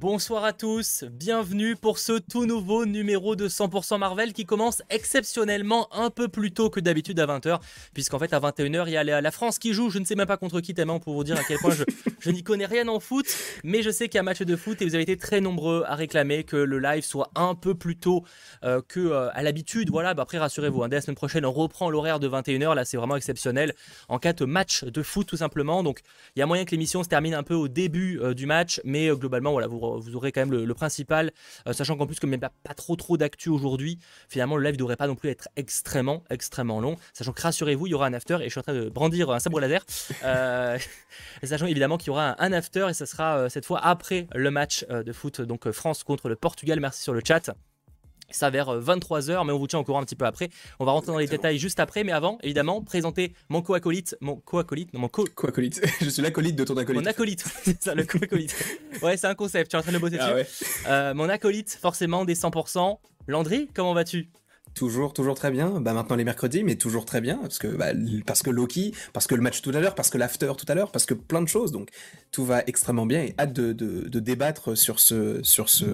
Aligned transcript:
Bonsoir 0.00 0.44
à 0.44 0.54
tous, 0.54 1.04
bienvenue 1.12 1.76
pour 1.76 1.98
ce 1.98 2.18
tout 2.18 2.46
nouveau 2.46 2.86
numéro 2.86 3.36
de 3.36 3.48
100% 3.48 3.98
Marvel 3.98 4.32
qui 4.32 4.46
commence 4.46 4.82
exceptionnellement 4.88 5.94
un 5.94 6.08
peu 6.08 6.28
plus 6.28 6.52
tôt 6.52 6.70
que 6.70 6.80
d'habitude 6.80 7.20
à 7.20 7.26
20h, 7.26 7.60
puisqu'en 7.92 8.18
fait 8.18 8.32
à 8.32 8.40
21h 8.40 8.84
il 8.86 8.92
y 8.94 8.96
a 8.96 9.20
la 9.20 9.30
France 9.30 9.58
qui 9.58 9.74
joue, 9.74 9.90
je 9.90 9.98
ne 9.98 10.06
sais 10.06 10.14
même 10.14 10.26
pas 10.26 10.38
contre 10.38 10.62
qui 10.62 10.72
tellement 10.72 11.00
pour 11.00 11.12
vous 11.12 11.22
dire 11.22 11.36
à 11.36 11.44
quel 11.44 11.58
point 11.58 11.74
je, 12.20 12.30
n'y 12.30 12.42
connais 12.42 12.64
rien 12.64 12.88
en 12.88 12.98
foot, 12.98 13.26
mais 13.62 13.82
je 13.82 13.90
sais 13.90 14.08
qu'il 14.08 14.14
y 14.14 14.18
a 14.18 14.22
un 14.22 14.24
match 14.24 14.40
de 14.40 14.56
foot 14.56 14.80
et 14.80 14.86
vous 14.86 14.94
avez 14.94 15.02
été 15.02 15.18
très 15.18 15.42
nombreux 15.42 15.84
à 15.86 15.96
réclamer 15.96 16.44
que 16.44 16.56
le 16.56 16.78
live 16.78 17.04
soit 17.04 17.30
un 17.34 17.54
peu 17.54 17.74
plus 17.74 17.98
tôt 17.98 18.24
euh, 18.64 18.80
que 18.80 19.00
euh, 19.00 19.28
à 19.34 19.42
l'habitude, 19.42 19.90
voilà, 19.90 20.14
bah 20.14 20.22
après 20.22 20.38
rassurez-vous, 20.38 20.82
hein, 20.82 20.88
dès 20.88 20.96
la 20.96 21.02
semaine 21.02 21.16
prochaine 21.16 21.44
on 21.44 21.52
reprend 21.52 21.90
l'horaire 21.90 22.20
de 22.20 22.28
21h, 22.30 22.74
là 22.74 22.86
c'est 22.86 22.96
vraiment 22.96 23.16
exceptionnel, 23.16 23.74
en 24.08 24.18
cas 24.18 24.32
de 24.32 24.46
match 24.46 24.82
de 24.82 25.02
foot 25.02 25.26
tout 25.26 25.36
simplement, 25.36 25.82
donc 25.82 26.00
il 26.36 26.38
y 26.38 26.42
a 26.42 26.46
moyen 26.46 26.64
que 26.64 26.70
l'émission 26.70 27.02
se 27.02 27.08
termine 27.10 27.34
un 27.34 27.42
peu 27.42 27.54
au 27.54 27.68
début 27.68 28.18
euh, 28.22 28.32
du 28.32 28.46
match, 28.46 28.80
mais 28.84 29.10
globalement 29.10 29.52
voilà, 29.52 29.66
vous 29.66 29.89
vous 29.98 30.16
aurez 30.16 30.32
quand 30.32 30.40
même 30.40 30.52
le, 30.52 30.74
principal, 30.74 31.32
euh, 31.66 31.72
sachant 31.72 31.96
qu'en 31.96 32.06
plus, 32.06 32.20
comme 32.20 32.32
il 32.32 32.38
n'y 32.38 32.44
a 32.44 32.52
pas 32.62 32.74
trop 32.74 32.96
trop 32.96 33.16
d'actu 33.16 33.48
aujourd'hui, 33.48 33.98
finalement, 34.28 34.56
le 34.56 34.64
live 34.64 34.74
ne 34.74 34.78
devrait 34.78 34.96
pas 34.96 35.06
non 35.06 35.16
plus 35.16 35.30
être 35.30 35.48
extrêmement, 35.56 36.24
extrêmement 36.30 36.80
long. 36.80 36.96
Sachant 37.12 37.32
que 37.32 37.42
rassurez-vous, 37.42 37.86
il 37.86 37.90
y 37.90 37.94
aura 37.94 38.06
un 38.06 38.12
after 38.12 38.38
et 38.40 38.44
je 38.44 38.50
suis 38.50 38.60
en 38.60 38.62
train 38.62 38.74
de 38.74 38.88
brandir 38.88 39.30
un 39.30 39.40
sabre 39.40 39.60
laser. 39.60 39.84
Euh, 40.22 40.78
sachant 41.42 41.66
évidemment 41.66 41.96
qu'il 41.96 42.08
y 42.08 42.10
aura 42.10 42.40
un, 42.42 42.52
after 42.52 42.86
et 42.90 42.94
ça 42.94 43.06
sera 43.06 43.38
euh, 43.38 43.48
cette 43.48 43.64
fois 43.64 43.80
après 43.82 44.26
le 44.34 44.50
match 44.50 44.84
de 44.86 45.12
foot, 45.12 45.40
donc 45.40 45.70
France 45.70 46.04
contre 46.04 46.28
le 46.28 46.36
Portugal. 46.36 46.78
Merci 46.78 47.02
sur 47.02 47.14
le 47.14 47.22
chat 47.26 47.50
ça 48.30 48.50
vers 48.50 48.80
23h, 48.80 49.30
euh, 49.30 49.44
mais 49.44 49.52
on 49.52 49.58
vous 49.58 49.66
tient 49.66 49.78
au 49.78 49.84
courant 49.84 50.00
un 50.00 50.04
petit 50.04 50.16
peu 50.16 50.24
après. 50.24 50.50
On 50.78 50.84
va 50.84 50.92
rentrer 50.92 51.12
dans 51.12 51.18
les 51.18 51.26
détails 51.26 51.58
juste 51.58 51.80
après, 51.80 52.04
mais 52.04 52.12
avant, 52.12 52.38
évidemment, 52.42 52.82
présenter 52.82 53.34
mon 53.48 53.62
co-acolyte, 53.62 54.16
mon 54.20 54.36
co-acolyte, 54.36 54.92
non, 54.94 55.00
mon 55.00 55.08
co... 55.08 55.24
acolyte 55.46 55.80
Je 56.00 56.08
suis 56.08 56.22
l'acolyte 56.22 56.56
de 56.56 56.64
ton 56.64 56.76
acolyte. 56.76 57.02
Mon 57.02 57.10
acolyte, 57.10 57.44
c'est 57.62 57.82
ça, 57.82 57.94
le 57.94 58.04
co-acolyte. 58.04 58.54
ouais, 59.02 59.16
c'est 59.16 59.26
un 59.26 59.34
concept, 59.34 59.70
tu 59.70 59.76
es 59.76 59.78
en 59.78 59.82
train 59.82 59.92
de 59.92 59.98
bosser 59.98 60.18
ah 60.20 60.34
dessus. 60.34 60.64
Euh, 60.86 61.14
mon 61.14 61.28
acolyte, 61.28 61.78
forcément, 61.80 62.24
des 62.24 62.34
100%. 62.34 62.98
Landry, 63.26 63.68
comment 63.74 63.94
vas-tu? 63.94 64.28
Toujours, 64.74 65.12
toujours 65.12 65.34
très 65.34 65.50
bien. 65.50 65.80
Bah 65.80 65.92
maintenant 65.92 66.16
les 66.16 66.24
mercredis, 66.24 66.62
mais 66.62 66.76
toujours 66.76 67.04
très 67.04 67.20
bien 67.20 67.38
parce 67.38 67.58
que 67.58 67.66
bah, 67.66 67.88
parce 68.24 68.42
que 68.42 68.50
Loki, 68.50 68.94
parce 69.12 69.26
que 69.26 69.34
le 69.34 69.42
match 69.42 69.62
tout 69.62 69.70
à 69.70 69.80
l'heure, 69.80 69.94
parce 69.94 70.10
que 70.10 70.18
l'after 70.18 70.52
tout 70.56 70.64
à 70.68 70.74
l'heure, 70.74 70.90
parce 70.90 71.06
que 71.06 71.14
plein 71.14 71.42
de 71.42 71.48
choses. 71.48 71.72
Donc 71.72 71.90
tout 72.30 72.44
va 72.44 72.62
extrêmement 72.66 73.04
bien 73.04 73.22
et 73.22 73.34
hâte 73.38 73.52
de, 73.52 73.72
de, 73.72 74.20
débattre 74.20 74.78
sur 74.78 75.00
ce 75.00 75.42
sur 75.42 75.68
ce 75.68 75.84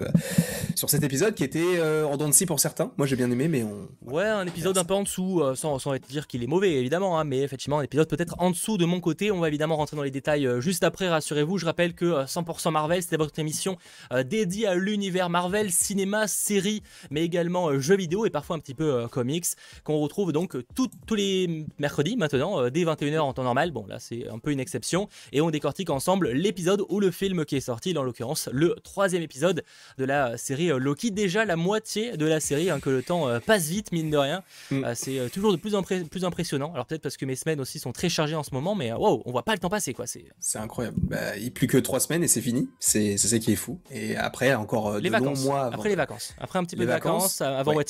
sur 0.75 0.89
cet 0.89 1.03
épisode 1.03 1.33
qui 1.33 1.43
était 1.43 1.79
euh, 1.79 2.05
en 2.05 2.17
dents 2.17 2.27
de 2.27 2.33
scie 2.33 2.45
pour 2.45 2.59
certains. 2.59 2.91
Moi 2.97 3.07
j'ai 3.07 3.15
bien 3.15 3.31
aimé, 3.31 3.47
mais 3.47 3.63
on 3.63 3.87
ouais 4.05 4.27
un 4.27 4.45
épisode 4.45 4.77
un 4.77 4.83
peu 4.83 4.93
en 4.93 5.03
dessous, 5.03 5.41
euh, 5.41 5.55
sans, 5.55 5.79
sans 5.79 5.95
dire 6.07 6.27
qu'il 6.27 6.43
est 6.43 6.47
mauvais 6.47 6.73
évidemment, 6.73 7.19
hein, 7.19 7.23
mais 7.23 7.39
effectivement 7.39 7.79
un 7.79 7.83
épisode 7.83 8.07
peut-être 8.07 8.35
en 8.37 8.51
dessous 8.51 8.77
de 8.77 8.85
mon 8.85 8.99
côté. 8.99 9.31
On 9.31 9.39
va 9.39 9.47
évidemment 9.47 9.75
rentrer 9.75 9.97
dans 9.97 10.03
les 10.03 10.11
détails 10.11 10.45
euh, 10.45 10.61
juste 10.61 10.83
après. 10.83 11.09
Rassurez-vous, 11.09 11.57
je 11.57 11.65
rappelle 11.65 11.93
que 11.93 12.25
100% 12.25 12.71
Marvel, 12.71 13.01
c'était 13.01 13.17
votre 13.17 13.37
émission 13.39 13.77
dédiée 14.25 14.67
à 14.67 14.75
l'univers 14.75 15.29
Marvel, 15.29 15.71
cinéma, 15.71 16.27
série, 16.27 16.83
mais 17.11 17.23
également 17.23 17.77
jeux 17.79 17.97
vidéo 17.97 18.25
et 18.25 18.29
parfois 18.29 18.55
un 18.55 18.59
petit 18.59 18.66
peu 18.73 18.93
euh, 18.93 19.07
comics, 19.07 19.45
qu'on 19.83 19.97
retrouve 19.97 20.31
donc 20.31 20.55
tous 20.75 21.15
les 21.15 21.65
mercredis 21.79 22.17
maintenant, 22.17 22.61
euh, 22.61 22.69
dès 22.69 22.83
21h 22.83 23.19
en 23.19 23.33
temps 23.33 23.43
normal. 23.43 23.71
Bon, 23.71 23.85
là, 23.87 23.99
c'est 23.99 24.27
un 24.27 24.39
peu 24.39 24.51
une 24.51 24.59
exception. 24.59 25.09
Et 25.31 25.41
on 25.41 25.49
décortique 25.49 25.89
ensemble 25.89 26.29
l'épisode 26.31 26.83
ou 26.89 26.99
le 26.99 27.11
film 27.11 27.45
qui 27.45 27.55
est 27.55 27.61
sorti, 27.61 27.97
en 27.97 28.03
l'occurrence, 28.03 28.49
le 28.51 28.75
troisième 28.83 29.21
épisode 29.21 29.63
de 29.97 30.05
la 30.05 30.37
série 30.37 30.71
euh, 30.71 30.77
Loki. 30.77 31.11
Déjà 31.11 31.45
la 31.45 31.55
moitié 31.55 32.17
de 32.17 32.25
la 32.25 32.39
série, 32.39 32.69
hein, 32.69 32.79
que 32.79 32.89
le 32.89 33.01
temps 33.01 33.27
passe 33.45 33.67
vite, 33.67 33.91
mine 33.91 34.09
de 34.09 34.17
rien. 34.17 34.43
Mm. 34.71 34.85
c'est 34.93 35.29
toujours 35.31 35.51
de 35.51 35.57
plus 35.57 35.75
en 35.75 35.83
plus 35.83 36.25
impressionnant. 36.25 36.71
Alors, 36.73 36.85
peut-être 36.85 37.01
parce 37.01 37.17
que 37.17 37.25
mes 37.25 37.35
semaines 37.35 37.59
aussi 37.59 37.79
sont 37.79 37.91
très 37.91 38.09
chargées 38.09 38.35
en 38.35 38.43
ce 38.43 38.53
moment, 38.53 38.75
mais 38.75 38.91
wow, 38.91 39.23
on 39.25 39.31
voit 39.31 39.43
pas 39.43 39.53
le 39.53 39.59
temps 39.59 39.69
passer, 39.69 39.93
quoi. 39.93 40.05
C'est 40.07 40.59
incroyable. 40.59 40.97
Bah, 41.01 41.37
il 41.37 41.51
plus 41.51 41.67
que 41.67 41.77
trois 41.77 41.99
semaines 41.99 42.23
et 42.23 42.27
c'est 42.27 42.41
fini. 42.41 42.69
C'est 42.79 43.17
ça 43.17 43.39
qui 43.39 43.53
est 43.53 43.55
fou. 43.55 43.79
Et 43.91 44.15
après, 44.15 44.53
encore 44.53 44.99
les 44.99 45.09
vacances. 45.09 45.43
mois. 45.43 45.65
Après 45.65 45.89
les 45.89 45.95
vacances. 45.95 46.33
Après 46.39 46.59
un 46.59 46.63
petit 46.63 46.75
peu 46.75 46.83
de 46.83 46.89
vacances, 46.89 47.41
avant 47.41 47.73
ouais. 47.73 47.85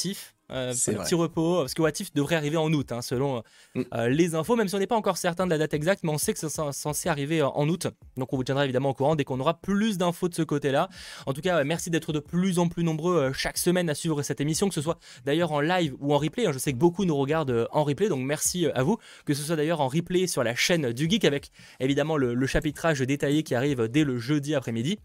Euh, 0.51 0.73
petit 0.73 1.15
repos, 1.15 1.57
parce 1.57 1.73
que 1.73 1.81
Watif 1.81 2.13
devrait 2.13 2.35
arriver 2.35 2.57
en 2.57 2.71
août, 2.71 2.91
hein, 2.91 3.01
selon 3.01 3.43
mm. 3.75 3.81
euh, 3.93 4.07
les 4.07 4.33
infos, 4.35 4.55
même 4.55 4.67
si 4.67 4.75
on 4.75 4.79
n'est 4.79 4.87
pas 4.87 4.95
encore 4.95 5.17
certain 5.17 5.45
de 5.45 5.51
la 5.51 5.57
date 5.57 5.73
exacte, 5.73 6.03
mais 6.03 6.11
on 6.11 6.17
sait 6.17 6.33
que 6.33 6.39
c'est 6.39 6.49
censé 6.49 7.09
arriver 7.09 7.41
euh, 7.41 7.47
en 7.47 7.67
août. 7.67 7.87
Donc 8.15 8.31
on 8.31 8.37
vous 8.37 8.43
tiendra 8.43 8.63
évidemment 8.63 8.91
au 8.91 8.93
courant 8.93 9.15
dès 9.15 9.25
qu'on 9.25 9.39
aura 9.39 9.55
plus 9.55 9.97
d'infos 9.97 10.29
de 10.29 10.35
ce 10.35 10.43
côté-là. 10.43 10.87
En 11.25 11.33
tout 11.33 11.41
cas, 11.41 11.63
merci 11.63 11.89
d'être 11.89 12.13
de 12.13 12.19
plus 12.19 12.59
en 12.59 12.69
plus 12.69 12.83
nombreux 12.83 13.33
chaque 13.33 13.57
semaine 13.57 13.89
à 13.89 13.95
suivre 13.95 14.21
cette 14.21 14.39
émission, 14.39 14.69
que 14.69 14.75
ce 14.75 14.81
soit 14.81 14.99
d'ailleurs 15.25 15.51
en 15.51 15.59
live 15.59 15.95
ou 15.99 16.13
en 16.13 16.17
replay. 16.17 16.45
Hein. 16.45 16.51
Je 16.53 16.59
sais 16.59 16.71
que 16.71 16.77
beaucoup 16.77 17.03
nous 17.03 17.17
regardent 17.17 17.67
en 17.71 17.83
replay, 17.83 18.07
donc 18.07 18.25
merci 18.25 18.67
à 18.67 18.83
vous. 18.83 18.97
Que 19.25 19.33
ce 19.33 19.43
soit 19.43 19.57
d'ailleurs 19.57 19.81
en 19.81 19.87
replay 19.87 20.27
sur 20.27 20.43
la 20.43 20.55
chaîne 20.55 20.93
du 20.93 21.09
Geek, 21.09 21.25
avec 21.25 21.51
évidemment 21.79 22.15
le 22.15 22.47
chapitrage 22.47 22.99
détaillé 23.01 23.43
qui 23.43 23.55
arrive 23.55 23.87
dès 23.87 24.03
le 24.03 24.17
jeudi 24.17 24.55
après-midi 24.55 24.99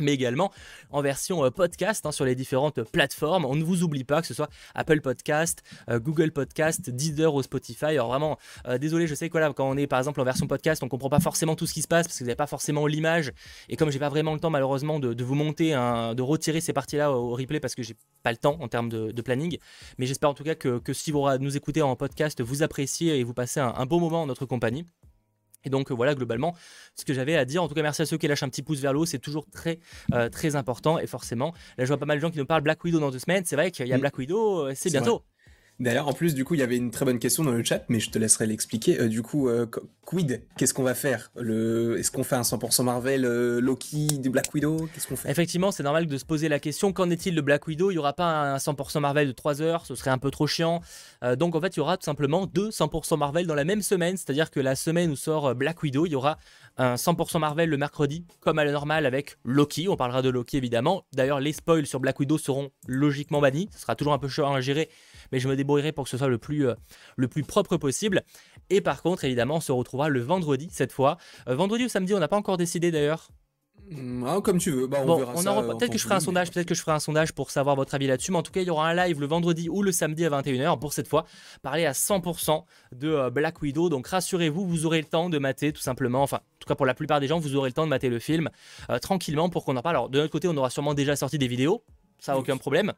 mais 0.00 0.12
également 0.12 0.52
en 0.90 1.02
version 1.02 1.44
euh, 1.44 1.50
podcast 1.50 2.06
hein, 2.06 2.12
sur 2.12 2.24
les 2.24 2.34
différentes 2.34 2.82
plateformes. 2.90 3.44
On 3.44 3.54
ne 3.54 3.64
vous 3.64 3.82
oublie 3.82 4.04
pas 4.04 4.20
que 4.20 4.26
ce 4.26 4.34
soit 4.34 4.48
Apple 4.74 5.00
Podcast, 5.00 5.62
euh, 5.88 5.98
Google 5.98 6.32
Podcast, 6.32 6.90
Deezer 6.90 7.34
ou 7.34 7.42
Spotify. 7.42 7.86
Alors 7.86 8.08
vraiment, 8.08 8.38
euh, 8.66 8.78
désolé, 8.78 9.06
je 9.06 9.14
sais 9.14 9.28
que 9.30 9.38
là, 9.38 9.52
quand 9.54 9.68
on 9.68 9.76
est 9.76 9.86
par 9.86 9.98
exemple 9.98 10.20
en 10.20 10.24
version 10.24 10.46
podcast, 10.46 10.82
on 10.82 10.88
comprend 10.88 11.08
pas 11.08 11.20
forcément 11.20 11.56
tout 11.56 11.66
ce 11.66 11.74
qui 11.74 11.82
se 11.82 11.88
passe 11.88 12.06
parce 12.06 12.18
que 12.18 12.24
vous 12.24 12.28
n'avez 12.28 12.36
pas 12.36 12.46
forcément 12.46 12.86
l'image. 12.86 13.32
Et 13.68 13.76
comme 13.76 13.90
j'ai 13.90 13.98
pas 13.98 14.08
vraiment 14.08 14.34
le 14.34 14.40
temps 14.40 14.50
malheureusement 14.50 14.98
de, 14.98 15.24
vous 15.24 15.34
monter, 15.34 15.70
de 15.70 16.22
retirer 16.22 16.60
ces 16.60 16.72
parties-là 16.72 17.12
au, 17.12 17.30
replay 17.30 17.60
parce 17.60 17.74
que 17.74 17.82
j'ai 17.82 17.94
pas 18.22 18.30
le 18.30 18.36
temps 18.36 18.56
en 18.60 18.68
termes 18.68 18.88
de, 18.88 19.22
planning. 19.22 19.58
Mais 19.98 20.06
j'espère 20.06 20.30
en 20.30 20.34
tout 20.34 20.44
cas 20.44 20.54
que, 20.54 20.80
si 20.92 21.10
vous 21.10 21.26
nous 21.40 21.56
écoutez 21.56 21.82
en 21.82 21.96
podcast, 21.96 22.40
vous 22.40 22.62
appréciez 22.62 23.18
et 23.18 23.24
vous 23.24 23.34
passez 23.34 23.60
un, 23.60 23.74
un 23.76 23.86
bon 23.86 23.98
moment 23.98 24.22
en 24.22 24.26
notre 24.26 24.46
compagnie. 24.46 24.86
Et 25.66 25.70
donc 25.70 25.90
voilà 25.90 26.14
globalement 26.14 26.54
ce 26.94 27.04
que 27.04 27.12
j'avais 27.12 27.36
à 27.36 27.44
dire. 27.44 27.62
En 27.62 27.68
tout 27.68 27.74
cas, 27.74 27.82
merci 27.82 28.02
à 28.02 28.06
ceux 28.06 28.16
qui 28.16 28.28
lâchent 28.28 28.42
un 28.42 28.48
petit 28.48 28.62
pouce 28.62 28.80
vers 28.80 28.92
le 28.92 29.00
haut, 29.00 29.06
c'est 29.06 29.18
toujours 29.18 29.46
très 29.50 29.80
euh, 30.14 30.30
très 30.30 30.56
important. 30.56 30.98
Et 30.98 31.06
forcément, 31.06 31.52
là 31.76 31.84
je 31.84 31.88
vois 31.88 31.98
pas 31.98 32.06
mal 32.06 32.16
de 32.16 32.22
gens 32.22 32.30
qui 32.30 32.38
nous 32.38 32.46
parlent 32.46 32.62
Black 32.62 32.82
Widow 32.84 33.00
dans 33.00 33.10
deux 33.10 33.18
semaines. 33.18 33.44
C'est 33.44 33.56
vrai 33.56 33.70
qu'il 33.70 33.86
y 33.86 33.92
a 33.92 33.98
mm. 33.98 34.00
Black 34.00 34.16
Widow, 34.16 34.68
euh, 34.68 34.72
c'est 34.74 34.90
bientôt. 34.90 35.22
D'ailleurs, 35.78 36.08
en 36.08 36.14
plus, 36.14 36.34
du 36.34 36.44
coup, 36.44 36.54
il 36.54 36.60
y 36.60 36.62
avait 36.62 36.76
une 36.76 36.90
très 36.90 37.04
bonne 37.04 37.18
question 37.18 37.44
dans 37.44 37.52
le 37.52 37.62
chat, 37.62 37.84
mais 37.88 38.00
je 38.00 38.10
te 38.10 38.18
laisserai 38.18 38.46
l'expliquer. 38.46 38.98
Euh, 38.98 39.08
du 39.08 39.22
coup, 39.22 39.48
euh, 39.48 39.66
quid 40.06 40.42
Qu'est-ce 40.56 40.72
qu'on 40.72 40.82
va 40.82 40.94
faire? 40.94 41.30
Est-ce 41.36 42.10
qu'on 42.10 42.24
fait 42.24 42.36
un 42.36 42.42
100% 42.42 42.82
Marvel 42.82 43.26
euh, 43.26 43.60
Loki 43.60 44.06
du 44.18 44.30
Black 44.30 44.54
Widow? 44.54 44.88
Qu'est-ce 44.94 45.06
qu'on 45.06 45.16
fait? 45.16 45.30
Effectivement, 45.30 45.70
c'est 45.72 45.82
normal 45.82 46.06
de 46.06 46.16
se 46.16 46.24
poser 46.24 46.48
la 46.48 46.60
question 46.60 46.94
qu'en 46.94 47.10
est-il 47.10 47.34
de 47.34 47.40
Black 47.42 47.66
Widow? 47.66 47.90
Il 47.90 47.94
n'y 47.94 47.98
aura 47.98 48.14
pas 48.14 48.54
un 48.54 48.56
100% 48.56 49.00
Marvel 49.00 49.28
de 49.28 49.32
3 49.32 49.60
heures, 49.60 49.84
ce 49.84 49.94
serait 49.94 50.10
un 50.10 50.18
peu 50.18 50.30
trop 50.30 50.46
chiant. 50.46 50.80
donc, 51.38 51.54
en 51.54 51.60
fait, 51.60 51.76
il 51.76 51.80
y 51.80 51.82
aura 51.82 51.98
tout 51.98 52.04
simplement 52.04 52.46
deux 52.46 52.70
100% 52.70 53.18
Marvel 53.18 53.46
dans 53.46 53.54
la 53.54 53.64
même 53.64 53.82
semaine, 53.82 54.16
c'est-à-dire 54.16 54.50
que 54.50 54.60
la 54.60 54.76
semaine 54.76 55.10
où 55.10 55.16
sort 55.16 55.54
Black 55.54 55.82
Widow, 55.82 56.06
il 56.06 56.12
y 56.12 56.16
aura 56.16 56.38
un 56.78 56.94
100% 56.94 57.38
Marvel 57.38 57.68
le 57.68 57.76
mercredi, 57.76 58.24
comme 58.40 58.58
à 58.58 58.64
la 58.64 58.72
normale 58.72 59.04
avec 59.04 59.36
Loki. 59.44 59.88
On 59.88 59.96
parlera 59.96 60.22
de 60.22 60.30
Loki 60.30 60.56
évidemment. 60.56 61.04
D'ailleurs, 61.12 61.40
les 61.40 61.52
spoils 61.52 61.86
sur 61.86 62.00
Black 62.00 62.18
Widow 62.18 62.38
seront 62.38 62.70
logiquement 62.86 63.40
bannis. 63.40 63.68
Ce 63.72 63.80
sera 63.80 63.94
toujours 63.94 64.12
un 64.12 64.18
peu 64.18 64.28
chaud 64.28 64.46
à 64.46 64.60
gérer 64.60 64.88
mais 65.32 65.38
je 65.38 65.48
me 65.48 65.56
débrouillerai 65.56 65.92
pour 65.92 66.04
que 66.04 66.10
ce 66.10 66.18
soit 66.18 66.28
le 66.28 66.38
plus, 66.38 66.68
euh, 66.68 66.74
le 67.16 67.28
plus 67.28 67.42
propre 67.42 67.76
possible. 67.76 68.22
Et 68.70 68.80
par 68.80 69.02
contre, 69.02 69.24
évidemment, 69.24 69.56
on 69.56 69.60
se 69.60 69.72
retrouvera 69.72 70.08
le 70.08 70.20
vendredi 70.20 70.68
cette 70.72 70.92
fois. 70.92 71.18
Euh, 71.48 71.54
vendredi 71.54 71.84
ou 71.84 71.88
samedi, 71.88 72.14
on 72.14 72.18
n'a 72.18 72.28
pas 72.28 72.36
encore 72.36 72.56
décidé 72.56 72.90
d'ailleurs. 72.90 73.28
Mm, 73.90 74.24
ah, 74.26 74.40
comme 74.42 74.58
tu 74.58 74.70
veux. 74.70 74.86
Bah, 74.86 74.98
on 75.06 75.16
verra 75.16 75.62
Peut-être 75.62 75.92
que 75.92 75.98
je 75.98 76.02
ferai 76.02 76.16
un 76.16 76.20
sondage, 76.20 76.50
peut-être 76.50 76.66
que 76.66 76.74
je 76.74 76.80
ferai 76.80 76.92
un 76.92 77.00
sondage 77.00 77.32
pour 77.32 77.50
savoir 77.50 77.76
votre 77.76 77.94
avis 77.94 78.06
là-dessus. 78.06 78.32
Mais 78.32 78.38
en 78.38 78.42
tout 78.42 78.50
cas, 78.50 78.60
il 78.60 78.66
y 78.66 78.70
aura 78.70 78.88
un 78.88 78.94
live 78.94 79.20
le 79.20 79.26
vendredi 79.26 79.68
ou 79.68 79.82
le 79.82 79.92
samedi 79.92 80.24
à 80.24 80.30
21h 80.30 80.78
pour 80.78 80.92
cette 80.92 81.06
fois 81.06 81.24
parler 81.62 81.86
à 81.86 81.92
100% 81.92 82.64
de 82.92 83.08
euh, 83.08 83.30
Black 83.30 83.62
Widow. 83.62 83.88
Donc 83.88 84.08
rassurez-vous, 84.08 84.66
vous 84.66 84.86
aurez 84.86 85.00
le 85.00 85.06
temps 85.06 85.30
de 85.30 85.38
mater 85.38 85.72
tout 85.72 85.82
simplement. 85.82 86.22
Enfin, 86.22 86.38
en 86.38 86.58
tout 86.58 86.66
cas 86.66 86.74
pour 86.74 86.86
la 86.86 86.94
plupart 86.94 87.20
des 87.20 87.28
gens, 87.28 87.38
vous 87.38 87.54
aurez 87.54 87.70
le 87.70 87.74
temps 87.74 87.84
de 87.84 87.90
mater 87.90 88.08
le 88.08 88.18
film 88.18 88.50
tranquillement 89.00 89.48
pour 89.50 89.64
qu'on 89.64 89.76
en 89.76 89.82
parle. 89.82 89.96
Alors 89.96 90.08
de 90.08 90.18
notre 90.18 90.32
côté, 90.32 90.48
on 90.48 90.56
aura 90.56 90.70
sûrement 90.70 90.94
déjà 90.94 91.14
sorti 91.14 91.38
des 91.38 91.48
vidéos. 91.48 91.84
Ça, 92.18 92.38
aucun 92.38 92.56
problème. 92.56 92.92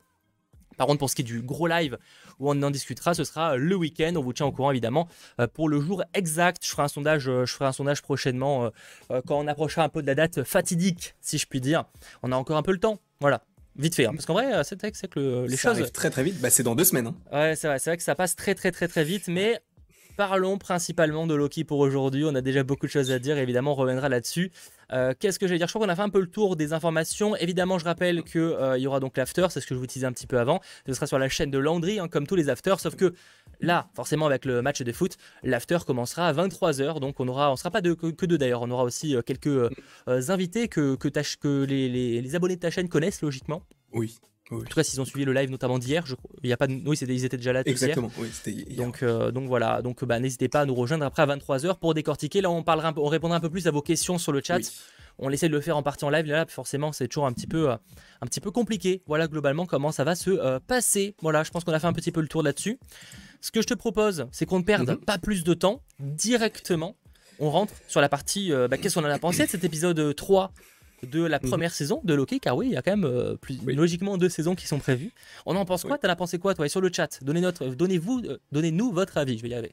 Par 0.79 0.87
contre, 0.87 1.01
pour 1.01 1.11
ce 1.11 1.15
qui 1.15 1.23
est 1.23 1.25
du 1.25 1.43
gros 1.43 1.67
live 1.67 1.99
où 2.39 2.51
on 2.51 2.63
en 2.63 2.71
discutera, 2.71 3.13
ce 3.13 3.25
sera 3.25 3.57
le 3.57 3.77
week-end. 3.77 4.15
On 4.17 4.23
vous 4.23 4.33
tient 4.33 4.47
au 4.47 4.53
courant 4.53 4.71
évidemment 4.71 5.09
euh, 5.41 5.47
pour 5.47 5.69
le 5.69 5.81
jour 5.81 6.03
exact. 6.15 6.65
Je 6.65 6.71
ferai 6.71 6.85
un 6.85 6.89
sondage, 6.89 7.29
euh, 7.29 7.45
je 7.45 7.53
ferai 7.53 7.67
un 7.67 7.73
sondage 7.73 8.01
prochainement 8.01 8.71
euh, 9.11 9.21
quand 9.27 9.39
on 9.39 9.47
approchera 9.47 9.85
un 9.85 9.89
peu 9.89 10.01
de 10.01 10.07
la 10.07 10.15
date 10.15 10.45
fatidique, 10.45 11.15
si 11.21 11.37
je 11.37 11.47
puis 11.47 11.61
dire. 11.61 11.85
On 12.23 12.33
a 12.33 12.37
encore 12.37 12.57
un 12.57 12.63
peu 12.63 12.73
le 12.73 12.79
temps. 12.79 12.99
Voilà. 13.21 13.43
Vite 13.77 13.95
fait, 13.95 14.07
hein. 14.07 14.13
parce 14.13 14.27
qu'en 14.27 14.33
vrai, 14.33 14.65
c'est 14.65 14.81
vrai 14.81 14.91
que 14.91 15.47
les 15.47 15.57
ça 15.57 15.69
choses. 15.69 15.79
Arrive 15.79 15.93
très 15.93 16.11
très 16.11 16.25
vite, 16.25 16.41
bah, 16.41 16.51
c'est 16.51 16.65
dans 16.65 16.75
deux 16.75 16.85
semaines. 16.85 17.09
Hein. 17.09 17.15
Ouais, 17.33 17.55
c'est 17.55 17.69
vrai, 17.69 17.79
c'est 17.79 17.91
vrai 17.91 17.97
que 17.97 18.03
ça 18.03 18.17
passe 18.17 18.35
très 18.35 18.57
très 18.57 18.73
très 18.73 18.89
très 18.89 19.05
vite, 19.05 19.29
mais 19.29 19.61
parlons 20.19 20.59
principalement 20.59 21.29
de 21.29 21.35
Loki 21.37 21.63
pour 21.63 21.79
aujourd'hui. 21.79 22.25
On 22.25 22.35
a 22.35 22.41
déjà 22.41 22.65
beaucoup 22.65 22.87
de 22.87 22.91
choses 22.91 23.13
à 23.13 23.21
dire, 23.21 23.39
évidemment, 23.39 23.71
on 23.71 23.77
reviendra 23.77 24.09
là-dessus. 24.09 24.51
Euh, 24.93 25.15
qu'est-ce 25.17 25.39
que 25.39 25.47
je 25.47 25.53
vais 25.53 25.59
dire? 25.59 25.69
Je 25.69 25.73
crois 25.73 25.87
qu'on 25.87 25.93
a 25.93 25.95
fait 25.95 26.03
un 26.03 26.09
peu 26.09 26.19
le 26.19 26.27
tour 26.27 26.57
des 26.57 26.73
informations. 26.73 27.37
Évidemment, 27.37 27.79
je 27.79 27.85
rappelle 27.85 28.25
qu'il 28.25 28.41
euh, 28.41 28.77
y 28.79 28.89
aura 28.89 28.99
donc 28.99 29.17
l'after, 29.17 29.47
c'est 29.49 29.61
ce 29.61 29.67
que 29.69 29.77
je 29.77 29.79
vous 29.79 29.87
disais 29.87 30.07
un 30.07 30.13
petit 30.13 30.27
peu 30.27 30.41
avant. 30.41 30.61
Ce 30.89 30.93
sera 30.93 31.07
sur 31.07 31.21
la 31.21 31.29
chaîne 31.29 31.53
de 31.53 31.59
Landry, 31.59 32.01
hein, 32.01 32.09
comme 32.09 32.27
tous 32.27 32.35
les 32.35 32.49
afters, 32.49 32.81
sauf 32.81 32.97
que 32.97 33.15
là, 33.61 33.91
forcément, 33.95 34.27
avec 34.27 34.45
le 34.45 34.61
match 34.61 34.83
de 34.83 34.93
foot, 34.93 35.19
l'after 35.45 35.79
commencera 35.87 36.27
à 36.27 36.33
23h. 36.33 36.99
Donc, 36.99 37.21
on 37.21 37.29
aura, 37.29 37.53
on 37.53 37.57
sera 37.57 37.71
pas 37.71 37.81
que, 37.81 38.27
deux 38.27 38.39
d'ailleurs. 38.39 38.63
On 38.63 38.71
aura 38.73 38.83
aussi 38.83 39.15
euh, 39.15 39.23
quelques 39.23 39.71
invités 40.09 40.67
que, 40.67 40.97
les 41.65 42.35
abonnés 42.35 42.57
de 42.57 42.61
ta 42.61 42.73
chaîne 42.73 42.89
connaissent 42.89 43.23
logiquement. 43.23 43.63
Oui. 43.93 44.19
En 44.51 44.61
tout 44.61 44.75
cas, 44.75 44.83
s'ils 44.83 45.01
ont 45.01 45.05
suivi 45.05 45.25
le 45.25 45.33
live 45.33 45.51
notamment 45.51 45.79
d'hier, 45.79 46.05
il 46.43 46.49
y 46.49 46.53
a 46.53 46.57
pas, 46.57 46.67
oui, 46.67 46.97
ils 46.97 47.25
étaient 47.25 47.37
déjà 47.37 47.53
là. 47.53 47.63
Exactement. 47.67 48.11
Oui, 48.19 48.29
c'était 48.33 48.53
hier. 48.53 48.77
Donc, 48.77 49.03
euh, 49.03 49.31
donc 49.31 49.47
voilà. 49.47 49.83
Donc, 49.83 50.05
bah, 50.05 50.19
n'hésitez 50.19 50.49
pas 50.49 50.63
à 50.63 50.67
nous 50.67 50.75
rejoindre 50.75 51.05
après 51.05 51.23
à 51.23 51.27
23h 51.27 51.79
pour 51.79 51.95
décortiquer. 51.95 52.41
Là, 52.41 52.51
on 52.51 52.63
parlera, 52.63 52.93
on 52.97 53.07
répondra 53.07 53.37
un 53.37 53.41
peu 53.41 53.51
plus 53.51 53.67
à 53.67 53.71
vos 53.71 53.83
questions 53.83 54.17
sur 54.19 54.33
le 54.33 54.41
chat. 54.43 54.61
on 55.19 55.31
essaie 55.31 55.49
de 55.49 55.55
le 55.55 55.61
faire 55.61 55.77
en 55.77 55.83
partie 55.83 56.05
en 56.05 56.11
live. 56.11 56.27
Là, 56.27 56.47
forcément, 56.49 56.93
c'est 56.93 57.09
toujours 57.09 57.27
un 57.27 57.33
petit 57.33 57.47
peu, 57.47 57.71
un 57.71 58.27
petit 58.27 58.41
peu 58.41 58.51
compliqué. 58.51 59.03
Voilà 59.07 59.29
globalement 59.29 59.67
comment 59.67 59.93
ça 59.93 60.05
va 60.05 60.15
se 60.15 60.59
passer. 60.61 61.15
Voilà, 61.21 61.43
je 61.43 61.51
pense 61.51 61.65
qu'on 61.65 61.73
a 61.73 61.81
fait 61.81 61.87
un 61.87 61.93
petit 61.93 62.13
peu 62.13 62.21
le 62.21 62.29
tour 62.29 62.43
là-dessus. 62.43 62.79
Ce 63.41 63.51
que 63.51 63.61
je 63.61 63.67
te 63.67 63.75
propose, 63.75 64.27
c'est 64.33 64.47
qu'on 64.47 64.59
ne 64.59 64.65
perde 64.65 64.91
mhm. 64.91 64.97
pas 64.97 65.19
plus 65.19 65.45
de 65.45 65.55
temps 65.55 65.83
directement. 66.01 66.97
On 67.39 67.51
rentre 67.51 67.75
sur 67.87 68.01
la 68.01 68.09
partie. 68.09 68.51
Bah, 68.51 68.79
qu'est-ce 68.79 68.95
qu'on 68.95 69.05
en 69.05 69.11
a 69.11 69.19
pensé 69.19 69.45
de 69.45 69.51
cet 69.51 69.65
épisode 69.65 70.15
3 70.15 70.53
de 71.03 71.23
la 71.23 71.39
mhm. 71.39 71.49
première 71.49 71.73
saison 71.73 72.01
de 72.05 72.15
Loki, 72.15 72.41
car 72.41 72.57
oui, 72.57 72.67
il 72.67 72.73
y 72.73 72.77
a 72.77 72.83
quand 72.83 72.97
même 72.97 73.05
euh, 73.05 73.37
logiquement 73.67 74.19
deux 74.19 74.29
saisons 74.29 74.55
qui 74.55 74.67
sont 74.67 74.79
prévues. 74.79 75.13
On 75.47 75.57
en 75.57 75.65
pense 75.65 75.85
quoi 75.85 75.99
T'en 75.99 76.09
as 76.09 76.17
pensé 76.17 76.39
quoi, 76.39 76.55
toi 76.55 76.67
Et 76.67 76.69
sur 76.69 76.81
le 76.81 76.91
chat, 76.93 77.23
donnez 77.23 77.45
euh, 77.45 78.39
donnez-nous 78.53 78.93
votre 78.93 79.17
avis. 79.19 79.39
Je 79.39 79.43
vais 79.43 79.51
y 79.51 79.55
arriver. 79.55 79.73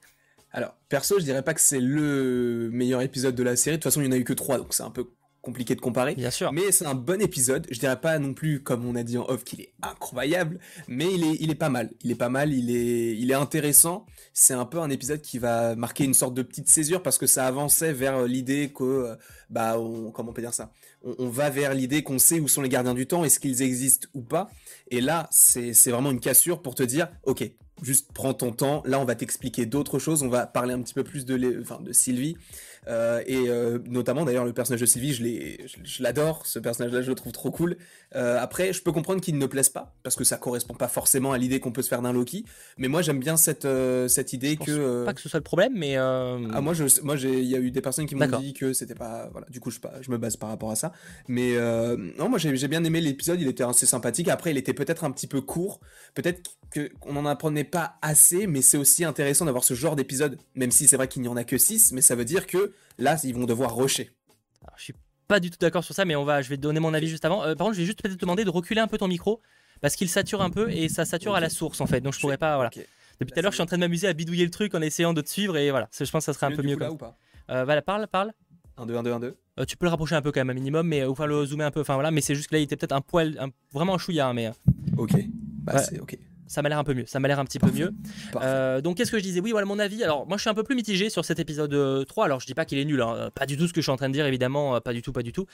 Alors, 0.51 0.75
perso, 0.87 1.19
je 1.19 1.25
dirais 1.25 1.41
pas 1.41 1.53
que 1.53 1.61
c'est 1.61 1.81
le 1.81 2.69
meilleur 2.71 3.01
épisode 3.01 3.35
de 3.35 3.43
la 3.43 3.55
série. 3.55 3.75
De 3.75 3.81
toute 3.81 3.91
façon, 3.91 4.01
il 4.01 4.09
n'y 4.09 4.13
en 4.13 4.17
a 4.17 4.19
eu 4.19 4.23
que 4.23 4.33
trois, 4.33 4.57
donc 4.57 4.73
c'est 4.73 4.83
un 4.83 4.91
peu 4.91 5.09
compliqué 5.45 5.75
de 5.75 5.81
comparer. 5.81 6.15
Bien 6.15 6.31
sûr. 6.31 6.51
Mais 6.51 6.71
c'est 6.71 6.85
un 6.85 6.95
bon 6.95 7.21
épisode. 7.21 7.67
Je 7.69 7.79
dirais 7.79 7.99
pas 8.01 8.17
non 8.17 8.33
plus, 8.33 8.63
comme 8.63 8.85
on 8.85 8.95
a 8.95 9.03
dit 9.03 9.17
en 9.17 9.25
off, 9.29 9.43
qu'il 9.43 9.61
est 9.61 9.73
incroyable, 9.83 10.59
mais 10.87 11.05
il 11.13 11.23
est, 11.23 11.37
il 11.39 11.51
est 11.51 11.55
pas 11.55 11.69
mal. 11.69 11.91
Il 12.01 12.11
est 12.11 12.15
pas 12.15 12.29
mal, 12.29 12.51
il 12.51 12.75
est, 12.75 13.15
il 13.15 13.29
est 13.29 13.35
intéressant. 13.35 14.05
C'est 14.33 14.55
un 14.55 14.65
peu 14.65 14.79
un 14.79 14.89
épisode 14.89 15.21
qui 15.21 15.37
va 15.37 15.75
marquer 15.75 16.03
une 16.03 16.15
sorte 16.15 16.33
de 16.33 16.41
petite 16.41 16.67
césure 16.67 17.03
parce 17.03 17.17
que 17.17 17.27
ça 17.27 17.45
avançait 17.45 17.93
vers 17.93 18.23
l'idée 18.23 18.71
que, 18.75 18.83
euh, 18.83 19.15
bah, 19.49 19.79
on, 19.79 20.11
comment 20.11 20.31
on 20.31 20.33
peut 20.33 20.41
dire 20.41 20.53
ça? 20.53 20.71
On, 21.03 21.29
va 21.29 21.51
vers 21.51 21.75
l'idée 21.75 22.01
qu'on 22.01 22.17
sait 22.17 22.39
où 22.39 22.47
sont 22.47 22.63
les 22.63 22.69
gardiens 22.69 22.95
du 22.95 23.05
temps, 23.05 23.23
est-ce 23.23 23.39
qu'ils 23.39 23.61
existent 23.61 24.07
ou 24.15 24.21
pas? 24.21 24.49
Et 24.89 25.01
là, 25.01 25.27
c'est 25.29 25.91
vraiment 25.91 26.09
une 26.09 26.19
cassure 26.19 26.63
pour 26.63 26.73
te 26.73 26.81
dire, 26.81 27.07
ok, 27.25 27.47
juste 27.83 28.11
prends 28.13 28.33
ton 28.33 28.51
temps. 28.51 28.81
Là, 28.85 28.99
on 28.99 29.05
va 29.05 29.15
t'expliquer 29.15 29.65
d'autres 29.65 29.99
choses. 29.99 30.23
On 30.23 30.29
va 30.29 30.47
parler 30.47 30.73
un 30.73 30.81
petit 30.81 30.93
peu 30.93 31.03
plus 31.03 31.25
de, 31.25 31.37
de 31.37 31.93
Sylvie. 31.93 32.37
Euh, 32.87 33.21
et 33.25 33.49
euh, 33.49 33.79
notamment, 33.87 34.25
d'ailleurs, 34.25 34.45
le 34.45 34.53
personnage 34.53 34.81
de 34.81 34.85
Sylvie, 34.85 35.13
je 35.13 36.03
l'adore. 36.03 36.45
Ce 36.45 36.59
personnage-là, 36.59 37.01
je 37.01 37.09
le 37.09 37.15
trouve 37.15 37.31
trop 37.31 37.51
cool. 37.51 37.77
Euh, 38.15 38.37
après, 38.39 38.73
je 38.73 38.81
peux 38.81 38.91
comprendre 38.91 39.21
qu'il 39.21 39.37
ne 39.37 39.45
plaise 39.45 39.69
pas, 39.69 39.95
parce 40.03 40.15
que 40.15 40.23
ça 40.23 40.37
correspond 40.37 40.73
pas 40.73 40.87
forcément 40.87 41.31
à 41.31 41.37
l'idée 41.37 41.59
qu'on 41.59 41.71
peut 41.71 41.81
se 41.81 41.89
faire 41.89 42.01
d'un 42.01 42.13
Loki. 42.13 42.45
Mais 42.77 42.87
moi, 42.87 43.01
j'aime 43.01 43.19
bien 43.19 43.37
cette, 43.37 43.67
cette 44.07 44.33
idée 44.33 44.57
je 44.59 44.65
que. 44.65 44.97
Pense 44.97 45.05
pas 45.05 45.13
que 45.13 45.21
ce 45.21 45.29
soit 45.29 45.39
le 45.39 45.43
problème, 45.43 45.73
mais. 45.75 45.95
Ah, 45.97 46.61
moi, 46.61 46.73
je, 46.73 47.01
moi, 47.01 47.15
il 47.15 47.43
y 47.43 47.55
a 47.55 47.59
eu 47.59 47.71
des 47.71 47.81
personnes 47.81 48.05
qui 48.05 48.15
m'ont 48.15 48.39
dit 48.39 48.53
que 48.53 48.73
c'était 48.73 48.95
pas. 48.95 49.29
Voilà, 49.31 49.47
du 49.49 49.59
coup, 49.59 49.71
je, 49.71 49.79
je 50.01 50.11
me 50.11 50.17
base 50.17 50.37
par 50.37 50.49
rapport 50.49 50.71
à 50.71 50.75
ça. 50.75 50.91
Mais 51.27 51.55
non, 52.17 52.29
moi, 52.29 52.39
j'ai 52.39 52.67
bien 52.67 52.83
aimé 52.83 53.01
l'épisode. 53.01 53.41
Il 53.41 53.47
était 53.47 53.63
assez 53.63 53.85
sympathique. 53.85 54.27
Après, 54.27 54.51
il 54.51 54.57
était 54.57 54.73
peut-être 54.73 55.03
un 55.03 55.11
petit 55.11 55.27
peu 55.27 55.41
court. 55.41 55.79
Peut-être 56.13 56.51
qu'on 56.73 57.13
n'en 57.13 57.25
apprenait 57.25 57.63
pas 57.63 57.97
assez, 58.01 58.47
mais 58.47 58.61
c'est 58.61 58.77
aussi 58.77 59.05
intéressant 59.05 59.45
d'avoir 59.45 59.63
ce 59.63 59.73
genre 59.73 59.95
d'épisode, 59.95 60.37
même 60.55 60.71
si 60.71 60.87
c'est 60.87 60.97
vrai 60.97 61.07
qu'il 61.07 61.21
n'y 61.21 61.27
en 61.27 61.37
a 61.37 61.43
que 61.43 61.57
6, 61.57 61.91
mais 61.93 62.01
ça 62.01 62.15
veut 62.15 62.25
dire 62.25 62.47
que 62.47 62.73
là, 62.97 63.17
ils 63.23 63.33
vont 63.33 63.45
devoir 63.45 63.75
rusher. 63.75 64.11
Alors, 64.63 64.77
je 64.77 64.83
suis 64.83 64.93
pas 65.27 65.39
du 65.39 65.49
tout 65.49 65.57
d'accord 65.59 65.83
sur 65.83 65.95
ça, 65.95 66.05
mais 66.05 66.15
on 66.15 66.25
va, 66.25 66.41
je 66.41 66.49
vais 66.49 66.57
te 66.57 66.61
donner 66.61 66.79
mon 66.79 66.93
avis 66.93 67.07
juste 67.07 67.25
avant. 67.25 67.43
Euh, 67.43 67.55
par 67.55 67.65
contre, 67.65 67.75
je 67.75 67.81
vais 67.81 67.85
juste 67.85 68.01
peut-être 68.01 68.15
te 68.15 68.21
demander 68.21 68.43
de 68.43 68.49
reculer 68.49 68.81
un 68.81 68.87
peu 68.87 68.97
ton 68.97 69.07
micro, 69.07 69.41
parce 69.81 69.95
qu'il 69.95 70.09
sature 70.09 70.41
un 70.41 70.49
peu 70.49 70.69
et 70.71 70.89
ça 70.89 71.05
sature 71.05 71.35
à 71.35 71.39
la 71.39 71.49
source 71.49 71.81
en 71.81 71.87
fait, 71.87 72.01
donc 72.01 72.13
je 72.13 72.19
pourrais 72.19 72.37
pas. 72.37 72.55
Voilà. 72.55 72.69
Depuis 73.19 73.31
tout 73.31 73.39
à 73.39 73.41
l'heure, 73.41 73.51
je 73.51 73.55
suis 73.55 73.63
en 73.63 73.67
train 73.67 73.77
de 73.77 73.81
m'amuser 73.81 74.07
à 74.07 74.13
bidouiller 74.13 74.43
le 74.43 74.51
truc 74.51 74.75
en 74.75 74.81
essayant 74.81 75.13
de 75.13 75.21
te 75.21 75.29
suivre 75.29 75.57
et 75.57 75.71
voilà, 75.71 75.87
je 75.91 76.09
pense 76.11 76.25
que 76.25 76.31
ça 76.31 76.33
serait 76.33 76.47
un 76.47 76.55
peu 76.55 76.63
mieux. 76.63 76.77
Là, 76.77 76.91
ou 76.91 76.97
pas 76.97 77.17
euh, 77.49 77.63
voilà, 77.63 77.81
parle, 77.81 78.07
parle. 78.07 78.33
1, 78.77 78.87
2, 78.87 78.95
1, 78.97 79.03
2, 79.03 79.11
1, 79.13 79.19
2. 79.19 79.37
tu 79.65 79.77
peux 79.77 79.85
le 79.85 79.91
rapprocher 79.91 80.15
un 80.15 80.21
peu 80.21 80.31
quand 80.33 80.41
même, 80.41 80.49
un 80.49 80.53
minimum, 80.53 80.85
mais 80.85 81.05
ou 81.05 81.15
le 81.17 81.45
zoomer 81.45 81.65
un 81.65 81.71
peu. 81.71 81.79
Enfin 81.79 81.93
voilà, 81.93 82.11
mais 82.11 82.19
c'est 82.19 82.35
juste 82.35 82.49
que 82.49 82.55
là, 82.55 82.59
il 82.59 82.63
était 82.63 82.75
peut-être 82.75 82.91
un 82.91 83.01
poil, 83.01 83.39
vraiment 83.71 83.95
un 83.95 83.97
chouïa, 83.97 84.27
hein, 84.27 84.33
mais. 84.33 84.47
Euh, 84.47 84.51
ok. 84.97 85.13
Bah, 85.63 85.77
c'est 85.77 85.99
ok 85.99 86.17
ça 86.47 86.61
m'a 86.61 86.69
l'air 86.69 86.77
un 86.77 86.83
peu 86.83 86.93
mieux. 86.93 87.05
Ça 87.07 87.19
m'a 87.19 87.27
l'air 87.27 87.39
un 87.39 87.45
petit 87.45 87.59
peu 87.59 87.71
mieux. 87.71 87.93
Euh, 88.35 88.81
donc, 88.81 88.97
qu'est-ce 88.97 89.11
que 89.11 89.17
je 89.17 89.23
disais? 89.23 89.39
Oui, 89.39 89.51
voilà 89.51 89.65
mon 89.65 89.79
avis. 89.79 90.03
Alors, 90.03 90.27
moi, 90.27 90.37
je 90.37 90.41
suis 90.41 90.49
un 90.49 90.53
peu 90.53 90.63
plus 90.63 90.75
mitigé 90.75 91.09
sur 91.09 91.25
cet 91.25 91.39
épisode 91.39 91.71
3. 92.05 92.23
Euh, 92.23 92.25
Alors, 92.25 92.39
je 92.39 92.45
dis 92.45 92.53
pas 92.53 92.65
qu'il 92.65 92.77
est 92.77 92.85
nul. 92.85 93.01
Hein. 93.01 93.31
Pas 93.33 93.45
du 93.45 93.57
tout 93.57 93.67
ce 93.67 93.73
que 93.73 93.81
je 93.81 93.85
suis 93.85 93.91
en 93.91 93.97
train 93.97 94.09
de 94.09 94.13
dire, 94.13 94.25
évidemment. 94.25 94.79
Pas 94.81 94.93
du 94.93 95.01
tout, 95.01 95.11
pas 95.11 95.23
du 95.23 95.31
tout. 95.31 95.47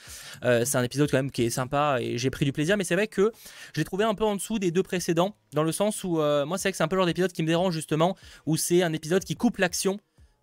Euh, 0.44 0.64
c'est 0.64 0.76
un 0.76 0.82
épisode 0.82 1.10
quand 1.10 1.16
même 1.16 1.30
qui 1.30 1.44
est 1.44 1.50
sympa 1.50 1.98
et 2.00 2.18
j'ai 2.18 2.30
pris 2.30 2.44
du 2.44 2.52
plaisir. 2.52 2.76
Mais 2.76 2.84
c'est 2.84 2.94
vrai 2.94 3.08
que 3.08 3.32
je 3.74 3.80
l'ai 3.80 3.84
trouvé 3.84 4.04
un 4.04 4.14
peu 4.14 4.24
en 4.24 4.36
dessous 4.36 4.58
des 4.58 4.70
deux 4.70 4.82
précédents. 4.82 5.34
Dans 5.52 5.62
le 5.62 5.72
sens 5.72 6.04
où, 6.04 6.16
moi, 6.16 6.58
c'est 6.58 6.68
vrai 6.68 6.72
que 6.72 6.76
c'est 6.76 6.84
un 6.84 6.88
peu 6.88 6.96
le 6.96 7.00
genre 7.00 7.06
d'épisode 7.06 7.32
qui 7.32 7.42
me 7.42 7.48
dérange 7.48 7.74
justement. 7.74 8.16
Où 8.46 8.56
c'est 8.56 8.82
un 8.82 8.92
épisode 8.92 9.24
qui 9.24 9.36
coupe 9.36 9.58
l'action. 9.58 9.98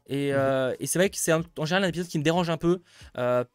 Et, 0.07 0.33
mhm. 0.33 0.75
et 0.79 0.87
c'est 0.87 0.97
vrai 0.97 1.11
que 1.11 1.17
c'est 1.17 1.33
en 1.33 1.65
général 1.65 1.83
un 1.83 1.89
épisode 1.89 2.07
qui 2.07 2.17
me 2.17 2.23
dérange 2.23 2.49
un 2.49 2.57
peu. 2.57 2.81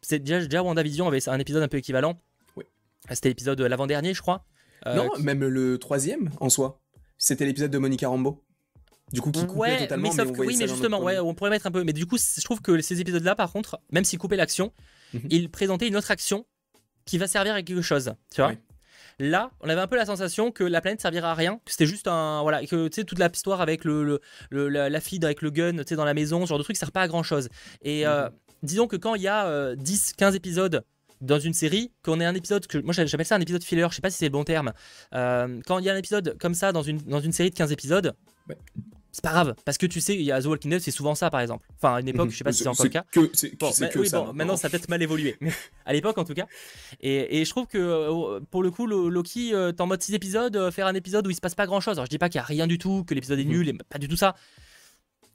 c'est 0.03 0.21
déjà, 0.21 0.41
déjà 0.41 0.63
WandaVision 0.63 1.09
avait 1.09 1.29
un 1.29 1.39
épisode 1.41 1.63
un 1.63 1.69
peu 1.69 1.79
équivalent. 1.79 2.21
Oui. 2.57 2.65
C'était 3.11 3.31
l'épisode 3.31 3.61
l'avant-dernier, 3.61 4.15
je 4.15 4.23
crois. 4.23 4.45
non, 4.87 5.11
même 5.19 5.45
le 5.45 5.79
troisième 5.79 6.31
en 6.41 6.49
soi. 6.49 6.81
C'était 7.25 7.47
l'épisode 7.47 7.71
de 7.71 7.79
Monica 7.79 8.07
Rambeau. 8.07 8.45
Du 9.11 9.23
coup, 9.23 9.31
qui 9.31 9.47
coupait 9.47 9.79
totalement. 9.79 10.13
Mais, 10.13 10.25
oui, 10.41 10.57
mais 10.59 10.69
justement, 10.69 11.01
ouais, 11.01 11.19
on 11.19 11.33
pourrait 11.33 11.49
mettre 11.49 11.67
un 11.67 11.71
peu. 11.71 11.83
Mais 11.83 11.95
du 11.95 12.05
coup, 12.05 12.19
je 12.19 12.45
trouve 12.45 12.61
que 12.61 12.79
ces 12.83 13.01
épisodes-là, 13.01 13.35
par 13.35 13.51
contre, 13.51 13.81
même 13.91 14.05
s'ils 14.05 14.19
coupaient 14.19 14.37
l'action, 14.37 14.75
mhm. 15.15 15.23
ils 15.31 15.51
présentaient 15.51 15.89
une 15.89 15.97
autre 15.97 16.11
action 16.11 16.45
qui 17.07 17.17
va 17.17 17.27
servir 17.27 17.55
à 17.55 17.63
quelque 17.63 17.81
chose. 17.81 18.13
Tu 18.31 18.43
vois 18.43 18.53
Là, 19.19 19.51
on 19.61 19.71
avait 19.71 19.81
un 19.81 19.87
peu 19.87 19.97
la 19.97 20.05
sensation 20.05 20.51
que 20.51 20.65
la 20.65 20.83
planète 20.83 21.01
servira 21.01 21.31
à 21.31 21.35
rien, 21.35 21.61
que 21.65 21.71
c'était 21.71 21.87
juste 21.87 22.09
un 22.09 22.43
voilà, 22.43 22.67
que 22.67 22.89
tu 22.89 22.95
sais 22.95 23.05
toute 23.05 23.19
l'histoire 23.19 23.63
avec 23.63 23.85
le, 23.85 24.21
la, 24.51 25.01
fille 25.01 25.21
avec 25.23 25.41
le 25.41 25.51
gun, 25.51 25.79
tu 25.79 25.85
sais 25.87 25.97
dans 25.97 26.05
la 26.05 26.15
maison, 26.15 26.45
ce 26.45 26.51
genre 26.51 26.59
de 26.59 26.65
truc, 26.65 26.77
ça 26.77 26.81
sert 26.81 26.93
pas 26.93 27.03
à 27.03 27.09
grand 27.09 27.23
chose. 27.23 27.49
Et 27.81 28.07
euh, 28.07 28.25
mhm. 28.25 28.33
disons 28.65 28.87
que 28.87 28.97
quand 28.97 29.15
il 29.15 29.23
y 29.23 29.29
a 29.29 29.75
10, 29.77 30.11
euh, 30.11 30.13
15 30.19 30.35
épisodes 30.35 30.85
dans 31.21 31.39
une 31.39 31.55
série, 31.55 31.93
qu'on 32.03 32.21
ait 32.21 32.25
un 32.25 32.35
épisode, 32.35 32.67
que 32.67 32.79
moi 32.79 32.93
j'appelle 32.93 33.27
ça 33.27 33.37
un 33.37 33.41
épisode 33.41 33.63
filler, 33.63 33.87
je 33.91 33.97
sais 33.97 34.03
pas 34.03 34.11
si 34.11 34.19
c'est 34.19 34.27
le 34.27 34.31
bon 34.31 34.45
terme, 34.45 34.73
euh, 35.15 35.61
quand 35.67 35.79
il 35.79 35.85
y 35.85 35.91
a 35.91 35.95
un 35.95 35.97
épisode 35.97 36.37
comme 36.41 36.55
ça 36.55 36.73
dans 36.73 36.83
une, 36.83 36.99
dans 36.99 37.21
une 37.21 37.33
série 37.33 37.51
de 37.51 37.55
15 37.55 37.73
épisodes, 37.73 38.15
c'est 39.13 39.23
pas 39.23 39.31
grave, 39.31 39.55
parce 39.65 39.79
que 39.79 39.87
tu 39.87 40.01
sais, 40.01 40.15
il 40.15 40.23
y 40.23 40.33
a 40.33 40.43
The 40.43 40.47
Walking 40.47 40.71
Dead, 40.71 40.81
c'est 40.81 40.91
souvent 40.91 41.15
ça 41.15 41.31
par 41.31 41.41
exemple. 41.41 41.67
Enfin, 41.77 41.95
à 41.95 42.01
une 42.01 42.09
époque, 42.09 42.31
je 42.31 42.37
sais 42.37 42.45
pas 42.45 42.53
si 42.53 42.65
c'est 42.65 42.69
encore 42.69 42.85
le 42.85 42.91
cas. 42.91 43.05
Que, 43.13 43.27
que 43.27 44.05
ça, 44.05 44.33
maintenant 44.35 44.57
ça 44.57 44.67
a 44.67 44.71
peut-être 44.71 44.89
mal 44.89 45.03
évolué, 45.03 45.37
à 45.87 45.93
l'époque 45.93 46.19
en 46.19 46.25
tout 46.25 46.35
cas. 46.35 46.47
Et, 47.01 47.41
et, 47.41 47.45
je 47.45 47.51
trouve 47.51 47.67
que 47.67 47.79
euh, 47.79 48.41
pour 48.51 48.63
le 48.63 48.71
coup, 48.71 48.87
Loki, 48.87 49.55
euh, 49.55 49.73
t'es 49.73 49.81
en 49.81 49.87
mode 49.87 50.03
6 50.03 50.15
épisodes, 50.15 50.71
faire 50.71 50.87
un 50.87 50.95
épisode 50.95 51.27
où 51.27 51.31
il 51.31 51.37
se 51.37 51.41
passe 51.41 51.55
pas 51.55 51.67
grand 51.67 51.81
chose. 51.81 51.95
Alors 51.95 52.07
je 52.07 52.11
dis 52.11 52.19
pas 52.19 52.29
qu'il 52.29 52.39
y 52.39 52.43
a 52.43 52.45
rien 52.45 52.67
du 52.67 52.79
tout, 52.79 53.05
que 53.05 53.15
l'épisode 53.15 53.39
est 53.39 53.45
mhm. 53.45 53.51
nul, 53.51 53.69
et 53.69 53.73
pas 53.89 53.99
du 53.99 54.09
tout 54.09 54.17
ça 54.17 54.35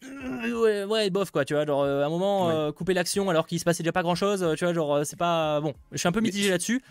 ouais, 0.04 0.84
ouais, 0.84 1.10
bof 1.10 1.32
quoi, 1.32 1.46
tu 1.46 1.54
vois, 1.54 1.66
genre 1.66 1.84
euh, 1.84 2.04
à 2.04 2.06
un 2.06 2.10
moment 2.10 2.50
euh, 2.50 2.72
couper 2.72 2.94
l'action 2.94 3.30
alors 3.30 3.48
qu'il 3.48 3.60
se 3.60 3.66
passait 3.66 3.84
déjà 3.84 3.92
pas 3.92 4.02
grand 4.02 4.16
chose, 4.16 4.44
euh, 4.44 4.56
tu 4.56 4.66
vois, 4.66 4.74
genre 4.74 5.06
c'est 5.06 5.18
pas 5.18 5.60
bon. 5.62 5.74
Je 5.92 5.98
suis 5.98 6.08
un 6.08 6.12
peu 6.12 6.22
mitigé 6.22 6.50
là-dessus. 6.50 6.82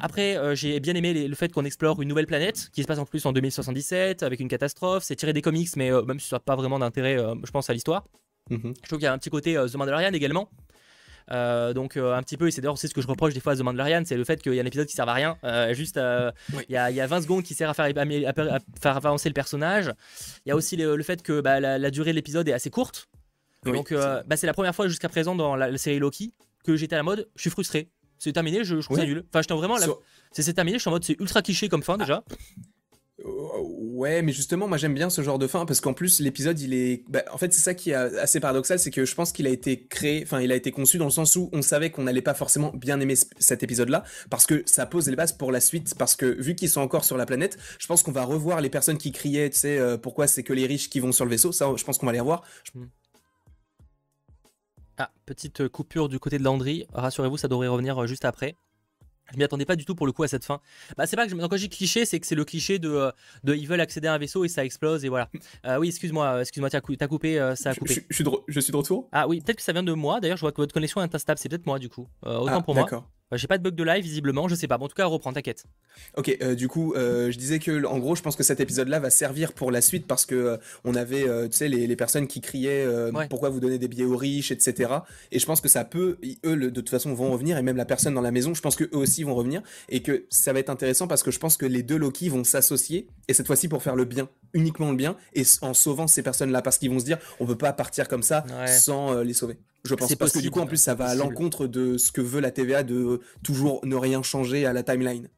Après, 0.00 0.38
j'ai 0.54 0.78
bien 0.80 0.94
aimé 0.94 1.26
le 1.26 1.34
fait 1.34 1.52
qu'on 1.52 1.64
explore 1.64 2.00
une 2.02 2.08
nouvelle 2.08 2.26
planète 2.26 2.70
qui 2.72 2.82
se 2.82 2.86
passe 2.86 2.98
en 2.98 3.06
plus 3.06 3.24
en 3.26 3.32
2077 3.32 4.22
avec 4.22 4.40
une 4.40 4.48
catastrophe. 4.48 5.02
C'est 5.02 5.16
tiré 5.16 5.32
des 5.32 5.42
comics, 5.42 5.68
mais 5.76 5.90
même 6.02 6.20
si 6.20 6.28
ça 6.28 6.36
n'a 6.36 6.40
pas 6.40 6.56
vraiment 6.56 6.78
d'intérêt, 6.78 7.16
je 7.16 7.50
pense 7.50 7.70
à 7.70 7.72
l'histoire. 7.72 8.04
Mhm. 8.50 8.74
Je 8.82 8.88
trouve 8.88 8.98
qu'il 8.98 9.04
y 9.04 9.08
a 9.08 9.12
un 9.12 9.18
petit 9.18 9.30
côté 9.30 9.54
The 9.54 9.74
Mandalorian 9.76 10.12
également. 10.12 10.48
Euh, 11.32 11.72
donc 11.72 11.96
euh, 11.96 12.14
un 12.14 12.22
petit 12.22 12.36
peu, 12.36 12.48
et 12.48 12.50
c'est 12.50 12.60
d'ailleurs 12.60 12.78
c'est 12.78 12.88
ce 12.88 12.94
que 12.94 13.00
je 13.00 13.06
reproche 13.06 13.34
des 13.34 13.40
fois 13.40 13.52
à 13.52 13.56
The 13.56 13.60
Mandalorian, 13.60 14.02
c'est 14.04 14.16
le 14.16 14.24
fait 14.24 14.42
qu'il 14.42 14.54
y 14.54 14.58
a 14.58 14.62
un 14.62 14.66
épisode 14.66 14.86
qui 14.86 14.94
sert 14.94 15.08
à 15.08 15.14
rien. 15.14 15.38
Euh, 15.44 15.72
juste, 15.74 15.96
il 15.96 16.72
y, 16.72 16.76
a, 16.76 16.90
y, 16.90 17.00
a 17.00 17.06
20 17.06 17.22
secondes 17.22 17.42
qui 17.42 17.54
sert 17.54 17.70
à 17.70 17.74
faire, 17.74 17.86
à, 17.86 18.58
faire 18.80 18.96
avancer 18.96 19.28
le 19.28 19.34
personnage. 19.34 19.92
Il 20.44 20.48
y 20.48 20.52
a 20.52 20.56
aussi 20.56 20.76
le, 20.76 21.02
fait 21.02 21.22
que 21.22 21.40
bah, 21.40 21.60
la, 21.60 21.90
durée 21.90 22.10
de 22.10 22.16
l'épisode 22.16 22.48
est 22.48 22.52
assez 22.52 22.70
courte. 22.70 23.08
donc 23.64 23.92
bah, 23.92 24.36
c'est 24.36 24.46
la 24.46 24.54
première 24.54 24.74
fois 24.74 24.88
jusqu'à 24.88 25.08
présent 25.08 25.34
dans 25.34 25.56
la, 25.56 25.76
série 25.78 25.98
Loki 25.98 26.32
que 26.64 26.76
j'étais 26.76 26.94
à 26.94 26.98
la 26.98 27.04
mode. 27.04 27.28
Je 27.36 27.42
suis 27.42 27.50
frustré. 27.50 27.90
C'est 28.18 28.32
terminé, 28.32 28.64
je, 28.64 28.76
trouve 28.76 28.98
ça 28.98 29.04
nul. 29.04 29.24
Enfin, 29.28 29.40
j'étais 29.40 29.54
vraiment. 29.54 29.76
C'est 30.32 30.52
terminé, 30.52 30.78
je 30.78 30.82
suis 30.82 30.88
en 30.88 30.92
mode 30.92 31.04
c'est 31.04 31.18
ultra 31.18 31.42
cliché 31.42 31.68
comme 31.68 31.82
fin 31.82 31.96
déjà. 31.96 32.22
Ouais, 33.24 34.22
mais 34.22 34.32
justement, 34.32 34.66
moi 34.66 34.78
j'aime 34.78 34.94
bien 34.94 35.10
ce 35.10 35.20
genre 35.22 35.38
de 35.38 35.46
fin 35.46 35.66
parce 35.66 35.80
qu'en 35.80 35.92
plus 35.92 36.20
l'épisode, 36.20 36.58
il 36.60 36.72
est, 36.72 37.04
bah, 37.08 37.22
en 37.32 37.38
fait, 37.38 37.52
c'est 37.52 37.60
ça 37.60 37.74
qui 37.74 37.90
est 37.90 37.94
assez 37.94 38.40
paradoxal, 38.40 38.78
c'est 38.78 38.90
que 38.90 39.04
je 39.04 39.14
pense 39.14 39.32
qu'il 39.32 39.46
a 39.46 39.50
été 39.50 39.86
créé, 39.86 40.22
enfin, 40.22 40.40
il 40.40 40.50
a 40.52 40.54
été 40.54 40.70
conçu 40.70 40.96
dans 40.96 41.04
le 41.04 41.10
sens 41.10 41.36
où 41.36 41.50
on 41.52 41.60
savait 41.60 41.90
qu'on 41.90 42.04
n'allait 42.04 42.22
pas 42.22 42.32
forcément 42.32 42.72
bien 42.74 42.98
aimer 43.00 43.14
cet 43.38 43.62
épisode-là 43.62 44.04
parce 44.30 44.46
que 44.46 44.62
ça 44.64 44.86
pose 44.86 45.08
les 45.08 45.16
bases 45.16 45.32
pour 45.32 45.52
la 45.52 45.60
suite. 45.60 45.94
Parce 45.98 46.16
que 46.16 46.26
vu 46.26 46.54
qu'ils 46.54 46.70
sont 46.70 46.80
encore 46.80 47.04
sur 47.04 47.16
la 47.16 47.26
planète, 47.26 47.58
je 47.78 47.86
pense 47.86 48.02
qu'on 48.02 48.12
va 48.12 48.24
revoir 48.24 48.60
les 48.60 48.70
personnes 48.70 48.98
qui 48.98 49.12
criaient, 49.12 49.50
tu 49.50 49.58
sais, 49.58 49.78
euh, 49.78 49.98
pourquoi 49.98 50.26
c'est 50.26 50.42
que 50.42 50.52
les 50.52 50.66
riches 50.66 50.88
qui 50.88 51.00
vont 51.00 51.12
sur 51.12 51.24
le 51.24 51.30
vaisseau. 51.30 51.52
Ça, 51.52 51.70
je 51.76 51.84
pense 51.84 51.98
qu'on 51.98 52.06
va 52.06 52.12
les 52.12 52.20
revoir. 52.20 52.42
Hmm. 52.74 52.86
Ah, 54.96 55.10
petite 55.26 55.68
coupure 55.68 56.08
du 56.08 56.18
côté 56.18 56.38
de 56.38 56.44
Landry. 56.44 56.86
Rassurez-vous, 56.92 57.36
ça 57.36 57.48
devrait 57.48 57.68
revenir 57.68 57.98
euh, 57.98 58.06
juste 58.06 58.24
après. 58.24 58.56
Je 59.32 59.36
m'y 59.36 59.44
attendais 59.44 59.64
pas 59.64 59.76
du 59.76 59.84
tout 59.84 59.94
pour 59.94 60.06
le 60.06 60.12
coup 60.12 60.22
à 60.22 60.28
cette 60.28 60.44
fin. 60.44 60.60
Bah, 60.96 61.06
c'est 61.06 61.16
pas 61.16 61.26
que 61.26 61.30
je... 61.30 61.36
quand 61.36 61.56
j'ai 61.56 61.68
cliché, 61.68 62.04
c'est 62.04 62.20
que 62.20 62.26
c'est 62.26 62.34
le 62.34 62.44
cliché 62.44 62.78
de, 62.78 62.90
euh, 62.90 63.10
de 63.44 63.54
ils 63.54 63.66
veulent 63.66 63.80
accéder 63.80 64.08
à 64.08 64.14
un 64.14 64.18
vaisseau 64.18 64.44
et 64.44 64.48
ça 64.48 64.64
explose 64.64 65.04
et 65.04 65.08
voilà. 65.08 65.28
Euh, 65.66 65.78
oui, 65.78 65.88
excuse-moi, 65.88 66.26
euh, 66.26 66.40
excuse-moi, 66.40 66.70
t'as, 66.70 66.80
coupé, 66.80 67.54
ça 67.56 67.70
a 67.70 67.74
coupé. 67.74 67.94
Je, 68.08 68.14
suis 68.14 68.24
de, 68.24 68.30
je, 68.48 68.60
suis 68.60 68.72
de, 68.72 68.76
retour? 68.76 69.08
Ah 69.12 69.28
oui, 69.28 69.40
peut-être 69.40 69.58
que 69.58 69.62
ça 69.62 69.72
vient 69.72 69.82
de 69.82 69.92
moi. 69.92 70.20
D'ailleurs, 70.20 70.36
je 70.36 70.42
vois 70.42 70.52
que 70.52 70.60
votre 70.60 70.74
connexion 70.74 71.02
est 71.02 71.14
instable. 71.14 71.38
C'est 71.38 71.48
peut-être 71.48 71.66
moi 71.66 71.78
du 71.78 71.88
coup. 71.88 72.08
autant 72.22 72.46
ah, 72.48 72.62
pour 72.62 72.74
moi. 72.74 72.84
D'accord. 72.84 73.08
Bah, 73.30 73.36
j'ai 73.36 73.46
pas 73.46 73.58
de 73.58 73.62
bug 73.62 73.76
de 73.76 73.84
live 73.84 74.02
visiblement, 74.02 74.48
je 74.48 74.56
sais 74.56 74.66
pas. 74.66 74.76
Bon, 74.76 74.86
en 74.86 74.88
tout 74.88 74.96
cas, 74.96 75.06
reprends, 75.06 75.32
t'inquiète. 75.32 75.64
Ok, 76.16 76.36
euh, 76.42 76.56
du 76.56 76.66
coup, 76.66 76.94
euh, 76.94 77.30
je 77.30 77.38
disais 77.38 77.60
que 77.60 77.84
en 77.86 77.98
gros, 77.98 78.16
je 78.16 78.22
pense 78.22 78.34
que 78.34 78.42
cet 78.42 78.58
épisode-là 78.58 78.98
va 78.98 79.10
servir 79.10 79.52
pour 79.52 79.70
la 79.70 79.80
suite 79.80 80.08
parce 80.08 80.26
que 80.26 80.34
euh, 80.34 80.56
on 80.84 80.96
avait, 80.96 81.22
tu 81.48 81.56
sais, 81.56 81.68
les, 81.68 81.96
personnes 81.96 82.26
qui 82.26 82.40
criaient 82.40 82.86
pourquoi 83.28 83.50
vous 83.50 83.60
donnez 83.60 83.78
des 83.78 83.86
billets 83.86 84.04
aux 84.04 84.16
riches, 84.16 84.50
etc. 84.50 84.90
Et 85.32 85.38
je 85.38 85.46
pense 85.46 85.60
que 85.60 85.68
ça 85.68 85.84
peut, 85.84 86.18
eux, 86.46 86.56
de 86.56 86.70
toute 86.70 86.88
façon, 86.88 87.12
vont 87.12 87.30
revenir 87.30 87.58
et 87.58 87.62
même 87.62 87.76
la 87.76 87.84
personne 87.84 88.14
dans 88.14 88.20
la 88.22 88.30
maison, 88.30 88.54
je 88.54 88.62
pense 88.62 88.74
que 88.74 88.84
eux 88.84 88.96
aussi 88.96 89.22
vont 89.22 89.34
revenir 89.34 89.62
et 89.90 90.02
que 90.02 90.24
ça 90.30 90.52
va 90.52 90.60
être 90.60 90.70
intéressant 90.70 91.06
parce 91.06 91.22
que 91.22 91.30
je 91.30 91.38
pense 91.38 91.56
que 91.56 91.66
les 91.66 91.82
deux 91.82 91.98
Loki 91.98 92.30
vont 92.30 92.42
s'associer 92.42 93.06
et 93.28 93.34
cette 93.34 93.46
fois-ci 93.46 93.68
pour 93.68 93.82
faire 93.82 93.96
le 93.96 94.06
bien, 94.06 94.28
uniquement 94.54 94.90
le 94.90 94.96
bien 94.96 95.16
et 95.34 95.42
en 95.60 95.74
sauvant 95.74 96.06
ces 96.06 96.22
personnes-là 96.22 96.62
parce 96.62 96.78
qu'ils 96.78 96.90
vont 96.90 96.98
se 96.98 97.04
dire 97.04 97.18
on 97.38 97.46
peut 97.46 97.58
pas 97.58 97.72
partir 97.72 98.08
comme 98.08 98.22
ça 98.22 98.44
sans 98.66 99.20
les 99.20 99.34
sauver. 99.34 99.58
Je 99.84 99.94
pense 99.94 100.14
parce 100.14 100.32
que 100.32 100.38
du 100.40 100.50
coup, 100.50 100.60
en 100.60 100.66
plus, 100.66 100.76
ça 100.76 100.94
va 100.94 101.06
à 101.06 101.14
l'encontre 101.14 101.66
de 101.66 101.96
ce 101.96 102.12
que 102.12 102.20
veut 102.20 102.40
la 102.40 102.50
TVA 102.50 102.82
de 102.82 103.20
toujours 103.42 103.84
ne 103.84 103.96
rien 103.96 104.22
changer 104.22 104.66
à 104.66 104.72
la 104.72 104.82
timeline. 104.82 105.28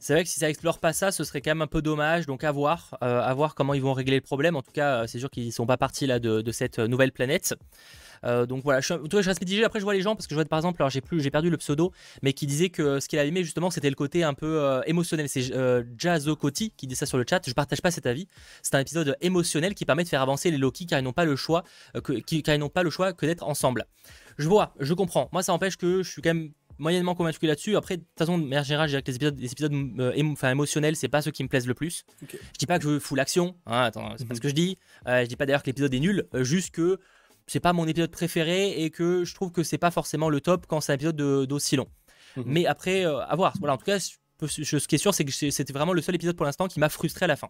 C'est 0.00 0.12
vrai 0.12 0.24
que 0.24 0.28
si 0.28 0.38
ça 0.38 0.50
explore 0.50 0.80
pas 0.80 0.92
ça, 0.92 1.12
ce 1.12 1.24
serait 1.24 1.40
quand 1.40 1.52
même 1.52 1.62
un 1.62 1.66
peu 1.66 1.80
dommage. 1.80 2.26
Donc 2.26 2.44
à 2.44 2.52
voir, 2.52 2.98
euh, 3.02 3.22
à 3.22 3.32
voir 3.32 3.54
comment 3.54 3.72
ils 3.72 3.80
vont 3.80 3.94
régler 3.94 4.16
le 4.16 4.20
problème. 4.20 4.54
En 4.54 4.60
tout 4.60 4.70
cas, 4.70 5.02
euh, 5.02 5.06
c'est 5.06 5.18
sûr 5.18 5.30
qu'ils 5.30 5.50
sont 5.50 5.64
pas 5.64 5.78
partis 5.78 6.06
là 6.06 6.18
de, 6.18 6.52
cette 6.52 6.78
nouvelle 6.78 7.10
planète. 7.10 7.54
Euh, 8.24 8.46
donc 8.46 8.64
voilà, 8.64 8.80
je, 8.80 8.94
je 8.94 9.16
reste 9.16 9.40
mitigé. 9.40 9.64
Après, 9.64 9.78
je 9.78 9.84
vois 9.84 9.94
les 9.94 10.02
gens 10.02 10.16
parce 10.16 10.26
que 10.26 10.34
je 10.34 10.36
vois 10.36 10.44
par 10.44 10.58
exemple, 10.58 10.80
alors 10.82 10.90
j'ai 10.90 11.00
plus, 11.00 11.20
j'ai 11.20 11.30
perdu 11.30 11.50
le 11.50 11.56
pseudo, 11.56 11.92
mais 12.22 12.32
qui 12.32 12.46
disait 12.46 12.70
que 12.70 13.00
ce 13.00 13.08
qu'il 13.08 13.18
a 13.18 13.24
aimé 13.24 13.44
justement, 13.44 13.70
c'était 13.70 13.90
le 13.90 13.96
côté 13.96 14.24
un 14.24 14.34
peu 14.34 14.80
émotionnel. 14.86 15.28
C'est 15.28 15.52
Jazzo 15.98 16.36
Coty 16.36 16.72
qui 16.76 16.86
dit 16.86 16.96
ça 16.96 17.06
sur 17.06 17.18
le 17.18 17.24
chat. 17.28 17.42
Je 17.46 17.52
partage 17.52 17.82
pas 17.82 17.90
cet 17.90 18.06
avis. 18.06 18.28
C'est 18.62 18.74
un 18.74 18.80
épisode 18.80 19.16
émotionnel 19.20 19.74
qui 19.74 19.84
permet 19.84 20.04
de 20.04 20.08
faire 20.08 20.22
avancer 20.22 20.50
les 20.50 20.58
Loki 20.58 20.86
car 20.86 20.98
ils 20.98 21.02
n'ont 21.02 21.12
pas 21.12 21.24
le 21.24 21.36
choix, 21.36 21.64
que, 22.02 22.12
car 22.40 22.54
ils 22.54 22.58
n'ont 22.58 22.68
pas 22.68 22.82
le 22.82 22.90
choix 22.90 23.12
que 23.12 23.26
d'être 23.26 23.44
ensemble. 23.44 23.86
Je 24.38 24.48
vois, 24.48 24.74
je 24.80 24.94
comprends. 24.94 25.28
Moi, 25.32 25.42
ça 25.42 25.52
empêche 25.52 25.76
que 25.76 26.02
je 26.02 26.10
suis 26.10 26.22
quand 26.22 26.34
même 26.34 26.50
moyennement 26.78 27.14
convaincu 27.14 27.46
là-dessus. 27.46 27.76
Après, 27.76 27.96
de 27.96 28.02
toute 28.02 28.18
façon, 28.18 28.38
de 28.38 28.42
manière 28.42 28.64
générale, 28.64 28.88
je 28.88 28.92
dirais 28.92 29.02
que 29.02 29.10
les 29.10 29.16
épisodes, 29.16 29.38
les 29.38 29.52
épisodes 29.52 29.72
euh, 30.00 30.32
enfin, 30.32 30.50
émotionnels, 30.50 30.96
c'est 30.96 31.08
pas 31.08 31.22
ceux 31.22 31.30
qui 31.30 31.42
me 31.42 31.48
plaisent 31.48 31.66
le 31.66 31.74
plus. 31.74 32.04
Je 32.30 32.36
dis 32.58 32.66
pas 32.66 32.78
que 32.78 32.84
je 32.84 32.98
fous 32.98 33.14
l'action, 33.14 33.56
hein, 33.66 33.82
attends, 33.82 34.14
c'est 34.16 34.26
pas 34.26 34.34
ce 34.34 34.40
que 34.40 34.48
je 34.48 34.54
dis. 34.54 34.78
Euh, 35.06 35.22
je 35.22 35.26
dis 35.26 35.36
pas 35.36 35.46
d'ailleurs 35.46 35.62
que 35.62 35.68
l'épisode 35.68 35.94
est 35.94 36.00
nul, 36.00 36.26
euh, 36.34 36.44
juste 36.44 36.74
que 36.74 36.98
c'est 37.46 37.60
pas 37.60 37.72
mon 37.72 37.86
épisode 37.86 38.10
préféré 38.10 38.82
et 38.82 38.90
que 38.90 39.24
je 39.24 39.34
trouve 39.34 39.52
que 39.52 39.62
c'est 39.62 39.78
pas 39.78 39.90
forcément 39.90 40.30
le 40.30 40.40
top 40.40 40.66
quand 40.66 40.80
c'est 40.80 40.92
un 40.92 40.94
épisode 40.96 41.16
d'aussi 41.16 41.76
long. 41.76 41.88
Mhm. 42.36 42.44
Mais 42.46 42.66
après, 42.66 43.04
à 43.04 43.34
voir. 43.36 43.54
Voilà, 43.58 43.74
en 43.74 43.76
tout 43.76 43.84
cas, 43.84 43.98
ce 43.98 44.86
qui 44.86 44.94
est 44.94 44.98
sûr, 44.98 45.14
c'est 45.14 45.24
que 45.24 45.32
c'était 45.32 45.72
vraiment 45.72 45.92
le 45.92 46.02
seul 46.02 46.14
épisode 46.14 46.36
pour 46.36 46.46
l'instant 46.46 46.68
qui 46.68 46.80
m'a 46.80 46.88
frustré 46.88 47.24
à 47.24 47.28
la 47.28 47.36
fin. 47.36 47.48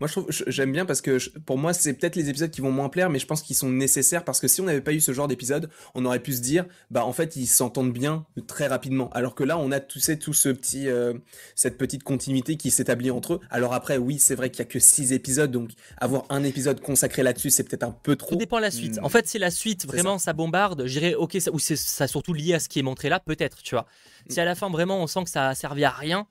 Moi, 0.00 0.06
je 0.06 0.12
trouve, 0.12 0.26
j'aime 0.46 0.72
bien 0.72 0.84
parce 0.84 1.00
que 1.00 1.18
pour 1.40 1.58
moi, 1.58 1.72
c'est 1.72 1.92
peut-être 1.94 2.14
les 2.14 2.28
épisodes 2.28 2.50
qui 2.50 2.60
vont 2.60 2.70
moins 2.70 2.88
plaire, 2.88 3.10
mais 3.10 3.18
je 3.18 3.26
pense 3.26 3.42
qu'ils 3.42 3.56
sont 3.56 3.68
nécessaires 3.68 4.24
parce 4.24 4.40
que 4.40 4.46
si 4.46 4.60
on 4.60 4.64
n'avait 4.64 4.80
pas 4.80 4.92
eu 4.92 5.00
ce 5.00 5.12
genre 5.12 5.26
d'épisode, 5.26 5.70
on 5.94 6.04
aurait 6.04 6.20
pu 6.20 6.32
se 6.32 6.40
dire, 6.40 6.66
bah 6.90 7.04
en 7.04 7.12
fait, 7.12 7.36
ils 7.36 7.46
s'entendent 7.46 7.92
bien 7.92 8.24
très 8.46 8.66
rapidement. 8.66 9.10
Alors 9.10 9.34
que 9.34 9.42
là, 9.42 9.58
on 9.58 9.72
a 9.72 9.80
tout, 9.80 9.98
tout 10.20 10.32
ce 10.32 10.50
petit, 10.50 10.88
euh, 10.88 11.14
cette 11.54 11.78
petite 11.78 12.04
continuité 12.04 12.56
qui 12.56 12.70
s'établit 12.70 13.10
entre 13.10 13.34
eux. 13.34 13.40
Alors 13.50 13.74
après, 13.74 13.98
oui, 13.98 14.18
c'est 14.18 14.34
vrai 14.34 14.50
qu'il 14.50 14.60
y 14.60 14.62
a 14.62 14.70
que 14.70 14.78
six 14.78 15.12
épisodes, 15.12 15.50
donc 15.50 15.70
avoir 15.96 16.24
un 16.28 16.44
épisode 16.44 16.80
consacré 16.80 17.22
là-dessus, 17.22 17.50
c'est 17.50 17.64
peut-être 17.64 17.84
un 17.84 17.90
peu 17.90 18.14
trop. 18.14 18.30
Tout 18.30 18.36
dépend 18.36 18.58
de 18.58 18.62
la 18.62 18.70
suite. 18.70 19.00
Hmm. 19.00 19.04
En 19.04 19.08
fait, 19.08 19.26
c'est 19.26 19.38
la 19.38 19.50
suite 19.50 19.86
vraiment 19.86 20.18
ça. 20.18 20.32
bombarde, 20.32 20.86
j'irais 20.86 21.14
ok, 21.14 21.36
ça, 21.40 21.50
ou 21.52 21.58
c'est 21.58 21.76
ça 21.76 22.06
surtout 22.06 22.34
lié 22.34 22.54
à 22.54 22.60
ce 22.60 22.68
qui 22.68 22.78
est 22.78 22.82
montré 22.82 23.08
là, 23.08 23.18
peut-être, 23.18 23.62
tu 23.62 23.74
vois. 23.74 23.86
Si 24.28 24.38
à 24.40 24.44
la 24.44 24.54
fin 24.54 24.70
vraiment 24.70 25.02
on 25.02 25.06
sent 25.06 25.24
que 25.24 25.30
ça 25.30 25.48
a 25.48 25.54
servi 25.54 25.84
à 25.84 25.90
rien, 25.90 26.26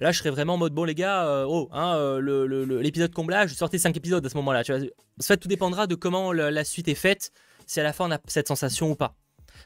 Là, 0.00 0.12
je 0.12 0.18
serais 0.18 0.30
vraiment 0.30 0.54
en 0.54 0.58
mode 0.58 0.74
bon, 0.74 0.84
les 0.84 0.94
gars, 0.94 1.26
euh, 1.26 1.46
oh, 1.48 1.68
hein, 1.72 1.96
euh, 1.96 2.80
l'épisode 2.80 3.12
comblage, 3.12 3.54
sortez 3.54 3.78
5 3.78 3.96
épisodes 3.96 4.24
à 4.24 4.28
ce 4.28 4.36
moment-là. 4.36 4.62
Tu 4.62 4.72
vois. 4.72 4.82
En 4.82 5.22
fait, 5.22 5.36
tout 5.36 5.48
dépendra 5.48 5.86
de 5.86 5.94
comment 5.94 6.32
la 6.32 6.64
suite 6.64 6.88
est 6.88 6.94
faite, 6.94 7.32
si 7.66 7.80
à 7.80 7.82
la 7.82 7.92
fin 7.92 8.08
on 8.08 8.12
a 8.12 8.18
cette 8.26 8.48
sensation 8.48 8.90
ou 8.90 8.94
pas. 8.94 9.16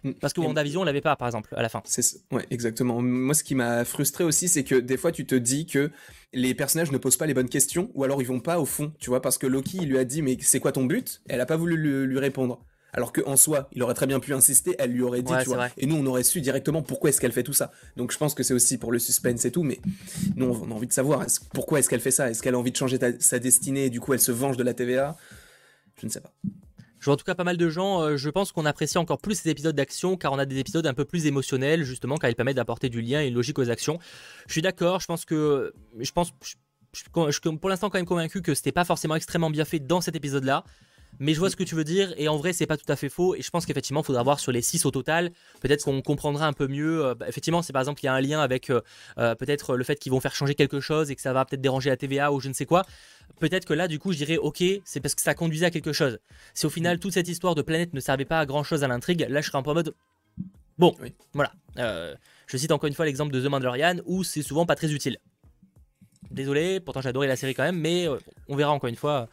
Mm. 0.04 0.12
Parce 0.12 0.32
que 0.32 0.40
WandaVision, 0.40 0.80
on 0.80 0.84
l'avait 0.84 1.00
pas, 1.00 1.16
par 1.16 1.28
exemple, 1.28 1.54
à 1.56 1.62
la 1.62 1.68
fin. 1.68 1.82
C'est 1.84 2.02
ouais, 2.30 2.46
exactement. 2.50 3.02
Moi, 3.02 3.34
ce 3.34 3.44
qui 3.44 3.54
m'a 3.54 3.84
frustré 3.84 4.24
aussi, 4.24 4.48
c'est 4.48 4.64
que 4.64 4.74
des 4.74 4.96
fois, 4.96 5.12
tu 5.12 5.26
te 5.26 5.34
dis 5.34 5.66
que 5.66 5.90
les 6.32 6.54
personnages 6.54 6.92
ne 6.92 6.98
posent 6.98 7.16
pas 7.16 7.26
les 7.26 7.34
bonnes 7.34 7.48
questions, 7.48 7.90
ou 7.94 8.04
alors 8.04 8.22
ils 8.22 8.28
vont 8.28 8.40
pas 8.40 8.58
au 8.58 8.64
fond, 8.64 8.92
tu 8.98 9.10
vois, 9.10 9.20
parce 9.20 9.38
que 9.38 9.46
Loki, 9.46 9.78
il 9.82 9.88
lui 9.88 9.98
a 9.98 10.04
dit, 10.04 10.22
mais 10.22 10.36
c'est 10.40 10.60
quoi 10.60 10.72
ton 10.72 10.84
but? 10.84 11.22
Elle 11.28 11.40
a 11.40 11.46
pas 11.46 11.56
voulu 11.56 12.06
lui 12.06 12.18
répondre. 12.18 12.64
Alors 12.94 13.12
qu'en 13.12 13.36
soi, 13.36 13.68
il 13.72 13.82
aurait 13.82 13.94
très 13.94 14.06
bien 14.06 14.20
pu 14.20 14.34
insister, 14.34 14.76
elle 14.78 14.92
lui 14.92 15.02
aurait 15.02 15.22
dit, 15.22 15.32
tu 15.42 15.48
vois. 15.48 15.68
Et 15.78 15.86
nous, 15.86 15.96
on 15.96 16.06
aurait 16.06 16.24
su 16.24 16.40
directement 16.40 16.82
pourquoi 16.82 17.10
est-ce 17.10 17.20
qu'elle 17.20 17.32
fait 17.32 17.42
tout 17.42 17.54
ça. 17.54 17.72
Donc 17.96 18.12
je 18.12 18.18
pense 18.18 18.34
que 18.34 18.42
c'est 18.42 18.54
aussi 18.54 18.76
pour 18.76 18.92
le 18.92 18.98
suspense 18.98 19.44
et 19.44 19.50
tout, 19.50 19.62
mais 19.62 19.80
nous, 20.36 20.46
on 20.46 20.70
a 20.70 20.74
envie 20.74 20.86
de 20.86 20.92
savoir 20.92 21.24
pourquoi 21.54 21.78
est-ce 21.78 21.88
qu'elle 21.88 22.00
fait 22.00 22.10
ça? 22.10 22.30
Est-ce 22.30 22.42
qu'elle 22.42 22.54
a 22.54 22.58
envie 22.58 22.72
de 22.72 22.76
changer 22.76 22.98
sa 23.18 23.38
destinée 23.38 23.86
et 23.86 23.90
du 23.90 24.00
coup, 24.00 24.12
elle 24.12 24.20
se 24.20 24.32
venge 24.32 24.56
de 24.56 24.62
la 24.62 24.74
TVA 24.74 25.16
Je 26.00 26.06
ne 26.06 26.10
sais 26.10 26.20
pas. 26.20 26.32
Je 27.02 27.06
vois 27.06 27.14
en 27.14 27.16
tout 27.16 27.24
cas 27.24 27.34
pas 27.34 27.42
mal 27.42 27.56
de 27.56 27.68
gens, 27.68 28.00
euh, 28.00 28.16
je 28.16 28.30
pense 28.30 28.52
qu'on 28.52 28.64
apprécie 28.64 28.96
encore 28.96 29.18
plus 29.18 29.34
ces 29.34 29.48
épisodes 29.48 29.74
d'action 29.74 30.16
car 30.16 30.32
on 30.32 30.38
a 30.38 30.46
des 30.46 30.58
épisodes 30.58 30.86
un 30.86 30.94
peu 30.94 31.04
plus 31.04 31.26
émotionnels 31.26 31.82
justement 31.82 32.16
car 32.16 32.30
ils 32.30 32.36
permettent 32.36 32.56
d'apporter 32.56 32.90
du 32.90 33.00
lien 33.00 33.20
et 33.20 33.26
une 33.26 33.34
logique 33.34 33.58
aux 33.58 33.70
actions. 33.70 33.98
Je 34.46 34.52
suis 34.52 34.62
d'accord, 34.62 35.00
je 35.00 35.06
pense 35.06 35.24
que 35.24 35.74
je 35.98 36.12
pense 36.12 36.32
je 36.94 37.00
suis 37.30 37.58
pour 37.58 37.68
l'instant 37.68 37.90
quand 37.90 37.98
même 37.98 38.06
convaincu 38.06 38.40
que 38.40 38.54
c'était 38.54 38.70
pas 38.70 38.84
forcément 38.84 39.16
extrêmement 39.16 39.50
bien 39.50 39.64
fait 39.64 39.80
dans 39.80 40.00
cet 40.00 40.14
épisode 40.14 40.44
là. 40.44 40.64
Mais 41.22 41.34
je 41.34 41.38
vois 41.38 41.50
ce 41.50 41.54
que 41.54 41.62
tu 41.62 41.76
veux 41.76 41.84
dire, 41.84 42.12
et 42.16 42.26
en 42.26 42.36
vrai, 42.36 42.52
c'est 42.52 42.66
pas 42.66 42.76
tout 42.76 42.90
à 42.90 42.96
fait 42.96 43.08
faux. 43.08 43.36
Et 43.36 43.42
je 43.42 43.50
pense 43.50 43.64
qu'effectivement, 43.64 44.00
il 44.00 44.04
faudra 44.04 44.24
voir 44.24 44.40
sur 44.40 44.50
les 44.50 44.60
6 44.60 44.86
au 44.86 44.90
total. 44.90 45.30
Peut-être 45.60 45.84
qu'on 45.84 46.02
comprendra 46.02 46.48
un 46.48 46.52
peu 46.52 46.66
mieux. 46.66 47.04
Euh, 47.04 47.14
bah, 47.14 47.28
effectivement, 47.28 47.62
c'est 47.62 47.72
par 47.72 47.80
exemple, 47.80 48.00
il 48.02 48.06
y 48.06 48.08
a 48.08 48.12
un 48.12 48.20
lien 48.20 48.40
avec 48.40 48.70
euh, 48.70 48.80
euh, 49.18 49.36
peut-être 49.36 49.76
le 49.76 49.84
fait 49.84 49.94
qu'ils 50.00 50.10
vont 50.10 50.18
faire 50.18 50.34
changer 50.34 50.56
quelque 50.56 50.80
chose 50.80 51.12
et 51.12 51.14
que 51.14 51.22
ça 51.22 51.32
va 51.32 51.44
peut-être 51.44 51.60
déranger 51.60 51.90
la 51.90 51.96
TVA 51.96 52.32
ou 52.32 52.40
je 52.40 52.48
ne 52.48 52.52
sais 52.52 52.66
quoi. 52.66 52.82
Peut-être 53.38 53.66
que 53.66 53.72
là, 53.72 53.86
du 53.86 54.00
coup, 54.00 54.10
je 54.10 54.16
dirais, 54.16 54.36
ok, 54.36 54.64
c'est 54.84 54.98
parce 54.98 55.14
que 55.14 55.22
ça 55.22 55.34
conduisait 55.34 55.66
à 55.66 55.70
quelque 55.70 55.92
chose. 55.92 56.18
Si 56.54 56.66
au 56.66 56.70
final, 56.70 56.98
toute 56.98 57.12
cette 57.12 57.28
histoire 57.28 57.54
de 57.54 57.62
planète 57.62 57.94
ne 57.94 58.00
servait 58.00 58.24
pas 58.24 58.40
à 58.40 58.46
grand 58.46 58.64
chose 58.64 58.82
à 58.82 58.88
l'intrigue, 58.88 59.24
là, 59.28 59.40
je 59.40 59.46
serais 59.46 59.58
un 59.58 59.62
peu 59.62 59.70
en 59.70 59.74
mode. 59.74 59.94
Bon, 60.76 60.96
voilà. 61.34 61.52
je 62.48 62.56
cite 62.56 62.72
encore 62.72 62.88
une 62.88 62.94
fois 62.94 63.04
l'exemple 63.04 63.32
de 63.32 63.40
The 63.40 63.48
Mandalorian 63.48 63.98
où 64.06 64.24
c'est 64.24 64.42
souvent 64.42 64.66
pas 64.66 64.74
très 64.74 64.92
utile. 64.92 65.18
Désolé, 66.32 66.80
pourtant 66.80 66.98
adoré 66.98 67.28
la 67.28 67.36
série 67.36 67.54
quand 67.54 67.62
même, 67.62 67.78
mais 67.78 68.08
on 68.48 68.56
verra 68.56 68.72
encore 68.72 68.88
une 68.88 68.96
fois 68.96 69.28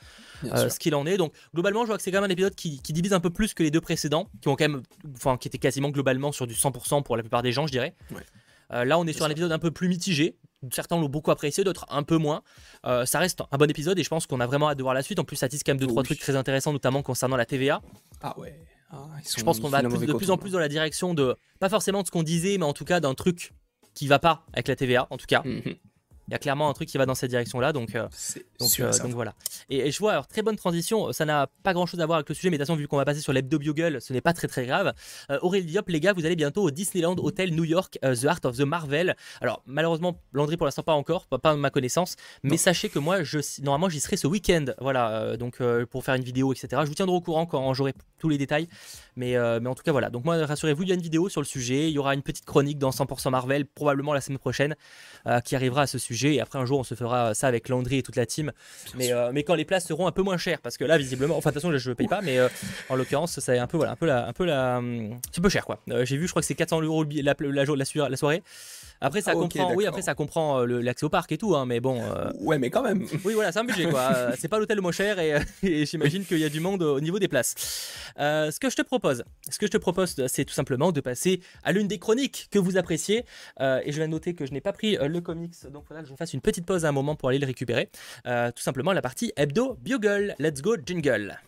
euh, 0.46 0.70
ce 0.70 0.80
qu'il 0.80 0.96
en 0.96 1.06
est. 1.06 1.18
Donc 1.18 1.34
globalement, 1.54 1.84
je 1.84 1.88
vois 1.88 1.98
que 1.98 2.04
c'est 2.04 2.12
quand 2.12 2.22
même 2.22 2.30
un 2.30 2.34
épisode 2.34 2.56
qui, 2.56 2.80
divise 2.80 3.14
un 3.14 3.20
peu 3.20 3.30
plus 3.30 3.54
que 3.54 3.64
les 3.64 3.72
deux 3.72 3.82
précédents, 3.82 4.30
qui 4.42 4.48
ont 4.48 4.56
quand 4.56 4.68
même, 4.68 4.84
enfin, 5.16 5.38
qui 5.38 5.48
étaient 5.48 5.58
quasiment 5.58 5.90
globalement 5.90 6.32
sur 6.32 6.48
du 6.48 6.54
100% 6.54 7.04
pour 7.04 7.18
la 7.18 7.24
plupart 7.24 7.42
des 7.42 7.52
gens, 7.52 7.68
je 7.68 7.72
dirais. 7.72 7.96
Euh, 8.72 8.86
là, 8.86 9.00
on 9.00 9.06
est 9.08 9.14
sur 9.14 9.26
un 9.26 9.30
épisode 9.30 9.52
un 9.52 9.60
peu 9.60 9.72
plus 9.72 9.88
mitigé. 9.88 10.38
Certains 10.72 10.98
l'ont 10.98 11.10
beaucoup 11.10 11.32
apprécié, 11.32 11.64
d'autres 11.64 11.86
un 11.90 12.04
peu 12.04 12.18
moins. 12.18 12.44
Euh, 12.86 13.06
ça 13.06 13.20
reste 13.20 13.42
un 13.52 13.58
bon 13.58 13.70
épisode 13.70 13.98
et 13.98 14.04
je 14.04 14.10
pense 14.10 14.28
qu'on 14.28 14.40
a 14.40 14.46
vraiment 14.46 14.70
hâte 14.70 14.78
de 14.78 14.84
voir 14.84 14.94
la 14.94 15.02
suite. 15.02 15.20
En 15.20 15.24
plus, 15.24 15.38
ça 15.38 15.48
tisse 15.48 15.64
quand 15.64 15.72
même 15.72 15.80
deux 15.80 15.88
trois 15.88 16.04
trucs 16.04 16.20
très 16.20 16.36
intéressants, 16.36 16.74
notamment 16.74 17.02
concernant 17.02 17.38
la 17.38 17.46
TVA. 17.46 17.82
Ah 18.22 18.38
ouais. 18.38 18.60
Ah, 18.92 19.08
je 19.38 19.44
pense 19.44 19.60
qu'on 19.60 19.70
va 19.70 19.82
de 19.82 20.14
plus 20.14 20.32
en 20.32 20.38
plus 20.38 20.52
dans 20.52 20.60
la 20.60 20.68
direction 20.68 21.14
de 21.14 21.36
pas 21.60 21.70
forcément 21.70 22.02
de 22.02 22.08
ce 22.08 22.12
qu'on 22.12 22.24
disait, 22.24 22.58
mais 22.58 22.66
en 22.66 22.74
tout 22.74 22.86
cas 22.86 23.00
d'un 23.00 23.14
truc 23.14 23.54
qui 23.94 24.08
va 24.08 24.20
pas 24.20 24.46
avec 24.54 24.68
la 24.68 24.76
TVA, 24.76 25.08
en 25.10 25.18
tout 25.18 25.28
cas. 25.28 25.44
Mhm. 25.46 25.76
Il 26.30 26.34
y 26.34 26.36
a 26.36 26.38
clairement 26.38 26.70
un 26.70 26.74
truc 26.74 26.88
qui 26.88 26.98
va 27.00 27.08
dans 27.08 27.16
cette 27.16 27.32
direction-là, 27.32 27.74
donc, 27.74 27.96
euh, 27.96 28.08
donc, 28.60 28.80
euh, 28.80 28.92
donc, 29.00 29.14
voilà. 29.14 29.34
Et, 29.72 29.90
je 29.90 29.98
vois, 29.98 30.12
alors 30.12 30.28
très 30.28 30.44
bonne 30.44 30.58
transition, 30.58 31.12
ça 31.12 31.26
n'a 31.26 31.48
pas 31.64 31.74
grand-chose 31.74 32.00
à 32.02 32.06
voir 32.06 32.18
avec 32.18 32.30
le 32.30 32.36
sujet, 32.36 32.52
mais 32.52 32.58
de 32.58 32.62
toute 32.62 32.68
façon, 32.68 32.78
vu 32.78 32.88
qu'on 32.88 32.98
va 32.98 33.06
passer 33.06 33.20
sur 33.20 33.34
l'hebdo 33.34 33.58
Bugle, 33.58 34.00
ce 34.00 34.14
n'est 34.14 34.22
pas 34.22 34.34
très 34.34 34.48
très 34.48 34.68
grave. 34.68 34.94
Euh, 35.32 35.40
Aurélie 35.42 35.66
Diop, 35.66 35.90
les 35.90 36.00
gars, 36.00 36.14
vous 36.14 36.28
allez 36.28 36.36
bientôt 36.36 36.62
au 36.62 36.70
Disneyland 36.70 37.16
Hotel 37.18 37.56
New 37.56 37.64
York, 37.64 37.98
The 38.04 38.26
Art 38.26 38.42
of 38.44 38.58
the 38.58 38.62
Marvel. 38.62 39.16
Alors 39.42 39.64
malheureusement, 39.66 40.22
Landry 40.34 40.56
pour 40.56 40.68
l'instant 40.68 40.84
pas 40.84 40.94
encore, 40.94 41.26
pas, 41.26 41.40
pas 41.40 41.56
ma 41.56 41.72
connaissance, 41.72 42.16
mais 42.44 42.58
sachez 42.58 42.90
que 42.90 43.00
moi, 43.00 43.24
je, 43.24 43.40
normalement, 43.64 43.90
j'y 43.90 44.00
serai 44.00 44.16
ce 44.16 44.28
week-end, 44.28 44.66
voilà, 44.80 45.36
donc 45.36 45.64
pour 45.90 46.04
faire 46.04 46.14
une 46.14 46.24
vidéo, 46.24 46.54
etc. 46.54 46.84
Je 46.84 46.90
vous 46.90 46.94
tiendrai 46.94 47.16
au 47.16 47.22
courant 47.22 47.48
quand 47.48 47.74
j'aurai 47.74 47.96
tous 48.20 48.30
les 48.30 48.38
détails, 48.38 48.68
mais, 49.16 49.36
mais 49.60 49.68
en 49.68 49.74
tout 49.74 49.84
cas 49.84 49.92
voilà. 49.92 50.12
Donc 50.12 50.26
moi, 50.26 50.46
rassurez-vous, 50.46 50.84
il 50.84 50.90
y 50.90 50.92
a 50.92 50.96
une 50.96 51.02
vidéo 51.02 51.28
sur 51.28 51.42
le 51.42 51.48
sujet, 51.48 51.90
il 51.90 51.94
y 51.94 51.98
aura 51.98 52.14
une 52.14 52.22
petite 52.22 52.46
chronique 52.46 52.78
dans 52.78 52.92
100% 52.92 53.32
Marvel, 53.32 53.66
probablement 53.66 54.14
la 54.14 54.22
semaine 54.22 54.38
prochaine, 54.38 54.76
qui 55.44 55.56
arrivera 55.56 55.82
à 55.82 55.88
ce 55.88 55.98
sujet 55.98 56.19
et 56.28 56.42
après, 56.42 56.60
un 56.60 56.66
jour, 56.66 56.80
on 56.80 56.84
se 56.84 56.96
fera 56.96 57.34
ça 57.34 57.48
avec 57.48 57.70
Landry 57.70 57.98
et 58.00 58.04
toute 58.04 58.16
la 58.16 58.26
team. 58.26 58.52
Mais, 58.96 59.12
euh, 59.12 59.32
mais 59.34 59.44
quand 59.44 59.56
les 59.56 59.66
places 59.66 59.88
seront 59.88 60.08
un 60.08 60.12
peu 60.12 60.22
moins 60.22 60.38
chères, 60.38 60.60
parce 60.62 60.78
que 60.78 60.86
là, 60.86 60.98
visiblement, 60.98 61.38
enfin, 61.38 61.50
de 61.50 61.54
toute 61.56 61.62
façon, 61.64 61.78
je 61.78 61.90
ne 61.90 61.94
paye 61.96 62.08
pas, 62.08 62.22
mais 62.22 62.38
euh, 62.38 62.48
en 62.90 62.96
l'occurrence, 62.96 63.40
c'est 63.40 63.58
un 63.58 63.68
peu, 63.68 63.78
voilà, 63.78 63.94
un 63.94 63.96
peu 63.96 64.06
la. 64.06 64.28
Un 64.28 64.34
peu 64.34 64.46
la 64.46 64.82
c'est 65.32 65.40
un 65.40 65.42
peu 65.42 65.50
cher, 65.50 65.66
quoi. 65.66 65.80
Euh, 65.90 66.06
j'ai 66.06 66.18
vu, 66.18 66.28
je 66.28 66.32
crois 66.32 66.42
que 66.42 66.46
c'est 66.48 66.56
400 66.56 66.82
euros 66.82 67.04
la, 67.04 67.36
la, 67.40 67.66
la, 67.66 68.10
la 68.10 68.18
soirée. 68.18 68.44
Après, 69.02 69.22
ça 69.22 69.32
ah, 69.32 69.36
comprend, 69.36 69.74
oui, 69.74 69.86
après, 69.86 70.02
ça 70.02 70.16
comprend 70.16 70.66
l'accès 70.66 71.06
au 71.06 71.10
parc 71.10 71.32
et 71.32 71.38
tout, 71.38 71.56
hein, 71.56 71.66
mais 71.66 71.80
bon. 71.80 72.02
Ouais, 72.40 72.58
mais 72.58 72.70
quand 72.70 72.84
même. 72.84 73.06
Oui, 73.26 73.34
voilà, 73.34 73.52
c'est 73.52 73.60
un 73.60 73.64
budget, 73.64 73.90
quoi. 73.90 74.36
c'est 74.38 74.48
pas 74.48 74.60
l'hôtel 74.60 74.78
le 74.78 74.82
moins 74.82 74.92
cher 74.92 75.20
et, 75.20 75.40
et 75.64 75.86
j'imagine 75.86 76.26
qu'il 76.26 76.40
y 76.40 76.46
a 76.46 76.50
du 76.50 76.60
monde 76.60 76.82
au 76.82 77.00
niveau 77.00 77.20
des 77.20 77.28
places. 77.28 77.56
ce 78.18 78.60
que 78.60 78.70
je 78.70 78.76
te 78.76 78.82
propose, 78.82 79.24
ce 79.50 79.58
que 79.58 79.66
je 79.66 79.72
te 79.72 79.78
propose, 79.78 80.16
c'est 80.28 80.46
tout 80.46 80.54
simplement 80.54 80.92
de 80.92 81.02
passer 81.02 81.42
à 81.64 81.72
l'une 81.72 81.88
des 81.88 82.00
chroniques 82.00 82.48
que 82.52 82.60
vous 82.60 82.78
appréciez. 82.78 83.26
et 83.60 83.92
je 83.92 84.00
vais 84.00 84.08
noter 84.08 84.34
que 84.34 84.46
je 84.46 84.54
n'ai 84.54 84.62
pas 84.62 84.74
pris 84.74 84.98
le 85.00 85.22
comics, 85.22 85.56
donc 85.72 85.88
que 85.88 85.94
je 86.06 86.16
fasse 86.16 86.34
une 86.34 86.42
petite 86.42 86.66
pause 86.66 86.86
à 86.86 86.90
un 86.90 86.94
moment 86.94 87.16
pour 87.16 87.30
aller 87.30 87.40
le 87.40 87.46
récupérer. 87.46 87.90
Euh, 88.26 88.52
tout 88.52 88.62
simplement 88.62 88.94
la 88.94 89.02
partie 89.02 89.32
hebdo 89.36 89.78
bugle. 89.82 90.36
Let's 90.40 90.62
go 90.62 90.76
jingle. 90.86 91.40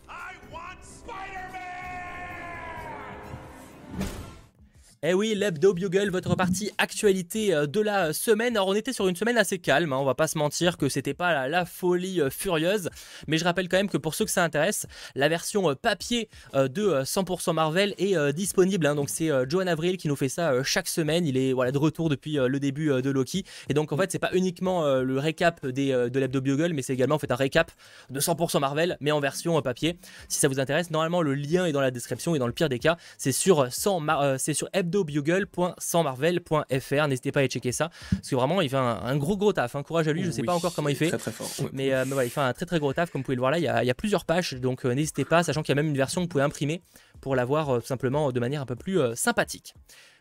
Eh 5.04 5.14
oui, 5.14 5.34
l'Hebdo 5.34 5.74
Bugle, 5.74 6.10
votre 6.10 6.36
partie 6.36 6.70
actualité 6.78 7.52
euh, 7.52 7.66
de 7.66 7.80
la 7.80 8.12
semaine. 8.12 8.56
Alors 8.56 8.68
on 8.68 8.74
était 8.74 8.92
sur 8.92 9.08
une 9.08 9.16
semaine 9.16 9.36
assez 9.36 9.58
calme, 9.58 9.92
hein, 9.92 9.96
on 9.96 10.04
va 10.04 10.14
pas 10.14 10.28
se 10.28 10.38
mentir 10.38 10.76
que 10.76 10.88
c'était 10.88 11.12
pas 11.12 11.48
la, 11.48 11.64
folie 11.64 12.20
euh, 12.20 12.30
furieuse, 12.30 12.88
mais 13.26 13.36
je 13.36 13.42
rappelle 13.42 13.68
quand 13.68 13.78
même 13.78 13.88
que 13.88 13.96
pour 13.96 14.14
ceux 14.14 14.24
que 14.24 14.30
ça 14.30 14.44
intéresse, 14.44 14.86
la 15.16 15.28
version 15.28 15.68
euh, 15.70 15.74
papier 15.74 16.28
de 16.54 17.02
100% 17.02 17.52
Marvel 17.52 17.96
est 17.98 18.32
disponible. 18.32 18.86
Hein. 18.86 18.94
donc 18.94 19.10
c'est 19.10 19.28
Johan 19.48 19.66
Avril 19.66 19.96
qui 19.96 20.06
nous 20.06 20.14
fait 20.14 20.28
ça 20.28 20.62
chaque 20.62 20.86
semaine. 20.86 21.26
Il 21.26 21.36
est 21.36 21.52
de 21.52 21.78
retour 21.78 22.08
depuis 22.08 22.34
le 22.34 22.60
début 22.60 23.02
de 23.02 23.10
Loki, 23.10 23.44
et 23.68 23.74
donc 23.74 23.90
en 23.90 23.96
fait 23.96 24.12
c'est 24.12 24.20
pas 24.20 24.30
uniquement 24.34 24.86
le 24.86 25.18
récap 25.18 25.66
des, 25.66 25.88
de 25.90 26.18
l'Hebdo 26.20 26.40
Bugle, 26.40 26.74
mais 26.74 26.82
c'est 26.82 26.92
également 26.92 27.16
en 27.16 27.18
fait 27.18 27.32
un 27.32 27.36
récap 27.36 27.72
de 28.10 28.20
100% 28.20 28.60
Marvel, 28.60 28.96
mais 29.00 29.10
en 29.10 29.18
version 29.18 29.60
papier. 29.62 29.98
Si 30.28 30.38
ça 30.38 30.46
vous 30.46 30.60
intéresse, 30.60 30.90
normalement 30.90 31.22
le 31.22 31.34
lien 31.34 31.66
est 31.66 31.72
dans 31.72 31.80
la 31.80 31.90
description 31.90 32.36
et 32.36 32.38
dans 32.38 32.46
le 32.46 32.52
pire 32.52 32.68
des 32.68 32.78
cas, 32.78 32.96
c'est 33.18 33.32
sur 33.32 33.72
100 33.72 34.38
c'est 34.38 34.54
l'hebdobugle.sansmarvel.fr. 34.92 37.08
N'hésitez 37.08 37.32
pas 37.32 37.40
à 37.40 37.42
aller 37.42 37.48
checker 37.48 37.72
ça, 37.72 37.90
parce 38.10 38.28
que 38.28 38.34
vraiment, 38.34 38.60
il 38.60 38.68
fait 38.68 38.76
un, 38.76 39.16
gros 39.16 39.36
gros 39.36 39.52
taf. 39.52 39.76
Hein. 39.76 39.82
Courage 39.82 40.08
à 40.08 40.12
lui, 40.12 40.24
je 40.24 40.30
sais 40.30 40.42
pas 40.42 40.54
encore 40.54 40.74
comment 40.74 40.88
il 40.88 40.96
fait. 40.96 41.08
Très 41.08 41.18
très 41.18 41.32
fort. 41.32 41.48
Mais, 41.72 41.92
il 42.24 42.30
fait 42.30 42.40
un 42.40 42.52
très 42.52 42.66
très 42.66 42.78
gros 42.78 42.92
taf, 42.92 43.10
comme 43.10 43.22
vous 43.22 43.24
pouvez 43.24 43.36
le 43.36 43.40
voir 43.40 43.50
là. 43.50 43.58
Il 43.58 43.64
y 43.64 43.68
a, 43.68 43.82
il 43.82 43.86
y 43.86 43.90
a 43.90 43.94
plusieurs 43.94 44.24
pages, 44.24 44.54
donc 44.54 44.84
n'hésitez 44.84 45.24
pas, 45.24 45.42
sachant 45.42 45.62
qu'il 45.62 45.70
y 45.70 45.78
a 45.78 45.82
même 45.82 45.88
une 45.88 45.96
version 45.96 46.20
que 46.20 46.24
vous 46.24 46.30
pouvez 46.30 46.44
imprimer 46.44 46.82
pour 47.20 47.36
l'avoir 47.36 47.82
simplement 47.82 48.32
de 48.32 48.40
manière 48.40 48.62
un 48.62 48.66
peu 48.66 48.76
plus 48.76 49.00
sympathique. 49.14 49.74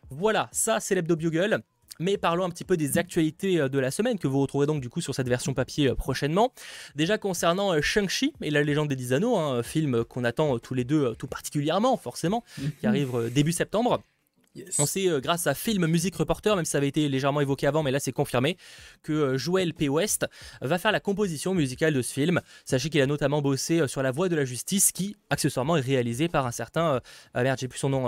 Voilà, 0.10 0.50
ça 0.52 0.80
c'est 0.80 0.96
l'hebdo 0.96 1.16
bugle. 1.16 1.62
Mais 2.02 2.18
parlons 2.18 2.46
un 2.46 2.50
petit 2.50 2.64
peu 2.64 2.78
des 2.78 2.98
actualités 2.98 3.60
euh, 3.60 3.70
de 3.70 3.78
la 3.78 3.92
semaine 3.92 4.18
que 4.18 4.28
vous 4.28 4.40
retrouverez 4.40 4.66
donc 4.66 4.82
du 4.82 4.90
coup 4.90 5.02
sur 5.02 5.14
cette 5.14 5.30
version 5.30 5.54
papier 5.54 5.90
euh, 5.90 5.96
prochainement. 5.96 6.52
Déjà 6.96 7.20
concernant 7.20 7.74
euh, 7.74 7.82
Shang-Chi 7.82 8.34
et 8.42 8.50
la 8.50 8.64
légende 8.64 8.88
des 8.88 8.96
10 8.96 9.14
anneaux, 9.14 9.38
un 9.38 9.60
hein, 9.60 9.64
film 9.64 10.04
qu'on 10.06 10.24
attend 10.24 10.58
tous 10.58 10.74
les 10.74 10.84
deux 10.84 11.14
tout 11.16 11.28
particulièrement 11.28 11.98
forcément, 11.98 12.44
qui 12.56 12.72
mhm. 12.84 12.90
arrive 12.90 13.32
début 13.32 13.52
septembre. 13.52 14.02
On 14.80 14.86
sait, 14.86 15.08
grâce 15.22 15.48
à 15.48 15.54
Film 15.54 15.88
Music 15.88 16.16
Reporter, 16.16 16.56
même 16.56 16.66
si 16.66 16.72
ça 16.72 16.78
avait 16.78 16.88
été 16.88 17.08
légèrement 17.08 17.42
évoqué 17.42 17.68
avant, 17.68 17.84
mais 17.84 17.92
là 17.92 18.00
c'est 18.00 18.12
confirmé, 18.12 18.58
que 19.04 19.38
Joel 19.38 19.74
P. 19.74 19.90
West 19.90 20.26
va 20.62 20.78
faire 20.78 20.92
la 20.92 21.00
composition 21.00 21.54
musicale 21.54 21.94
de 21.94 22.02
ce 22.02 22.14
film. 22.14 22.42
Sachez 22.66 22.90
qu'il 22.90 23.02
a 23.02 23.06
notamment 23.06 23.42
bossé 23.42 23.88
sur 23.88 24.04
La 24.04 24.12
Voix 24.12 24.30
de 24.30 24.36
la 24.36 24.46
Justice, 24.46 24.92
qui 24.92 25.16
accessoirement 25.30 25.78
est 25.78 25.82
réalisé 25.82 26.28
par 26.28 26.46
un 26.46 26.52
certain. 26.52 27.02
Ah 27.34 27.44
merde, 27.44 27.60
j'ai 27.60 27.68
plus 27.68 27.80
son 27.80 27.90
nom 27.90 28.08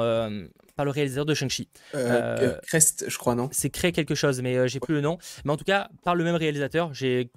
par 0.76 0.86
le 0.86 0.92
réalisateur 0.92 1.26
de 1.26 1.34
Shang-Chi. 1.34 1.68
Euh, 1.96 2.38
euh, 2.40 2.60
Crest, 2.66 3.06
je 3.08 3.18
crois, 3.18 3.36
non? 3.36 3.50
C'est 3.52 3.70
créé 3.70 3.92
quelque 3.92 4.16
chose, 4.16 4.42
mais 4.42 4.58
euh, 4.58 4.68
j'ai 4.68 4.80
plus 4.80 4.96
le 4.96 5.02
nom. 5.02 5.18
Mais 5.46 5.52
en 5.52 5.58
tout 5.58 5.64
cas, 5.64 5.90
par 6.04 6.16
le 6.16 6.24
même 6.24 6.36
réalisateur, 6.36 6.94
j'ai 6.94 7.30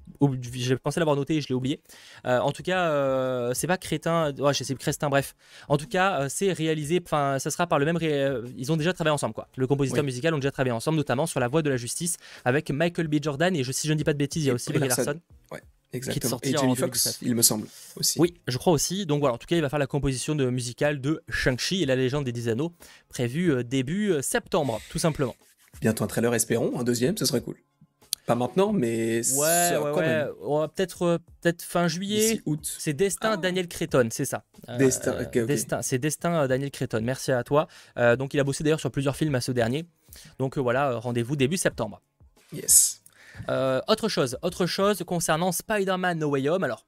pensé 0.82 1.00
l'avoir 1.00 1.16
noté 1.16 1.36
et 1.36 1.40
je 1.40 1.48
l'ai 1.48 1.54
oublié. 1.54 1.80
en 2.24 2.52
tout 2.52 2.62
cas, 2.62 3.52
c'est 3.54 3.66
pas 3.66 3.76
Crétin, 3.76 4.32
ouais, 4.38 4.54
c'est 4.54 4.74
Crestin, 4.76 5.08
bref. 5.08 5.34
En 5.68 5.76
tout 5.76 5.88
cas, 5.88 6.28
c'est 6.28 6.52
réalisé, 6.52 7.00
enfin, 7.04 7.38
ça 7.38 7.50
sera 7.50 7.66
par 7.66 7.78
le 7.78 7.84
même. 7.84 7.98
Ils 8.56 8.72
ont 8.72 8.76
déjà 8.76 8.92
travaillé 8.92 9.12
ensemble, 9.12 9.34
quoi. 9.34 9.48
Le 9.56 9.66
compositeur 9.66 10.04
musical 10.04 10.34
ont 10.34 10.38
déjà 10.38 10.50
travaillé 10.50 10.72
ensemble, 10.72 10.96
notamment 10.96 11.26
sur 11.26 11.40
La 11.40 11.48
Voix 11.48 11.62
de 11.62 11.70
la 11.70 11.76
Justice 11.76 12.16
avec 12.44 12.70
Michael 12.70 13.08
B. 13.08 13.16
Jordan 13.22 13.54
et 13.56 13.64
je, 13.64 13.72
si 13.72 13.88
je 13.88 13.92
ne 13.92 13.98
dis 13.98 14.04
pas 14.04 14.12
de 14.12 14.18
bêtises, 14.18 14.44
il 14.44 14.48
y 14.48 14.50
a 14.50 14.54
aussi 14.54 14.72
Brie 14.72 14.88
Larson. 14.88 15.20
Ouais. 15.50 15.62
Exactement. 15.92 16.38
Et 16.42 16.52
Jamie 16.52 16.76
Foxx, 16.76 17.18
il 17.22 17.34
me 17.34 17.42
semble 17.42 17.66
aussi. 17.96 18.18
Oui, 18.18 18.34
je 18.46 18.58
crois 18.58 18.72
aussi. 18.72 19.06
Donc 19.06 19.20
voilà, 19.20 19.34
en 19.34 19.38
tout 19.38 19.46
cas, 19.46 19.56
il 19.56 19.62
va 19.62 19.68
faire 19.68 19.78
la 19.78 19.86
composition 19.86 20.34
de 20.34 20.48
musicale 20.50 21.00
de 21.00 21.22
Shang-Chi 21.28 21.82
et 21.82 21.86
la 21.86 21.96
légende 21.96 22.24
des 22.24 22.32
10 22.32 22.48
anneaux, 22.48 22.72
prévue 23.08 23.52
euh, 23.52 23.64
début 23.64 24.10
euh, 24.10 24.22
septembre, 24.22 24.80
tout 24.90 24.98
simplement. 24.98 25.34
Bientôt 25.80 26.04
un 26.04 26.06
trailer, 26.06 26.34
espérons, 26.34 26.78
un 26.78 26.84
deuxième, 26.84 27.16
ce 27.16 27.24
serait 27.24 27.40
cool. 27.40 27.56
Pas 28.26 28.34
maintenant, 28.34 28.72
mais 28.72 29.20
ouais, 29.36 29.76
ouais, 29.76 30.26
ouais. 30.40 30.68
peut-être 30.74 31.02
euh, 31.02 31.18
peut-être 31.40 31.62
fin 31.62 31.86
juillet. 31.86 32.40
août. 32.44 32.60
C'est 32.78 32.92
Destin 32.92 33.32
ah. 33.34 33.36
Daniel 33.36 33.68
Cretton, 33.68 34.08
c'est 34.10 34.24
ça. 34.24 34.44
Destin, 34.78 35.22
Destin, 35.46 35.82
c'est 35.82 35.98
Destin 35.98 36.48
Daniel 36.48 36.72
Cretton. 36.72 37.00
Merci 37.04 37.30
à 37.30 37.44
toi. 37.44 37.68
donc 38.18 38.34
il 38.34 38.40
a 38.40 38.44
bossé 38.44 38.64
d'ailleurs 38.64 38.80
sur 38.80 38.90
plusieurs 38.90 39.14
films 39.14 39.36
à 39.36 39.40
ce 39.40 39.52
dernier. 39.52 39.86
Donc 40.40 40.58
voilà, 40.58 40.98
rendez-vous 40.98 41.36
début 41.36 41.56
septembre. 41.56 42.00
Yes. 42.52 42.95
Euh, 43.48 43.80
autre 43.88 44.08
chose, 44.08 44.38
autre 44.42 44.66
chose 44.66 45.02
concernant 45.06 45.52
Spider-Man 45.52 46.18
No 46.18 46.30
Way 46.30 46.48
Home. 46.48 46.64
Alors, 46.64 46.85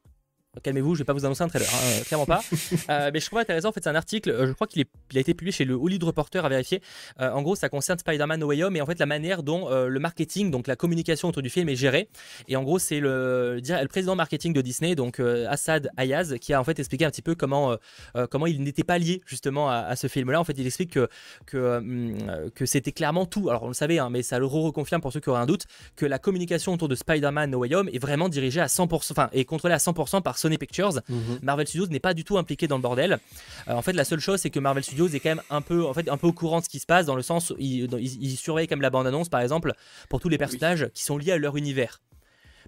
calmez-vous, 0.63 0.95
je 0.95 1.01
vais 1.01 1.05
pas 1.05 1.13
vous 1.13 1.25
annoncer 1.25 1.43
un 1.43 1.49
trailer, 1.49 1.69
hein, 1.69 2.01
euh, 2.01 2.05
clairement 2.05 2.27
pas. 2.27 2.43
Euh, 2.91 3.11
mais 3.13 3.21
je 3.21 3.27
trouve 3.27 3.39
intéressant, 3.39 3.69
en 3.69 3.73
fait, 3.73 3.83
c'est 3.83 3.91
un 3.91 3.95
article, 3.95 4.31
euh, 4.31 4.47
je 4.47 4.53
crois 4.53 4.67
qu'il 4.67 4.85
a 5.15 5.19
été 5.19 5.35
publié 5.35 5.53
chez 5.53 5.65
le 5.65 5.75
Hollywood 5.75 6.05
Reporter 6.05 6.45
à 6.45 6.49
vérifier. 6.49 6.81
en 7.19 7.43
gros, 7.43 7.55
ça 7.55 7.69
concerne 7.69 7.99
Spider-Man 7.99 8.41
No 8.41 8.47
Way 8.47 8.65
Home 8.65 8.77
et 8.77 8.81
en 8.81 8.87
fait 8.87 8.99
la 8.99 9.07
manière 9.07 9.43
dont 9.43 9.69
le 9.69 10.01
marketing, 10.01 10.51
donc 10.51 10.67
la 10.67 10.77
communication 10.77 11.29
autour 11.29 11.43
du 11.43 11.51
film 11.51 11.69
est 11.69 11.77
gérée. 11.77 12.09
Et 12.47 12.57
en 12.57 12.63
gros, 12.63 12.79
c'est 12.79 13.01
le, 13.01 13.61
le, 13.61 13.89
président 13.89 14.15
marketing 14.15 14.53
de 14.53 14.61
Disney, 14.61 14.95
donc 14.95 15.21
Assad 15.21 15.91
Ayaz, 15.97 16.39
qui 16.41 16.53
a 16.53 16.61
en 16.61 16.65
fait 16.65 16.79
expliqué 16.79 17.05
un 17.05 17.11
petit 17.11 17.23
peu 17.23 17.35
comment, 17.35 17.77
comment 18.31 18.47
il 18.47 18.63
n'était 18.63 18.85
pas 18.85 18.99
lié 18.99 19.23
justement 19.27 19.71
à, 19.71 19.97
ce 19.97 20.07
film-là. 20.07 20.41
En 20.41 20.45
fait, 20.45 20.55
il 20.57 20.67
explique 20.67 20.93
que, 20.93 21.09
que, 21.47 22.51
que 22.55 22.67
c'était 22.67 22.93
clairement 22.93 23.27
tout. 23.27 23.51
Alors, 23.51 23.65
on 23.65 23.69
le 23.69 23.75
savait, 23.75 23.99
hein, 23.99 24.09
mais 24.11 24.23
ça 24.23 24.39
le 24.39 24.47
reconfirme 24.47 25.01
pour 25.01 25.13
ceux 25.13 25.21
qui 25.21 25.29
auraient 25.29 25.41
un 25.41 25.47
doute, 25.47 25.67
que 25.97 26.07
la 26.07 26.19
communication 26.19 26.73
autour 26.75 26.89
de 26.89 26.95
Spider-Man 26.95 27.51
No 27.51 27.59
Way 27.59 27.75
Home 27.75 27.89
est 27.93 27.99
vraiment 27.99 28.29
dirigée 28.29 28.61
à 28.61 28.67
100%, 28.67 29.13
enfin, 29.13 29.29
est 29.33 29.45
contrôlée 29.45 29.75
à 29.75 29.79
100% 29.79 30.23
par 30.23 30.39
Sony 30.49 30.59
Pictures. 30.59 31.01
Mhm. 31.09 31.39
Marvel 31.43 31.67
Studios 31.67 31.87
n'est 31.89 32.01
pas 32.01 32.15
du 32.15 32.25
tout 32.25 32.39
impliqué 32.39 32.67
dans 32.67 32.77
le 32.77 32.83
bordel. 32.83 33.19
Euh, 33.69 33.73
en 33.75 33.83
fait, 33.83 33.93
la 33.93 34.05
seule 34.05 34.21
chose, 34.21 34.41
c'est 34.41 34.51
que 34.51 34.59
Marvel 34.59 34.83
Studios 34.83 35.09
est 35.09 35.21
quand 35.21 35.31
même 35.31 35.43
un 35.51 35.61
peu, 35.61 35.85
en 35.85 35.95
fait, 35.95 36.09
un 36.09 36.17
peu 36.17 36.27
au 36.27 36.33
courant 36.33 36.61
de 36.61 36.65
ce 36.65 36.69
qui 36.69 36.79
se 36.79 36.87
passe, 36.87 37.07
dans 37.07 37.17
le 37.17 37.23
sens 37.23 37.51
où 37.51 37.57
il, 37.59 37.89
il, 37.99 38.37
surveille 38.37 38.67
quand 38.67 38.77
même 38.77 38.83
la 38.83 38.91
bande-annonce, 38.91 39.29
par 39.29 39.41
exemple, 39.41 39.73
pour 40.09 40.21
tous 40.21 40.29
les 40.29 40.39
personnages 40.39 40.89
qui 40.95 41.03
sont 41.03 41.19
liés 41.19 41.33
à 41.33 41.39
leur 41.39 41.57
univers 41.57 42.01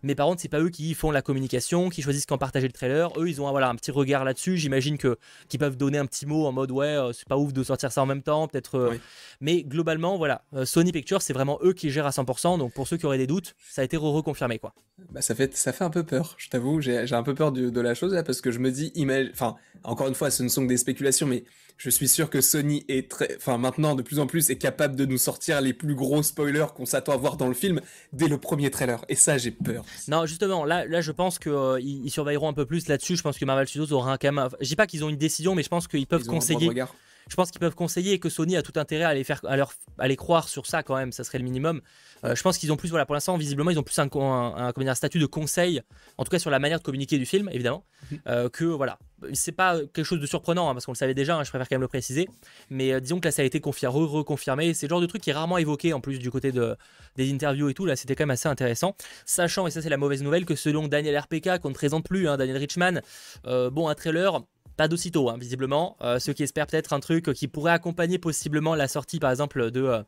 mais 0.02 0.14
par 0.14 0.26
contre 0.26 0.40
c'est 0.40 0.48
pas 0.48 0.60
eux 0.60 0.70
qui 0.70 0.94
font 0.94 1.10
la 1.10 1.22
communication, 1.22 1.88
qui 1.88 2.02
choisissent 2.02 2.26
quand 2.26 2.38
partager 2.38 2.66
le 2.66 2.72
trailer. 2.72 3.10
Eux 3.18 3.28
ils 3.28 3.40
ont 3.40 3.50
voilà 3.50 3.68
un 3.68 3.74
petit 3.76 3.90
regard 3.90 4.24
là-dessus. 4.24 4.56
J'imagine 4.56 4.98
que 4.98 5.18
qu'ils 5.48 5.60
peuvent 5.60 5.76
donner 5.76 5.98
un 5.98 6.06
petit 6.06 6.26
mot 6.26 6.46
en 6.46 6.52
mode 6.52 6.70
ouais 6.70 6.86
euh, 6.86 7.12
c'est 7.12 7.28
pas 7.28 7.36
ouf 7.36 7.52
de 7.52 7.62
sortir 7.62 7.92
ça 7.92 8.02
en 8.02 8.06
même 8.06 8.22
temps 8.22 8.48
peut-être. 8.48 8.76
Euh, 8.76 8.98
mais 9.40 9.62
globalement 9.62 10.16
voilà 10.16 10.42
euh, 10.54 10.64
Sony 10.64 10.92
Pictures 10.92 11.22
c'est 11.22 11.32
vraiment 11.32 11.58
eux 11.62 11.72
qui 11.72 11.90
gèrent 11.90 12.06
à 12.06 12.10
100%. 12.10 12.58
Donc 12.58 12.72
pour 12.72 12.88
ceux 12.88 12.96
qui 12.96 13.06
auraient 13.06 13.18
des 13.18 13.26
doutes 13.26 13.54
ça 13.68 13.82
a 13.82 13.84
été 13.84 13.96
reconfirmé 13.96 14.58
quoi. 14.58 14.74
Bah, 15.10 15.22
ça 15.22 15.34
fait 15.34 15.56
ça 15.56 15.72
fait 15.72 15.84
un 15.84 15.90
peu 15.90 16.04
peur. 16.04 16.34
Je 16.38 16.48
t'avoue 16.48 16.80
j'ai 16.80 17.12
un 17.12 17.22
peu 17.22 17.34
peur 17.34 17.52
de, 17.52 17.70
de, 17.70 17.80
la 17.80 17.94
chose 17.94 18.14
là 18.14 18.22
parce 18.22 18.40
que 18.40 18.50
je 18.50 18.58
me 18.58 18.70
dis 18.70 18.92
enfin 19.32 19.56
encore 19.84 20.08
une 20.08 20.14
fois 20.14 20.30
ce 20.30 20.42
ne 20.42 20.48
sont 20.48 20.62
que 20.62 20.68
des 20.68 20.76
spéculations 20.76 21.26
mais 21.26 21.44
je 21.80 21.88
suis 21.88 22.08
sûr 22.08 22.28
que 22.28 22.42
Sony 22.42 22.84
est 22.88 23.10
très, 23.10 23.34
enfin 23.36 23.56
maintenant 23.56 23.94
de 23.94 24.02
plus 24.02 24.18
en 24.18 24.26
plus 24.26 24.50
est 24.50 24.58
capable 24.58 24.96
de 24.96 25.06
nous 25.06 25.16
sortir 25.16 25.62
les 25.62 25.72
plus 25.72 25.94
gros 25.94 26.22
spoilers 26.22 26.66
qu'on 26.76 26.84
s'attend 26.84 27.12
à 27.12 27.16
voir 27.16 27.38
dans 27.38 27.48
le 27.48 27.54
film 27.54 27.80
dès 28.12 28.28
le 28.28 28.36
premier 28.36 28.70
trailer. 28.70 29.02
Et 29.08 29.14
ça, 29.14 29.38
j'ai 29.38 29.50
peur. 29.50 29.82
Non, 30.06 30.26
justement, 30.26 30.66
là, 30.66 30.84
là, 30.84 31.00
je 31.00 31.10
pense 31.10 31.38
qu'ils 31.38 31.52
euh, 31.52 31.80
ils 31.80 32.10
surveilleront 32.10 32.50
un 32.50 32.52
peu 32.52 32.66
plus 32.66 32.86
là-dessus. 32.86 33.16
Je 33.16 33.22
pense 33.22 33.38
que 33.38 33.44
Marvel 33.46 33.66
Studios 33.66 33.96
aura 33.96 34.12
un 34.12 34.18
quand 34.18 34.30
même. 34.30 34.48
Je 34.60 34.68
dis 34.68 34.76
pas 34.76 34.86
qu'ils 34.86 35.04
ont 35.04 35.08
une 35.08 35.16
décision, 35.16 35.54
mais 35.54 35.62
je 35.62 35.70
pense 35.70 35.88
qu'ils 35.88 36.06
peuvent 36.06 36.26
conseiller 36.26 36.70
je 37.28 37.36
pense 37.36 37.50
qu'ils 37.50 37.60
peuvent 37.60 37.74
conseiller 37.74 38.12
et 38.12 38.18
que 38.18 38.28
Sony 38.28 38.56
a 38.56 38.62
tout 38.62 38.78
intérêt 38.78 39.04
à 39.04 39.14
les 39.14 39.24
faire, 39.24 39.40
à 39.46 39.56
leur, 39.56 39.72
à 39.98 40.08
les 40.08 40.16
croire 40.16 40.48
sur 40.48 40.66
ça 40.66 40.82
quand 40.82 40.96
même, 40.96 41.12
ça 41.12 41.24
serait 41.24 41.38
le 41.38 41.44
minimum. 41.44 41.80
Euh, 42.24 42.34
je 42.34 42.42
pense 42.42 42.58
qu'ils 42.58 42.72
ont 42.72 42.76
plus, 42.76 42.88
voilà, 42.88 43.06
pour 43.06 43.14
l'instant, 43.14 43.36
visiblement, 43.36 43.70
ils 43.70 43.78
ont 43.78 43.82
plus 43.82 43.98
un, 43.98 44.08
un, 44.12 44.72
un, 44.74 44.94
statut 44.94 45.18
de 45.18 45.26
conseil, 45.26 45.82
en 46.18 46.24
tout 46.24 46.30
cas 46.30 46.38
sur 46.38 46.50
la 46.50 46.58
manière 46.58 46.78
de 46.78 46.84
communiquer 46.84 47.18
du 47.18 47.26
film, 47.26 47.48
évidemment, 47.52 47.84
mhm. 48.10 48.18
euh, 48.26 48.48
que 48.48 48.64
voilà. 48.64 48.98
C'est 49.34 49.52
pas 49.52 49.78
quelque 49.78 50.04
chose 50.04 50.20
de 50.20 50.26
surprenant, 50.26 50.70
hein, 50.70 50.72
parce 50.72 50.86
qu'on 50.86 50.92
le 50.92 50.96
savait 50.96 51.14
déjà, 51.14 51.36
hein, 51.36 51.44
je 51.44 51.50
préfère 51.50 51.68
quand 51.68 51.74
même 51.74 51.82
le 51.82 51.88
préciser, 51.88 52.26
mais 52.70 52.92
euh, 52.92 53.00
disons 53.00 53.20
que 53.20 53.26
là, 53.26 53.32
ça 53.32 53.42
a 53.42 53.44
été 53.44 53.60
confirmé, 53.60 53.98
reconfirmé. 53.98 54.72
C'est 54.72 54.86
le 54.86 54.90
genre 54.90 55.00
de 55.00 55.06
truc 55.06 55.22
qui 55.22 55.30
est 55.30 55.34
rarement 55.34 55.58
évoqué 55.58 55.92
en 55.92 56.00
plus 56.00 56.18
du 56.18 56.30
côté 56.30 56.52
de, 56.52 56.74
des 57.16 57.30
interviews 57.32 57.68
et 57.68 57.74
tout. 57.74 57.84
Là, 57.84 57.96
c'était 57.96 58.14
quand 58.14 58.22
même 58.22 58.30
assez 58.30 58.48
intéressant. 58.48 58.96
Sachant, 59.26 59.66
et 59.66 59.70
ça, 59.70 59.82
c'est 59.82 59.90
la 59.90 59.98
mauvaise 59.98 60.22
nouvelle, 60.22 60.46
que 60.46 60.54
selon 60.54 60.88
Daniel 60.88 61.18
RPK, 61.18 61.58
qu'on 61.60 61.68
ne 61.68 61.74
présente 61.74 62.06
plus, 62.06 62.28
hein, 62.28 62.38
Daniel 62.38 62.56
Richman, 62.56 63.02
bon, 63.44 63.88
un 63.88 63.94
trailer 63.94 64.40
pas 64.80 64.88
d'aussitôt, 64.88 65.28
hein, 65.28 65.36
visiblement. 65.38 65.98
Euh, 66.00 66.18
ceux 66.18 66.32
qui 66.32 66.42
espèrent 66.42 66.66
peut-être 66.66 66.94
un 66.94 67.00
truc 67.00 67.34
qui 67.34 67.48
pourrait 67.48 67.72
accompagner 67.72 68.18
possiblement 68.18 68.74
la 68.74 68.88
sortie, 68.88 69.18
par 69.18 69.30
exemple, 69.30 69.70
de. 69.70 69.82
Euh, 69.82 70.02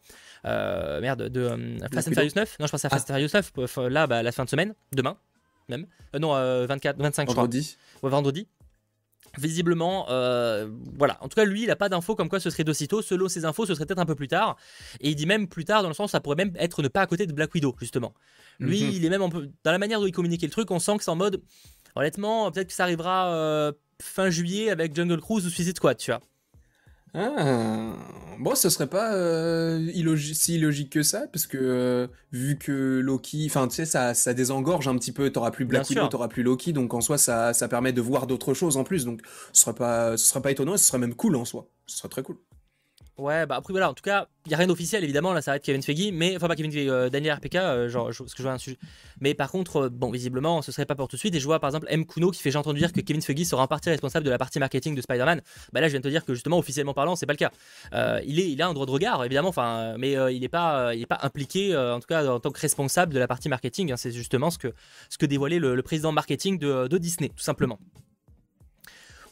euh, 0.46 0.98
merde, 1.02 1.28
de 1.28 1.76
Fast 1.92 2.08
and 2.08 2.12
Furious 2.12 2.32
9. 2.34 2.56
Non, 2.58 2.64
je 2.64 2.70
pense 2.70 2.82
à 2.86 2.88
Fast 2.88 3.10
and 3.10 3.14
Furious 3.14 3.28
9, 3.34 3.76
là, 3.90 4.06
bah, 4.06 4.22
la 4.22 4.32
fin 4.32 4.44
de 4.44 4.48
semaine, 4.48 4.72
demain, 4.92 5.18
même. 5.68 5.84
non, 6.18 6.32
24, 6.64 6.96
25, 6.98 7.28
vendredi. 7.28 7.76
je 7.92 7.98
crois. 7.98 8.08
vendredi. 8.08 8.48
Visiblement, 9.38 10.06
voilà. 10.96 11.18
En 11.20 11.28
tout 11.28 11.34
cas, 11.36 11.44
lui, 11.44 11.64
il 11.64 11.66
n'a 11.66 11.76
pas 11.76 11.90
d'infos 11.90 12.14
comme 12.14 12.30
quoi 12.30 12.40
ce 12.40 12.48
serait 12.48 12.64
d'aussitôt. 12.64 13.02
Selon 13.02 13.28
ses 13.28 13.44
infos, 13.44 13.66
ce 13.66 13.74
serait 13.74 13.84
peut-être 13.84 14.00
un 14.00 14.06
peu 14.06 14.14
plus 14.14 14.28
tard. 14.28 14.56
Et 15.00 15.10
il 15.10 15.16
dit 15.16 15.26
même 15.26 15.48
plus 15.48 15.66
tard, 15.66 15.82
dans 15.82 15.88
le 15.88 15.94
sens, 15.94 16.12
ça 16.12 16.20
pourrait 16.20 16.36
même 16.36 16.52
être 16.56 16.80
ne 16.80 16.88
pas 16.88 17.02
à 17.02 17.06
côté 17.06 17.26
de 17.26 17.34
Black 17.34 17.52
Widow, 17.52 17.76
justement. 17.78 18.14
Lui, 18.58 18.84
mhm. 18.84 18.90
il 18.90 19.04
est 19.04 19.10
même 19.10 19.22
un 19.22 19.28
peu. 19.28 19.50
Dans 19.64 19.72
la 19.72 19.78
manière 19.78 20.00
dont 20.00 20.06
il 20.06 20.12
communique 20.12 20.40
le 20.40 20.48
truc, 20.48 20.70
on 20.70 20.78
sent 20.78 20.96
que 20.96 21.04
c'est 21.04 21.10
en 21.10 21.16
mode. 21.16 21.42
Honnêtement, 21.94 22.50
peut-être 22.50 22.68
que 22.68 22.72
ça 22.72 22.84
arrivera 22.84 23.74
fin 24.00 24.30
juillet 24.30 24.70
avec 24.70 24.94
Jungle 24.94 25.20
Cruise 25.20 25.46
ou 25.46 25.50
Suicide 25.50 25.76
Squad, 25.76 25.96
tu 25.96 26.10
vois. 26.10 26.20
Ah, 27.14 27.94
bon, 28.38 28.54
ce 28.54 28.70
serait 28.70 28.86
pas 28.86 29.14
euh, 29.14 29.90
si 30.16 30.54
illogique 30.54 30.90
que 30.90 31.02
ça, 31.02 31.26
parce 31.30 31.46
que 31.46 31.58
euh, 31.60 32.06
vu 32.32 32.56
que 32.56 33.00
Loki, 33.04 33.46
enfin 33.50 33.68
tu 33.68 33.74
sais, 33.74 33.84
ça, 33.84 34.14
ça 34.14 34.32
désengorge 34.32 34.88
un 34.88 34.96
petit 34.96 35.12
peu, 35.12 35.28
t'auras 35.28 35.50
plus 35.50 35.66
Black 35.66 35.90
Widow, 35.90 36.08
t'auras 36.08 36.28
plus 36.28 36.42
Loki, 36.42 36.72
donc 36.72 36.94
en 36.94 37.02
soi 37.02 37.18
ça, 37.18 37.52
ça 37.52 37.68
permet 37.68 37.92
de 37.92 38.00
voir 38.00 38.26
d'autres 38.26 38.54
choses 38.54 38.78
en 38.78 38.84
plus, 38.84 39.04
donc 39.04 39.20
ce 39.52 39.60
serait 39.60 39.74
pas, 39.74 40.16
ce 40.16 40.24
serait 40.24 40.40
pas 40.40 40.52
étonnant, 40.52 40.78
ce 40.78 40.84
serait 40.84 40.96
même 40.98 41.14
cool 41.14 41.36
en 41.36 41.44
soi, 41.44 41.68
ce 41.86 41.98
serait 41.98 42.08
très 42.08 42.22
cool. 42.22 42.38
Ouais, 43.18 43.44
bah 43.44 43.56
après 43.56 43.74
voilà, 43.74 43.90
en 43.90 43.94
tout 43.94 44.02
cas, 44.02 44.26
il 44.46 44.48
n'y 44.48 44.54
a 44.54 44.56
rien 44.56 44.66
d'officiel 44.66 45.04
évidemment, 45.04 45.34
là 45.34 45.42
ça 45.42 45.50
va 45.50 45.58
être 45.58 45.62
Kevin 45.62 45.82
Feige, 45.82 46.10
mais 46.14 46.34
enfin 46.34 46.48
pas 46.48 46.56
Kevin 46.56 46.72
Feige, 46.72 46.88
euh, 46.88 47.10
Daniel 47.10 47.34
RPK, 47.34 47.56
euh, 47.56 47.88
genre, 47.90 48.10
je, 48.10 48.22
parce 48.22 48.32
que 48.32 48.38
je 48.38 48.42
vois 48.42 48.52
un 48.52 48.58
sujet. 48.58 48.78
Mais 49.20 49.34
par 49.34 49.50
contre, 49.50 49.76
euh, 49.82 49.88
bon, 49.90 50.10
visiblement, 50.10 50.62
ce 50.62 50.72
serait 50.72 50.86
pas 50.86 50.94
pour 50.94 51.08
tout 51.08 51.16
de 51.16 51.20
suite, 51.20 51.34
et 51.34 51.38
je 51.38 51.44
vois 51.44 51.60
par 51.60 51.68
exemple 51.68 51.86
M. 51.90 52.06
Kuno 52.06 52.30
qui 52.30 52.40
fait 52.40 52.50
j'ai 52.50 52.56
entendu 52.56 52.78
dire 52.78 52.90
que 52.90 53.02
Kevin 53.02 53.20
Feige 53.20 53.44
sera 53.44 53.64
en 53.64 53.66
partie 53.66 53.90
responsable 53.90 54.24
de 54.24 54.30
la 54.30 54.38
partie 54.38 54.58
marketing 54.58 54.94
de 54.94 55.02
Spider-Man. 55.02 55.42
Bah 55.74 55.82
là, 55.82 55.88
je 55.88 55.92
viens 55.92 56.00
de 56.00 56.04
te 56.04 56.08
dire 56.08 56.24
que 56.24 56.32
justement, 56.32 56.56
officiellement 56.58 56.94
parlant, 56.94 57.14
c'est 57.14 57.26
pas 57.26 57.34
le 57.34 57.36
cas. 57.36 57.50
il, 58.24 58.40
est, 58.40 58.50
il 58.50 58.62
a 58.62 58.66
un 58.68 58.72
droit 58.72 58.86
de 58.86 58.90
regard 58.90 59.22
évidemment, 59.24 59.50
enfin, 59.50 59.94
mais 59.98 60.12
il 60.34 60.40
n'est 60.40 60.48
pas, 60.48 60.94
il 60.94 61.06
pas 61.06 61.18
impliqué, 61.22 61.76
en 61.76 62.00
tout 62.00 62.08
cas 62.08 62.26
en 62.26 62.40
tant 62.40 62.50
que 62.50 62.60
responsable 62.60 63.12
de 63.12 63.18
la 63.18 63.28
partie 63.28 63.50
marketing, 63.50 63.92
hein. 63.92 63.96
c'est 63.98 64.10
justement 64.10 64.50
ce 64.50 64.56
que, 64.56 64.72
ce 65.10 65.18
que 65.18 65.26
dévoilait 65.26 65.58
le, 65.58 65.82
président 65.82 66.12
marketing 66.12 66.58
de 66.58 66.98
Disney, 66.98 67.28
tout 67.28 67.42
simplement. 67.42 67.78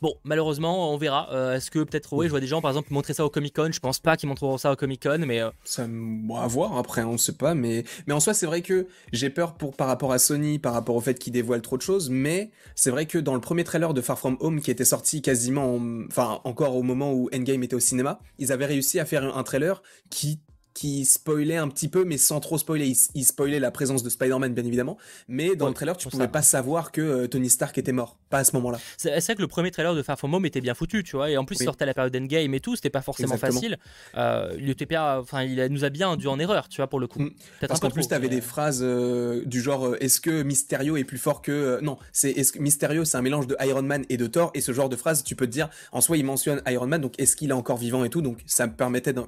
Bon, 0.01 0.15
malheureusement, 0.25 0.95
on 0.95 0.97
verra. 0.97 1.29
Euh, 1.33 1.57
est-ce 1.57 1.71
que 1.71 1.81
peut-être, 1.81 2.15
oui, 2.15 2.27
je 2.27 2.31
vois 2.31 2.41
des 2.41 2.47
gens, 2.47 2.63
par 2.63 2.71
exemple, 2.71 2.91
montrer 2.91 3.13
ça 3.13 3.25
au 3.25 3.29
Comic 3.29 3.55
Con. 3.55 3.71
Je 3.71 3.81
pense 3.81 3.99
pas 3.99 4.17
qu'ils 4.17 4.31
montreront 4.31 4.57
ça 4.57 4.73
au 4.73 4.77
Comic 4.77 5.03
Con, 5.03 5.19
mais. 5.27 5.41
Euh, 5.41 5.51
ça, 5.63 5.87
bon, 5.87 6.37
à 6.37 6.47
voir 6.47 6.79
après, 6.79 7.03
on 7.03 7.13
ne 7.13 7.19
sait 7.19 7.35
pas. 7.35 7.55
Mais, 7.55 7.85
mais 8.07 8.15
en 8.15 8.21
soi, 8.21 8.33
c'est 8.33 8.47
vrai 8.47 8.63
que 8.63 8.87
j'ai 9.13 9.29
peur 9.29 9.55
pour, 9.55 9.77
par 9.77 9.89
rapport 9.89 10.13
à 10.13 10.19
Sony, 10.19 10.59
par 10.59 10.73
rapport 10.73 10.97
au 10.97 11.01
fait 11.01 11.19
qu'ils 11.19 11.35
dévoilent 11.35 11.61
trop 11.61 11.77
de 11.77 11.83
choses. 11.83 12.09
Mais 12.09 12.51
c'est 12.75 12.91
vrai 12.91 13.05
que 13.05 13.19
dans 13.19 13.35
le 13.35 13.43
premier 13.43 13.63
trailer 13.63 13.93
de 13.93 14.01
Far 14.01 14.19
From 14.19 14.39
Home, 14.41 14.63
qui 14.63 14.71
était 14.71 14.87
sorti 14.87 15.21
quasiment, 15.21 15.79
enfin, 16.07 16.41
encore 16.45 16.77
au 16.77 16.83
moment 16.83 17.13
où 17.13 17.29
Endgame 17.35 17.63
était 17.63 17.77
au 17.77 17.81
cinéma, 17.81 18.21
ils 18.39 18.53
avaient 18.53 18.67
réussi 18.67 19.01
à 19.01 19.05
faire 19.05 19.37
un 19.37 19.43
trailer 19.43 19.83
qui 20.09 20.41
qui 20.75 21.05
spoilait 21.05 21.57
un 21.57 21.69
petit 21.69 21.89
peu, 21.89 22.05
mais 22.05 22.19
sans 22.19 22.41
trop 22.41 22.59
spoiler. 22.59 22.93
Il, 23.15 23.25
spoilait 23.25 23.61
la 23.61 23.71
présence 23.71 24.03
de 24.03 24.11
Spider-Man, 24.11 24.55
bien 24.55 24.65
évidemment. 24.65 24.97
Mais 25.29 25.57
dans 25.57 25.69
le 25.69 25.75
trailer, 25.75 25.97
tu 25.97 26.09
pouvais 26.09 26.29
pas 26.29 26.43
savoir 26.43 26.93
que 26.93 27.01
euh, 27.01 27.27
Tony 27.27 27.51
Stark 27.51 27.77
était 27.79 27.93
mort. 27.93 28.17
Pas 28.29 28.39
à 28.39 28.45
ce 28.45 28.55
moment-là. 28.57 28.79
C'est 28.97 29.19
vrai 29.19 29.35
que 29.35 29.43
le 29.43 29.49
premier 29.49 29.71
trailer 29.71 29.95
de 29.95 30.03
Far 30.03 30.19
From 30.19 30.33
Home 30.35 30.47
était 30.47 30.61
bien 30.61 30.75
foutu, 30.75 31.03
tu 31.03 31.17
vois. 31.17 31.31
Et 31.31 31.37
en 31.37 31.45
plus, 31.45 31.57
il 31.61 31.65
sortait 31.65 31.83
à 31.83 31.87
la 31.87 31.95
période 31.95 32.15
Endgame 32.15 32.55
et 32.55 32.61
tout. 32.61 32.77
C'était 32.77 32.91
pas 32.91 33.03
forcément 33.03 33.37
facile. 33.37 33.79
Euh, 34.17 34.55
il 34.59 34.71
était 34.71 34.87
enfin, 34.97 35.43
il 35.43 35.65
nous 35.67 35.85
a 35.85 35.91
bien 35.91 36.17
dû 36.17 36.29
en 36.29 36.39
erreur, 36.39 36.69
tu 36.69 36.77
vois, 36.77 36.89
pour 36.89 37.01
le 37.01 37.07
coup. 37.07 37.21
Mm. 37.21 37.31
Parce 37.67 37.81
qu'en 37.81 37.91
plus, 37.91 38.09
tu 38.09 38.15
avais 38.15 38.29
des 38.29 38.41
phrases 38.41 38.81
euh, 38.83 39.45
du 39.45 39.61
genre 39.61 39.97
Est-ce 40.01 40.21
que 40.21 40.43
Mysterio 40.43 40.97
est 40.97 41.05
plus 41.05 41.19
fort 41.19 41.43
que. 41.43 41.81
non, 41.83 41.99
c'est 42.13 42.31
est-ce 42.31 42.53
que 42.53 42.59
Mysterio, 42.59 43.05
c'est 43.05 43.17
un 43.17 43.23
mélange 43.23 43.47
de 43.47 43.57
Iron 43.61 43.83
Man 43.83 44.05
et 44.09 44.17
de 44.17 44.27
Thor. 44.27 44.51
Et 44.55 44.61
ce 44.61 44.73
genre 44.73 44.89
de 44.89 44.97
phrase, 44.97 45.25
tu 45.25 45.37
peux 45.37 45.47
te 45.47 45.53
dire, 45.53 45.69
en 45.93 46.01
soi, 46.01 46.17
il 46.17 46.25
mentionne 46.25 46.63
Iron 46.67 46.87
Man, 46.87 47.01
donc 47.01 47.19
est-ce 47.19 47.37
qu'il 47.37 47.51
est 47.51 47.55
encore 47.55 47.77
vivant 47.77 48.05
et 48.05 48.11
tout. 48.11 48.23
Donc 48.23 48.39
ça 48.47 48.67
me 48.67 48.73
permettait 48.73 49.13
de, 49.13 49.23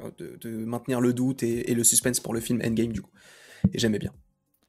maintenir 0.64 1.00
le 1.00 1.12
doute 1.12 1.31
et 1.40 1.74
le 1.74 1.84
suspense 1.84 2.20
pour 2.20 2.34
le 2.34 2.40
film 2.40 2.60
Endgame 2.64 2.92
du 2.92 3.02
coup. 3.02 3.10
Et 3.72 3.78
j'aimais 3.78 3.98
bien. 3.98 4.12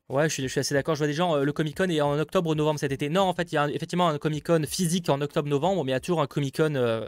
Ouais, 0.09 0.29
je 0.29 0.47
suis, 0.47 0.59
assez 0.59 0.75
d'accord. 0.75 0.95
Je 0.95 0.99
vois 0.99 1.07
des 1.07 1.13
gens, 1.13 1.35
euh, 1.35 1.43
le 1.43 1.53
Comic 1.53 1.77
Con 1.77 1.89
est 1.89 2.01
en 2.01 2.19
octobre-novembre 2.19 2.79
cet 2.79 2.91
été. 2.91 3.09
Non, 3.09 3.21
en 3.21 3.33
fait, 3.33 3.51
il 3.51 3.55
y 3.55 3.57
a 3.57 3.69
effectivement 3.69 4.09
un 4.09 4.17
Comic 4.17 4.45
Con 4.45 4.63
physique 4.67 5.09
en 5.09 5.21
octobre-novembre, 5.21 5.83
mais 5.83 5.91
il 5.91 5.93
y 5.93 5.97
a 5.97 5.99
toujours 5.99 6.21
un 6.21 6.27
Comic 6.27 6.57
Con 6.57 6.75
euh, 6.75 7.07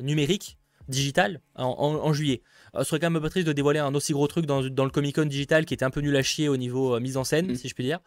numérique, 0.00 0.58
digital, 0.88 1.40
en, 1.54 2.12
juillet. 2.12 2.42
Euh, 2.74 2.80
ce 2.80 2.90
serait 2.90 3.00
quand 3.00 3.06
même 3.06 3.16
un 3.16 3.20
peu 3.20 3.30
triste 3.30 3.46
de 3.46 3.52
dévoiler 3.52 3.78
un 3.78 3.94
aussi 3.94 4.12
gros 4.12 4.26
truc 4.26 4.46
dans, 4.46 4.60
le 4.60 4.90
Comic 4.90 5.14
Con 5.14 5.26
digital 5.26 5.64
qui 5.64 5.72
était 5.72 5.84
un 5.84 5.90
peu 5.90 6.00
nul 6.00 6.16
à 6.16 6.22
chier 6.22 6.48
au 6.48 6.56
niveau 6.56 6.98
mise 6.98 7.16
en 7.16 7.24
scène, 7.24 7.52
mm. 7.52 7.54
si 7.54 7.68
je 7.68 7.74
puis 7.74 7.84
dire. 7.84 8.00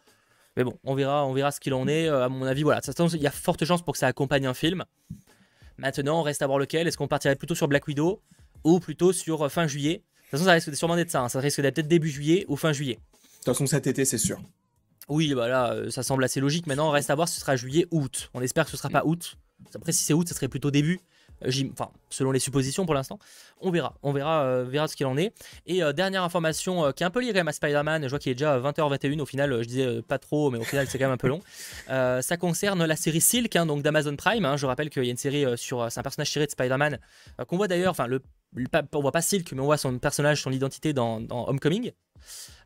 Mais 0.58 0.64
bon, 0.64 0.78
on 0.84 0.96
verra, 0.96 1.26
on 1.26 1.34
verra 1.34 1.52
ce 1.52 1.60
qu'il 1.60 1.74
en 1.74 1.88
est. 1.88 2.08
à 2.08 2.30
mon 2.30 2.46
avis, 2.46 2.64
voilà. 2.64 2.82
Il 3.14 3.22
y 3.22 3.28
a 3.28 3.32
forte 3.32 3.64
chance 3.66 3.82
pour 3.82 3.94
que 3.94 3.98
ça 3.98 4.08
accompagne 4.08 4.46
un 4.46 4.54
film. 4.54 4.84
Maintenant, 5.78 6.20
on 6.20 6.24
reste 6.24 6.42
à 6.42 6.48
voir 6.48 6.60
lequel. 6.60 6.88
Est-ce 6.88 6.98
qu'on 6.98 7.08
partirait 7.08 7.36
plutôt 7.36 7.56
sur 7.56 7.68
Black 7.68 7.88
Widow 7.88 8.22
ou 8.64 8.80
plutôt 8.80 9.12
sur 9.12 9.52
fin 9.52 9.66
juillet? 9.66 10.04
Toute 10.32 10.40
façon, 10.40 10.46
ça 10.46 10.54
risque 10.54 10.76
sûrement 10.76 10.96
d'être 10.96 11.12
ça. 11.12 11.22
Hein. 11.22 11.30
Ça 11.30 11.40
risque 11.40 11.62
d'être 11.62 11.76
peut-être 11.76 11.88
début 11.88 12.10
juillet 12.10 12.46
ou 12.48 12.56
fin 12.56 12.74
juillet. 12.74 12.96
De 12.96 13.00
toute 13.38 13.46
façon, 13.46 13.68
cet 13.68 13.88
été, 13.88 14.06
c'est 14.06 14.18
sûr. 14.18 14.40
Oui, 15.08 15.34
bah 15.36 15.48
là, 15.48 15.74
euh, 15.74 15.92
ça 15.92 16.04
semble 16.04 16.24
assez 16.24 16.40
logique. 16.40 16.66
Maintenant, 16.68 16.88
on 16.88 16.92
reste 16.92 17.10
à 17.10 17.16
voir 17.16 17.28
si 17.28 17.36
ce 17.36 17.42
sera 17.42 17.56
juillet 17.56 17.88
ou 17.92 18.02
août. 18.02 18.32
On 18.34 18.42
espère 18.42 18.66
que 18.66 18.72
ce 18.72 18.78
sera 18.78 18.90
pas 18.90 19.04
août. 19.06 19.38
Après, 19.76 19.92
si 19.92 20.04
c'est 20.04 20.14
août, 20.14 20.28
ce 20.28 20.34
serait 20.34 20.48
plutôt 20.48 20.72
début. 20.72 21.00
Euh, 21.44 21.52
enfin, 21.74 21.90
selon 22.10 22.32
les 22.32 22.40
suppositions 22.40 22.86
pour 22.86 22.96
l'instant. 22.96 23.20
On 23.62 23.72
verra. 23.72 23.96
On 24.04 24.14
verra, 24.14 24.44
euh, 24.44 24.64
verra 24.64 24.88
ce 24.88 24.96
qu'il 24.96 25.06
en 25.06 25.18
est. 25.18 25.34
Et 25.66 25.82
dernière 25.94 26.24
information 26.24 26.92
qui 26.94 27.04
est 27.04 27.06
un 27.06 27.10
peu 27.10 27.22
liée 27.22 27.30
quand 27.30 27.40
même 27.40 27.48
à 27.48 27.54
Spider-Man. 27.54 28.04
Je 28.04 28.10
vois 28.10 28.20
qu'il 28.20 28.32
est 28.32 28.36
déjà 28.36 28.60
20h21. 28.60 29.20
Au 29.20 29.26
final, 29.26 29.62
je 29.62 29.68
disais 29.68 30.02
pas 30.02 30.20
trop, 30.20 30.52
mais 30.52 30.58
au 30.58 30.64
final, 30.64 30.88
c'est 30.88 30.98
quand 30.98 31.06
même 31.06 31.14
un 31.14 31.18
peu 31.18 31.28
long. 31.28 31.42
ça 32.22 32.38
concerne 32.38 32.86
la 32.86 32.96
série 32.96 33.22
Silk, 33.22 33.56
hein, 33.56 33.66
donc 33.66 33.82
d'Amazon 33.82 34.16
Prime. 34.16 34.46
Hein. 34.46 34.58
Je 34.58 34.66
rappelle 34.66 34.90
qu'il 34.90 35.04
y 35.04 35.08
a 35.08 35.12
une 35.12 35.18
série 35.18 35.46
sur. 35.58 35.92
C'est 35.92 36.00
un 36.00 36.04
personnage 36.04 36.32
tiré 36.32 36.46
de 36.46 36.52
Spider-Man 36.52 37.00
qu'on 37.48 37.58
voit 37.58 37.68
d'ailleurs. 37.68 37.92
Enfin, 37.92 38.08
le 38.08 38.22
on 38.94 39.02
voit 39.02 39.12
pas 39.12 39.22
Silk, 39.22 39.52
mais 39.54 39.62
on 39.62 39.66
voit 39.66 39.78
son 39.78 39.98
personnage, 40.00 40.42
son 40.42 40.52
identité 40.52 40.94
dans, 40.94 41.22
Homecoming. 41.30 41.92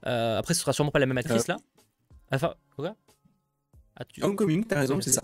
Euh, 0.06 0.38
après, 0.38 0.54
ce 0.54 0.62
sera 0.62 0.74
sûrement 0.74 0.92
pas 0.92 1.00
la 1.00 1.06
même 1.06 1.18
actrice 1.18 1.48
là. 1.48 1.58
Enfin, 2.32 2.54
quoi? 2.76 2.96
Homecoming, 4.22 4.66
t'as 4.66 4.80
raison, 4.80 5.00
c'est 5.02 5.12
ça. 5.12 5.22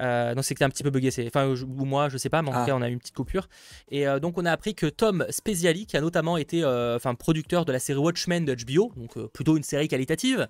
Euh, 0.00 0.34
non, 0.34 0.42
c'est 0.42 0.54
que 0.54 0.58
t'es 0.58 0.64
un 0.64 0.70
petit 0.70 0.82
peu 0.82 0.90
bugué, 0.90 1.10
enfin, 1.26 1.48
ou 1.48 1.84
moi, 1.84 2.08
je 2.08 2.18
sais 2.18 2.28
pas, 2.28 2.42
mais 2.42 2.48
en 2.48 2.52
tout 2.52 2.58
ah. 2.62 2.66
cas, 2.66 2.74
on 2.76 2.82
a 2.82 2.88
eu 2.88 2.92
une 2.92 2.98
petite 2.98 3.14
coupure. 3.14 3.48
Et 3.90 4.06
euh, 4.06 4.18
donc, 4.18 4.38
on 4.38 4.44
a 4.44 4.52
appris 4.52 4.74
que 4.74 4.86
Tom 4.86 5.26
Speziali, 5.30 5.86
qui 5.86 5.96
a 5.96 6.00
notamment 6.00 6.36
été, 6.36 6.64
enfin, 6.64 7.14
producteur 7.14 7.64
de 7.64 7.72
la 7.72 7.78
série 7.78 7.98
Watchmen 7.98 8.44
de 8.44 8.54
HBO, 8.54 8.92
donc 8.96 9.18
plutôt 9.28 9.56
une 9.56 9.62
série 9.62 9.88
qualitative, 9.88 10.48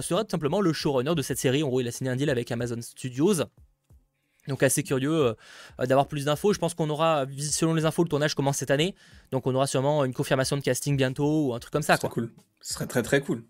sera 0.00 0.24
tout 0.24 0.30
simplement 0.30 0.60
le 0.60 0.72
showrunner 0.72 1.14
de 1.14 1.22
cette 1.22 1.38
série. 1.38 1.62
En 1.62 1.68
gros, 1.68 1.80
il 1.80 1.88
a 1.88 1.92
signé 1.92 2.10
un 2.10 2.16
deal 2.16 2.30
avec 2.30 2.50
Amazon 2.50 2.80
Studios. 2.80 3.42
Donc 4.50 4.62
assez 4.62 4.82
curieux 4.82 5.34
euh, 5.80 5.86
d'avoir 5.86 6.06
plus 6.06 6.26
d'infos. 6.26 6.52
Je 6.52 6.58
pense 6.58 6.74
qu'on 6.74 6.90
aura, 6.90 7.24
selon 7.38 7.72
les 7.72 7.84
infos, 7.84 8.02
le 8.02 8.08
tournage 8.08 8.34
commence 8.34 8.58
cette 8.58 8.70
année. 8.70 8.94
Donc 9.32 9.46
on 9.46 9.54
aura 9.54 9.66
sûrement 9.66 10.04
une 10.04 10.12
confirmation 10.12 10.56
de 10.56 10.62
casting 10.62 10.96
bientôt 10.96 11.46
ou 11.46 11.54
un 11.54 11.58
truc 11.58 11.72
comme 11.72 11.82
ça. 11.82 11.96
Quoi. 11.96 12.10
cool. 12.10 12.30
Ce 12.62 12.74
serait 12.74 12.86
très 12.86 13.02
très 13.02 13.22
cool. 13.22 13.44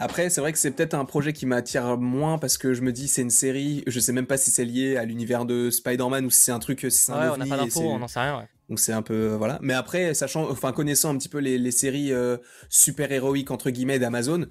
Après, 0.00 0.28
c'est 0.28 0.40
vrai 0.40 0.52
que 0.52 0.58
c'est 0.58 0.72
peut-être 0.72 0.94
un 0.94 1.04
projet 1.04 1.32
qui 1.32 1.46
m'attire 1.46 1.96
moins 1.98 2.38
parce 2.38 2.58
que 2.58 2.74
je 2.74 2.82
me 2.82 2.90
dis 2.90 3.06
c'est 3.06 3.22
une 3.22 3.30
série, 3.30 3.84
je 3.86 4.00
sais 4.00 4.12
même 4.12 4.26
pas 4.26 4.38
si 4.38 4.50
c'est 4.50 4.64
lié 4.64 4.96
à 4.96 5.04
l'univers 5.04 5.44
de 5.44 5.70
Spider-Man 5.70 6.24
ou 6.24 6.30
si 6.30 6.40
c'est 6.40 6.52
un 6.52 6.58
truc, 6.58 6.80
si 6.80 6.90
c'est 6.90 7.12
un 7.12 7.20
ouais, 7.20 7.34
on 7.34 7.36
n'a 7.36 7.46
pas 7.46 7.62
d'infos, 7.62 7.82
on 7.82 8.00
n'en 8.00 8.08
sait 8.08 8.20
rien. 8.20 8.48
Donc 8.68 8.80
c'est 8.80 8.92
un 8.92 9.02
peu 9.02 9.34
voilà. 9.34 9.60
Mais 9.62 9.74
après, 9.74 10.14
sachant, 10.14 10.50
enfin 10.50 10.72
connaissant 10.72 11.10
un 11.10 11.18
petit 11.18 11.28
peu 11.28 11.38
les, 11.38 11.70
séries 11.70 12.12
euh, 12.12 12.38
super 12.68 13.12
héroïques 13.12 13.52
entre 13.52 13.70
guillemets 13.70 14.00
d'Amazon, 14.00 14.46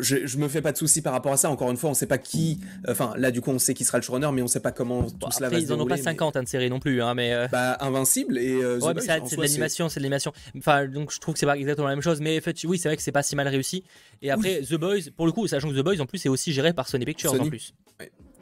je, 0.00 0.26
je 0.26 0.38
me 0.38 0.48
fais 0.48 0.62
pas 0.62 0.72
de 0.72 0.76
soucis 0.76 1.02
par 1.02 1.12
rapport 1.12 1.32
à 1.32 1.36
ça. 1.36 1.50
Encore 1.50 1.70
une 1.70 1.76
fois, 1.76 1.90
on 1.90 1.94
sait 1.94 2.06
pas 2.06 2.18
qui. 2.18 2.60
Enfin, 2.88 3.12
là, 3.16 3.30
du 3.30 3.40
coup, 3.40 3.50
on 3.50 3.58
sait 3.58 3.74
qui 3.74 3.84
sera 3.84 3.98
le 3.98 4.02
showrunner, 4.02 4.30
mais 4.32 4.42
on 4.42 4.48
sait 4.48 4.60
pas 4.60 4.72
comment 4.72 5.04
tout 5.04 5.30
cela 5.30 5.48
va 5.48 5.58
se 5.58 5.62
Ils 5.62 5.72
en 5.72 5.80
ont 5.80 5.86
pas 5.86 5.96
50 5.96 6.36
hein, 6.36 6.42
de 6.42 6.48
séries 6.48 6.70
non 6.70 6.80
plus, 6.80 7.02
hein, 7.02 7.14
mais. 7.14 7.32
Euh, 7.32 7.48
bah, 7.50 7.76
Invincible 7.80 8.38
et. 8.38 8.54
Euh, 8.62 8.78
ouais, 8.80 8.94
c'est 8.98 9.36
de 9.36 9.40
l'animation, 9.40 9.88
c'est 9.88 10.00
de 10.00 10.04
l'animation. 10.04 10.32
Enfin, 10.56 10.86
donc 10.86 11.12
je 11.12 11.20
trouve 11.20 11.34
que 11.34 11.40
c'est 11.40 11.46
pas 11.46 11.56
exactement 11.56 11.88
la 11.88 11.94
même 11.94 12.02
chose, 12.02 12.20
mais 12.20 12.38
en 12.38 12.40
fait, 12.40 12.56
oui, 12.64 12.78
c'est 12.78 12.88
vrai 12.88 12.96
que 12.96 13.02
c'est 13.02 13.12
pas 13.12 13.22
si 13.22 13.36
mal 13.36 13.48
réussi. 13.48 13.84
Et 14.22 14.30
après, 14.30 14.60
The 14.62 14.74
Boys, 14.74 15.10
pour 15.16 15.26
le 15.26 15.32
coup, 15.32 15.46
sachant 15.46 15.68
que 15.68 15.78
The 15.78 15.84
Boys 15.84 16.00
en 16.00 16.06
plus 16.06 16.24
est 16.24 16.28
aussi 16.28 16.52
géré 16.52 16.72
par 16.72 16.88
Sony 16.88 17.04
Pictures 17.04 17.40
en 17.40 17.48
plus. 17.48 17.74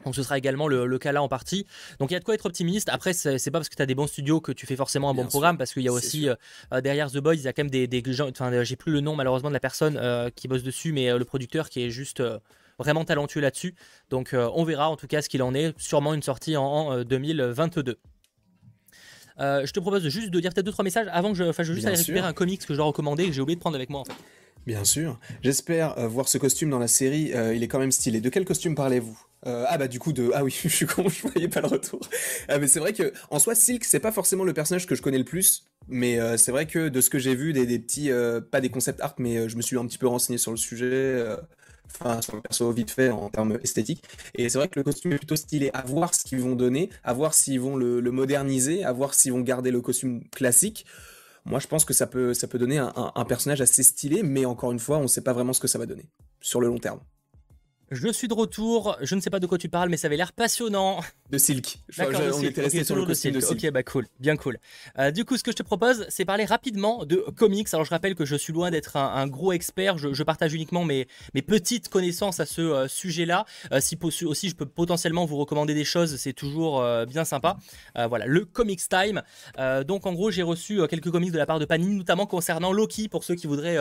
Donc 0.05 0.15
ce 0.15 0.23
sera 0.23 0.37
également 0.37 0.67
le, 0.67 0.99
cas 0.99 1.11
là 1.11 1.21
en 1.21 1.27
partie. 1.27 1.65
Donc 1.99 2.11
il 2.11 2.13
y 2.13 2.17
a 2.17 2.19
de 2.19 2.23
quoi 2.23 2.35
être 2.35 2.45
optimiste. 2.45 2.89
Après, 2.89 3.13
c'est 3.13 3.51
pas 3.51 3.59
parce 3.59 3.69
que 3.69 3.75
tu 3.75 3.81
as 3.81 3.85
des 3.85 3.95
bons 3.95 4.07
studios 4.07 4.41
que 4.41 4.51
tu 4.51 4.65
fais 4.65 4.75
forcément 4.75 5.09
un 5.09 5.13
bon 5.13 5.25
programme, 5.25 5.57
parce 5.57 5.73
qu'il 5.73 5.83
y 5.83 5.87
a 5.87 5.91
aussi 5.91 6.29
euh, 6.29 6.35
euh, 6.73 6.81
derrière 6.81 7.11
The 7.11 7.17
Boys, 7.17 7.35
il 7.35 7.43
y 7.43 7.47
a 7.47 7.53
quand 7.53 7.63
même 7.63 7.71
des, 7.71 8.03
gens. 8.07 8.29
Enfin, 8.29 8.63
j'ai 8.63 8.75
plus 8.75 8.91
le 8.91 9.01
nom 9.01 9.15
malheureusement 9.15 9.49
de 9.49 9.53
la 9.53 9.59
personne 9.59 9.97
euh, 9.97 10.29
qui 10.29 10.47
bosse 10.47 10.63
dessus, 10.63 10.91
mais 10.91 11.17
le 11.17 11.25
producteur 11.25 11.69
qui 11.69 11.83
est 11.83 11.89
juste 11.89 12.23
vraiment 12.79 13.05
talentueux 13.05 13.41
là-dessus. 13.41 13.75
Donc 14.09 14.33
on 14.33 14.63
verra 14.63 14.89
en 14.89 14.97
tout 14.97 15.07
cas 15.07 15.21
ce 15.21 15.29
qu'il 15.29 15.43
en 15.43 15.53
est. 15.53 15.73
Sûrement 15.79 16.13
une 16.13 16.23
sortie 16.23 16.57
en, 16.57 17.03
2022. 17.03 17.97
je 19.37 19.71
te 19.71 19.79
propose 19.79 20.07
juste 20.07 20.31
de 20.31 20.39
dire 20.39 20.51
peut-être 20.53 20.65
deux 20.65 20.71
trois 20.71 20.83
messages 20.83 21.07
avant 21.11 21.31
que 21.31 21.37
je, 21.37 21.43
enfin, 21.43 21.63
je 21.63 21.73
juste 21.73 21.87
aller 21.87 21.95
récupérer 21.95 22.27
un 22.27 22.33
comics 22.33 22.65
que 22.65 22.73
je 22.73 22.77
dois 22.77 22.85
recommander 22.85 23.23
et 23.23 23.27
que 23.27 23.33
j'ai 23.33 23.41
oublié 23.41 23.55
de 23.55 23.61
prendre 23.61 23.75
avec 23.75 23.89
moi 23.89 24.01
en 24.01 24.05
fait. 24.05 24.15
Bien 24.65 24.83
sûr. 24.83 25.19
J'espère 25.41 25.95
voir 26.07 26.27
ce 26.27 26.37
costume 26.37 26.69
dans 26.69 26.79
la 26.79 26.87
série. 26.87 27.31
il 27.55 27.63
est 27.63 27.67
quand 27.67 27.79
même 27.79 27.91
stylé. 27.91 28.21
De 28.21 28.29
quel 28.29 28.45
costume 28.45 28.75
parlez-vous? 28.75 29.30
Euh, 29.47 29.65
ah 29.67 29.77
bah 29.79 29.87
du 29.87 29.97
coup 29.97 30.13
de 30.13 30.31
ah 30.35 30.43
oui 30.43 30.55
je 30.63 30.67
suis 30.67 30.85
con 30.85 31.09
je 31.09 31.23
voyais 31.23 31.47
pas 31.47 31.61
le 31.61 31.67
retour. 31.67 31.99
Ah, 32.47 32.59
mais 32.59 32.67
c'est 32.67 32.79
vrai 32.79 32.93
que 32.93 33.11
en 33.29 33.39
soi 33.39 33.55
Silk 33.55 33.83
c'est 33.83 33.99
pas 33.99 34.11
forcément 34.11 34.43
le 34.43 34.53
personnage 34.53 34.85
que 34.85 34.95
je 34.95 35.01
connais 35.01 35.17
le 35.17 35.25
plus 35.25 35.65
mais 35.87 36.19
euh, 36.19 36.37
c'est 36.37 36.51
vrai 36.51 36.67
que 36.67 36.89
de 36.89 37.01
ce 37.01 37.09
que 37.09 37.17
j'ai 37.17 37.33
vu 37.33 37.51
des, 37.51 37.79
petits 37.79 38.11
euh, 38.11 38.39
pas 38.39 38.61
des 38.61 38.69
concepts 38.69 39.01
art 39.01 39.15
mais 39.17 39.49
je 39.49 39.57
me 39.57 39.63
suis 39.63 39.77
un 39.77 39.85
petit 39.87 39.97
peu 39.97 40.07
renseigné 40.07 40.37
sur 40.37 40.51
le 40.51 40.57
sujet 40.57 41.25
enfin 41.87 42.21
sur 42.21 42.35
le 42.35 42.41
perso 42.41 42.71
vite 42.71 42.91
fait 42.91 43.09
en 43.09 43.29
termes 43.29 43.57
esthétiques. 43.63 44.03
Et 44.35 44.47
c'est 44.47 44.59
vrai 44.59 44.67
que 44.67 44.79
le 44.79 44.83
costume 44.83 45.13
est 45.13 45.17
plutôt 45.17 45.35
stylé. 45.35 45.71
À 45.73 45.81
voir 45.81 46.13
ce 46.13 46.23
qu'ils 46.23 46.39
vont 46.39 46.55
donner 46.55 46.89
à 47.03 47.13
voir 47.13 47.33
s'ils 47.33 47.59
vont 47.59 47.75
le, 47.75 47.99
moderniser 48.11 48.83
à 48.83 48.91
voir 48.91 49.15
s'ils 49.15 49.33
vont 49.33 49.41
garder 49.41 49.71
le 49.71 49.81
costume 49.81 50.23
classique. 50.29 50.85
Moi 51.45 51.59
je 51.59 51.65
pense 51.65 51.83
que 51.83 51.95
ça 51.95 52.05
peut 52.05 52.35
ça 52.35 52.47
peut 52.47 52.59
donner 52.59 52.77
un, 52.77 52.93
un 52.95 53.25
personnage 53.25 53.61
assez 53.61 53.81
stylé 53.81 54.21
mais 54.21 54.45
encore 54.45 54.71
une 54.71 54.79
fois 54.79 54.99
on 54.99 55.07
sait 55.07 55.21
pas 55.21 55.33
vraiment 55.33 55.53
ce 55.53 55.59
que 55.59 55.67
ça 55.67 55.79
va 55.79 55.87
donner 55.87 56.05
sur 56.41 56.61
le 56.61 56.67
long 56.67 56.77
terme 56.77 56.99
je 57.91 58.07
suis 58.07 58.29
de 58.29 58.33
retour, 58.33 58.97
je 59.01 59.15
ne 59.15 59.19
sais 59.19 59.29
pas 59.29 59.41
de 59.41 59.47
quoi 59.47 59.57
tu 59.57 59.67
parles, 59.67 59.89
mais 59.89 59.97
ça 59.97 60.07
avait 60.07 60.15
l'air 60.15 60.31
passionnant. 60.31 61.01
De 61.29 61.37
Silk. 61.37 61.79
D'accord, 61.97 62.21
on 62.35 62.41
était 62.41 62.61
resté 62.61 62.85
sur 62.85 62.95
le 62.95 63.05
costume 63.05 63.33
de 63.33 63.41
Silk. 63.41 63.65
Ok, 63.65 63.71
bah 63.71 63.83
cool, 63.83 64.07
bien 64.19 64.37
cool. 64.37 64.59
Euh, 64.97 65.11
du 65.11 65.25
coup, 65.25 65.35
ce 65.35 65.43
que 65.43 65.51
je 65.51 65.57
te 65.57 65.63
propose, 65.63 66.05
c'est 66.07 66.23
parler 66.23 66.45
rapidement 66.45 67.03
de 67.05 67.17
comics. 67.35 67.67
Alors, 67.73 67.83
je 67.83 67.89
rappelle 67.89 68.15
que 68.15 68.23
je 68.23 68.37
suis 68.37 68.53
loin 68.53 68.71
d'être 68.71 68.95
un, 68.95 69.27
gros 69.27 69.51
expert, 69.51 69.97
je, 69.97 70.23
partage 70.23 70.53
uniquement 70.53 70.85
mes, 70.85 71.07
mes, 71.33 71.41
petites 71.41 71.89
connaissances 71.89 72.39
à 72.39 72.45
ce 72.45 72.61
euh, 72.61 72.87
sujet-là. 72.87 73.45
Euh, 73.73 73.81
si 73.81 73.97
aussi, 74.25 74.47
je 74.47 74.55
peux 74.55 74.65
potentiellement 74.65 75.25
vous 75.25 75.35
recommander 75.35 75.73
des 75.73 75.83
choses, 75.83 76.15
c'est 76.15 76.33
toujours 76.33 76.83
bien 77.07 77.25
sympa. 77.25 77.57
voilà, 77.95 78.25
le 78.25 78.45
Comics 78.45 78.81
Time. 78.87 79.21
donc, 79.85 80.05
en 80.05 80.13
gros, 80.13 80.31
j'ai 80.31 80.43
reçu 80.43 80.79
quelques 80.87 81.11
comics 81.11 81.31
de 81.31 81.37
la 81.37 81.45
part 81.45 81.59
de 81.59 81.65
Panini, 81.65 81.95
notamment 81.95 82.25
concernant 82.25 82.71
Loki, 82.71 83.09
pour 83.09 83.23
ceux 83.23 83.35
qui 83.35 83.47
voudraient 83.47 83.77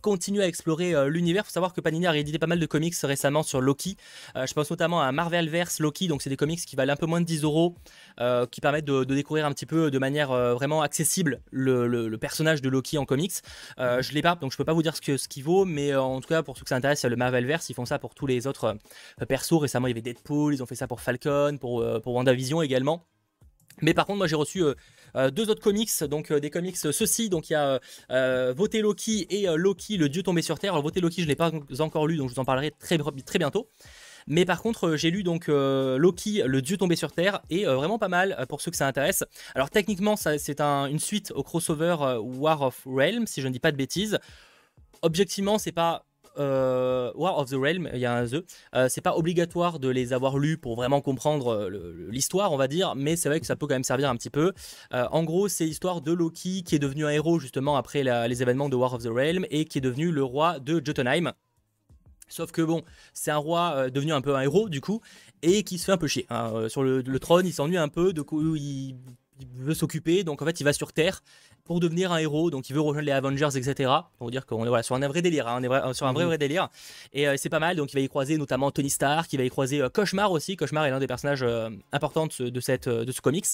continuer 0.00 0.42
à 0.42 0.46
explorer 0.46 0.94
l'univers. 1.08 1.42
Il 1.44 1.46
faut 1.46 1.52
savoir 1.52 1.72
que 1.72 1.80
Panini 1.80 2.06
a 2.06 2.10
réédité 2.10 2.38
pas 2.38 2.46
mal 2.46 2.58
de 2.58 2.66
comics 2.66 2.94
récemment 3.02 3.42
sur 3.50 3.60
Loki. 3.60 3.96
Euh, 4.36 4.46
je 4.46 4.54
pense 4.54 4.70
notamment 4.70 5.02
à 5.02 5.12
Marvelverse 5.12 5.80
Loki, 5.80 6.08
donc 6.08 6.22
c'est 6.22 6.30
des 6.30 6.36
comics 6.36 6.60
qui 6.60 6.76
valent 6.76 6.92
un 6.92 6.96
peu 6.96 7.06
moins 7.06 7.20
de 7.20 7.26
10 7.26 7.42
euros, 7.42 7.74
euh, 8.20 8.46
qui 8.46 8.60
permettent 8.60 8.86
de, 8.86 9.04
découvrir 9.04 9.44
un 9.44 9.52
petit 9.52 9.66
peu 9.66 9.90
de 9.90 9.98
manière 9.98 10.30
euh, 10.30 10.54
vraiment 10.54 10.82
accessible 10.82 11.42
le, 11.50 12.16
personnage 12.16 12.62
de 12.62 12.68
Loki 12.68 12.98
en 12.98 13.04
comics. 13.04 13.32
je 13.78 14.12
l'ai 14.12 14.22
pas, 14.22 14.36
donc 14.36 14.52
je 14.52 14.56
peux 14.56 14.64
pas 14.64 14.72
vous 14.72 14.82
dire 14.82 14.94
ce 14.94 15.00
qu'il 15.00 15.18
ce 15.18 15.26
qui 15.28 15.42
vaut, 15.42 15.64
mais 15.64 15.94
en 15.94 16.20
tout 16.20 16.28
cas 16.28 16.42
pour 16.42 16.56
ceux 16.56 16.62
que 16.62 16.68
ça 16.68 16.76
intéresse, 16.76 17.04
le 17.04 17.16
Marvelverse, 17.16 17.68
ils 17.70 17.74
font 17.74 17.86
ça 17.86 17.98
pour 17.98 18.14
tous 18.14 18.26
les 18.26 18.46
autres 18.46 18.76
persos. 19.28 19.60
Récemment, 19.60 19.86
il 19.86 19.90
y 19.90 19.92
avait 19.92 20.02
Deadpool, 20.02 20.54
ils 20.54 20.62
ont 20.62 20.66
fait 20.66 20.74
ça 20.74 20.86
pour 20.86 21.00
Falcon, 21.00 21.58
pour, 21.58 21.84
pour 22.02 22.14
WandaVision 22.14 22.62
également. 22.62 23.06
Mais 23.82 23.94
par 23.94 24.06
contre, 24.06 24.18
moi 24.18 24.26
j'ai 24.26 24.36
reçu 24.36 24.62
deux 25.32 25.50
autres 25.50 25.62
comics, 25.62 25.90
donc 26.04 26.32
des 26.32 26.50
comics 26.50 26.76
ceux-ci. 26.76 27.28
Donc 27.28 27.50
il 27.50 27.54
y 27.54 27.56
a 27.56 27.80
Voter 28.52 28.80
Loki 28.82 29.26
et 29.30 29.46
Loki, 29.56 29.96
le 29.96 30.08
dieu 30.08 30.22
tombé 30.22 30.42
sur 30.42 30.58
Terre. 30.58 30.72
Alors 30.72 30.82
Voter 30.82 31.00
Loki, 31.00 31.22
je 31.22 31.26
ne 31.26 31.28
l'ai 31.28 31.36
pas 31.36 31.50
encore 31.80 32.06
lu, 32.06 32.16
donc 32.16 32.28
je 32.28 32.34
vous 32.34 32.40
en 32.40 32.44
parlerai 32.44 32.70
très, 32.70 32.98
très 32.98 33.38
bientôt. 33.38 33.68
Mais 34.26 34.44
par 34.44 34.60
contre, 34.60 34.96
j'ai 34.96 35.10
lu 35.10 35.22
donc 35.22 35.48
Loki, 35.48 36.42
le 36.44 36.62
dieu 36.62 36.76
tombé 36.76 36.94
sur 36.94 37.10
Terre, 37.10 37.40
et 37.48 37.64
vraiment 37.64 37.98
pas 37.98 38.08
mal 38.08 38.44
pour 38.48 38.60
ceux 38.60 38.70
que 38.70 38.76
ça 38.76 38.86
intéresse. 38.86 39.24
Alors 39.54 39.70
techniquement, 39.70 40.16
c'est 40.16 40.60
une 40.60 40.98
suite 40.98 41.32
au 41.34 41.42
crossover 41.42 41.96
War 42.20 42.62
of 42.62 42.82
Realms, 42.86 43.26
si 43.26 43.40
je 43.40 43.48
ne 43.48 43.52
dis 43.52 43.60
pas 43.60 43.72
de 43.72 43.76
bêtises. 43.76 44.18
Objectivement, 45.02 45.58
c'est 45.58 45.72
pas 45.72 46.04
euh, 46.40 47.12
War 47.14 47.38
of 47.38 47.50
the 47.50 47.54
Realm, 47.54 47.88
il 47.92 48.00
y 48.00 48.06
a 48.06 48.14
un 48.14 48.26
The, 48.26 48.44
euh, 48.74 48.88
c'est 48.88 49.00
pas 49.00 49.16
obligatoire 49.16 49.78
de 49.78 49.88
les 49.88 50.12
avoir 50.12 50.38
lus 50.38 50.56
pour 50.56 50.74
vraiment 50.74 51.00
comprendre 51.00 51.52
euh, 51.52 52.08
l'histoire, 52.10 52.52
on 52.52 52.56
va 52.56 52.66
dire, 52.66 52.94
mais 52.96 53.16
c'est 53.16 53.28
vrai 53.28 53.40
que 53.40 53.46
ça 53.46 53.56
peut 53.56 53.66
quand 53.66 53.74
même 53.74 53.84
servir 53.84 54.08
un 54.08 54.16
petit 54.16 54.30
peu. 54.30 54.52
en 54.92 55.24
gros, 55.24 55.48
c'est 55.48 55.64
l'histoire 55.64 56.00
de 56.00 56.12
Loki 56.12 56.62
qui 56.62 56.74
est 56.74 56.78
devenu 56.78 57.04
un 57.04 57.10
héros 57.10 57.38
justement 57.38 57.76
après 57.76 58.02
les 58.02 58.42
événements 58.42 58.68
de 58.68 58.76
War 58.76 58.94
of 58.94 59.02
the 59.02 59.08
Realm 59.08 59.46
et 59.50 59.64
qui 59.64 59.78
est 59.78 59.80
devenu 59.82 60.10
le 60.10 60.24
roi 60.24 60.58
de 60.58 60.82
Jotunheim. 60.84 61.32
Sauf 62.28 62.52
que 62.52 62.62
bon, 62.62 62.82
c'est 63.12 63.30
un 63.30 63.36
roi 63.36 63.90
devenu 63.90 64.12
un 64.12 64.20
peu 64.20 64.34
un 64.36 64.40
héros 64.40 64.68
du 64.68 64.80
coup 64.80 65.00
et 65.42 65.64
qui 65.64 65.78
se 65.78 65.84
fait 65.84 65.92
un 65.92 65.98
peu 65.98 66.06
chier. 66.06 66.26
Hein. 66.30 66.68
sur 66.68 66.82
le, 66.82 67.02
trône, 67.18 67.46
il 67.46 67.52
s'ennuie 67.52 67.76
un 67.76 67.88
peu, 67.88 68.12
de 68.12 68.22
coup 68.22 68.56
il 68.56 68.96
il 69.40 69.64
veut 69.64 69.74
s'occuper, 69.74 70.24
donc 70.24 70.42
en 70.42 70.44
fait 70.44 70.60
il 70.60 70.64
va 70.64 70.72
sur 70.72 70.92
Terre 70.92 71.22
pour 71.64 71.80
devenir 71.80 72.10
un 72.10 72.18
héros, 72.18 72.50
donc 72.50 72.68
il 72.68 72.72
veut 72.74 72.80
rejoindre 72.80 73.06
les 73.06 73.12
Avengers, 73.12 73.50
etc. 73.54 73.90
Pour 74.18 74.30
dire 74.30 74.44
qu'on 74.46 74.64
est 74.64 74.68
voilà, 74.68 74.82
sur 74.82 74.96
un 74.96 75.06
vrai 75.06 75.22
délire, 75.22 75.46
hein, 75.46 75.60
on 75.62 75.90
est 75.90 75.94
sur 75.94 76.06
un 76.06 76.12
vrai 76.12 76.24
mhm. 76.24 76.28
vrai 76.28 76.38
délire. 76.38 76.68
Et 77.12 77.28
euh, 77.28 77.36
c'est 77.36 77.48
pas 77.48 77.60
mal, 77.60 77.76
donc 77.76 77.92
il 77.92 77.94
va 77.94 78.00
y 78.00 78.08
croiser 78.08 78.38
notamment 78.38 78.70
Tony 78.70 78.90
Stark, 78.90 79.32
il 79.32 79.36
va 79.36 79.44
y 79.44 79.50
croiser 79.50 79.80
euh, 79.80 79.88
Cauchemar 79.88 80.32
aussi. 80.32 80.56
Cauchemar 80.56 80.86
est 80.86 80.90
l'un 80.90 80.98
des 80.98 81.06
personnages 81.06 81.42
euh, 81.42 81.70
importants 81.92 82.26
de, 82.38 82.60
cette, 82.60 82.88
de 82.88 83.12
ce 83.12 83.20
comics. 83.20 83.46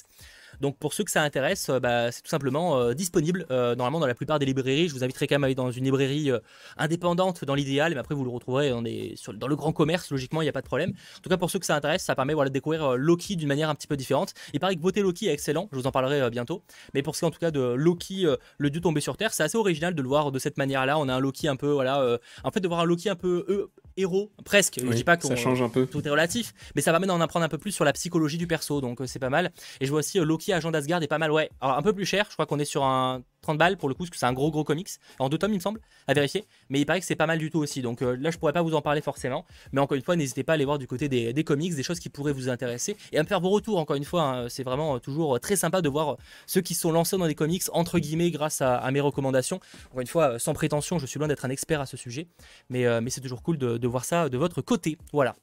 Donc 0.61 0.79
pour 0.79 0.92
ceux 0.92 1.05
que 1.05 1.11
ça 1.11 1.23
intéresse, 1.23 1.69
euh, 1.69 1.81
bah, 1.81 2.11
c'est 2.12 2.23
tout 2.23 2.29
simplement 2.29 2.79
euh, 2.79 2.95
disponible 2.95 3.47
euh, 3.51 3.75
normalement 3.75 4.01
dans 4.01 4.07
la 4.07 4.14
plupart 4.14 4.38
des 4.38 4.47
librairies. 4.47 4.88
Je 4.88 4.95
vous 4.95 5.05
inviterai 5.05 5.27
quand 5.27 5.35
même 5.35 5.45
à 5.45 5.47
aller 5.47 5.55
dans 5.55 5.71
une 5.71 5.85
librairie 5.85 6.31
indépendante 6.77 7.45
dans 7.45 7.55
l'idéal, 7.55 7.92
mais 7.92 8.01
après 8.01 8.14
vous 8.14 8.25
le 8.25 8.31
retrouverez 8.31 8.71
dans, 8.71 8.81
le 8.83 9.57
grand 9.57 9.73
commerce, 9.73 10.11
logiquement, 10.11 10.42
il 10.42 10.45
n'y 10.45 10.49
a 10.49 10.53
pas 10.53 10.62
de 10.62 10.66
problème. 10.66 10.90
En 10.90 11.21
tout 11.21 11.29
cas, 11.29 11.37
pour 11.37 11.51
ceux 11.51 11.59
que 11.59 11.66
ça 11.66 11.77
intéresse, 11.77 12.03
ça 12.03 12.14
permet 12.14 12.35
de 12.35 12.49
découvrir 12.49 12.97
Loki 12.97 13.37
d'une 13.37 13.49
manière 13.49 13.71
un 13.71 13.75
petit 13.75 13.87
peu 13.87 13.97
différente. 13.97 14.35
Il 14.53 14.61
paraît 14.61 14.77
que 14.77 14.81
voter 14.81 15.01
Loki 15.01 15.27
est 15.27 15.33
excellent, 15.33 15.69
je 15.73 15.79
vous 15.79 15.87
en 15.87 15.92
parlerai 15.92 16.31
bientôt. 16.31 16.62
Mais 16.95 17.03
pour 17.03 17.14
ce 17.14 17.21
qui 17.21 17.25
en 17.25 17.31
tout 17.31 17.38
cas 17.38 17.51
de 17.51 17.61
Loki, 17.61 18.27
le 18.59 18.71
dieu 18.71 18.81
tombé 18.81 19.01
sur 19.01 19.16
Terre, 19.16 19.33
c'est 19.33 19.42
assez 19.42 19.59
original 19.59 19.95
de 19.95 20.03
le 20.03 20.09
voir 20.09 20.33
de 20.33 20.38
cette 20.38 20.59
manière-là. 20.59 20.99
On 20.99 21.09
a 21.09 21.14
un 21.14 21.21
Loki 21.21 21.49
un 21.49 21.57
peu, 21.57 21.71
voilà, 21.71 22.19
en 22.45 22.51
fait, 22.51 22.61
de 22.61 22.69
voir 22.69 22.81
un 22.81 22.85
Loki 22.85 23.09
un 23.09 23.16
peu 23.16 23.71
héros, 23.96 24.30
presque. 24.44 24.80
je 24.80 24.92
dis 24.92 25.04
pas 25.04 25.16
que 25.16 25.26
ça 25.26 25.37
change 25.37 25.62
un 25.62 25.68
peu. 25.68 25.87
Tout 25.87 26.06
est 26.06 26.11
relatif, 26.11 26.54
mais 26.74 26.82
ça 26.82 26.90
permet 26.90 27.06
d'en 27.06 27.20
apprendre 27.20 27.44
un 27.44 27.48
peu 27.48 27.59
plus 27.59 27.72
sur 27.72 27.85
la 27.85 27.92
psychologie 27.92 28.38
du 28.38 28.46
perso, 28.46 28.80
donc 28.80 29.00
c'est 29.06 29.18
pas 29.18 29.30
mal. 29.30 29.52
Et 29.80 29.87
je 29.87 29.90
vois 29.90 30.00
aussi 30.00 30.18
Loki 30.18 30.52
agent 30.52 30.70
d'Asgard 30.70 31.02
est 31.02 31.09
pas 31.09 31.18
mal, 31.18 31.30
ouais. 31.30 31.50
Alors 31.61 31.76
un 31.76 31.82
peu 31.82 31.92
plus 31.92 32.06
cher, 32.06 32.26
je 32.28 32.35
crois 32.35 32.46
qu'on 32.46 32.59
est 32.59 32.64
sur 32.64 32.85
un 32.85 33.22
30 33.42 33.59
balles 33.59 33.77
pour 33.77 33.88
le 33.88 33.94
coup, 33.94 34.03
parce 34.05 34.11
que 34.11 34.16
c'est 34.16 34.27
un 34.27 34.33
gros 34.33 34.51
gros 34.51 34.64
comics, 34.64 34.88
en 35.18 35.29
deux 35.29 35.38
tomes 35.38 35.53
il 35.53 35.57
me 35.57 35.61
semble, 35.61 35.81
à 36.07 36.14
vérifier. 36.14 36.44
Mais 36.68 36.81
il 36.81 36.87
paraît 36.87 37.01
que 37.01 37.07
c'est 37.07 37.16
pas 37.16 37.27
mal 37.27 37.38
du 37.38 37.51
tout 37.51 37.59
aussi, 37.59 37.83
donc 37.83 38.03
euh, 38.03 38.16
là 38.16 38.31
je 38.31 38.38
pourrais 38.38 38.53
pas 38.53 38.62
vous 38.62 38.75
en 38.75 38.83
parler 38.83 39.01
forcément. 39.01 39.44
Mais 39.72 39.81
encore 39.81 39.96
une 39.96 40.03
fois, 40.03 40.16
n'hésitez 40.16 40.42
pas 40.42 40.53
à 40.53 40.55
aller 40.55 40.64
voir 40.64 40.79
du 40.79 40.87
côté 40.87 41.09
des, 41.09 41.44
comics, 41.44 41.75
des 41.75 41.83
choses 41.83 42.01
qui 42.01 42.09
pourraient 42.09 42.33
vous 42.33 42.49
intéresser, 42.49 42.96
et 43.12 43.18
à 43.18 43.22
me 43.22 43.29
faire 43.29 43.40
vos 43.40 43.51
retours 43.51 43.79
encore 43.79 43.96
une 43.96 44.05
fois. 44.05 44.22
Hein. 44.22 44.49
c'est 44.49 44.62
vraiment 44.62 44.96
euh, 44.96 44.99
toujours 44.99 45.37
euh, 45.37 45.38
très 45.38 45.57
sympa 45.57 45.83
de 45.83 45.88
voir 45.88 46.16
ceux 46.46 46.61
qui 46.61 46.75
sont 46.75 46.92
lancés 46.92 47.16
dans 47.16 47.27
des 47.27 47.35
comics, 47.35 47.62
entre 47.72 47.99
guillemets, 47.99 48.31
grâce 48.31 48.61
à, 48.61 48.90
mes 48.90 49.01
recommandations. 49.01 49.61
Encore 49.87 50.01
une 50.01 50.07
fois, 50.07 50.38
sans 50.38 50.55
prétention, 50.55 50.99
je 50.99 51.07
suis 51.07 51.18
loin 51.18 51.29
d'être 51.29 51.44
un 51.44 51.51
expert 51.51 51.81
à 51.81 51.87
ce 51.87 51.96
sujet, 51.96 52.29
mais, 52.68 52.85
mais 53.01 53.11
c'est 53.11 53.20
toujours 53.20 53.42
cool 53.42 53.59
de, 53.59 53.87
voir 53.87 54.05
ça 54.05 54.29
de 54.29 54.38
votre 54.38 54.62
côté. 54.62 54.96
Voilà. 55.12 55.37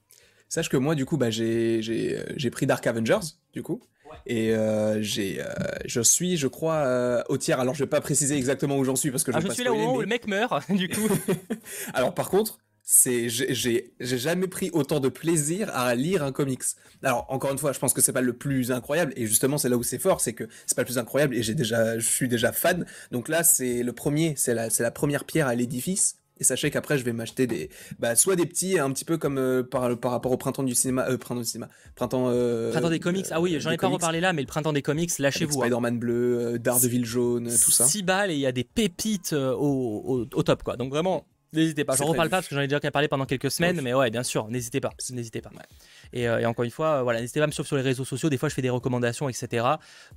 Sache 0.49 0.69
que 0.69 0.77
moi, 0.77 0.95
du 0.95 1.06
coup, 1.06 1.17
bah, 1.17 1.29
j'ai 1.29 2.49
pris 2.51 2.65
Dark 2.65 2.86
Avengers, 2.88 3.19
du 3.53 3.63
coup. 3.63 3.82
Et 4.26 4.54
euh, 4.54 5.02
j'ai, 5.02 5.41
euh, 5.41 5.45
je 5.86 6.02
suis, 6.02 6.38
je 6.38 6.47
crois, 6.47 6.76
euh, 6.76 7.23
au 7.30 7.38
tiers. 7.38 7.60
Alors, 7.60 7.73
je 7.73 7.84
vais 7.84 7.89
pas 7.89 8.02
préciser 8.02 8.36
exactement 8.36 8.78
où 8.78 8.84
j'en 8.84 8.95
suis 8.95 9.12
parce 9.12 9.23
que 9.23 9.32
je, 9.32 9.38
ah, 9.38 9.41
je 9.41 9.52
suis 9.52 9.63
là 9.63 9.73
où 9.73 10.02
le 10.02 10.08
mec 10.08 10.28
meurt, 10.28 10.54
du 10.71 10.89
coup. 10.89 11.08
Alors, 11.93 12.13
par 12.13 12.30
contre, 12.30 12.60
c'est, 12.84 13.30
j'ai, 13.30 13.93
jamais 13.99 14.47
pris 14.47 14.69
autant 14.73 14.99
de 14.99 15.08
plaisir 15.08 15.69
à 15.73 15.95
lire 15.95 16.23
un 16.23 16.32
comics. 16.32 16.63
Alors, 17.02 17.26
encore 17.30 17.52
une 17.52 17.58
fois, 17.58 17.71
je 17.71 17.80
pense 17.80 17.93
que 17.93 18.02
c'est 18.02 18.12
pas 18.12 18.21
le 18.21 18.34
plus 18.34 18.71
incroyable. 18.71 19.13
Et 19.15 19.26
justement, 19.26 19.58
c'est 19.58 19.69
là 19.69 19.78
où 19.78 19.84
c'est 19.84 19.99
fort, 19.99 20.19
c'est 20.19 20.34
que 20.34 20.43
c'est 20.65 20.76
pas 20.76 20.82
le 20.82 20.88
plus 20.88 20.97
incroyable. 20.97 21.36
Et 21.36 21.43
j'ai 21.43 21.56
déjà, 21.56 21.97
je 21.97 22.10
suis 22.10 22.28
déjà 22.28 22.52
fan. 22.52 22.86
Donc 23.12 23.30
là, 23.30 23.43
c'est 23.43 23.84
le 23.84 23.93
premier, 23.93 24.34
c'est 24.38 24.54
la, 24.54 24.69
c'est 24.69 24.84
la 24.84 24.91
première 24.91 25.23
pierre 25.23 25.47
à 25.47 25.56
l'édifice. 25.56 26.22
Et 26.39 26.43
sachez 26.43 26.71
qu'après, 26.71 26.97
je 26.97 27.03
vais 27.03 27.13
m'acheter 27.13 27.45
des, 27.45 27.69
bah, 27.99 28.15
soit 28.15 28.35
des 28.35 28.47
petits, 28.47 28.79
un 28.79 28.91
petit 28.91 29.05
peu 29.05 29.17
comme 29.17 29.37
euh, 29.37 29.61
par, 29.61 29.95
par 29.97 30.11
rapport 30.11 30.31
au 30.31 30.37
printemps 30.37 30.63
du 30.63 30.73
cinéma, 30.73 31.05
euh, 31.07 31.17
printemps 31.17 31.41
du 31.41 31.47
cinéma, 31.47 31.69
printemps. 31.95 32.25
Euh, 32.27 32.71
printemps 32.71 32.89
des 32.89 32.99
comics. 32.99 33.27
Ah 33.29 33.39
oui, 33.39 33.57
j'en 33.59 33.69
ai 33.69 33.77
pas 33.77 33.87
reparlé 33.87 34.19
là, 34.19 34.33
mais 34.33 34.41
le 34.41 34.47
printemps 34.47 34.73
des 34.73 34.81
comics, 34.81 35.11
lâchez-vous. 35.19 35.61
Hein. 35.61 35.65
Spider-Man 35.65 35.99
bleu, 35.99 36.57
Daredevil 36.59 37.05
jaune, 37.05 37.45
tout 37.45 37.71
ça. 37.71 37.85
6 37.85 38.03
balles 38.03 38.31
et 38.31 38.33
il 38.33 38.39
y 38.39 38.47
a 38.47 38.51
des 38.51 38.63
pépites 38.63 39.33
au, 39.33 40.27
au, 40.31 40.43
top, 40.43 40.63
quoi. 40.63 40.75
Donc 40.75 40.89
vraiment, 40.89 41.27
N'hésitez 41.53 41.83
pas. 41.83 41.95
J'en 41.95 42.05
reparle 42.05 42.29
pas 42.29 42.37
parce 42.37 42.47
que 42.47 42.55
j'en 42.55 42.61
ai 42.61 42.67
déjà 42.67 42.79
parlé 42.89 43.07
pendant 43.07 43.27
quelques 43.27 43.51
semaines, 43.51 43.79
mais 43.81 43.93
ouais, 43.93 44.09
bien 44.09 44.23
sûr, 44.23 44.47
n'hésitez 44.47 44.81
pas. 44.81 44.89
N'hésitez 45.11 45.39
pas. 45.39 45.51
Et, 46.11 46.27
encore 46.47 46.65
une 46.65 46.71
fois, 46.71 47.03
voilà, 47.03 47.21
n'hésitez 47.21 47.39
pas 47.39 47.43
à 47.43 47.47
me 47.47 47.51
suivre 47.51 47.67
sur 47.67 47.75
les 47.75 47.83
réseaux 47.83 48.05
sociaux. 48.05 48.31
Des 48.31 48.39
fois, 48.39 48.49
je 48.49 48.55
fais 48.55 48.63
des 48.63 48.71
recommandations, 48.71 49.29
etc. 49.29 49.63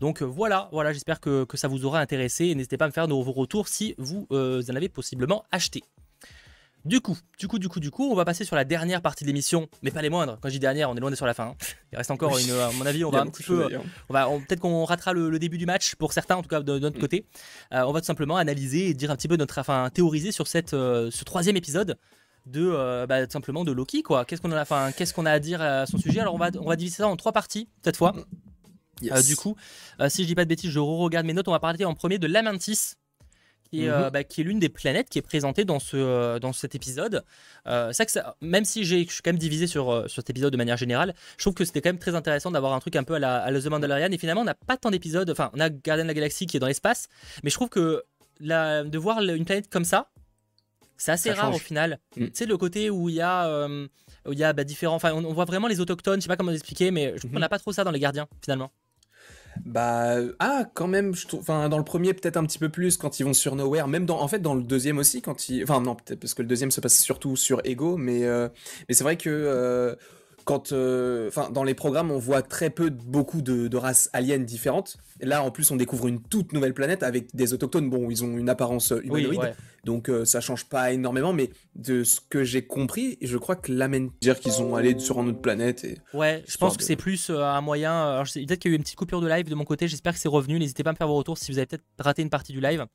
Donc 0.01 0.23
voilà, 0.23 0.71
voilà, 0.73 0.95
j'espère 0.95 1.21
que, 1.21 1.45
que, 1.45 1.59
ça 1.59 1.69
vous 1.69 1.85
aura 1.85 2.01
intéressé. 2.01 2.55
N'hésitez 2.55 2.79
pas 2.79 2.87
à 2.87 2.89
me 2.89 2.93
faire 2.93 3.07
vos 3.07 3.33
retours 3.33 3.69
si 3.69 3.95
vous 3.99 4.27
en 4.31 4.77
avez 4.77 4.89
possiblement 4.89 5.45
acheté. 5.53 5.83
Du 6.87 7.01
coup, 7.01 7.19
du 7.37 7.49
coup, 7.49 7.59
du 7.59 7.69
coup, 7.69 7.81
du 7.81 7.91
coup, 7.91 8.09
on 8.13 8.15
va 8.15 8.25
passer 8.25 8.45
sur 8.45 8.55
la 8.55 8.65
dernière 8.65 9.03
partie 9.03 9.25
de 9.25 9.27
l'émission, 9.27 9.69
mais 9.83 9.91
pas 9.91 10.03
les 10.03 10.09
moindres. 10.09 10.39
Quand 10.41 10.49
je 10.49 10.53
dis 10.53 10.61
dernière, 10.61 10.89
on 10.89 10.95
est 10.95 11.01
loin 11.01 11.11
d'être 11.11 11.17
sur 11.17 11.27
la 11.27 11.35
fin. 11.35 11.49
Hein. 11.49 11.57
Il 11.93 11.99
reste 11.99 12.13
encore 12.13 12.39
une, 12.39 12.53
à 12.53 12.71
mon 12.79 12.87
avis, 12.87 13.05
on 13.05 13.11
va 13.11 13.23
un 13.23 13.27
petit 13.27 13.43
peu, 13.43 13.69
on 14.09 14.13
va, 14.13 14.29
peut-être 14.47 14.61
qu'on 14.61 14.85
ratera 14.85 15.13
le, 15.13 15.37
début 15.41 15.59
du 15.59 15.67
match 15.67 15.97
pour 15.97 16.13
certains, 16.13 16.37
en 16.37 16.43
tout 16.43 16.49
cas 16.49 16.61
de, 16.61 16.79
notre 16.79 16.99
mm. 16.99 17.01
côté. 17.01 17.27
Euh, 17.75 17.83
on 17.83 17.93
va 17.93 18.01
tout 18.01 18.07
simplement 18.07 18.37
analyser 18.37 18.89
et 18.89 18.95
dire 18.95 19.11
un 19.11 19.17
petit 19.17 19.27
peu 19.27 19.37
notre, 19.37 19.59
enfin, 19.59 19.91
théoriser 19.93 20.31
sur 20.31 20.47
cette, 20.47 20.75
euh, 20.75 21.11
ce 21.11 21.25
troisième 21.25 21.57
épisode 21.57 21.99
de, 22.47 22.71
euh, 22.73 23.05
bah, 23.09 23.29
simplement 23.29 23.65
de 23.65 23.73
Loki, 23.73 24.05
quoi. 24.05 24.25
Qu'est-ce 24.25 24.41
qu'on 24.41 24.53
a, 24.53 24.63
enfin, 24.63 24.93
qu'est-ce 24.93 25.13
qu'on 25.13 25.27
a 25.27 25.33
à 25.33 25.41
dire 25.41 25.61
à 25.61 25.87
son 25.87 25.99
sujet? 25.99 26.21
Alors 26.21 26.37
on 26.37 26.39
va, 26.39 26.51
on 26.61 26.69
va 26.69 26.77
diviser 26.77 26.99
ça 26.99 27.09
en 27.09 27.17
trois 27.17 27.33
parties 27.33 27.69
cette 27.83 27.97
fois. 27.97 28.15
Mm. 29.03 29.23
du 29.27 29.35
coup, 29.35 29.57
si 30.09 30.23
je 30.23 30.29
dis 30.29 30.37
pas 30.37 30.45
de 30.45 30.49
bêtises, 30.49 30.71
je 30.71 30.79
re-regarde 30.79 31.27
mes 31.27 31.33
notes. 31.33 31.49
On 31.49 31.53
va 31.53 31.59
parler 31.59 31.85
en 31.85 31.95
premier 31.95 32.21
de 32.21 32.29
Lamantis 33.73 33.89
euh, 33.89 34.05
mhm. 34.05 34.11
bah, 34.11 34.25
qui 34.25 34.41
est, 34.41 34.45
l'une 34.45 34.59
des 34.59 34.69
planètes 34.69 35.09
qui 35.09 35.19
est 35.19 35.23
présentée 35.23 35.65
dans, 35.65 35.79
ce, 35.79 35.97
euh, 35.97 36.39
dans 36.39 36.53
cet 36.53 36.75
épisode. 36.75 37.25
Euh, 37.67 37.93
que 37.93 38.11
ça, 38.11 38.37
même 38.41 38.65
si 38.65 38.85
je 38.85 38.97
suis 38.97 39.23
quand 39.23 39.31
même 39.31 39.39
divisé 39.39 39.67
sur, 39.67 39.91
euh, 39.91 40.09
sur 40.09 40.23
cet 40.23 40.31
épisode 40.31 40.53
de 40.53 40.57
manière 40.57 40.77
générale, 40.77 41.15
je 41.37 41.45
trouve 41.45 41.55
que 41.55 41.65
c'était 41.65 41.81
quand 41.81 41.89
même 41.89 41.99
très 41.99 42.15
intéressant 42.15 42.51
d'avoir 42.51 42.73
un 42.73 42.81
truc 42.81 42.97
un 42.97 43.05
peu 43.05 43.15
à 43.15 43.19
la, 43.19 43.37
à 43.37 43.51
la 43.51 43.61
The 43.61 43.67
Mandalorian. 43.67 44.11
Et 44.13 44.19
finalement, 44.19 44.43
on 44.43 44.45
n'a 44.45 44.55
pas 44.55 44.77
tant 44.77 44.91
d'épisodes. 44.91 45.29
Enfin, 45.31 45.51
on 45.55 45.61
a 45.61 45.71
Gardien 45.71 46.05
de 46.05 46.09
la 46.09 46.15
Galaxie 46.15 46.47
qui 46.47 46.57
est 46.57 46.61
dans 46.61 46.67
l'espace, 46.67 47.09
mais 47.43 47.51
je 47.51 47.55
trouve 47.55 47.69
que 47.69 48.05
la, 48.41 48.85
de 48.85 48.99
voir 48.99 49.21
une 49.21 49.45
planète 49.45 49.69
comme 49.69 49.85
ça, 49.85 50.11
c'est 50.97 51.13
assez 51.13 51.31
rare 51.31 51.55
au 51.55 51.59
final. 51.59 51.99
Mm. 52.17 52.27
Tu 52.27 52.31
sais, 52.33 52.47
le 52.47 52.57
côté 52.57 52.89
où 52.91 53.09
il 53.09 53.17
y 53.17 53.21
a, 53.21 53.69
où 53.69 54.33
il 54.33 54.39
y 54.39 54.45
a 54.45 54.53
bah, 54.53 54.65
différents. 54.65 54.95
Enfin, 54.95 55.13
on, 55.13 55.33
voit 55.33 55.45
vraiment 55.45 55.69
les 55.69 55.81
autochtones, 55.81 56.21
je 56.21 56.23
sais 56.23 56.29
pas 56.29 56.37
comment 56.37 56.53
expliquer, 56.53 56.91
mais 56.91 57.13
je 57.15 57.19
trouve 57.19 57.33
qu'on 57.33 57.39
n'a 57.39 57.49
pas 57.49 57.59
trop 57.59 57.73
ça 57.73 57.85
dans 57.85 57.91
les 57.91 58.01
gardiens 58.01 58.29
finalement. 58.43 58.71
Bah 59.65 60.17
ah 60.39 60.65
quand 60.75 60.89
même 60.89 61.15
je 61.15 61.27
trouve 61.27 61.41
enfin 61.41 61.69
dans 61.69 61.79
le 61.79 61.85
premier 61.85 62.15
peut-être 62.15 62.37
un 62.37 62.45
petit 62.45 62.59
peu 62.59 62.69
plus 62.69 62.97
quand 62.97 63.21
ils 63.21 63.25
vont 63.25 63.35
sur 63.35 63.57
Nowhere. 63.57 63.89
Même 63.89 64.07
dans 64.07 64.21
en 64.21 64.29
fait 64.29 64.41
dans 64.41 64.55
le 64.55 64.63
deuxième 64.63 64.99
aussi 64.99 65.23
quand 65.23 65.49
ils 65.49 65.63
enfin 65.63 65.81
non 65.81 65.95
peut-être 65.95 66.21
parce 66.21 66.35
que 66.35 66.43
le 66.43 66.49
deuxième 66.49 66.71
se 66.71 66.81
passe 66.81 66.99
surtout 66.99 67.37
sur 67.37 67.61
Ego 67.65 67.97
mais 67.97 68.25
euh, 68.25 68.49
mais 68.89 68.95
c'est 68.95 69.05
vrai 69.05 69.17
que 69.17 69.31
euh, 69.31 69.95
quand, 70.47 70.71
euh, 70.71 71.27
enfin, 71.27 71.51
dans 71.51 71.65
les 71.65 71.75
programmes, 71.75 72.13
on 72.13 72.21
voit 72.21 72.41
très 72.41 72.71
peu, 72.71 72.89
beaucoup 72.89 73.43
de, 73.43 73.77
races 73.77 74.09
aliens 74.13 74.39
différentes. 74.39 74.97
là, 75.21 75.43
en 75.43 75.51
plus, 75.51 75.73
on 75.73 75.77
découvre 75.77 76.07
une 76.07 76.23
toute 76.23 76.53
nouvelle 76.53 76.73
planète 76.73 77.03
avec 77.03 77.35
des 77.35 77.53
autochtones. 77.53 77.91
Bon, 77.91 78.11
ils 78.11 78.25
ont 78.25 78.39
une 78.39 78.49
apparence 78.49 78.95
humanoïde, 79.03 79.55
donc 79.85 80.09
euh, 80.09 80.25
ça 80.25 80.41
change 80.41 80.67
pas 80.67 80.93
énormément. 80.93 81.33
Mais 81.33 81.51
de 81.75 82.05
ce 82.05 82.21
que 82.21 82.45
j'ai 82.45 82.65
compris, 82.65 83.19
je 83.21 83.37
crois 83.37 83.57
que 83.57 83.73
l'amène 83.73 84.11
dire 84.21 84.39
qu'ils 84.39 84.63
ont 84.63 84.77
allé 84.77 84.97
sur 85.01 85.21
une 85.21 85.31
autre 85.31 85.41
planète. 85.41 85.85
Et... 85.85 85.99
Ouais, 86.15 86.45
je 86.47 86.57
pense 86.59 86.77
que 86.77 86.85
c'est 86.85 86.95
plus 86.95 87.29
euh, 87.29 87.43
un 87.43 87.61
moyen. 87.61 88.23
Peut-être 88.33 88.61
qu'il 88.61 88.71
y 88.71 88.73
a 88.73 88.77
eu 88.77 88.77
une 88.77 88.85
petite 88.85 88.97
coupure 88.97 89.21
de 89.21 89.27
live 89.27 89.49
de 89.51 89.55
mon 89.57 89.65
côté. 89.65 89.89
J'espère 89.89 90.13
que 90.13 90.21
c'est 90.21 90.29
revenu. 90.29 90.61
N'hésitez 90.61 90.85
pas 90.85 90.91
à 90.91 90.93
me 90.93 90.97
faire 90.97 91.09
vos 91.09 91.17
retours 91.17 91.39
si 91.39 91.51
vous 91.51 91.59
avez 91.59 91.67
peut-être 91.67 91.85
raté 91.99 92.23
une 92.23 92.31
partie 92.31 92.53
du 92.53 92.61
live. 92.61 92.87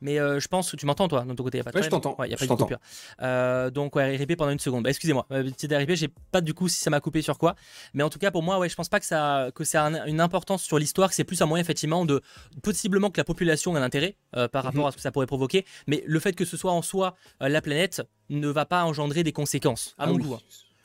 Mais 0.00 0.18
euh, 0.18 0.40
je 0.40 0.48
pense 0.48 0.70
que 0.70 0.76
tu 0.76 0.86
m'entends, 0.86 1.08
toi, 1.08 1.22
de 1.24 1.32
ton 1.32 1.44
côté. 1.44 1.58
Y 1.58 1.60
a 1.60 1.64
pas 1.64 1.70
de 1.70 1.76
ouais, 1.76 1.82
je 1.82 1.88
t'entends. 1.88 2.16
Il 2.24 2.32
a 2.32 2.36
pas 2.36 2.46
de 2.46 2.54
coupure. 2.54 2.78
Euh, 3.22 3.70
donc, 3.70 3.96
ouais, 3.96 4.16
RIP 4.16 4.36
pendant 4.36 4.50
une 4.50 4.58
seconde. 4.58 4.84
Bah, 4.84 4.90
excusez-moi. 4.90 5.26
Euh, 5.32 5.44
petit 5.50 5.74
RIP, 5.74 5.92
j'ai 5.94 6.08
pas 6.30 6.40
du 6.40 6.54
coup 6.54 6.68
si 6.68 6.78
ça 6.78 6.90
m'a 6.90 7.00
coupé 7.00 7.22
sur 7.22 7.38
quoi. 7.38 7.54
Mais 7.94 8.02
en 8.02 8.10
tout 8.10 8.18
cas, 8.18 8.30
pour 8.30 8.42
moi, 8.42 8.58
ouais, 8.58 8.68
je 8.68 8.74
pense 8.74 8.88
pas 8.88 9.00
que 9.00 9.06
ça, 9.06 9.50
que 9.54 9.64
ça 9.64 9.86
a 9.86 10.08
une 10.08 10.20
importance 10.20 10.62
sur 10.62 10.78
l'histoire. 10.78 11.12
C'est 11.12 11.24
plus 11.24 11.40
un 11.42 11.46
moyen, 11.46 11.62
effectivement, 11.62 12.04
de 12.04 12.22
possiblement 12.62 13.10
que 13.10 13.20
la 13.20 13.24
population 13.24 13.76
ait 13.76 13.80
un 13.80 13.82
intérêt 13.82 14.16
par 14.52 14.64
rapport 14.64 14.82
mhm. 14.82 14.88
à 14.88 14.90
ce 14.92 14.96
que 14.96 15.02
ça 15.02 15.12
pourrait 15.12 15.26
provoquer. 15.26 15.64
Mais 15.86 16.02
le 16.06 16.20
fait 16.20 16.34
que 16.34 16.44
ce 16.44 16.56
soit 16.56 16.72
en 16.72 16.82
soi 16.82 17.14
la 17.40 17.60
planète 17.60 18.02
ne 18.30 18.48
va 18.48 18.66
pas 18.66 18.84
engendrer 18.84 19.22
des 19.22 19.32
conséquences, 19.32 19.94
à 19.98 20.04
ah 20.04 20.06
mon 20.06 20.18
goût. 20.18 20.34
Hein. 20.34 20.40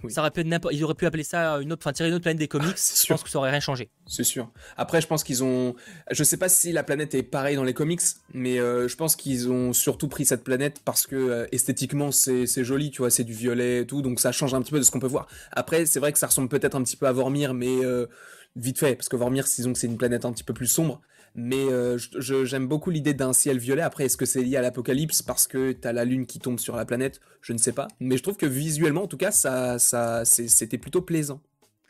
Ça 0.10 0.22
aurait 0.22 0.32
pu 0.32 0.44
ils 0.72 0.84
auraient 0.84 0.94
pu 0.94 1.06
appeler 1.06 1.24
ça 1.24 1.56
une 1.62 1.72
autre, 1.72 1.82
enfin 1.84 1.94
tirer 1.94 2.10
une 2.10 2.16
autre 2.16 2.24
planète 2.24 2.40
des 2.40 2.48
comics. 2.48 2.76
Ah, 2.76 2.94
je 3.02 3.08
pense 3.08 3.24
que 3.24 3.30
ça 3.30 3.38
aurait 3.40 3.52
rien 3.52 3.60
changé. 3.60 3.90
C'est 4.08 4.24
sûr. 4.24 4.52
Après, 4.78 5.02
je 5.02 5.08
pense 5.08 5.24
qu'ils 5.24 5.44
ont, 5.44 5.76
je 6.12 6.24
sais 6.24 6.38
pas 6.38 6.50
si 6.50 6.72
la 6.72 6.84
planète 6.84 7.14
est 7.16 7.24
pareille 7.24 7.56
dans 7.56 7.64
les 7.64 7.74
comics, 7.74 8.02
mais 8.34 8.60
euh, 8.60 8.88
je 8.88 8.96
pense 8.96 9.16
qu'ils 9.16 9.50
ont 9.50 9.74
surtout 9.74 10.08
pris 10.08 10.26
cette 10.26 10.44
planète 10.44 10.82
parce 10.84 11.08
que 11.08 11.16
euh, 11.16 11.48
esthétiquement 11.52 12.12
c'est 12.12 12.64
joli, 12.64 12.92
tu 12.92 13.00
vois, 13.00 13.10
c'est 13.10 13.24
du 13.24 13.34
violet 13.34 13.82
et 13.82 13.88
tout, 13.88 14.02
donc 14.02 14.20
ça 14.20 14.32
change 14.32 14.54
un 14.54 14.62
petit 14.62 14.72
peu 14.72 14.80
de 14.80 14.84
ce 14.84 14.92
qu'on 14.92 15.00
peut 15.00 15.08
voir. 15.08 15.28
Après, 15.52 15.86
c'est 15.86 16.00
vrai 16.00 16.12
que 16.12 16.20
ça 16.20 16.28
ressemble 16.28 16.50
peut-être 16.50 16.76
un 16.76 16.84
petit 16.84 16.98
peu 16.98 17.08
à 17.08 17.12
Vormir, 17.12 17.54
mais 17.54 17.84
euh, 17.84 18.08
vite 18.56 18.80
fait, 18.80 18.96
parce 18.96 19.10
que 19.10 19.16
Vormir, 19.16 19.46
disons 19.46 19.74
que 19.74 19.80
c'est 19.80 19.88
une 19.88 19.98
planète 19.98 20.26
un 20.26 20.34
petit 20.34 20.44
peu 20.44 20.54
plus 20.54 20.68
sombre. 20.68 21.02
Mais 21.36 21.66
euh, 21.72 21.98
j'aime 22.20 22.68
beaucoup 22.68 22.92
l'idée 22.92 23.14
d'un 23.14 23.34
ciel 23.34 23.58
violet. 23.58 23.82
Après, 23.82 24.06
est-ce 24.06 24.18
que 24.18 24.26
c'est 24.26 24.44
lié 24.44 24.58
à 24.58 24.62
l'apocalypse 24.62 25.22
parce 25.22 25.48
que 25.48 25.72
t'as 25.72 25.92
la 25.92 26.06
lune 26.06 26.26
qui 26.26 26.40
tombe 26.40 26.60
sur 26.60 26.76
la 26.76 26.86
planète? 26.86 27.22
Je 27.42 27.54
ne 27.54 27.58
sais 27.58 27.72
pas. 27.72 27.88
Mais 28.00 28.18
je 28.18 28.24
trouve 28.24 28.38
que 28.38 28.46
visuellement, 28.46 29.04
en 29.04 29.08
tout 29.08 29.18
cas, 29.18 29.32
ça, 29.32 29.80
ça, 29.80 30.26
c'était 30.26 30.78
plutôt 30.78 31.02
plaisant. 31.02 31.42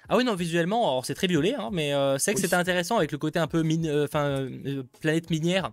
Ah 0.10 0.18
oui, 0.18 0.24
non, 0.24 0.36
visuellement, 0.36 1.02
c'est 1.02 1.14
très 1.14 1.28
violet, 1.28 1.56
hein, 1.56 1.70
mais 1.72 1.94
euh, 1.94 2.18
c'est 2.18 2.34
que 2.34 2.40
c'était 2.40 2.56
intéressant 2.56 2.98
avec 2.98 3.12
le 3.12 3.18
côté 3.18 3.40
un 3.40 3.48
peu 3.48 3.64
mine, 3.64 3.88
euh, 3.88 4.04
enfin, 4.04 4.48
planète 5.00 5.30
minière 5.30 5.72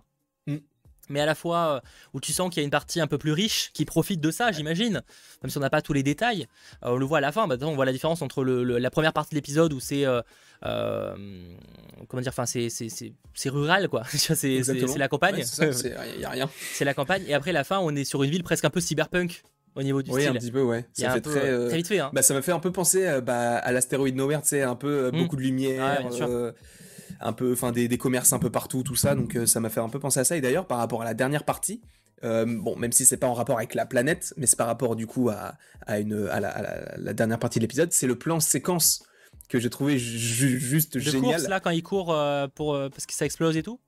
mais 1.11 1.21
à 1.21 1.25
la 1.25 1.35
fois 1.35 1.75
euh, 1.75 1.79
où 2.13 2.19
tu 2.19 2.33
sens 2.33 2.49
qu'il 2.49 2.61
y 2.61 2.63
a 2.63 2.65
une 2.65 2.71
partie 2.71 2.99
un 2.99 3.07
peu 3.07 3.17
plus 3.17 3.31
riche 3.31 3.71
qui 3.73 3.85
profite 3.85 4.19
de 4.21 4.31
ça, 4.31 4.51
j'imagine, 4.51 5.03
même 5.43 5.49
si 5.49 5.57
on 5.57 5.61
n'a 5.61 5.69
pas 5.69 5.81
tous 5.81 5.93
les 5.93 6.03
détails. 6.03 6.47
Euh, 6.83 6.91
on 6.91 6.95
le 6.95 7.05
voit 7.05 7.19
à 7.19 7.21
la 7.21 7.31
fin, 7.31 7.47
bah, 7.47 7.57
on 7.61 7.75
voit 7.75 7.85
la 7.85 7.91
différence 7.91 8.21
entre 8.21 8.43
la 8.43 8.89
première 8.89 9.13
partie 9.13 9.31
de 9.31 9.35
l'épisode 9.35 9.73
où 9.73 9.79
c'est 9.79 10.05
euh, 10.05 10.21
comment 12.07 12.21
dire, 12.21 12.33
enfin 12.35 12.45
c'est 12.45 13.49
rural 13.49 13.89
quoi, 13.89 14.03
c'est 14.07 14.61
la 14.97 15.07
campagne. 15.07 15.43
Il 15.59 16.19
y 16.21 16.25
a 16.25 16.29
rien. 16.29 16.49
C'est 16.73 16.85
la 16.85 16.93
campagne 16.93 17.23
et 17.27 17.33
après 17.33 17.51
la 17.51 17.63
fin, 17.63 17.79
on 17.79 17.95
est 17.95 18.05
sur 18.05 18.23
une 18.23 18.31
ville 18.31 18.43
presque 18.43 18.65
un 18.65 18.69
peu 18.69 18.81
cyberpunk 18.81 19.43
au 19.75 19.83
niveau 19.83 20.01
du 20.01 20.11
oui, 20.11 20.23
style. 20.23 20.35
un 20.35 20.39
petit 20.39 20.51
peu, 20.51 20.63
ouais. 20.63 20.85
Ça 20.91 21.11
fait 21.11 21.21
très, 21.21 21.77
vite 21.77 21.87
fait. 21.87 21.99
Hein. 21.99 22.11
Bah, 22.13 22.21
ça 22.21 22.33
m'a 22.33 22.41
fait 22.41 22.51
un 22.51 22.59
peu 22.59 22.71
penser 22.71 23.19
bah, 23.23 23.57
à 23.57 23.71
l'astéroïde 23.71 24.15
Nowhere, 24.15 24.41
tu 24.41 24.49
sais, 24.49 24.63
un 24.63 24.75
peu 24.75 25.09
mmh. 25.11 25.17
beaucoup 25.17 25.35
de 25.37 25.41
lumière 25.41 26.09
un 27.21 27.33
peu, 27.33 27.53
enfin 27.53 27.71
des, 27.71 27.97
commerces 27.97 28.33
un 28.33 28.39
peu 28.39 28.49
partout, 28.49 28.83
tout 28.83 28.95
ça. 28.95 29.15
Donc 29.15 29.35
euh, 29.35 29.45
ça 29.45 29.59
m'a 29.59 29.69
fait 29.69 29.79
un 29.79 29.89
peu 29.89 29.99
penser 29.99 30.19
à 30.19 30.23
ça. 30.23 30.37
Et 30.37 30.41
d'ailleurs, 30.41 30.67
par 30.67 30.77
rapport 30.77 31.01
à 31.01 31.05
la 31.05 31.13
dernière 31.13 31.43
partie, 31.43 31.81
euh, 32.23 32.45
bon, 32.45 32.75
même 32.75 32.91
si 32.91 33.05
c'est 33.05 33.17
pas 33.17 33.27
en 33.27 33.33
rapport 33.33 33.57
avec 33.57 33.73
la 33.75 33.85
planète, 33.85 34.33
mais 34.37 34.45
c'est 34.45 34.57
par 34.57 34.67
rapport 34.67 34.95
du 34.95 35.07
coup 35.07 35.29
à, 35.29 35.55
une, 35.99 36.27
à, 36.29 36.39
la, 36.39 37.13
dernière 37.13 37.39
partie 37.39 37.59
de 37.59 37.63
l'épisode, 37.63 37.91
c'est 37.91 38.07
le 38.07 38.17
plan 38.17 38.39
séquence 38.39 39.03
que 39.49 39.59
j'ai 39.59 39.69
trouvé 39.69 39.97
juste 39.97 40.93
de 40.93 40.99
génial. 40.99 41.35
Course, 41.35 41.47
là 41.47 41.59
quand 41.59 41.71
il 41.71 41.83
court 41.83 42.13
euh, 42.13 42.47
pour 42.47 42.77
parce 42.91 43.05
que 43.05 43.13
ça 43.13 43.25
explose 43.25 43.57
et 43.57 43.63
tout? 43.63 43.79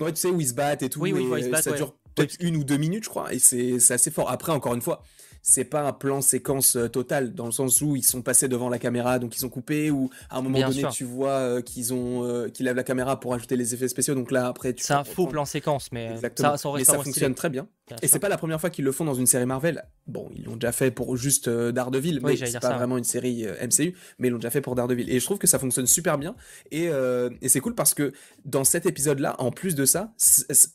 Ouais, 0.00 0.12
tu 0.12 0.20
sais 0.20 0.30
où 0.30 0.40
ils 0.40 0.48
se 0.48 0.54
battent 0.54 0.82
et 0.82 0.88
tout. 0.88 1.00
Oui, 1.00 1.12
oui, 1.12 1.50
ça 1.60 1.72
dure 1.72 1.94
peut-être 2.14 2.36
une 2.40 2.56
ou 2.56 2.64
deux 2.64 2.76
minutes, 2.76 3.04
je 3.04 3.08
crois, 3.08 3.32
et 3.32 3.38
c'est 3.38 3.90
assez 3.90 4.10
fort. 4.10 4.30
Après, 4.30 4.52
encore 4.52 4.74
une 4.74 4.82
fois, 4.82 5.02
c'est 5.42 5.64
pas 5.64 5.82
un 5.82 5.92
plan 5.92 6.20
séquence 6.20 6.76
euh, 6.76 6.88
total 6.88 7.34
dans 7.34 7.46
le 7.46 7.52
sens 7.52 7.80
où 7.80 7.96
ils 7.96 8.02
sont 8.02 8.22
passés 8.22 8.48
devant 8.48 8.68
la 8.68 8.78
caméra 8.78 9.18
donc 9.18 9.36
ils 9.36 9.40
sont 9.40 9.48
coupés 9.48 9.90
ou 9.90 10.10
à 10.28 10.38
un 10.38 10.42
moment 10.42 10.60
donné 10.68 10.84
tu 10.92 11.04
vois 11.04 11.30
euh, 11.30 11.62
qu'ils 11.62 11.94
ont 11.94 12.24
euh, 12.24 12.48
qu'ils 12.48 12.66
lèvent 12.66 12.76
la 12.76 12.84
caméra 12.84 13.18
pour 13.18 13.34
ajouter 13.34 13.56
les 13.56 13.74
effets 13.74 13.88
spéciaux 13.88 14.14
donc 14.14 14.30
là 14.30 14.48
après 14.48 14.74
c'est 14.78 14.92
un 14.92 15.04
faux 15.04 15.26
plan 15.26 15.44
séquence 15.44 15.90
mais 15.92 16.16
ça, 16.36 16.56
mais 16.74 16.84
ça 16.84 16.98
fonctionne 16.98 17.34
très 17.34 17.48
bien 17.50 17.66
et 18.02 18.08
c'est 18.08 18.18
pas 18.18 18.28
la 18.28 18.38
première 18.38 18.60
fois 18.60 18.70
qu'ils 18.70 18.84
le 18.84 18.92
font 18.92 19.04
dans 19.04 19.14
une 19.14 19.26
série 19.26 19.46
Marvel 19.46 19.84
bon 20.06 20.30
ils 20.34 20.44
l'ont 20.44 20.56
déjà 20.56 20.72
fait 20.72 20.90
pour 20.90 21.16
juste 21.16 21.48
Daredevil 21.48 22.20
mais 22.22 22.36
c'est 22.36 22.60
pas 22.60 22.76
vraiment 22.76 22.98
une 22.98 23.04
série 23.04 23.46
MCU 23.62 23.94
mais 24.18 24.28
ils 24.28 24.30
l'ont 24.30 24.38
déjà 24.38 24.50
fait 24.50 24.60
pour 24.60 24.74
Daredevil 24.74 25.10
et 25.10 25.20
je 25.20 25.24
trouve 25.24 25.38
que 25.38 25.46
ça 25.46 25.58
fonctionne 25.58 25.86
super 25.86 26.18
bien 26.18 26.34
et, 26.70 26.88
et 27.40 27.48
c'est 27.48 27.60
cool 27.60 27.74
parce 27.74 27.94
que 27.94 28.12
dans 28.44 28.64
cet 28.64 28.86
épisode 28.86 29.20
là 29.20 29.36
en 29.38 29.50
plus 29.50 29.74
de 29.74 29.84
ça 29.84 30.12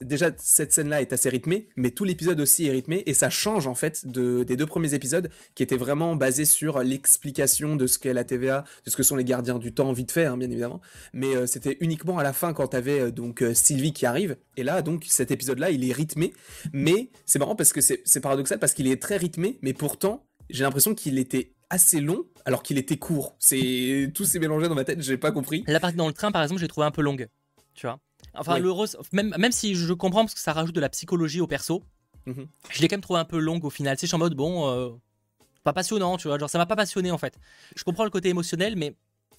déjà 0.02 0.32
cette 0.38 0.74
scène 0.74 0.90
là 0.90 1.02
est 1.02 1.14
assez 1.14 1.30
rythmée 1.30 1.70
mais 1.76 1.92
tout 1.92 2.04
l'épisode 2.04 2.40
aussi 2.40 2.68
est 2.68 2.72
rythmé 2.72 3.04
et 3.06 3.14
ça 3.14 3.30
change 3.30 3.68
en 3.68 3.76
fait 3.76 4.06
de, 4.08 4.44
des 4.44 4.56
deux 4.56 4.66
premiers 4.66 4.94
épisodes 4.94 5.30
qui 5.54 5.64
étaient 5.64 5.78
vraiment 5.78 6.16
basés 6.16 6.46
sur 6.46 6.84
l'explication 6.84 7.76
de 7.76 7.88
ce 7.88 8.00
qu'est 8.00 8.14
la 8.14 8.24
TVA, 8.24 8.64
de 8.86 8.90
ce 8.90 8.96
que 8.96 9.04
sont 9.04 9.16
les 9.16 9.24
gardiens 9.24 9.60
du 9.60 9.74
temps, 9.74 9.92
vite 9.92 10.12
fait, 10.12 10.26
hein, 10.26 10.38
bien 10.38 10.50
évidemment. 10.50 10.82
Mais 11.14 11.36
euh, 11.36 11.46
c'était 11.46 11.78
uniquement 11.80 12.18
à 12.18 12.24
la 12.24 12.34
fin 12.34 12.54
quand 12.54 12.68
t'avais 12.68 13.00
euh, 13.00 13.12
donc 13.12 13.42
euh, 13.42 13.54
Sylvie 13.54 13.94
qui 13.94 14.06
arrive. 14.06 14.38
Et 14.58 14.64
là, 14.64 14.82
donc, 14.82 15.06
cet 15.08 15.32
épisode-là, 15.32 15.72
il 15.72 15.88
est 15.88 15.94
rythmé. 15.94 16.34
Mais 16.74 17.05
c'est 17.26 17.40
marrant 17.40 17.56
parce 17.56 17.74
que 17.74 17.82
c'est 17.82 18.22
paradoxal 18.22 18.60
parce 18.60 18.74
qu'il 18.74 18.88
est 18.88 19.02
très 19.02 19.18
rythmé, 19.18 19.60
mais 19.62 19.74
pourtant, 19.74 20.26
j'ai 20.50 20.64
l'impression 20.64 20.94
qu'il 20.96 21.18
était 21.18 21.54
assez 21.70 22.00
long 22.00 22.26
alors 22.46 22.64
qu'il 22.64 22.78
était 22.78 22.98
court. 22.98 23.36
C'est 23.40 24.12
tout 24.14 24.26
s'est 24.26 24.40
mélangé 24.40 24.68
dans 24.68 24.76
ma 24.76 24.84
tête, 24.84 25.02
j'ai 25.02 25.18
pas 25.18 25.32
compris. 25.32 25.64
La 25.68 25.80
partie 25.80 25.98
dans 25.98 26.08
le 26.08 26.14
train, 26.14 26.32
par 26.32 26.44
exemple, 26.44 26.62
j'ai 26.62 26.68
trouvé 26.68 26.86
un 26.86 26.92
peu 26.92 27.02
longue. 27.02 27.28
Tu 27.74 27.88
vois. 27.88 28.00
Enfin, 28.34 28.60
le 28.60 28.72
même, 29.14 29.34
même 29.38 29.52
si 29.52 29.76
je 29.76 29.94
comprends 29.94 30.22
parce 30.24 30.34
que 30.34 30.40
ça 30.40 30.54
rajoute 30.54 30.76
de 30.76 30.82
la 30.82 30.90
psychologie 30.90 31.42
au 31.42 31.48
perso, 31.48 31.84
Mhm. 32.26 32.48
Je 32.72 32.82
l'ai 32.82 32.88
quand 32.88 32.96
même 32.96 33.02
trouvé 33.02 33.20
un 33.20 33.26
peu 33.26 33.40
longue 33.40 33.66
au 33.66 33.70
final. 33.70 33.98
Sais, 33.98 34.08
je 34.08 34.10
suis 34.10 34.16
en 34.16 34.20
mode, 34.20 34.34
bon, 34.34 34.70
euh, 34.70 34.90
pas 35.64 35.74
passionnant, 35.74 36.18
tu 36.18 36.28
vois. 36.28 36.38
Genre, 36.38 36.50
ça 36.50 36.58
m'a 36.58 36.66
pas 36.66 36.76
passionné 36.76 37.12
en 37.12 37.18
fait. 37.18 37.38
Je 37.76 37.84
comprends 37.84 38.04
le 38.04 38.10
côté 38.10 38.30
émotionnel, 38.30 38.76
mais 38.76 38.96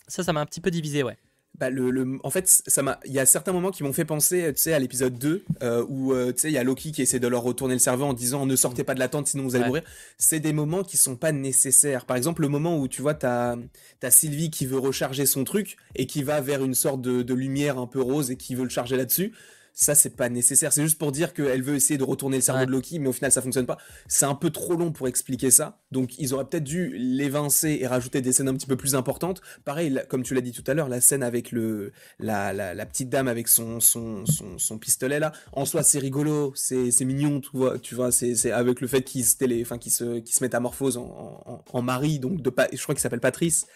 ça, 0.07 0.23
ça 0.23 0.33
m'a 0.33 0.41
un 0.41 0.47
petit 0.47 0.61
peu 0.61 0.71
divisé, 0.71 1.03
ouais. 1.03 1.17
Bah 1.59 1.71
le, 1.71 2.19
en 2.23 2.31
fait, 2.31 2.47
ça 2.49 2.83
m'a, 2.83 3.01
il 3.07 3.13
y 3.13 3.19
a 3.19 3.25
certains 3.25 3.53
moments 3.53 3.71
qui 3.71 3.83
m'ont 3.83 3.93
fait 3.93 4.05
penser, 4.05 4.53
tu 4.55 4.61
sais, 4.61 4.73
à 4.75 4.79
l'épisode 4.79 5.19
2, 5.19 5.45
euh, 5.63 5.85
où, 5.89 6.13
euh, 6.13 6.33
tu 6.33 6.43
sais, 6.43 6.51
il 6.51 6.55
y 6.55 6.59
a 6.59 6.65
Loki 6.65 6.93
qui 6.93 7.03
essaie 7.03 7.19
de 7.19 7.29
leur 7.29 7.43
retourner 7.43 7.75
le 7.75 7.81
cerveau 7.81 8.05
en 8.05 8.13
disant 8.13 8.45
ne 8.45 8.57
sortez 8.57 8.85
pas 8.85 8.95
de 8.95 8.99
la 8.99 9.09
tente 9.09 9.27
sinon 9.27 9.45
vous 9.45 9.57
allez 9.57 9.67
mourir. 9.67 9.83
C'est 10.19 10.41
des 10.41 10.53
moments 10.53 10.83
qui 10.83 10.97
sont 10.97 11.17
pas 11.17 11.33
nécessaires. 11.33 12.05
Par 12.05 12.17
exemple, 12.17 12.43
le 12.43 12.49
moment 12.49 12.79
où 12.79 12.89
tu 12.89 13.01
vois, 13.01 13.15
t'as, 13.15 13.57
as 14.03 14.11
Sylvie 14.11 14.51
qui 14.51 14.67
veut 14.67 14.79
recharger 14.79 15.25
son 15.25 15.45
truc 15.45 15.77
et 15.95 16.07
qui 16.07 16.23
va 16.23 16.41
vers 16.41 16.63
une 16.63 16.75
sorte 16.75 17.01
de, 17.01 17.23
de 17.23 17.35
lumière 17.35 17.79
un 17.79 17.87
peu 17.87 18.01
rose 18.03 18.31
et 18.31 18.37
qui 18.37 18.55
veut 18.55 18.65
le 18.65 18.71
charger 18.71 18.97
là-dessus 18.97 19.33
ça 19.79 19.95
c'est 19.95 20.17
pas 20.17 20.31
nécessaire. 20.31 20.73
C'est 20.73 20.83
juste 20.83 20.99
pour 20.99 21.13
dire 21.13 21.35
qu'elle 21.35 21.63
veut 21.63 21.75
essayer 21.75 21.99
de 21.99 22.03
retourner 22.03 22.39
le 22.39 22.43
cerveau 22.43 22.65
de 22.65 22.71
Loki, 22.71 22.99
mais 22.99 23.09
au 23.09 23.13
final 23.13 23.31
ça 23.31 23.43
fonctionne 23.43 23.67
pas. 23.67 23.77
C'est 24.09 24.25
un 24.25 24.35
peu 24.35 24.49
trop 24.49 24.75
long 24.75 24.91
pour 24.91 25.07
expliquer 25.07 25.51
ça. 25.51 25.79
Donc 25.93 26.19
ils 26.19 26.33
auraient 26.33 26.47
peut-être 26.47 26.65
dû 26.65 26.97
l'évincer 26.97 27.79
et 27.81 27.87
rajouter 27.87 28.23
des 28.23 28.33
scènes 28.33 28.49
un 28.49 28.55
petit 28.55 28.67
peu 28.67 28.77
plus 28.77 28.95
importantes. 28.95 29.43
Pareil, 29.67 30.01
comme 30.09 30.23
tu 30.23 30.35
l'as 30.35 30.41
dit 30.41 30.53
tout 30.53 30.65
à 30.67 30.73
l'heure, 30.73 30.89
la 30.89 31.03
scène 31.03 31.23
avec 31.23 31.53
le 31.53 31.93
la, 32.19 32.55
la, 32.55 32.87
petite 32.87 33.11
dame 33.11 33.29
avec 33.29 33.49
son 33.49 33.79
son, 33.79 34.25
son, 34.57 34.79
pistolet 34.79 35.21
là, 35.21 35.33
en 35.53 35.67
soi 35.67 35.83
c'est 35.83 35.99
rigolo, 35.99 36.55
c'est 36.57 37.05
mignon, 37.05 37.41
tu 37.41 37.51
vois, 37.53 37.79
tu 37.79 37.95
vois, 37.95 38.11
c'est 38.11 38.51
avec 38.51 38.81
le 38.81 38.89
fait 38.89 39.03
qu'il 39.03 39.27
se 39.27 39.37
télé, 39.37 39.61
enfin 39.61 39.77
qui 39.77 39.91
se 39.91 40.21
qui 40.21 40.33
se 40.33 40.43
métamorphose 40.43 40.97
en, 40.97 41.43
en, 41.45 41.65
en, 41.71 41.83
mari, 41.83 42.19
donc 42.19 42.41
de 42.41 42.49
pas, 42.49 42.67
je 42.73 42.83
crois 42.83 42.95
qu'il 42.95 43.03
s'appelle 43.03 43.21
Patrice 43.21 43.67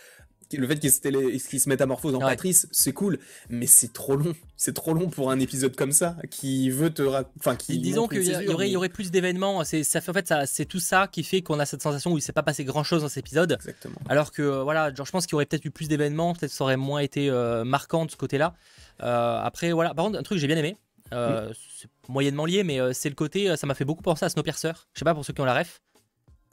le 0.53 0.67
fait 0.67 0.79
qu'il 0.79 0.91
se, 0.91 1.59
se 1.59 1.69
métamorphose 1.69 2.15
en 2.15 2.21
Patrice, 2.21 2.69
c'est 2.71 2.93
cool, 2.93 3.19
mais 3.49 3.67
c'est 3.67 3.93
trop 3.93 4.17
long. 4.17 4.35
C'est 4.57 4.75
trop 4.75 4.93
long 4.93 5.09
pour 5.09 5.31
un 5.31 5.41
épisode 5.41 5.75
comme 5.75 5.93
ça 5.93 6.17
qui 6.31 6.71
veut 6.71 6.91
te, 6.91 7.03
enfin 7.39 7.57
qui. 7.57 7.79
Disons 7.79 8.09
qu'il 8.09 8.23
y, 8.23 8.49
aurait, 8.49 8.69
il 8.69 8.73
y 8.73 8.77
aurait 8.77 8.89
plus 8.89 9.11
d'événements. 9.11 9.65
C'est 9.65 9.85
ça 9.85 10.01
fait 10.01 10.11
en 10.11 10.15
fait 10.15 10.35
c'est 10.47 10.67
tout 10.67 10.81
ça 10.81 11.09
qui 11.11 11.23
fait 11.23 11.41
qu'on 11.43 11.59
a 11.59 11.67
cette 11.67 11.83
sensation 11.83 12.13
où 12.13 12.19
il 12.19 12.21
s'est 12.21 12.33
pas 12.33 12.43
passé 12.43 12.65
grand 12.65 12.85
chose 12.85 13.03
dans 13.03 13.09
cet 13.09 13.19
épisode. 13.19 13.53
Exactement. 13.53 13.97
Alors 14.09 14.33
que 14.33 14.43
euh, 14.43 14.63
voilà, 14.63 14.93
genre 14.95 15.07
je 15.07 15.13
pense 15.13 15.27
qu'il 15.27 15.33
y 15.33 15.37
aurait 15.37 15.47
peut-être 15.47 15.65
eu 15.65 15.71
plus 15.71 15.89
d'événements, 15.89 16.35
peut-être 16.35 16.53
ça 16.53 16.65
aurait 16.65 16.77
moins 16.77 17.01
été 17.01 17.31
euh, 17.31 17.65
marquant 17.65 18.05
de 18.05 18.11
ce 18.11 18.17
côté-là. 18.17 18.55
Euh, 19.03 19.41
après 19.43 19.73
voilà, 19.73 19.95
par 19.95 20.05
contre 20.05 20.19
un 20.19 20.23
truc 20.23 20.37
que 20.37 20.41
j'ai 20.41 20.47
bien 20.47 20.59
aimé. 20.59 20.77
C'est 21.11 21.89
moyennement 22.09 22.45
lié, 22.45 22.63
mais 22.63 22.79
c'est 22.93 23.09
le 23.09 23.15
côté, 23.15 23.57
ça 23.57 23.67
m'a 23.67 23.75
fait 23.75 23.85
beaucoup 23.85 24.03
penser 24.03 24.25
à 24.25 24.29
Snowpiercer. 24.29 24.73
Je 24.95 24.99
sais 24.99 25.05
pas 25.05 25.15
pour 25.15 25.25
ceux 25.25 25.33
qui 25.33 25.41
ont 25.41 25.45
la 25.45 25.59
ref. 25.59 25.81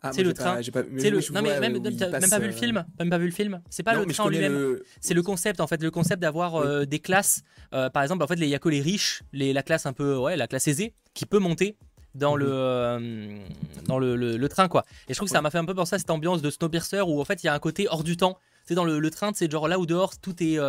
Ah, 0.03 0.11
c'est 0.13 0.23
le 0.23 0.33
train. 0.33 0.59
C'est 0.61 1.09
le. 1.09 1.19
Non 1.33 1.41
mais 1.41 1.59
même, 1.59 1.81
même 1.81 2.29
pas 2.29 2.39
vu 2.39 2.47
le 2.47 2.53
euh, 2.53 2.57
film? 2.57 2.85
Même 2.99 3.09
pas 3.09 3.17
vu 3.17 3.25
le 3.25 3.31
film? 3.31 3.61
C'est 3.69 3.83
pas 3.83 3.95
le 3.95 4.05
train 4.05 4.25
en 4.25 4.29
lui-même. 4.29 4.77
C'est 5.01 5.13
le 5.13 5.23
concept 5.23 5.59
en 5.59 5.67
fait, 5.67 5.81
le 5.81 5.91
concept 5.91 6.21
d'avoir 6.21 6.55
euh, 6.55 6.85
des 6.85 6.99
classes. 6.99 7.41
Euh, 7.73 7.89
par 7.89 8.03
exemple, 8.03 8.23
en 8.23 8.27
fait, 8.27 8.35
il 8.35 8.45
y 8.45 8.55
a 8.55 8.59
que 8.59 8.69
les 8.69 8.81
riches, 8.81 9.23
les, 9.33 9.53
la 9.53 9.63
classe 9.63 9.85
un 9.85 9.93
peu, 9.93 10.15
ouais, 10.17 10.37
la 10.37 10.47
classe 10.47 10.67
aisée, 10.67 10.93
qui 11.13 11.25
peut 11.25 11.39
monter 11.39 11.77
dans 12.13 12.35
le 12.35 12.99
mhm. 12.99 13.39
dans 13.87 13.97
le, 13.97 14.15
le, 14.15 14.49
train 14.49 14.67
quoi. 14.67 14.85
Et 15.07 15.13
je 15.13 15.17
trouve 15.17 15.29
que 15.29 15.33
ça 15.33 15.41
m'a 15.41 15.49
fait 15.49 15.57
un 15.57 15.65
peu 15.65 15.73
penser 15.73 15.95
à 15.95 15.99
cette 15.99 16.09
ambiance 16.09 16.41
de 16.41 16.49
Snowpiercer 16.49 17.01
où 17.01 17.19
en 17.19 17.25
fait 17.25 17.43
il 17.43 17.47
y 17.47 17.49
a 17.49 17.53
un 17.53 17.59
côté 17.59 17.87
hors 17.89 18.03
du 18.03 18.17
temps. 18.17 18.37
C'est 18.65 18.75
dans 18.75 18.85
le, 18.85 19.09
train, 19.09 19.31
c'est 19.33 19.49
genre 19.49 19.67
là 19.67 19.79
où 19.79 19.85
dehors 19.85 20.17
tout 20.19 20.35
est 20.43 20.59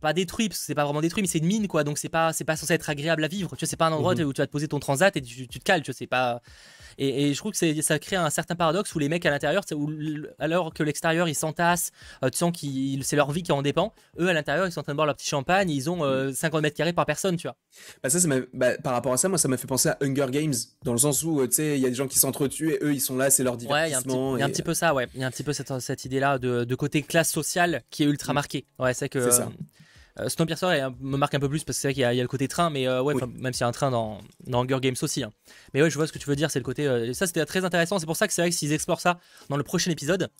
pas 0.00 0.12
détruit 0.12 0.48
parce 0.48 0.60
que 0.60 0.66
c'est 0.66 0.74
pas 0.74 0.84
vraiment 0.84 1.00
détruit 1.00 1.22
mais 1.22 1.28
c'est 1.28 1.38
une 1.38 1.46
mine 1.46 1.68
quoi 1.68 1.84
donc 1.84 1.98
c'est 1.98 2.08
pas 2.08 2.32
c'est 2.32 2.44
pas 2.44 2.56
censé 2.56 2.74
être 2.74 2.88
agréable 2.88 3.22
à 3.22 3.28
vivre 3.28 3.50
tu 3.50 3.60
vois 3.60 3.68
c'est 3.68 3.76
pas 3.76 3.86
un 3.86 3.92
endroit 3.92 4.14
mhm. 4.14 4.24
où 4.24 4.32
tu 4.32 4.40
vas 4.40 4.46
te 4.46 4.52
poser 4.52 4.66
ton 4.66 4.80
transat 4.80 5.14
et 5.16 5.20
tu, 5.20 5.46
tu 5.46 5.58
te 5.58 5.64
cales 5.64 5.82
tu 5.82 5.90
vois 5.90 5.96
c'est 5.96 6.06
pas 6.06 6.40
et, 7.00 7.32
je 7.32 7.38
trouve 7.38 7.52
que 7.52 7.82
ça 7.82 7.98
crée 7.98 8.16
un 8.16 8.30
certain 8.30 8.54
paradoxe 8.54 8.94
où 8.94 8.98
les 8.98 9.08
mecs 9.08 9.24
à 9.24 9.30
l'intérieur, 9.30 9.64
alors 10.38 10.74
que 10.74 10.82
l'extérieur 10.82 11.28
ils 11.28 11.34
s'entassent, 11.34 11.92
euh, 12.22 12.28
tu 12.28 12.38
sens 12.38 12.52
que 12.52 13.02
c'est 13.02 13.16
leur 13.16 13.30
vie 13.32 13.42
qui 13.42 13.52
en 13.52 13.62
dépend. 13.62 13.94
Eux 14.18 14.28
à 14.28 14.32
l'intérieur 14.32 14.66
ils 14.66 14.72
sont 14.72 14.80
en 14.80 14.82
train 14.82 14.92
de 14.92 14.96
boire 14.96 15.06
leur 15.06 15.16
petit 15.16 15.28
champagne, 15.28 15.70
ils 15.70 15.88
ont 15.88 16.00
50 16.32 16.58
euh, 16.58 16.60
mètres 16.60 16.76
carrés 16.76 16.92
par 16.92 17.06
personne, 17.06 17.36
tu 17.36 17.46
vois. 17.46 17.56
Bah 18.02 18.10
ça, 18.10 18.18
bah, 18.52 18.76
par 18.78 18.92
rapport 18.92 19.12
à 19.12 19.16
ça, 19.16 19.28
moi 19.28 19.38
ça 19.38 19.48
m'a 19.48 19.56
fait 19.56 19.66
penser 19.66 19.88
à 19.88 19.96
Hunger 20.02 20.26
Games 20.30 20.54
dans 20.84 20.92
le 20.92 20.98
sens 20.98 21.22
où 21.22 21.40
euh, 21.40 21.48
tu 21.48 21.54
sais 21.54 21.78
il 21.78 21.82
y 21.82 21.86
a 21.86 21.88
des 21.88 21.94
gens 21.94 22.08
qui 22.08 22.18
s'entretuent 22.18 22.72
et 22.72 22.78
eux 22.82 22.92
ils 22.92 23.00
sont 23.00 23.16
là, 23.16 23.30
c'est 23.30 23.44
leur 23.44 23.56
divertissement. 23.56 24.36
il 24.36 24.40
y, 24.40 24.42
a 24.42 24.46
un 24.46 24.50
petit 24.50 24.62
peu 24.62 24.74
ça, 24.74 24.94
ouais. 24.94 25.06
Il 25.14 25.20
y 25.20 25.24
a 25.24 25.26
un 25.26 25.30
petit 25.30 25.42
peu 25.44 25.52
cette, 25.52 25.80
cette 25.80 26.04
idée 26.04 26.20
là 26.20 26.38
de, 26.38 26.64
de, 26.64 26.74
côté 26.74 27.02
classe 27.02 27.30
sociale 27.30 27.82
qui 27.90 28.02
est 28.02 28.06
ultra 28.06 28.32
mm. 28.32 28.34
marqué. 28.34 28.66
Ouais, 28.78 28.94
c'est 28.94 29.08
que. 29.08 29.30
Ça. 29.30 29.42
Euh, 29.42 29.46
Snowpiercer 30.28 30.88
me 31.00 31.16
marque 31.16 31.34
un 31.34 31.40
peu 31.40 31.48
plus 31.48 31.64
parce 31.64 31.76
que 31.76 31.82
c'est 31.82 31.88
vrai 31.88 31.94
qu'il 31.94 32.02
y, 32.02 32.04
a 32.04 32.22
le 32.22 32.28
côté 32.28 32.48
train, 32.48 32.70
mais 32.70 32.86
euh, 32.86 33.02
ouais, 33.02 33.14
même 33.38 33.52
s'il 33.52 33.62
y 33.62 33.64
a 33.64 33.68
un 33.68 33.72
train 33.72 33.90
dans, 33.90 34.18
dans 34.46 34.64
Hunger 34.64 34.78
Games 34.80 34.96
aussi. 35.02 35.22
Hein. 35.22 35.32
Mais 35.74 35.82
ouais, 35.82 35.90
je 35.90 35.96
vois 35.96 36.06
ce 36.06 36.12
que 36.12 36.18
tu 36.18 36.28
veux 36.28 36.36
dire, 36.36 36.50
c'est 36.50 36.58
le 36.58 36.64
côté. 36.64 36.86
Euh, 36.86 37.12
ça, 37.12 37.26
c'était 37.26 37.44
très 37.46 37.64
intéressant. 37.64 37.98
C'est 37.98 38.06
pour 38.06 38.16
ça 38.16 38.26
que 38.26 38.32
c'est 38.32 38.42
vrai 38.42 38.50
que 38.50 38.56
s'ils 38.56 38.72
explorent 38.72 39.00
ça 39.00 39.18
dans 39.48 39.56
le 39.56 39.62
prochain 39.62 39.90
épisode, 39.90 40.30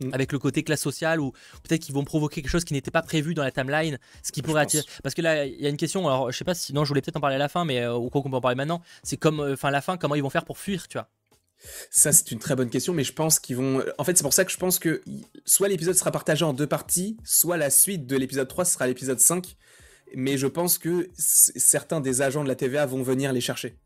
mm. 0.00 0.14
avec 0.14 0.32
le 0.32 0.38
côté 0.38 0.62
classe 0.62 0.80
sociale 0.80 1.20
ou 1.20 1.32
peut-être 1.62 1.82
qu'ils 1.82 1.94
vont 1.94 2.04
provoquer 2.04 2.42
quelque 2.42 2.50
chose 2.50 2.64
qui 2.64 2.74
n'était 2.74 2.90
pas 2.90 3.02
prévu 3.02 3.34
dans 3.34 3.44
la 3.44 3.50
timeline 3.50 3.98
ce 4.22 4.32
qui 4.32 4.42
pourrait 4.42 4.62
attirer 4.62 4.84
parce 5.02 5.14
que 5.14 5.22
là 5.22 5.46
il 5.46 5.60
y 5.60 5.66
a 5.66 5.68
une 5.68 5.76
question 5.76 6.06
alors 6.06 6.30
je 6.30 6.36
sais 6.36 6.44
pas 6.44 6.54
si 6.54 6.72
non 6.72 6.84
je 6.84 6.88
voulais 6.88 7.00
peut-être 7.00 7.16
en 7.16 7.20
parler 7.20 7.36
à 7.36 7.40
la 7.40 7.48
fin 7.48 7.64
mais 7.64 7.86
ou 7.86 8.10
quoi 8.10 8.22
qu'on 8.22 8.30
peut 8.30 8.36
en 8.36 8.40
parler 8.40 8.56
maintenant 8.56 8.82
c'est 9.02 9.16
comme 9.16 9.40
enfin 9.40 9.70
la 9.70 9.80
fin 9.80 9.96
comment 9.96 10.14
ils 10.14 10.22
vont 10.22 10.30
faire 10.30 10.44
pour 10.44 10.58
fuir 10.58 10.88
tu 10.88 10.98
vois 10.98 11.08
ça, 11.90 12.12
c'est 12.12 12.30
une 12.30 12.38
très 12.38 12.56
bonne 12.56 12.70
question, 12.70 12.92
mais 12.92 13.04
je 13.04 13.12
pense 13.12 13.38
qu'ils 13.38 13.56
vont. 13.56 13.82
En 13.98 14.04
fait, 14.04 14.16
c'est 14.16 14.22
pour 14.22 14.34
ça 14.34 14.44
que 14.44 14.52
je 14.52 14.56
pense 14.56 14.78
que 14.78 15.02
soit 15.44 15.68
l'épisode 15.68 15.94
sera 15.94 16.10
partagé 16.10 16.44
en 16.44 16.52
deux 16.52 16.66
parties, 16.66 17.16
soit 17.24 17.56
la 17.56 17.70
suite 17.70 18.06
de 18.06 18.16
l'épisode 18.16 18.48
3 18.48 18.64
sera 18.64 18.86
l'épisode 18.86 19.20
5. 19.20 19.56
Mais 20.14 20.38
je 20.38 20.46
pense 20.46 20.78
que 20.78 21.10
certains 21.16 22.00
des 22.00 22.22
agents 22.22 22.44
de 22.44 22.48
la 22.48 22.54
TVA 22.54 22.86
vont 22.86 23.02
venir 23.02 23.32
les 23.32 23.40
chercher. 23.40 23.76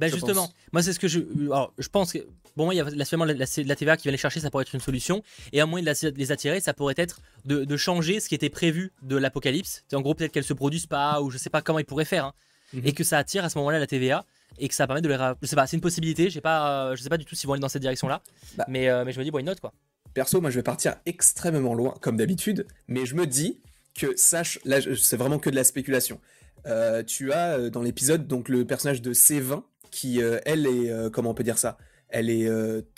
Ben 0.00 0.10
justement, 0.10 0.50
moi 0.72 0.82
c'est 0.82 0.92
ce 0.92 0.98
que 0.98 1.08
je. 1.08 1.20
Alors, 1.46 1.72
je 1.78 1.88
pense 1.88 2.12
que 2.12 2.18
bon, 2.56 2.72
il 2.72 2.76
y 2.76 2.80
a 2.80 2.84
la, 2.84 3.04
seulement 3.04 3.24
la, 3.24 3.46
TVA 3.46 3.96
qui 3.96 4.04
vient 4.04 4.12
les 4.12 4.18
chercher, 4.18 4.40
ça 4.40 4.50
pourrait 4.50 4.62
être 4.62 4.74
une 4.74 4.80
solution. 4.80 5.22
Et 5.52 5.60
à 5.60 5.66
moins 5.66 5.82
de, 5.82 6.16
les 6.16 6.32
attirer, 6.32 6.60
ça 6.60 6.74
pourrait 6.74 6.94
être 6.96 7.20
de, 7.44 7.76
changer 7.76 8.20
ce 8.20 8.28
qui 8.28 8.34
était 8.34 8.50
prévu 8.50 8.92
de 9.02 9.16
l'apocalypse. 9.16 9.84
En 9.92 10.00
gros, 10.00 10.14
peut-être 10.14 10.32
qu'elles 10.32 10.44
se 10.44 10.54
produisent 10.54 10.86
pas, 10.86 11.20
ou 11.20 11.30
je 11.30 11.38
sais 11.38 11.50
pas 11.50 11.62
comment 11.62 11.78
ils 11.78 11.84
pourraient 11.84 12.04
faire. 12.04 12.26
Hein. 12.26 12.34
Mhm. 12.72 12.86
Et 12.86 12.92
que 12.92 13.04
ça 13.04 13.18
attire 13.18 13.44
à 13.44 13.50
ce 13.50 13.58
moment-là 13.58 13.78
la 13.78 13.86
TVA 13.86 14.24
et 14.58 14.68
que 14.68 14.74
ça 14.74 14.86
permet 14.86 15.00
de 15.00 15.08
les. 15.08 15.16
Je 15.42 15.46
sais 15.46 15.56
pas, 15.56 15.66
c'est 15.66 15.76
une 15.76 15.82
possibilité. 15.82 16.30
J'ai 16.30 16.40
pas, 16.40 16.88
euh, 16.88 16.96
je 16.96 17.02
sais 17.02 17.08
pas 17.08 17.18
du 17.18 17.24
tout 17.24 17.34
s'ils 17.34 17.46
vont 17.46 17.54
aller 17.54 17.60
dans 17.60 17.68
cette 17.68 17.82
direction-là. 17.82 18.22
Bah. 18.56 18.64
mais, 18.68 18.88
euh, 18.88 19.04
mais 19.04 19.12
je 19.12 19.18
me 19.18 19.24
dis, 19.24 19.30
une 19.36 19.46
note 19.46 19.60
quoi. 19.60 19.72
Perso, 20.12 20.40
moi 20.40 20.50
je 20.50 20.56
vais 20.56 20.62
partir 20.62 20.96
extrêmement 21.06 21.74
loin, 21.74 21.94
comme 22.00 22.16
d'habitude. 22.16 22.66
Mais 22.88 23.04
je 23.04 23.14
me 23.14 23.26
dis 23.26 23.60
que, 23.94 24.14
sache, 24.16 24.60
là 24.64 24.78
c'est 24.80 25.16
vraiment 25.16 25.38
que 25.38 25.50
de 25.50 25.56
la 25.56 25.64
spéculation. 25.64 26.20
Euh, 26.66 27.02
tu 27.02 27.32
as 27.32 27.68
dans 27.68 27.82
l'épisode 27.82 28.26
donc 28.26 28.48
le 28.48 28.64
personnage 28.64 29.02
de 29.02 29.12
C20 29.12 29.62
qui, 29.90 30.20
elle, 30.44 30.66
est. 30.66 31.10
comment 31.12 31.30
on 31.30 31.34
peut 31.34 31.44
dire 31.44 31.58
ça? 31.58 31.78
Elle 32.08 32.30
est, 32.30 32.48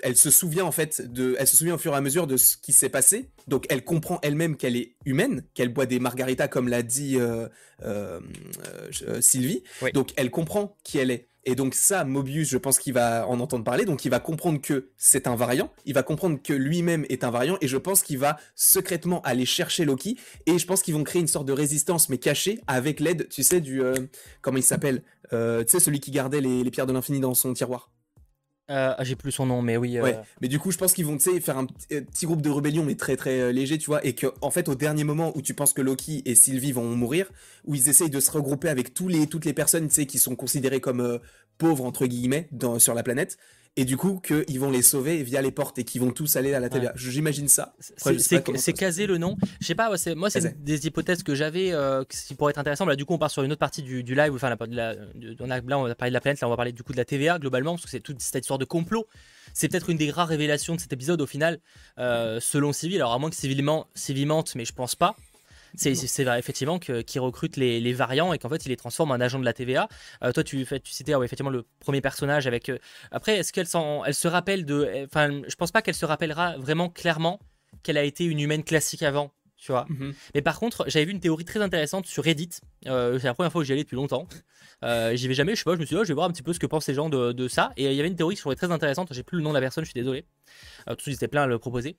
elle 0.02 0.16
se 0.16 0.30
souvient 0.30 0.64
en 0.64 0.72
fait 0.72 1.10
de, 1.10 1.36
elle 1.38 1.46
se 1.46 1.56
souvient 1.56 1.74
au 1.74 1.78
fur 1.78 1.94
et 1.94 1.96
à 1.96 2.00
mesure 2.02 2.26
de 2.26 2.36
ce 2.36 2.58
qui 2.58 2.72
s'est 2.72 2.90
passé. 2.90 3.30
Donc 3.48 3.64
elle 3.70 3.82
comprend 3.82 4.18
elle-même 4.22 4.56
qu'elle 4.56 4.76
est 4.76 4.96
humaine, 5.06 5.42
qu'elle 5.54 5.70
boit 5.70 5.86
des 5.86 6.00
margaritas 6.00 6.48
comme 6.48 6.68
l'a 6.68 6.82
dit 6.82 7.18
Sylvie. 9.20 9.62
Donc 9.94 10.12
elle 10.16 10.30
comprend 10.30 10.76
qui 10.84 10.98
elle 10.98 11.10
est. 11.10 11.28
Et 11.48 11.54
donc 11.54 11.74
ça, 11.74 12.04
Mobius, 12.04 12.48
je 12.48 12.58
pense 12.58 12.76
qu'il 12.80 12.92
va 12.92 13.26
en 13.28 13.38
entendre 13.38 13.62
parler, 13.62 13.84
donc 13.84 14.04
il 14.04 14.10
va 14.10 14.18
comprendre 14.18 14.60
que 14.60 14.90
c'est 14.96 15.28
un 15.28 15.36
variant, 15.36 15.72
il 15.84 15.94
va 15.94 16.02
comprendre 16.02 16.40
que 16.42 16.52
lui-même 16.52 17.06
est 17.08 17.22
un 17.22 17.30
variant, 17.30 17.56
et 17.60 17.68
je 17.68 17.76
pense 17.76 18.02
qu'il 18.02 18.18
va 18.18 18.36
secrètement 18.56 19.22
aller 19.22 19.46
chercher 19.46 19.84
Loki, 19.84 20.18
et 20.46 20.58
je 20.58 20.66
pense 20.66 20.82
qu'ils 20.82 20.94
vont 20.94 21.04
créer 21.04 21.22
une 21.22 21.28
sorte 21.28 21.46
de 21.46 21.52
résistance, 21.52 22.08
mais 22.08 22.18
cachée, 22.18 22.60
avec 22.66 22.98
l'aide, 22.98 23.28
tu 23.28 23.44
sais, 23.44 23.60
du... 23.60 23.80
Euh, 23.80 23.94
comment 24.42 24.58
il 24.58 24.64
s'appelle 24.64 25.04
euh, 25.32 25.62
Tu 25.62 25.70
sais, 25.70 25.80
celui 25.80 26.00
qui 26.00 26.10
gardait 26.10 26.40
les 26.40 26.68
pierres 26.72 26.86
de 26.86 26.92
l'infini 26.92 27.20
dans 27.20 27.34
son 27.34 27.52
tiroir. 27.52 27.90
Euh, 28.68 28.94
ah, 28.98 29.04
j'ai 29.04 29.14
plus 29.14 29.32
son 29.32 29.46
nom, 29.46 29.62
mais 29.62 29.76
oui. 29.76 29.96
Euh, 29.96 30.02
ouais, 30.02 30.18
mais 30.40 30.48
du 30.48 30.58
coup, 30.58 30.72
je 30.72 30.78
pense 30.78 30.92
qu'ils 30.92 31.06
vont 31.06 31.18
faire 31.18 31.58
un 31.58 31.66
euh, 31.92 32.00
petit 32.00 32.26
groupe 32.26 32.42
de 32.42 32.50
rébellion, 32.50 32.84
mais 32.84 32.96
très 32.96 33.16
très 33.16 33.52
léger, 33.52 33.78
tu 33.78 33.86
vois, 33.86 34.04
et 34.04 34.14
que 34.14 34.26
en 34.40 34.50
fait, 34.50 34.68
au 34.68 34.74
dernier 34.74 35.04
moment 35.04 35.32
où 35.36 35.42
tu 35.42 35.54
penses 35.54 35.72
que 35.72 35.82
Loki 35.82 36.22
et 36.24 36.34
Sylvie 36.34 36.72
vont 36.72 36.96
mourir, 36.96 37.30
où 37.64 37.74
ils 37.74 37.88
essayent 37.88 38.10
de 38.10 38.20
se 38.20 38.30
regrouper 38.30 38.68
avec 38.68 38.92
tous 38.92 39.08
les, 39.08 39.28
toutes 39.28 39.44
les 39.44 39.52
personnes, 39.52 39.88
tu 39.88 39.94
sais, 39.94 40.06
qui 40.06 40.18
sont 40.18 40.34
considérées 40.34 40.80
comme 40.80 41.20
pauvres 41.58 41.84
entre 41.84 42.06
guillemets 42.06 42.48
dans, 42.50 42.78
sur 42.78 42.94
la 42.94 43.02
planète, 43.02 43.38
et 43.76 43.84
du 43.84 43.96
coup 43.96 44.20
qu'ils 44.20 44.58
vont 44.58 44.70
les 44.70 44.82
sauver 44.82 45.22
via 45.22 45.42
les 45.42 45.50
portes 45.50 45.78
et 45.78 45.84
qu'ils 45.84 46.00
vont 46.00 46.10
tous 46.10 46.36
aller 46.36 46.54
à 46.54 46.60
la 46.60 46.68
TVA. 46.68 46.92
J'imagine 46.96 47.48
ça. 47.48 47.74
C'est 47.96 48.72
casé 48.72 49.06
le 49.06 49.18
nom. 49.18 49.36
Je 49.60 49.66
sais 49.66 49.74
pas, 49.74 49.90
moi 50.16 50.30
c'est 50.30 50.64
des 50.64 50.86
hypothèses 50.86 51.22
que 51.22 51.34
j'avais 51.34 51.72
euh, 51.72 52.04
qui 52.04 52.34
pourraient 52.34 52.50
être 52.50 52.58
intéressantes. 52.58 52.88
Là 52.88 52.96
du 52.96 53.04
coup 53.04 53.14
on 53.14 53.18
part 53.18 53.30
sur 53.30 53.42
une 53.42 53.52
autre 53.52 53.60
partie 53.60 53.82
du, 53.82 54.02
live, 54.02 54.34
enfin 54.34 54.50
la, 54.50 54.66
la, 54.66 54.94
on 55.40 55.50
a, 55.50 55.60
là 55.60 55.78
on 55.78 55.86
va 55.86 55.94
parler 55.94 56.10
de 56.10 56.14
la 56.14 56.20
planète, 56.20 56.40
là 56.40 56.46
on 56.46 56.50
va 56.50 56.56
parler 56.56 56.72
du 56.72 56.82
coup 56.82 56.92
de 56.92 56.98
la 56.98 57.04
TVA 57.04 57.38
globalement, 57.38 57.72
parce 57.72 57.84
que 57.84 57.90
c'est 57.90 58.00
toute 58.00 58.20
cette 58.20 58.44
histoire 58.44 58.58
de 58.58 58.64
complot. 58.64 59.06
C'est 59.52 59.68
peut-être 59.68 59.90
une 59.90 59.96
des 59.96 60.10
rares 60.10 60.28
révélations 60.28 60.74
de 60.74 60.80
cet 60.80 60.92
épisode 60.92 61.20
au 61.20 61.26
final, 61.26 61.60
euh, 61.98 62.40
selon 62.40 62.72
Civil. 62.72 62.96
Alors 62.96 63.12
à 63.12 63.18
moins 63.18 63.30
que 63.30 63.36
civilement, 63.36 63.86
civimente, 63.94 64.54
mais 64.54 64.64
je 64.64 64.72
pense 64.72 64.94
pas. 64.94 65.16
C'est 65.76 66.24
vrai, 66.24 66.38
effectivement, 66.38 66.78
qu'il 66.78 67.20
recrute 67.20 67.56
les, 67.56 67.92
variants 67.92 68.32
et 68.32 68.38
qu'en 68.38 68.48
fait, 68.48 68.64
il 68.66 68.70
les 68.70 68.76
transforme 68.76 69.10
en 69.10 69.14
agent 69.14 69.38
de 69.38 69.44
la 69.44 69.52
TVA. 69.52 69.88
Euh, 70.22 70.32
toi, 70.32 70.42
tu, 70.42 70.66
tu 70.66 70.92
citais 70.92 71.12
effectivement 71.22 71.50
le 71.50 71.64
premier 71.80 72.00
personnage 72.00 72.46
avec. 72.46 72.68
Euh, 72.68 72.78
après, 73.10 73.36
est-ce 73.36 73.52
qu'elle 73.52 73.66
elle 74.06 74.14
se 74.14 74.28
rappelle 74.28 74.64
de. 74.64 75.04
Enfin, 75.04 75.42
je 75.46 75.54
pense 75.54 75.72
pas 75.72 75.82
qu'elle 75.82 75.94
se 75.94 76.06
rappellera 76.06 76.56
vraiment 76.58 76.88
clairement 76.88 77.40
qu'elle 77.82 77.98
a 77.98 78.04
été 78.04 78.24
une 78.24 78.40
humaine 78.40 78.64
classique 78.64 79.02
avant. 79.02 79.32
Tu 79.56 79.72
vois. 79.72 79.86
Mhm. 79.88 80.12
Mais 80.34 80.42
par 80.42 80.58
contre, 80.58 80.84
j'avais 80.86 81.06
vu 81.06 81.12
une 81.12 81.20
théorie 81.20 81.44
très 81.44 81.60
intéressante 81.60 82.06
sur 82.06 82.24
Reddit. 82.24 82.50
Euh, 82.86 83.18
c'est 83.18 83.26
la 83.26 83.34
première 83.34 83.50
fois 83.50 83.62
que 83.62 83.66
j'y 83.66 83.72
allais 83.72 83.84
depuis 83.84 83.96
longtemps. 83.96 84.28
j'y 84.82 85.28
vais 85.28 85.34
jamais, 85.34 85.54
je 85.54 85.60
sais 85.60 85.64
pas, 85.64 85.74
je 85.74 85.80
me 85.80 85.86
suis 85.86 85.94
dit, 85.94 86.00
oh, 86.00 86.04
je 86.04 86.08
vais 86.08 86.14
voir 86.14 86.28
un 86.28 86.32
petit 86.32 86.42
peu 86.42 86.52
ce 86.52 86.58
que 86.58 86.66
pensent 86.66 86.86
les 86.88 86.94
gens 86.94 87.08
de, 87.08 87.48
ça. 87.48 87.72
Et 87.76 87.86
il 87.86 87.94
y 87.94 87.98
avait 87.98 88.08
une 88.08 88.16
théorie 88.16 88.34
qui 88.34 88.40
trouvais 88.40 88.56
très 88.56 88.70
intéressante. 88.70 89.08
J'ai 89.12 89.22
plus 89.22 89.38
le 89.38 89.44
nom 89.44 89.50
de 89.50 89.54
la 89.54 89.60
personne, 89.60 89.84
je 89.84 89.90
suis 89.90 89.98
désolé. 89.98 90.26
tout 90.86 91.08
ils 91.08 91.14
étaient 91.14 91.28
plein 91.28 91.44
à 91.44 91.46
le 91.46 91.58
proposer. 91.58 91.96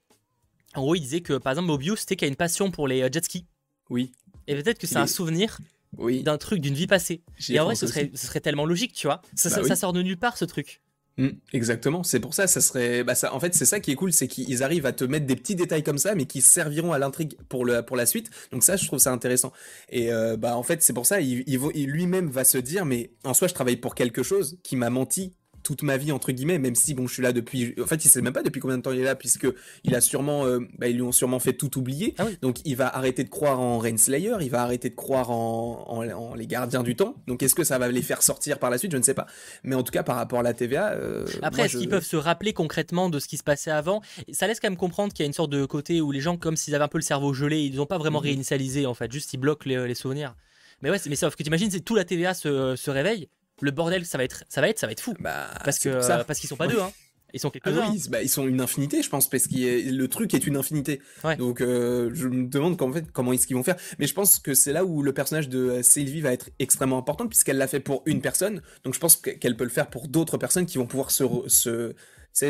En 0.75 0.81
gros, 0.81 0.95
il 0.95 1.01
disait 1.01 1.21
que 1.21 1.33
par 1.37 1.51
exemple, 1.53 1.67
Mobius, 1.67 2.01
c'était 2.01 2.15
qu'il 2.15 2.25
a 2.27 2.29
une 2.29 2.35
passion 2.35 2.69
pour 2.69 2.87
les 2.87 3.01
jet 3.11 3.23
skis. 3.23 3.45
Oui. 3.89 4.11
Et 4.47 4.55
peut-être 4.55 4.79
que 4.79 4.87
c'est 4.87 4.97
un 4.97 5.07
souvenir 5.07 5.59
oui. 5.97 6.23
d'un 6.23 6.37
truc, 6.37 6.61
d'une 6.61 6.73
vie 6.73 6.87
passée. 6.87 7.21
Et 7.49 7.59
en 7.59 7.65
vrai, 7.65 7.75
ce 7.75 7.87
serait, 7.87 8.11
ce 8.13 8.27
serait, 8.27 8.39
tellement 8.39 8.65
logique, 8.65 8.93
tu 8.93 9.07
vois. 9.07 9.21
Ça, 9.35 9.49
bah 9.61 9.75
sort 9.75 9.93
de 9.93 10.01
nulle 10.01 10.17
part, 10.17 10.37
ce 10.37 10.45
truc. 10.45 10.81
Mmh, 11.17 11.29
exactement, 11.51 12.03
c'est 12.03 12.19
pour 12.19 12.35
ça, 12.35 12.45
ça 12.45 12.61
serait, 12.61 13.03
bah 13.03 13.15
ça, 13.15 13.33
en 13.33 13.39
fait, 13.39 13.55
c'est 13.55 13.65
ça 13.65 13.79
qui 13.79 13.89
est 13.89 13.95
cool, 13.95 14.13
c'est 14.13 14.27
qu'ils 14.27 14.61
arrivent 14.61 14.85
à 14.85 14.91
te 14.91 15.03
mettre 15.03 15.25
des 15.25 15.35
petits 15.35 15.55
détails 15.55 15.81
comme 15.81 15.97
ça, 15.97 16.13
mais 16.13 16.25
qui 16.25 16.41
serviront 16.41 16.93
à 16.93 16.99
l'intrigue 16.99 17.35
pour 17.49 17.65
le, 17.65 17.81
pour 17.81 17.95
la 17.97 18.05
suite. 18.05 18.29
Donc 18.51 18.63
ça, 18.63 18.75
je 18.75 18.85
trouve 18.85 18.99
ça 18.99 19.11
intéressant. 19.11 19.51
Et 19.89 20.13
euh, 20.13 20.37
bah 20.37 20.55
en 20.55 20.61
fait, 20.61 20.83
c'est 20.83 20.93
pour 20.93 21.07
ça, 21.07 21.19
il, 21.19 21.43
il 21.47 21.87
lui-même 21.89 22.29
va 22.29 22.43
se 22.43 22.59
dire, 22.59 22.85
mais 22.85 23.09
en 23.23 23.33
soi, 23.33 23.47
je 23.47 23.55
travaille 23.55 23.77
pour 23.77 23.95
quelque 23.95 24.21
chose 24.21 24.59
qui 24.61 24.75
m'a 24.75 24.91
menti 24.91 25.33
toute 25.67 25.83
ma 25.83 25.97
vie 25.97 26.13
entre 26.13 26.31
guillemets 26.31 26.59
même 26.59 26.75
si 26.75 26.93
bon 26.93 27.07
je 27.07 27.13
suis 27.13 27.21
là 27.21 27.33
depuis 27.33 27.75
en 27.81 27.85
fait 27.85 28.05
il 28.05 28.07
sait 28.07 28.21
même 28.21 28.31
pas 28.31 28.41
depuis 28.41 28.61
combien 28.61 28.77
de 28.77 28.81
temps 28.81 28.93
il 28.93 29.01
est 29.01 29.03
là 29.03 29.15
puisque 29.15 29.47
il 29.83 29.95
a 29.95 29.99
sûrement 29.99 30.45
euh, 30.45 30.59
bah, 30.77 30.87
ils 30.87 30.95
lui 30.95 31.01
ont 31.01 31.11
sûrement 31.11 31.39
fait 31.39 31.51
tout 31.51 31.77
oublier. 31.77 32.15
Ah 32.19 32.25
donc 32.41 32.59
il 32.63 32.77
va 32.77 32.87
arrêter 32.95 33.25
de 33.25 33.29
croire 33.29 33.59
en 33.59 33.77
Renslayer 33.77 34.31
il 34.39 34.49
va 34.49 34.61
arrêter 34.61 34.89
de 34.89 34.95
croire 34.95 35.29
en, 35.29 35.85
en, 35.89 36.35
les 36.35 36.47
gardiens 36.47 36.83
du 36.83 36.95
temps 36.95 37.15
donc 37.27 37.43
est-ce 37.43 37.53
que 37.53 37.65
ça 37.65 37.77
va 37.79 37.89
les 37.89 38.01
faire 38.01 38.23
sortir 38.23 38.59
par 38.59 38.69
la 38.69 38.77
suite? 38.77 38.93
Je 38.93 38.97
ne 38.97 39.03
sais 39.03 39.13
pas. 39.13 39.27
Mais 39.63 39.75
en 39.75 39.83
tout 39.83 39.91
cas 39.91 40.03
par 40.03 40.15
rapport 40.15 40.39
à 40.39 40.43
la 40.43 40.53
TVA 40.53 40.93
euh, 40.93 41.25
après 41.41 41.63
est-ce 41.63 41.77
qu'ils 41.77 41.89
peuvent 41.89 42.05
se 42.05 42.15
rappeler 42.15 42.53
concrètement 42.53 43.09
de 43.09 43.19
ce 43.19 43.27
qui 43.27 43.35
se 43.35 43.43
passait 43.43 43.71
avant? 43.71 44.01
Ça 44.31 44.47
laisse 44.47 44.61
quand 44.61 44.69
même 44.69 44.77
comprendre 44.77 45.11
qu'il 45.11 45.23
y 45.23 45.25
a 45.25 45.27
une 45.27 45.33
sorte 45.33 45.49
de 45.49 45.65
côté 45.65 45.99
où 45.99 46.13
les 46.13 46.21
gens 46.21 46.37
comme 46.37 46.55
s'ils 46.55 46.75
avaient 46.75 46.85
un 46.85 46.87
peu 46.87 46.97
le 46.97 47.03
cerveau 47.03 47.33
gelé 47.33 47.59
ils 47.59 47.75
n'ont 47.75 47.85
pas 47.85 47.97
vraiment 47.97 48.19
mhm. 48.19 48.27
réinitialisé 48.27 48.85
en 48.85 48.93
fait. 48.93 49.11
Juste 49.11 49.33
ils 49.33 49.37
bloquent 49.37 49.67
les, 49.67 49.95
souvenirs. 49.95 50.33
Mais 50.81 50.91
ouais 50.91 50.97
mais 51.09 51.17
sauf 51.17 51.35
que 51.35 51.43
tu 51.43 51.47
imagines 51.47 51.71
c'est 51.71 51.81
tout 51.81 51.95
la 51.95 52.05
TVA 52.05 52.33
se, 52.33 52.77
se 52.77 52.89
réveille 52.89 53.27
le 53.61 53.71
bordel 53.71 54.05
ça 54.05 54.17
va 54.17 54.23
être 54.23 54.43
ça 54.49 54.61
va 54.61 54.69
être 54.69 54.79
ça 54.79 54.87
va 54.87 54.91
être 54.91 55.01
fou 55.01 55.13
bah, 55.19 55.49
parce 55.63 55.79
que 55.79 56.23
parce 56.23 56.39
qu'ils 56.39 56.49
sont 56.49 56.57
pas 56.57 56.67
deux 56.67 56.79
hein. 56.79 56.91
Ils 57.33 57.39
sont 57.39 57.49
quelques-uns. 57.49 57.83
Ah 57.85 58.09
bah, 58.09 58.21
ils 58.21 58.29
sont 58.29 58.47
une 58.47 58.61
infinité, 58.61 59.01
je 59.01 59.09
pense, 59.09 59.29
parce 59.29 59.47
que 59.47 59.91
le 59.91 60.07
truc 60.07 60.33
est 60.33 60.47
une 60.47 60.55
infinité. 60.55 61.01
Donc, 61.37 61.61
euh, 61.61 62.09
je 62.13 62.27
me 62.27 62.47
demande 62.47 62.77
fait, 62.93 63.11
comment 63.11 63.33
est-ce 63.33 63.45
qu'ils 63.45 63.57
vont 63.57 63.63
faire. 63.63 63.75
Mais 63.99 64.07
je 64.07 64.13
pense 64.13 64.39
que 64.39 64.53
c'est 64.53 64.71
là 64.71 64.85
où 64.85 65.03
le 65.03 65.13
personnage 65.13 65.49
de 65.49 65.81
Sylvie 65.81 66.21
va 66.21 66.31
être 66.31 66.49
extrêmement 66.59 66.97
important, 66.97 67.27
puisqu'elle 67.27 67.57
l'a 67.57 67.67
fait 67.67 67.81
pour 67.81 68.01
une 68.05 68.21
personne. 68.21 68.61
Donc, 68.85 68.93
je 68.93 68.99
pense 68.99 69.17
qu'elle 69.17 69.57
peut 69.57 69.65
le 69.65 69.69
faire 69.69 69.87
pour 69.87 70.07
d'autres 70.07 70.37
personnes 70.37 70.65
qui 70.65 70.77
vont 70.77 70.87
pouvoir 70.87 71.11
se, 71.11 71.25
se, 71.47 71.93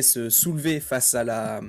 se 0.02 0.30
soulever 0.30 0.80
face 0.80 1.16
à 1.16 1.24
la, 1.24 1.62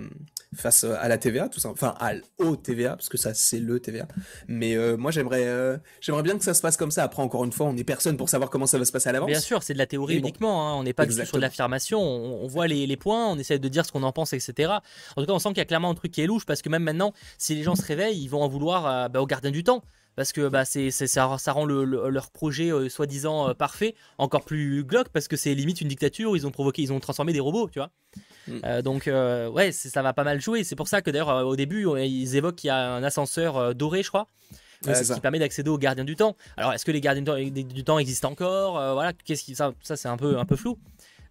face 0.54 0.84
à 0.84 1.08
la 1.08 1.18
TVA, 1.18 1.48
tout 1.48 1.60
ça, 1.60 1.68
enfin 1.68 1.94
à 2.00 2.12
au 2.38 2.56
TVA, 2.56 2.90
parce 2.90 3.08
que 3.08 3.18
ça 3.18 3.34
c'est 3.34 3.58
le 3.58 3.80
TVA. 3.80 4.08
Mais 4.46 4.76
euh, 4.76 4.96
moi 4.96 5.10
j'aimerais, 5.10 5.46
euh, 5.46 5.76
j'aimerais 6.00 6.22
bien 6.22 6.38
que 6.38 6.44
ça 6.44 6.54
se 6.54 6.60
passe 6.60 6.76
comme 6.76 6.90
ça. 6.90 7.04
Après 7.04 7.22
encore 7.22 7.44
une 7.44 7.52
fois, 7.52 7.66
on 7.66 7.76
est 7.76 7.84
personne 7.84 8.16
pour 8.16 8.28
savoir 8.28 8.50
comment 8.50 8.66
ça 8.66 8.78
va 8.78 8.84
se 8.84 8.92
passer 8.92 9.08
à 9.08 9.12
l'avance. 9.12 9.28
Bien 9.28 9.40
sûr, 9.40 9.62
c'est 9.62 9.74
de 9.74 9.78
la 9.78 9.86
théorie 9.86 10.16
uniquement. 10.16 10.68
Hein. 10.68 10.74
On 10.74 10.82
n'est 10.82 10.92
pas 10.92 11.08
sur 11.08 11.36
de 11.36 11.42
l'affirmation. 11.42 12.00
On, 12.00 12.46
voit 12.46 12.66
les, 12.66 12.96
points, 12.96 13.28
on 13.28 13.38
essaie 13.38 13.58
de 13.58 13.68
dire 13.68 13.84
ce 13.84 13.92
qu'on 13.92 14.02
en 14.02 14.12
pense, 14.12 14.32
etc. 14.32 14.72
En 15.16 15.20
tout 15.20 15.26
cas, 15.26 15.32
on 15.32 15.38
sent 15.38 15.50
qu'il 15.50 15.58
y 15.58 15.60
a 15.60 15.66
clairement 15.66 15.90
un 15.90 15.94
truc 15.94 16.12
qui 16.12 16.22
est 16.22 16.26
louche 16.26 16.46
parce 16.46 16.62
que 16.62 16.68
même 16.68 16.82
maintenant, 16.82 17.12
si 17.36 17.54
les 17.54 17.62
gens 17.62 17.76
se 17.76 17.82
réveillent, 17.82 18.20
ils 18.20 18.28
vont 18.28 18.42
en 18.42 18.48
vouloir 18.48 18.86
euh, 18.86 19.08
bah, 19.08 19.20
aux 19.20 19.26
gardiens 19.26 19.50
du 19.50 19.64
temps 19.64 19.82
parce 20.18 20.32
que 20.32 20.48
bah, 20.48 20.64
c'est, 20.64 20.90
ça, 20.90 21.38
ça, 21.38 21.52
rend 21.52 21.64
leur 21.64 22.30
projet 22.32 22.72
soi-disant 22.90 23.54
parfait 23.54 23.94
encore 24.18 24.44
plus 24.44 24.82
glauque 24.82 25.10
parce 25.10 25.28
que 25.28 25.36
c'est 25.36 25.54
limite 25.54 25.80
une 25.80 25.86
dictature 25.86 26.32
où 26.32 26.36
ils 26.36 26.44
ont 26.44 26.50
provoqué, 26.50 26.82
ils 26.82 26.92
ont 26.92 26.98
transformé 26.98 27.32
des 27.32 27.38
robots, 27.38 27.70
tu 27.70 27.78
vois. 27.78 27.92
Mm. 28.48 28.58
Euh, 28.64 28.82
donc 28.82 29.06
euh, 29.06 29.48
ouais, 29.48 29.72
ça 29.72 30.02
va 30.02 30.12
pas 30.12 30.24
mal 30.24 30.40
jouer. 30.40 30.64
C'est 30.64 30.76
pour 30.76 30.88
ça 30.88 31.02
que 31.02 31.10
d'ailleurs 31.10 31.30
euh, 31.30 31.42
au 31.44 31.56
début 31.56 31.86
ils 32.00 32.36
évoquent 32.36 32.56
qu'il 32.56 32.68
y 32.68 32.70
a 32.70 32.94
un 32.94 33.02
ascenseur 33.02 33.74
doré, 33.74 34.02
je 34.02 34.08
crois. 34.08 34.26
qui 34.82 35.20
permet 35.20 35.38
d'accéder 35.38 35.70
aux 35.70 35.78
gardiens 35.78 36.04
du 36.04 36.16
temps. 36.16 36.36
Alors, 36.56 36.72
est-ce 36.72 36.84
que 36.84 36.92
les 36.92 37.00
gardiens 37.00 37.22
du 37.22 37.84
temps 37.84 37.98
existent 37.98 38.30
encore 38.30 38.72
Voilà, 38.94 39.12
qu'est-ce 39.12 39.44
qui 39.44 39.54
ça, 39.54 39.72
ça 39.82 39.96
c'est 39.96 40.08
un 40.08 40.16
peu 40.16 40.38
un 40.38 40.44
peu 40.44 40.56
flou. 40.56 40.78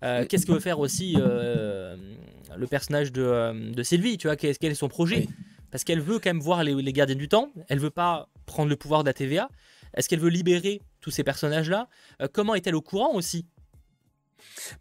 Mm. 0.02 0.26
Qu'est-ce 0.30 0.46
que 0.46 0.52
veut 0.52 0.60
faire 0.60 0.80
aussi 0.80 1.16
le 1.16 2.68
personnage 2.70 3.12
de, 3.12 3.74
de, 3.74 3.84
Sylvie 3.84 4.18
Tu 4.18 4.28
vois, 4.28 4.36
quel, 4.36 4.56
est 4.62 4.76
son 4.76 4.88
projet? 4.88 5.28
Parce 5.72 5.84
qu'elle 5.84 6.02
veut 6.02 6.20
quand 6.20 6.30
même 6.30 6.40
voir 6.40 6.64
les, 6.64 6.74
les, 6.74 6.94
gardiens 6.94 7.16
du 7.16 7.28
temps. 7.28 7.52
Elle 7.68 7.80
veut 7.80 7.90
pas 7.90 8.30
prendre 8.48 8.70
le 8.70 8.76
pouvoir 8.76 9.04
de 9.04 9.10
la 9.10 9.14
TVA. 9.14 9.50
Est-ce 9.93 10.10
qu'elle 10.10 10.20
veut 10.20 10.30
libérer 10.30 10.82
tous 11.00 11.12
ces 11.12 11.24
personnages-là? 11.24 11.88
Comment 12.34 12.56
est-elle 12.56 12.76
au 12.76 12.82
courant 12.82 13.14
aussi? 13.14 13.45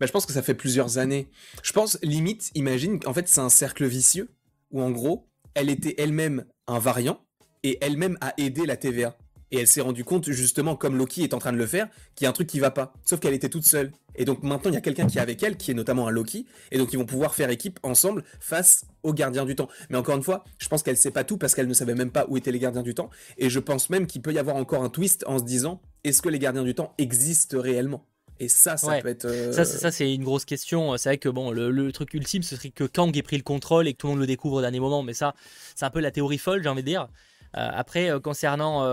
Bah, 0.01 0.07
je 0.07 0.13
pense 0.13 0.25
que 0.25 0.33
ça 0.33 0.43
fait 0.43 0.55
plusieurs 0.55 0.99
années. 0.99 1.29
Je 1.63 1.73
pense, 1.73 1.99
limite, 2.03 2.51
imagine, 2.55 2.99
en 3.07 3.13
fait, 3.13 3.29
c'est 3.29 3.41
un 3.41 3.51
cercle 3.51 3.85
vicieux 3.87 4.35
où, 4.71 4.81
en 4.81 4.91
gros, 4.91 5.29
elle 5.55 5.71
était 5.71 5.95
elle-même 5.99 6.47
un 6.67 6.79
variant 6.79 7.21
et 7.63 7.79
elle-même 7.83 8.19
a 8.21 8.35
aidé 8.39 8.67
la 8.67 8.77
TVA. 8.77 9.17
Et 9.51 9.59
elle 9.59 9.67
s'est 9.69 9.81
rendue 9.81 10.05
compte, 10.05 10.31
justement, 10.31 10.75
comme 10.77 10.97
Loki 10.97 11.23
est 11.23 11.35
en 11.35 11.39
train 11.39 11.53
de 11.53 11.57
le 11.57 11.67
faire, 11.67 11.89
qu'il 12.15 12.25
y 12.25 12.27
a 12.27 12.31
un 12.31 12.33
truc 12.33 12.49
qui 12.49 12.59
va 12.59 12.71
pas. 12.71 12.93
Sauf 13.05 13.21
qu'elle 13.21 13.35
était 13.35 13.49
toute 13.49 13.65
seule. 13.65 13.93
Et 14.17 14.25
donc 14.25 14.43
maintenant, 14.43 14.71
il 14.71 14.75
y 14.75 14.79
a 14.79 14.81
quelqu'un 14.81 15.07
qui 15.07 15.19
est 15.19 15.21
avec 15.21 15.43
elle, 15.43 15.57
qui 15.57 15.71
est 15.71 15.75
notamment 15.75 16.09
un 16.09 16.11
Loki. 16.11 16.47
Et 16.73 16.79
donc 16.79 16.93
ils 16.93 16.99
vont 16.99 17.07
pouvoir 17.07 17.35
faire 17.35 17.51
équipe 17.51 17.79
ensemble 17.83 18.25
face 18.41 18.85
aux 19.03 19.13
gardiens 19.13 19.45
du 19.45 19.55
temps. 19.55 19.69
Mais 19.91 19.99
encore 19.99 20.17
une 20.17 20.23
fois, 20.23 20.45
je 20.59 20.69
pense 20.69 20.83
qu'elle 20.83 20.97
sait 20.97 21.11
pas 21.11 21.23
tout 21.23 21.39
parce 21.39 21.55
qu'elle 21.55 21.69
ne 21.69 21.75
savait 21.75 21.95
même 21.95 22.11
pas 22.11 22.27
où 22.29 22.37
étaient 22.37 22.53
les 22.53 22.59
gardiens 22.59 22.83
du 22.83 22.95
temps. 22.95 23.11
Et 23.39 23.51
je 23.51 23.61
pense 23.61 23.91
même 23.91 24.07
qu'il 24.07 24.23
peut 24.23 24.33
y 24.33 24.39
avoir 24.39 24.57
encore 24.57 24.83
un 24.83 24.89
twist 24.89 25.25
en 25.27 25.39
se 25.39 25.45
disant, 25.45 25.81
est-ce 26.03 26.23
que 26.23 26.29
les 26.29 26.39
gardiens 26.39 26.65
du 26.65 26.75
temps 26.75 26.95
existent 26.99 27.61
réellement? 27.61 28.05
Et 28.39 28.49
ça, 28.49 28.77
ça 28.77 29.01
peut 29.01 29.09
être. 29.09 29.25
Euh, 29.25 29.53
ça, 29.53 29.91
c'est 29.91 30.13
une 30.13 30.25
grosse 30.25 30.45
question. 30.45 30.97
C'est 30.99 31.09
vrai 31.09 31.19
que 31.19 31.29
bon, 31.29 31.53
le, 31.53 31.93
truc 31.93 32.13
ultime, 32.13 32.43
ce 32.43 32.57
serait 32.57 32.69
que 32.69 32.85
Kang 32.85 33.17
ait 33.17 33.23
pris 33.23 33.37
le 33.37 33.43
contrôle 33.43 33.89
et 33.89 33.95
que 33.95 33.99
tout 33.99 34.09
le 34.09 34.13
monde 34.13 34.21
le 34.21 34.27
découvre 34.27 34.57
au 34.57 34.61
dernier 34.61 34.81
moment. 34.81 35.03
Mais 35.03 35.15
ça, 35.15 35.35
c'est 35.75 35.87
un 35.87 35.91
peu 35.91 36.01
la 36.01 36.11
théorie 36.11 36.37
folle, 36.37 36.63
j'ai 36.63 36.69
envie 36.69 36.83
de 36.83 36.89
dire. 36.89 37.09
Après, 37.53 38.11
concernant 38.23 38.85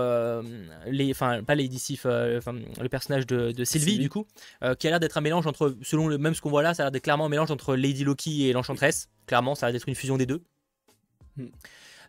les, 0.86 1.10
enfin 1.10 1.42
pas 1.42 1.54
Sif, 1.76 2.04
le 2.04 2.88
personnage 2.88 3.26
de, 3.26 3.64
Sylvie, 3.64 3.98
du 3.98 4.08
coup, 4.08 4.26
qui 4.78 4.86
a 4.86 4.90
l'air 4.90 5.00
d'être 5.00 5.18
un 5.18 5.20
mélange 5.20 5.46
entre, 5.46 5.76
selon 5.82 6.08
le 6.08 6.18
même 6.18 6.34
ce 6.34 6.40
qu'on 6.40 6.50
voit 6.50 6.62
là, 6.62 6.74
ça 6.74 6.82
a 6.82 6.86
l'air 6.86 6.92
d'être 6.92 7.04
clairement 7.04 7.26
un 7.26 7.30
mélange 7.30 7.50
entre 7.50 7.76
Lady 7.76 8.04
Loki 8.04 8.48
et 8.48 8.52
l'Enchantress. 8.52 9.08
Clairement, 9.26 9.54
ça 9.54 9.66
a 9.66 9.68
l'air 9.70 9.78
d'être 9.78 9.88
une 9.88 9.94
fusion 9.94 10.16
des 10.16 10.26
deux. 10.26 10.42
Hmm. 11.36 11.48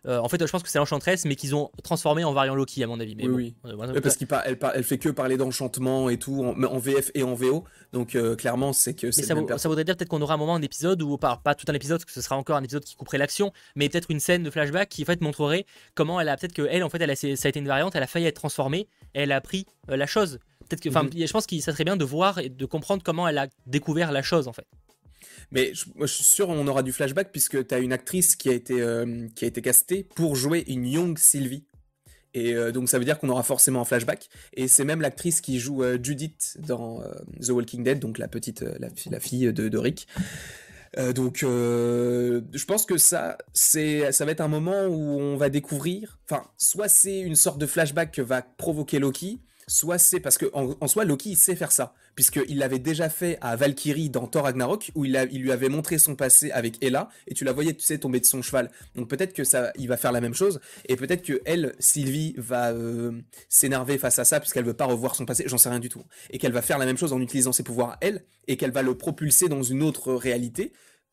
Euh, 0.06 0.18
en 0.18 0.28
fait, 0.28 0.44
je 0.44 0.50
pense 0.50 0.62
que 0.62 0.68
c'est 0.68 0.78
l'Enchantress, 0.78 1.24
mais 1.24 1.36
qu'ils 1.36 1.54
ont 1.54 1.70
transformé 1.82 2.24
en 2.24 2.32
variant 2.32 2.54
Loki, 2.54 2.82
à 2.82 2.86
mon 2.86 3.00
avis. 3.00 3.14
Mais 3.16 3.28
oui, 3.28 3.54
oui. 3.64 3.72
parce 4.02 4.16
qu'elle 4.16 4.58
elle 4.74 4.84
fait 4.84 4.98
que 4.98 5.08
parler 5.08 5.36
d'enchantement 5.36 6.10
et 6.10 6.18
tout, 6.18 6.44
en, 6.44 6.78
VF 6.78 7.10
et 7.14 7.22
en 7.22 7.34
VO. 7.34 7.64
Donc, 7.92 8.14
euh, 8.14 8.36
clairement, 8.36 8.72
c'est 8.72 8.94
que 8.94 9.10
c'est. 9.10 9.22
Ça, 9.22 9.34
ça, 9.56 9.68
voudrait 9.68 9.84
dire 9.84 9.96
peut-être 9.96 10.08
qu'on 10.08 10.22
aura 10.22 10.34
un 10.34 10.38
moment, 10.38 10.54
un 10.54 10.62
épisode, 10.62 11.02
ou 11.02 11.16
pas, 11.16 11.40
pas 11.42 11.54
tout 11.54 11.66
un 11.68 11.74
épisode, 11.74 11.98
parce 11.98 12.06
que 12.06 12.12
ce 12.12 12.20
sera 12.20 12.36
encore 12.36 12.56
un 12.56 12.62
épisode 12.62 12.84
qui 12.84 12.96
couperait 12.96 13.18
l'action, 13.18 13.52
mais 13.74 13.88
peut-être 13.88 14.10
une 14.10 14.20
scène 14.20 14.42
de 14.42 14.50
flashback 14.50 14.88
qui, 14.88 15.02
en 15.02 15.06
fait, 15.06 15.20
montrerait 15.20 15.66
comment 15.94 16.20
elle 16.20 16.28
a. 16.28 16.36
Peut-être 16.36 16.52
qu'elle, 16.52 16.84
en 16.84 16.90
fait, 16.90 17.00
elle 17.00 17.10
a, 17.10 17.16
ça 17.16 17.26
a 17.26 17.48
été 17.48 17.58
une 17.58 17.68
variante, 17.68 17.96
elle 17.96 18.02
a 18.02 18.06
failli 18.06 18.26
être 18.26 18.36
transformée, 18.36 18.88
et 19.14 19.22
elle 19.22 19.32
a 19.32 19.40
pris 19.40 19.66
euh, 19.90 19.96
la 19.96 20.06
chose. 20.06 20.38
Peut-être 20.68 20.80
que. 20.80 20.88
Enfin, 20.88 21.04
mhm. 21.04 21.26
je 21.26 21.32
pense 21.32 21.46
que 21.46 21.58
ça 21.60 21.72
serait 21.72 21.84
bien 21.84 21.96
de 21.96 22.04
voir 22.04 22.38
et 22.38 22.48
de 22.48 22.66
comprendre 22.66 23.02
comment 23.04 23.26
elle 23.28 23.38
a 23.38 23.48
découvert 23.66 24.12
la 24.12 24.22
chose, 24.22 24.48
en 24.48 24.52
fait. 24.52 24.66
Mais 25.50 25.72
je, 25.74 26.06
suis 26.06 26.24
sûr 26.24 26.48
on 26.48 26.66
aura 26.66 26.82
du 26.82 26.92
flashback 26.92 27.30
puisque 27.32 27.66
tu 27.66 27.74
as 27.74 27.78
une 27.78 27.92
actrice 27.92 28.36
qui 28.36 28.48
a 28.48 28.52
été, 28.52 28.80
euh, 28.80 29.28
qui 29.34 29.44
a 29.44 29.48
été 29.48 29.62
castée 29.62 30.04
pour 30.14 30.36
jouer 30.36 30.64
une 30.68 30.86
young 30.86 31.18
Sylvie. 31.18 31.64
Et 32.34 32.54
euh, 32.54 32.72
donc 32.72 32.88
ça 32.88 32.98
veut 32.98 33.04
dire 33.04 33.18
qu'on 33.18 33.28
aura 33.28 33.42
forcément 33.42 33.80
un 33.80 33.84
flashback. 33.84 34.28
Et 34.54 34.68
c'est 34.68 34.84
même 34.84 35.00
l'actrice 35.00 35.40
qui 35.40 35.58
joue 35.58 35.82
euh, 35.82 35.98
Judith 36.02 36.58
dans 36.60 37.02
The 37.40 37.50
Walking 37.50 37.82
Dead, 37.82 37.98
donc 37.98 38.18
la 38.18 38.28
petite, 38.28 38.64
la, 38.78 39.20
fille 39.20 39.52
de, 39.52 39.78
Rick. 39.78 40.06
donc 41.14 41.38
je 41.40 42.64
pense 42.66 42.84
que 42.86 42.98
ça, 42.98 43.38
ça 43.54 44.24
va 44.24 44.30
être 44.30 44.40
un 44.40 44.48
moment 44.48 44.84
où 44.86 45.20
on 45.20 45.36
va 45.36 45.48
découvrir, 45.48 46.18
enfin, 46.24 46.44
soit 46.58 46.88
c'est 46.88 47.20
une 47.20 47.36
sorte 47.36 47.58
de 47.58 47.66
flashback 47.66 48.12
que 48.12 48.22
va 48.22 48.42
provoquer 48.42 48.98
Loki, 48.98 49.40
soit 49.68 49.98
c'est 49.98 50.20
parce 50.20 50.38
que 50.38 50.46
en, 50.52 50.86
soi 50.86 51.04
Loki 51.04 51.30
il 51.30 51.36
sait 51.36 51.56
faire 51.56 51.72
ça. 51.72 51.94
Puisqu'il 52.14 52.58
l'avait 52.58 52.78
déjà 52.78 53.08
fait 53.10 53.36
à 53.40 53.56
Valkyrie 53.56 54.10
dans 54.10 54.26
Thor 54.26 54.44
Ragnarok 54.44 54.90
où 54.94 55.04
il, 55.04 55.28
il 55.32 55.42
lui 55.42 55.52
avait 55.52 55.68
montré 55.68 55.98
son 55.98 56.14
passé 56.14 56.50
avec 56.50 56.82
Ella 56.82 57.08
et 57.26 57.34
tu 57.34 57.44
la 57.44 57.52
voyais 57.52 57.74
tu 57.74 57.84
sais 57.84 57.98
tomber 57.98 58.20
de 58.20 58.24
son 58.24 58.42
cheval. 58.42 58.70
Donc 58.94 59.08
peut-être 59.08 59.34
que 59.34 59.44
ça 59.44 59.72
il 59.76 59.88
va 59.88 59.96
faire 59.96 60.12
la 60.12 60.20
même 60.20 60.34
chose 60.34 60.60
et 60.88 60.96
peut-être 60.96 61.22
que 61.22 61.42
elle 61.44 61.74
Sylvie 61.78 62.34
va 62.38 62.70
euh, 62.70 63.20
s'énerver 63.48 63.98
face 63.98 64.18
à 64.18 64.24
ça 64.24 64.40
puisqu'elle 64.40 64.64
veut 64.64 64.74
pas 64.74 64.86
revoir 64.86 65.14
son 65.14 65.26
passé. 65.26 65.44
J'en 65.46 65.58
sais 65.58 65.68
rien 65.68 65.80
du 65.80 65.88
tout. 65.88 66.02
Et 66.30 66.38
qu'elle 66.38 66.52
va 66.52 66.62
faire 66.62 66.78
la 66.78 66.86
même 66.86 66.96
chose 66.96 67.12
en 67.12 67.20
utilisant 67.20 67.52
ses 67.52 67.64
pouvoirs 67.64 67.96
elle 68.00 68.24
et 68.46 68.56
qu'elle 68.56 68.72
va 68.72 68.82
le 68.82 68.96
propulser 68.96 69.48
dans 69.48 69.62
une 69.62 69.82
autre 69.82 70.14
réalité. 70.14 70.72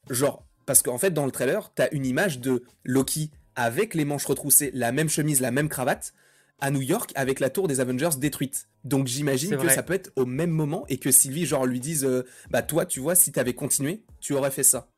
Genre 0.09 0.45
parce 0.65 0.81
qu'en 0.83 0.99
fait 0.99 1.11
dans 1.11 1.25
le 1.25 1.31
trailer 1.31 1.71
t'as 1.73 1.87
une 1.91 2.05
image 2.05 2.39
de 2.39 2.63
Loki 2.83 3.31
avec 3.55 3.95
les 3.95 4.05
manches 4.05 4.25
retroussées 4.25 4.71
la 4.73 4.91
même 4.91 5.09
chemise 5.09 5.41
la 5.41 5.51
même 5.51 5.69
cravate 5.69 6.13
à 6.59 6.71
New 6.71 6.81
York 6.81 7.11
avec 7.15 7.39
la 7.39 7.49
tour 7.49 7.67
des 7.67 7.79
Avengers 7.79 8.17
détruite. 8.17 8.67
Donc 8.83 9.07
j'imagine 9.07 9.57
que 9.57 9.69
ça 9.69 9.83
peut 9.83 9.93
être 9.93 10.11
au 10.15 10.25
même 10.25 10.51
moment 10.51 10.85
et 10.87 10.97
que 10.97 11.11
Sylvie 11.11 11.45
genre 11.45 11.65
lui 11.65 11.79
dise 11.79 12.05
euh, 12.05 12.25
bah 12.49 12.61
toi 12.61 12.85
tu 12.85 12.99
vois 12.99 13.15
si 13.15 13.31
t'avais 13.31 13.53
continué 13.53 14.03
tu 14.19 14.33
aurais 14.33 14.51
fait 14.51 14.63
ça. 14.63 14.89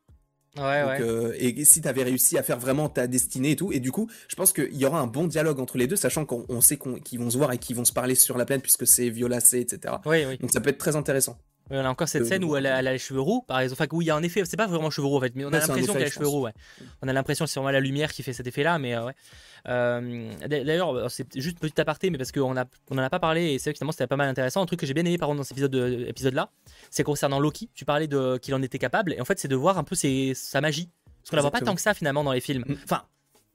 Ouais, 0.58 0.64
ouais. 0.64 1.02
Euh, 1.02 1.34
et 1.38 1.66
si 1.66 1.82
t'avais 1.82 2.04
réussi 2.04 2.38
à 2.38 2.44
faire 2.44 2.58
vraiment 2.58 2.88
ta 2.88 3.08
destinée 3.08 3.52
et 3.52 3.56
tout 3.58 3.74
et 3.74 3.80
du 3.80 3.92
coup 3.92 4.10
je 4.30 4.36
pense 4.36 4.54
qu'il 4.54 4.76
y 4.76 4.86
aura 4.86 5.00
un 5.00 5.08
bon 5.08 5.28
dialogue 5.28 5.60
entre 5.60 5.78
les 5.78 5.88
deux 5.88 5.98
sachant 5.98 6.26
qu'on 6.26 6.62
sait 6.62 6.78
qu'ils 7.04 7.20
vont 7.20 7.30
se 7.30 7.38
voir 7.38 7.52
et 7.52 7.58
qu'ils 7.58 7.76
vont 7.76 7.84
se 7.84 7.92
parler 7.92 8.16
sur 8.16 8.38
la 8.38 8.46
planète 8.46 8.64
puisque 8.64 8.88
c'est 8.88 9.10
violacé 9.10 9.60
etc. 9.60 9.96
Donc 10.40 10.52
ça 10.52 10.62
peut 10.62 10.70
être 10.70 10.78
très 10.78 10.96
intéressant. 10.96 11.38
On 11.72 11.78
a 11.78 11.90
encore 11.90 12.08
cette 12.08 12.24
euh, 12.24 12.26
scène 12.26 12.44
où 12.44 12.56
elle 12.56 12.68
a, 12.68 12.82
les 12.82 13.00
cheveux 13.00 13.22
roux, 13.22 13.42
par 13.42 13.60
exemple. 13.60 13.82
Enfin, 13.82 13.98
où 13.98 14.02
il 14.02 14.06
y 14.06 14.12
a 14.12 14.16
un 14.16 14.22
effet, 14.24 14.44
c'est 14.46 14.58
pas 14.58 14.68
vraiment 14.68 14.90
cheveux 14.90 15.08
roux 15.08 15.18
en 15.18 15.22
fait, 15.22 15.34
mais 15.36 15.46
on 15.46 15.50
a 15.50 15.60
l'impression 15.60 15.94
qu'elle 15.94 16.04
a 16.04 16.06
les 16.06 16.12
cheveux 16.12 16.28
roux. 16.28 16.44
Ouais. 16.44 16.54
On 17.02 17.08
a 17.08 17.14
l'impression, 17.14 17.48
c'est 17.48 17.60
vraiment 17.60 17.72
la 17.72 17.80
lumière 17.80 18.12
qui 18.12 18.22
fait 18.22 18.34
cet 18.34 18.46
effet-là, 18.46 18.78
mais 18.78 18.98
ouais. 18.98 19.14
Euh, 19.68 20.32
d'ailleurs, 20.48 21.10
c'est 21.10 21.28
juste 21.40 21.60
petit 21.60 21.80
aparté, 21.82 22.12
mais 22.12 22.18
parce 22.18 22.32
qu'on 22.32 22.56
a, 22.56 22.66
on 22.92 22.98
en 22.98 23.02
a 23.02 23.10
pas 23.10 23.20
parlé 23.20 23.54
et 23.54 23.60
c'est 23.60 23.70
vrai 23.70 23.74
que 23.74 23.78
finalement 23.80 23.94
c'était 23.94 24.06
pas 24.08 24.16
mal 24.16 24.30
intéressant. 24.30 24.62
Un 24.62 24.66
truc 24.66 24.80
que 24.80 24.86
j'ai 24.86 24.94
bien 24.94 25.06
aimé 25.06 25.18
par 25.18 25.28
contre 25.28 25.38
dans 25.40 25.44
cet 25.44 25.58
épisode, 25.58 25.76
épisode 26.08 26.36
là, 26.36 26.52
c'est 26.92 27.04
concernant 27.04 27.40
Loki. 27.40 27.70
Tu 27.74 27.84
parlais 27.84 28.08
de 28.08 28.38
qu'il 28.38 28.54
en 28.54 28.62
était 28.62 28.78
capable 28.78 29.14
et 29.14 29.22
en 29.22 29.26
fait 29.26 29.40
c'est 29.40 29.48
de 29.48 29.56
voir 29.56 29.80
un 29.80 29.84
peu 29.84 29.96
ses, 29.96 30.34
sa 30.36 30.62
magie. 30.62 30.90
Parce 31.24 31.32
qu'on 31.32 31.36
la 31.38 31.42
voit 31.42 31.52
pas 31.52 31.62
tant 31.62 31.74
que 31.74 31.82
ça 31.82 31.96
finalement 31.96 32.24
dans 32.24 32.34
les 32.34 32.42
films. 32.42 32.64
Mm. 32.68 32.76
Enfin, 32.84 33.04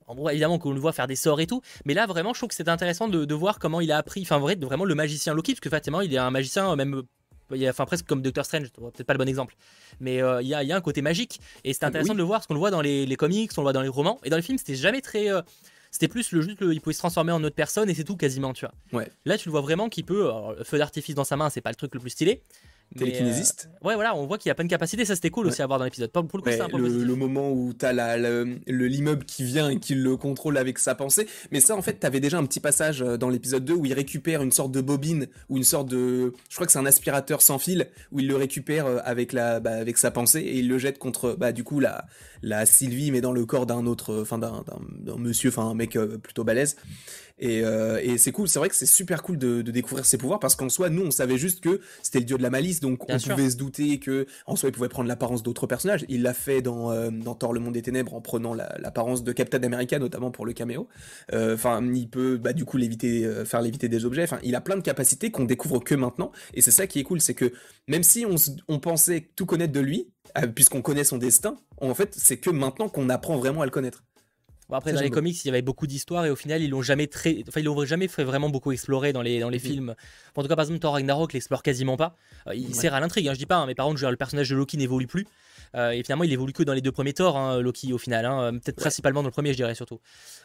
en 0.08 0.16
gros, 0.16 0.28
évidemment 0.30 0.58
qu'on 0.58 0.72
le 0.72 0.80
voit 0.80 0.92
faire 0.92 1.06
des 1.06 1.14
sorts 1.14 1.40
et 1.40 1.46
tout, 1.46 1.62
mais 1.84 1.94
là 1.94 2.06
vraiment 2.06 2.34
je 2.34 2.40
trouve 2.40 2.48
que 2.48 2.56
c'est 2.56 2.68
intéressant 2.68 3.06
de, 3.06 3.24
de, 3.24 3.34
voir 3.34 3.60
comment 3.60 3.80
il 3.80 3.92
a 3.92 3.98
appris, 3.98 4.22
enfin 4.22 4.40
vrai, 4.40 4.56
vraiment 4.56 4.84
le 4.84 4.96
magicien 4.96 5.34
Loki, 5.34 5.52
parce 5.52 5.60
que 5.60 5.68
effectivement 5.68 6.00
il 6.00 6.12
est 6.12 6.18
un 6.18 6.32
magicien 6.32 6.74
même 6.74 7.04
enfin 7.68 7.86
presque 7.86 8.06
comme 8.06 8.22
Doctor 8.22 8.44
Strange, 8.44 8.70
peut-être 8.70 9.04
pas 9.04 9.14
le 9.14 9.18
bon 9.18 9.28
exemple, 9.28 9.56
mais 10.00 10.22
euh, 10.22 10.42
il 10.42 10.48
y, 10.48 10.54
a, 10.54 10.62
y, 10.62 10.72
a, 10.72 10.76
un 10.76 10.80
côté 10.80 11.02
magique 11.02 11.40
et 11.64 11.72
c'est 11.72 11.84
intéressant 11.84 12.12
de 12.12 12.18
le 12.18 12.24
voir 12.24 12.40
parce 12.40 12.46
qu'on 12.46 12.54
le 12.54 12.60
voit 12.60 12.70
dans 12.70 12.80
les, 12.80 13.06
les, 13.06 13.16
comics, 13.16 13.50
on 13.56 13.60
le 13.60 13.64
voit 13.64 13.72
dans 13.72 13.82
les 13.82 13.88
romans 13.88 14.18
et 14.24 14.30
dans 14.30 14.36
les 14.36 14.42
films 14.42 14.58
c'était 14.58 14.74
jamais 14.74 15.00
très 15.00 15.30
euh, 15.30 15.42
c'était 15.90 16.08
plus 16.08 16.30
le 16.32 16.40
juste, 16.40 16.58
il 16.60 16.80
pouvait 16.80 16.94
se 16.94 17.00
transformer 17.00 17.32
en 17.32 17.42
autre 17.42 17.56
personne 17.56 17.90
et 17.90 17.94
c'est 17.94 18.04
tout 18.04 18.16
quasiment, 18.16 18.52
tu 18.52 18.64
vois. 18.64 19.00
Ouais. 19.00 19.08
Là, 19.24 19.36
tu 19.36 19.48
le 19.48 19.50
vois 19.50 19.60
vraiment 19.60 19.88
qu'il 19.88 20.04
peut. 20.04 20.30
feu 20.62 20.78
d'artifice 20.78 21.16
dans 21.16 21.24
sa 21.24 21.36
main, 21.36 21.50
c'est 21.50 21.60
pas 21.60 21.70
le 21.70 21.74
truc 21.74 21.92
le 21.94 22.00
plus 22.00 22.10
stylé, 22.10 22.42
télékinésiste. 22.96 23.68
Euh, 23.82 23.88
ouais, 23.88 23.94
voilà, 23.94 24.16
on 24.16 24.26
voit 24.26 24.38
qu'il 24.38 24.50
a 24.50 24.54
plein 24.54 24.64
de 24.64 24.70
capacité. 24.70 25.04
Ça, 25.04 25.14
c'était 25.14 25.30
cool 25.30 25.46
aussi 25.46 25.62
à 25.62 25.66
voir 25.66 25.78
dans 25.78 25.84
l'épisode. 25.84 26.10
Pour, 26.10 26.22
le 26.22 26.42
coup, 26.42 26.48
un 26.48 26.68
peu 26.68 26.78
le, 26.78 27.04
le, 27.04 27.14
moment 27.14 27.52
où 27.52 27.72
t'as 27.72 27.92
l'immeuble 28.66 29.24
qui 29.24 29.44
vient 29.44 29.70
et 29.70 29.78
qui 29.78 29.94
le 29.94 30.16
contrôle 30.16 30.56
avec 30.56 30.78
sa 30.78 30.94
pensée. 30.94 31.26
Mais 31.52 31.60
ça, 31.60 31.76
en 31.76 31.82
fait, 31.82 31.94
t'avais 31.94 32.20
déjà 32.20 32.38
un 32.38 32.44
petit 32.44 32.60
passage 32.60 33.02
euh, 33.02 33.16
dans 33.16 33.28
l'épisode 33.28 33.64
2 33.64 33.74
où 33.74 33.86
il 33.86 33.92
récupère 33.92 34.42
une 34.42 34.52
sorte 34.52 34.72
de 34.72 34.80
bobine 34.80 35.28
ou 35.48 35.56
une 35.56 35.64
sorte 35.64 35.88
de. 35.88 36.32
Je 36.48 36.54
crois 36.54 36.66
que 36.66 36.72
c'est 36.72 36.78
un 36.78 36.86
aspirateur 36.86 37.42
sans 37.42 37.58
fil 37.58 37.88
où 38.12 38.20
il 38.20 38.28
le 38.28 38.36
récupère 38.36 38.86
euh, 38.86 38.98
avec, 39.04 39.32
la, 39.32 39.60
bah, 39.60 39.72
avec 39.72 39.98
sa 39.98 40.10
pensée 40.10 40.40
et 40.40 40.58
il 40.58 40.68
le 40.68 40.78
jette 40.78 40.98
contre, 40.98 41.36
bah, 41.38 41.52
du 41.52 41.64
coup, 41.64 41.80
la, 41.80 42.06
la 42.42 42.66
Sylvie, 42.66 43.12
mais 43.12 43.20
dans 43.20 43.32
le 43.32 43.46
corps 43.46 43.66
d'un 43.66 43.86
autre. 43.86 44.20
Enfin, 44.20 44.38
d'un 44.38 44.64
monsieur, 45.16 45.50
enfin, 45.50 45.68
un 45.70 45.74
mec 45.74 45.98
plutôt 46.22 46.44
balèze. 46.44 46.76
Euh, 47.42 48.00
et, 48.02 48.18
c'est 48.18 48.32
cool, 48.32 48.48
c'est 48.48 48.58
vrai 48.58 48.68
que 48.68 48.74
c'est 48.74 48.86
super 48.86 49.22
cool 49.22 49.38
de, 49.38 49.62
découvrir 49.62 50.04
ses 50.04 50.18
pouvoirs 50.18 50.40
parce 50.40 50.56
qu'en 50.56 50.68
soi, 50.68 50.90
nous, 50.90 51.02
on 51.02 51.10
savait 51.10 51.38
juste 51.38 51.60
que 51.62 51.80
c'était 52.02 52.18
le 52.18 52.24
dieu 52.24 52.36
de 52.36 52.42
la 52.42 52.50
malice, 52.50 52.80
donc 52.80 53.08
on 53.08 53.18
pouvait 53.18 53.50
se 53.50 53.56
douter 53.56 53.98
que 53.98 54.26
en 54.46 54.56
soi, 54.56 54.68
il 54.68 54.72
pouvait 54.72 54.88
prendre 54.88 55.08
l'apparence 55.08 55.42
d'autres 55.42 55.66
personnages. 55.66 56.04
Il 56.08 56.22
l'a 56.22 56.34
fait 56.34 56.62
dans, 56.62 56.90
euh, 56.90 57.10
dans 57.10 57.34
Thor 57.34 57.52
le 57.52 57.60
monde 57.60 57.74
des 57.74 57.82
ténèbres 57.82 58.14
en 58.14 58.20
prenant 58.20 58.54
l'apparence 58.54 59.24
de 59.24 59.32
Captain 59.32 59.62
America, 59.62 59.98
notamment 59.98 60.30
pour 60.30 60.44
le 60.44 60.52
caméo. 60.52 60.88
Euh, 61.32 61.54
enfin, 61.54 61.82
il 61.94 62.08
peut 62.08 62.36
bah, 62.36 62.52
du 62.52 62.64
coup 62.64 62.76
l'éviter, 62.76 63.28
faire 63.44 63.62
léviter 63.62 63.88
des 63.88 64.04
objets. 64.04 64.24
Enfin, 64.24 64.38
il 64.42 64.54
a 64.54 64.60
plein 64.60 64.76
de 64.76 64.82
capacités 64.82 65.30
qu'on 65.30 65.44
découvre 65.44 65.80
que 65.80 65.94
maintenant. 65.94 66.32
Et 66.54 66.62
c'est 66.62 66.70
ça 66.70 66.86
qui 66.86 66.98
est 66.98 67.04
cool, 67.04 67.20
c'est 67.20 67.34
que 67.34 67.52
même 67.88 68.02
si 68.02 68.26
on, 68.26 68.34
on 68.68 68.78
pensait 68.78 69.30
tout 69.36 69.46
connaître 69.46 69.72
de 69.72 69.80
lui, 69.80 70.10
puisqu'on 70.54 70.82
connaît 70.82 71.04
son 71.04 71.18
destin, 71.18 71.56
en 71.80 71.94
fait, 71.94 72.14
c'est 72.16 72.36
que 72.36 72.50
maintenant 72.50 72.88
qu'on 72.88 73.08
apprend 73.08 73.36
vraiment 73.38 73.62
à 73.62 73.64
le 73.64 73.70
connaître 73.70 74.04
après, 74.76 74.92
dans 74.92 75.00
les 75.00 75.10
comics, 75.10 75.44
il 75.44 75.46
y 75.48 75.50
avait 75.50 75.62
beaucoup 75.62 75.86
d'histoires 75.86 76.26
et 76.26 76.30
au 76.30 76.36
final, 76.36 76.62
ils 76.62 76.70
l'ont 76.70 76.82
jamais 76.82 77.06
très, 77.06 77.42
enfin, 77.48 77.60
ils 77.60 77.64
l'ont 77.64 77.84
jamais 77.84 78.08
fait 78.08 78.24
vraiment 78.24 78.50
beaucoup 78.50 78.72
explorer 78.72 79.12
dans 79.12 79.22
les, 79.22 79.40
dans 79.40 79.48
les 79.48 79.58
films. 79.58 79.94
En 80.36 80.42
tout 80.42 80.48
cas, 80.48 80.56
par 80.56 80.64
exemple, 80.64 80.80
Thor 80.80 80.94
Ragnarok 80.94 81.32
l'explore 81.32 81.62
quasiment 81.62 81.96
pas. 81.96 82.16
Euh, 82.46 82.54
il 82.54 82.74
sert 82.74 82.94
à 82.94 83.00
l'intrigue, 83.00 83.28
hein, 83.28 83.34
je 83.34 83.38
dis 83.38 83.46
pas, 83.46 83.56
hein, 83.56 83.66
mais 83.66 83.74
par 83.74 83.86
contre, 83.86 84.04
le 84.06 84.16
personnage 84.16 84.50
de 84.50 84.56
Loki 84.56 84.76
n'évolue 84.76 85.06
plus. 85.06 85.26
Euh, 85.74 85.90
et 85.90 86.02
finalement, 86.02 86.24
il 86.24 86.32
évolue 86.32 86.52
que 86.52 86.62
dans 86.62 86.72
les 86.72 86.80
deux 86.80 86.92
premiers 86.92 87.12
Thor, 87.12 87.36
hein, 87.36 87.60
Loki, 87.60 87.92
au 87.92 87.98
final. 87.98 88.24
Hein, 88.24 88.52
peut-être 88.52 88.76
principalement 88.76 89.22
dans 89.22 89.28
le 89.28 89.32
premier, 89.32 89.52
je 89.52 89.56
dirais 89.56 89.74
surtout. 89.74 90.00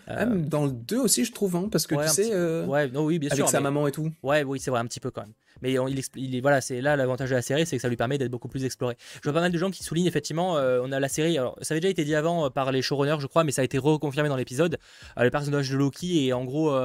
Euh, 0.09 0.25
dans 0.35 0.65
le 0.65 0.71
2 0.71 0.97
aussi, 0.97 1.25
je 1.25 1.31
trouve, 1.31 1.55
hein, 1.55 1.69
parce 1.71 1.87
que 1.87 1.95
tu 1.95 2.07
sais, 2.09 2.29
euh, 2.31 2.65
ouais, 2.65 2.89
non, 2.89 3.05
oui, 3.05 3.19
bien 3.19 3.29
avec 3.31 3.47
sa 3.47 3.59
maman 3.59 3.87
et 3.87 3.91
tout. 3.91 4.11
Ouais, 4.23 4.43
oui, 4.43 4.59
c'est 4.59 4.71
vrai, 4.71 4.79
un 4.79 4.85
petit 4.85 4.99
peu 4.99 5.11
quand 5.11 5.21
même. 5.21 5.33
Mais 5.61 5.73
il, 5.73 6.01
il, 6.15 6.41
voilà, 6.41 6.59
c'est 6.59 6.81
là 6.81 6.97
l'avantage 6.97 7.29
de 7.29 7.35
la 7.35 7.41
série, 7.41 7.65
c'est 7.65 7.77
que 7.77 7.81
ça 7.81 7.87
lui 7.87 7.95
permet 7.95 8.17
d'être 8.17 8.29
beaucoup 8.29 8.49
plus 8.49 8.65
exploré. 8.65 8.97
Je 9.15 9.21
vois 9.23 9.33
pas 9.33 9.39
mal 9.39 9.53
de 9.53 9.57
gens 9.57 9.71
qui 9.71 9.83
soulignent 9.83 10.05
effectivement, 10.05 10.53
on 10.55 10.91
a 10.91 10.99
la 10.99 11.07
série. 11.07 11.37
Alors, 11.37 11.57
ça 11.61 11.73
avait 11.73 11.79
déjà 11.79 11.91
été 11.91 12.03
dit 12.03 12.13
avant 12.13 12.51
par 12.51 12.71
les 12.73 12.81
showrunners, 12.81 13.19
je 13.19 13.27
crois, 13.27 13.45
mais 13.45 13.53
ça 13.53 13.61
a 13.61 13.65
été 13.65 13.77
reconfirmé 13.77 14.27
dans 14.27 14.35
l'épisode. 14.35 14.77
le 15.17 15.29
personnage 15.29 15.69
de 15.69 15.77
Loki 15.77 16.27
est 16.27 16.33
en 16.33 16.43
gros 16.43 16.77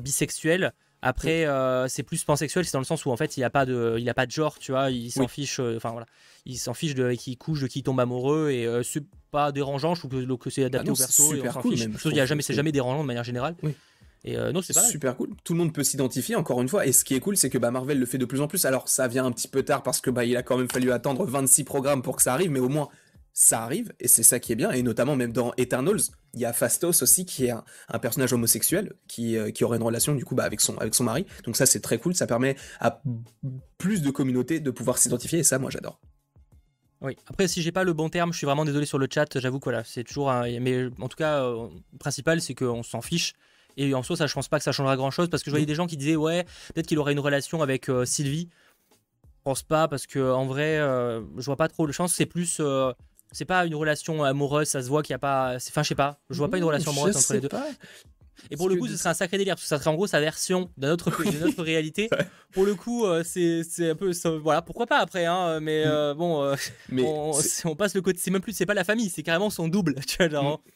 bisexuel. 0.00 0.72
Après, 1.04 1.46
euh, 1.46 1.88
c'est 1.88 2.04
plus 2.04 2.22
pansexuel, 2.22 2.64
c'est 2.64 2.72
dans 2.72 2.78
le 2.78 2.84
sens 2.84 3.04
où 3.04 3.10
en 3.10 3.16
fait, 3.16 3.36
il 3.36 3.42
a 3.42 3.50
pas 3.50 3.66
de, 3.66 3.96
il 3.98 4.08
a 4.08 4.14
pas 4.14 4.24
de 4.24 4.30
genre, 4.30 4.56
tu 4.60 4.70
vois, 4.70 4.88
il 4.90 5.10
s'en 5.10 5.26
fiche, 5.26 5.58
euh, 5.58 5.76
enfin 5.76 5.90
voilà, 5.90 6.06
il 6.46 6.56
s'en 6.56 6.74
fiche 6.74 6.94
de 6.94 7.12
qui 7.14 7.36
couche, 7.36 7.60
de 7.60 7.66
qui 7.66 7.82
tombe 7.82 7.98
amoureux 7.98 8.50
et 8.50 8.66
euh, 8.66 8.84
c'est 8.84 9.02
pas 9.32 9.50
dérangeant, 9.50 9.96
je 9.96 10.06
trouve 10.06 10.38
que, 10.38 10.50
c'est 10.50 10.62
adapté 10.62 10.90
ah 10.90 10.92
au 10.92 10.96
perso 10.96 11.34
et 11.34 11.42
on 11.42 11.52
s'en 11.52 11.62
fiche. 11.62 11.88
il 12.04 12.16
y 12.16 12.20
a 12.20 12.26
jamais, 12.26 12.42
c'est 12.42 12.54
jamais 12.54 12.70
dérangeant 12.70 13.02
de 13.02 13.06
manière 13.06 13.24
générale. 13.24 13.56
Oui. 13.64 13.74
Et 14.24 14.36
non, 14.36 14.62
c'est 14.62 14.72
pas 14.72 14.84
super 14.84 15.16
cool. 15.16 15.30
Tout 15.42 15.54
le 15.54 15.58
monde 15.58 15.72
peut 15.72 15.82
s'identifier 15.82 16.36
encore 16.36 16.62
une 16.62 16.68
fois. 16.68 16.86
Et 16.86 16.92
ce 16.92 17.04
qui 17.04 17.16
est 17.16 17.18
cool, 17.18 17.36
c'est 17.36 17.50
que 17.50 17.58
bah, 17.58 17.72
Marvel 17.72 17.98
le 17.98 18.06
fait 18.06 18.18
de 18.18 18.24
plus 18.24 18.40
en 18.40 18.46
plus. 18.46 18.64
Alors 18.66 18.88
ça 18.88 19.08
vient 19.08 19.24
un 19.24 19.32
petit 19.32 19.48
peu 19.48 19.64
tard 19.64 19.82
parce 19.82 20.00
que 20.00 20.10
bah 20.10 20.24
il 20.24 20.36
a 20.36 20.44
quand 20.44 20.56
même 20.56 20.70
fallu 20.70 20.92
attendre 20.92 21.26
26 21.26 21.64
programmes 21.64 22.02
pour 22.02 22.14
que 22.14 22.22
ça 22.22 22.32
arrive, 22.32 22.52
mais 22.52 22.60
au 22.60 22.68
moins 22.68 22.88
ça 23.32 23.62
arrive, 23.62 23.92
et 23.98 24.08
c'est 24.08 24.22
ça 24.22 24.38
qui 24.40 24.52
est 24.52 24.56
bien, 24.56 24.70
et 24.70 24.82
notamment 24.82 25.16
même 25.16 25.32
dans 25.32 25.52
Eternals, 25.56 26.00
il 26.34 26.40
y 26.40 26.44
a 26.44 26.52
Fastos 26.52 27.02
aussi, 27.02 27.24
qui 27.24 27.46
est 27.46 27.50
un, 27.50 27.98
personnage 27.98 28.32
homosexuel, 28.32 28.92
qui, 29.08 29.36
euh, 29.36 29.50
qui, 29.50 29.64
aurait 29.64 29.78
une 29.78 29.82
relation 29.82 30.14
du 30.14 30.24
coup 30.24 30.34
bah, 30.34 30.44
avec, 30.44 30.60
son, 30.60 30.76
avec 30.78 30.94
son 30.94 31.04
mari, 31.04 31.26
donc 31.44 31.56
ça 31.56 31.64
c'est 31.64 31.80
très 31.80 31.98
cool, 31.98 32.14
ça 32.14 32.26
permet 32.26 32.56
à 32.80 33.02
plus 33.78 34.02
de 34.02 34.10
communautés 34.10 34.60
de 34.60 34.70
pouvoir 34.70 34.98
s'identifier, 34.98 35.38
et 35.38 35.44
ça 35.44 35.58
moi 35.58 35.70
j'adore. 35.70 35.98
Oui, 37.00 37.16
après 37.26 37.48
si 37.48 37.62
j'ai 37.62 37.72
pas 37.72 37.84
le 37.84 37.94
bon 37.94 38.10
terme, 38.10 38.32
je 38.32 38.38
suis 38.38 38.44
vraiment 38.44 38.64
désolé 38.64 38.84
sur 38.84 38.98
le 38.98 39.08
chat, 39.12 39.38
j'avoue 39.38 39.58
que 39.58 39.64
voilà, 39.64 39.82
c'est 39.82 40.04
toujours 40.04 40.30
un... 40.30 40.60
Mais 40.60 40.88
en 41.00 41.08
tout 41.08 41.16
cas, 41.16 41.42
euh, 41.42 41.68
le 41.92 41.98
principal 41.98 42.40
c'est 42.42 42.54
qu'on 42.54 42.82
s'en 42.82 43.00
fiche, 43.00 43.32
et 43.78 43.94
en 43.94 44.02
soi 44.02 44.16
ça 44.16 44.26
je 44.26 44.34
pense 44.34 44.48
pas 44.48 44.58
que 44.58 44.64
ça 44.64 44.72
changera 44.72 44.96
grand 44.96 45.10
chose, 45.10 45.30
parce 45.30 45.42
que 45.42 45.50
je 45.50 45.52
voyais 45.52 45.64
mm. 45.64 45.68
des 45.68 45.74
gens 45.74 45.86
qui 45.86 45.96
disaient 45.96 46.16
ouais, 46.16 46.44
peut-être 46.74 46.86
qu'il 46.86 46.98
aurait 46.98 47.12
une 47.12 47.20
relation 47.20 47.62
avec 47.62 47.88
euh, 47.88 48.04
Sylvie, 48.04 48.50
je 49.22 49.44
pense 49.44 49.62
pas, 49.62 49.88
parce 49.88 50.06
que 50.06 50.20
en 50.32 50.46
vrai, 50.46 50.76
je 50.76 51.44
vois 51.44 51.56
pas 51.56 51.66
trop 51.66 51.84
le 51.84 51.92
chance, 51.92 52.14
c'est 52.14 52.26
plus 52.26 52.60
c'est 53.32 53.44
pas 53.44 53.66
une 53.66 53.74
relation 53.74 54.22
amoureuse, 54.24 54.68
ça 54.68 54.82
se 54.82 54.88
voit 54.88 55.02
qu'il 55.02 55.12
y 55.12 55.14
a 55.14 55.18
pas. 55.18 55.56
Enfin, 55.56 55.82
je 55.82 55.88
sais 55.88 55.94
pas, 55.94 56.20
je 56.30 56.36
vois 56.36 56.50
pas 56.50 56.58
une 56.58 56.64
relation 56.64 56.90
amoureuse 56.90 57.16
entre 57.16 57.32
les 57.34 57.40
deux. 57.40 57.48
Et 58.50 58.56
pour 58.56 58.68
le 58.68 58.76
coup, 58.76 58.88
ce 58.88 58.96
serait 58.96 59.10
un 59.10 59.14
sacré 59.14 59.38
délire, 59.38 59.54
parce 59.54 59.62
que 59.62 59.68
ça 59.68 59.78
serait 59.78 59.90
en 59.90 59.94
gros 59.94 60.06
sa 60.06 60.20
version 60.20 60.70
d'une 60.76 60.90
autre, 60.90 61.10
autre 61.10 61.62
réalité. 61.62 62.10
Pour 62.52 62.64
le 62.64 62.74
coup, 62.74 63.06
euh, 63.06 63.22
c'est 63.24 63.90
un 63.90 63.94
peu. 63.94 64.12
voilà, 64.42 64.62
pourquoi 64.62 64.86
pas 64.86 64.98
après, 64.98 65.24
hein, 65.24 65.60
mais 65.60 65.84
mm. 65.84 65.88
euh, 65.88 66.14
bon, 66.14 66.42
euh, 66.42 66.54
mais 66.90 67.02
on, 67.04 67.76
passe 67.76 67.94
le 67.94 68.02
côté. 68.02 68.18
C'est 68.20 68.30
même 68.30 68.42
plus, 68.42 68.52
c'est 68.52 68.66
pas 68.66 68.74
la 68.74 68.84
famille, 68.84 69.08
c'est 69.08 69.22
carrément 69.22 69.50
son 69.50 69.68
double, 69.68 69.94
tu 70.06 70.16
vois, 70.18 70.28
genre. 70.28 70.58
Mm. 70.58 70.70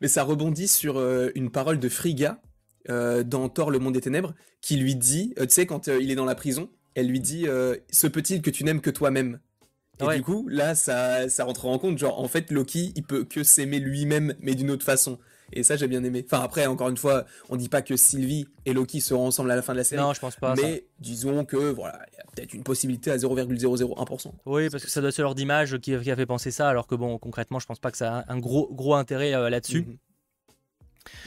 Mais 0.00 0.08
ça 0.08 0.22
rebondit 0.22 0.68
sur 0.68 0.98
une 1.34 1.50
parole 1.50 1.78
de 1.78 1.88
Frigga 1.88 2.40
dans 2.88 3.48
Thor, 3.48 3.70
le 3.70 3.78
monde 3.78 3.94
des 3.94 4.00
ténèbres, 4.00 4.32
qui 4.60 4.76
lui 4.76 4.94
dit, 4.94 5.34
tu 5.36 5.46
sais, 5.48 5.66
quand 5.66 5.88
il 5.88 6.10
est 6.10 6.14
dans 6.14 6.24
la 6.24 6.34
prison, 6.34 6.70
elle 6.94 7.08
lui 7.08 7.20
dit 7.20 7.46
Se 7.90 8.06
peut-il 8.06 8.40
que 8.40 8.48
tu 8.48 8.64
n'aimes 8.64 8.80
que 8.80 8.88
toi-même 8.88 9.38
et 10.00 10.16
du 10.16 10.22
coup, 10.22 10.46
là, 10.48 10.74
ça, 10.74 11.28
ça 11.28 11.44
rentre 11.44 11.66
en 11.66 11.78
compte, 11.78 11.98
genre, 11.98 12.20
en 12.20 12.28
fait, 12.28 12.50
Loki, 12.50 12.92
il 12.96 13.02
peut 13.02 13.24
que 13.24 13.42
s'aimer 13.42 13.78
lui-même, 13.78 14.34
mais 14.40 14.54
d'une 14.54 14.70
autre 14.70 14.84
façon. 14.84 15.18
Et 15.52 15.62
ça, 15.62 15.76
j'ai 15.76 15.86
bien 15.86 16.02
aimé. 16.02 16.24
Enfin, 16.26 16.42
après, 16.42 16.66
encore 16.66 16.88
une 16.88 16.96
fois, 16.96 17.24
on 17.48 17.56
dit 17.56 17.68
pas 17.68 17.82
que 17.82 17.96
Sylvie 17.96 18.46
et 18.64 18.72
Loki 18.72 19.00
seront 19.00 19.26
ensemble 19.28 19.50
à 19.50 19.56
la 19.56 19.62
fin 19.62 19.72
de 19.72 19.78
la 19.78 19.84
série. 19.84 20.02
Non, 20.02 20.12
je 20.12 20.20
pense 20.20 20.36
pas. 20.36 20.54
Mais 20.56 20.86
disons 20.98 21.44
que, 21.44 21.56
voilà, 21.56 22.00
il 22.12 22.16
y 22.16 22.20
a 22.20 22.24
peut-être 22.34 22.54
une 22.54 22.64
possibilité 22.64 23.10
à 23.10 23.16
0,001%. 23.16 24.32
Oui, 24.46 24.68
parce 24.70 24.84
que 24.84 24.90
ça 24.90 25.00
doit 25.00 25.10
être 25.10 25.18
leur 25.18 25.34
d'image 25.34 25.78
qui, 25.78 25.98
qui, 26.00 26.10
a 26.10 26.16
fait 26.16 26.26
penser 26.26 26.50
ça, 26.50 26.68
alors 26.68 26.86
que 26.86 26.94
bon, 26.94 27.18
concrètement, 27.18 27.58
je 27.58 27.66
pense 27.66 27.78
pas 27.78 27.90
que 27.90 27.96
ça 27.96 28.18
a 28.18 28.32
un 28.32 28.38
gros, 28.38 28.68
gros 28.72 28.94
intérêt 28.94 29.34
euh, 29.34 29.48
là-dessus. 29.48 29.82
Mhm. 29.82 29.96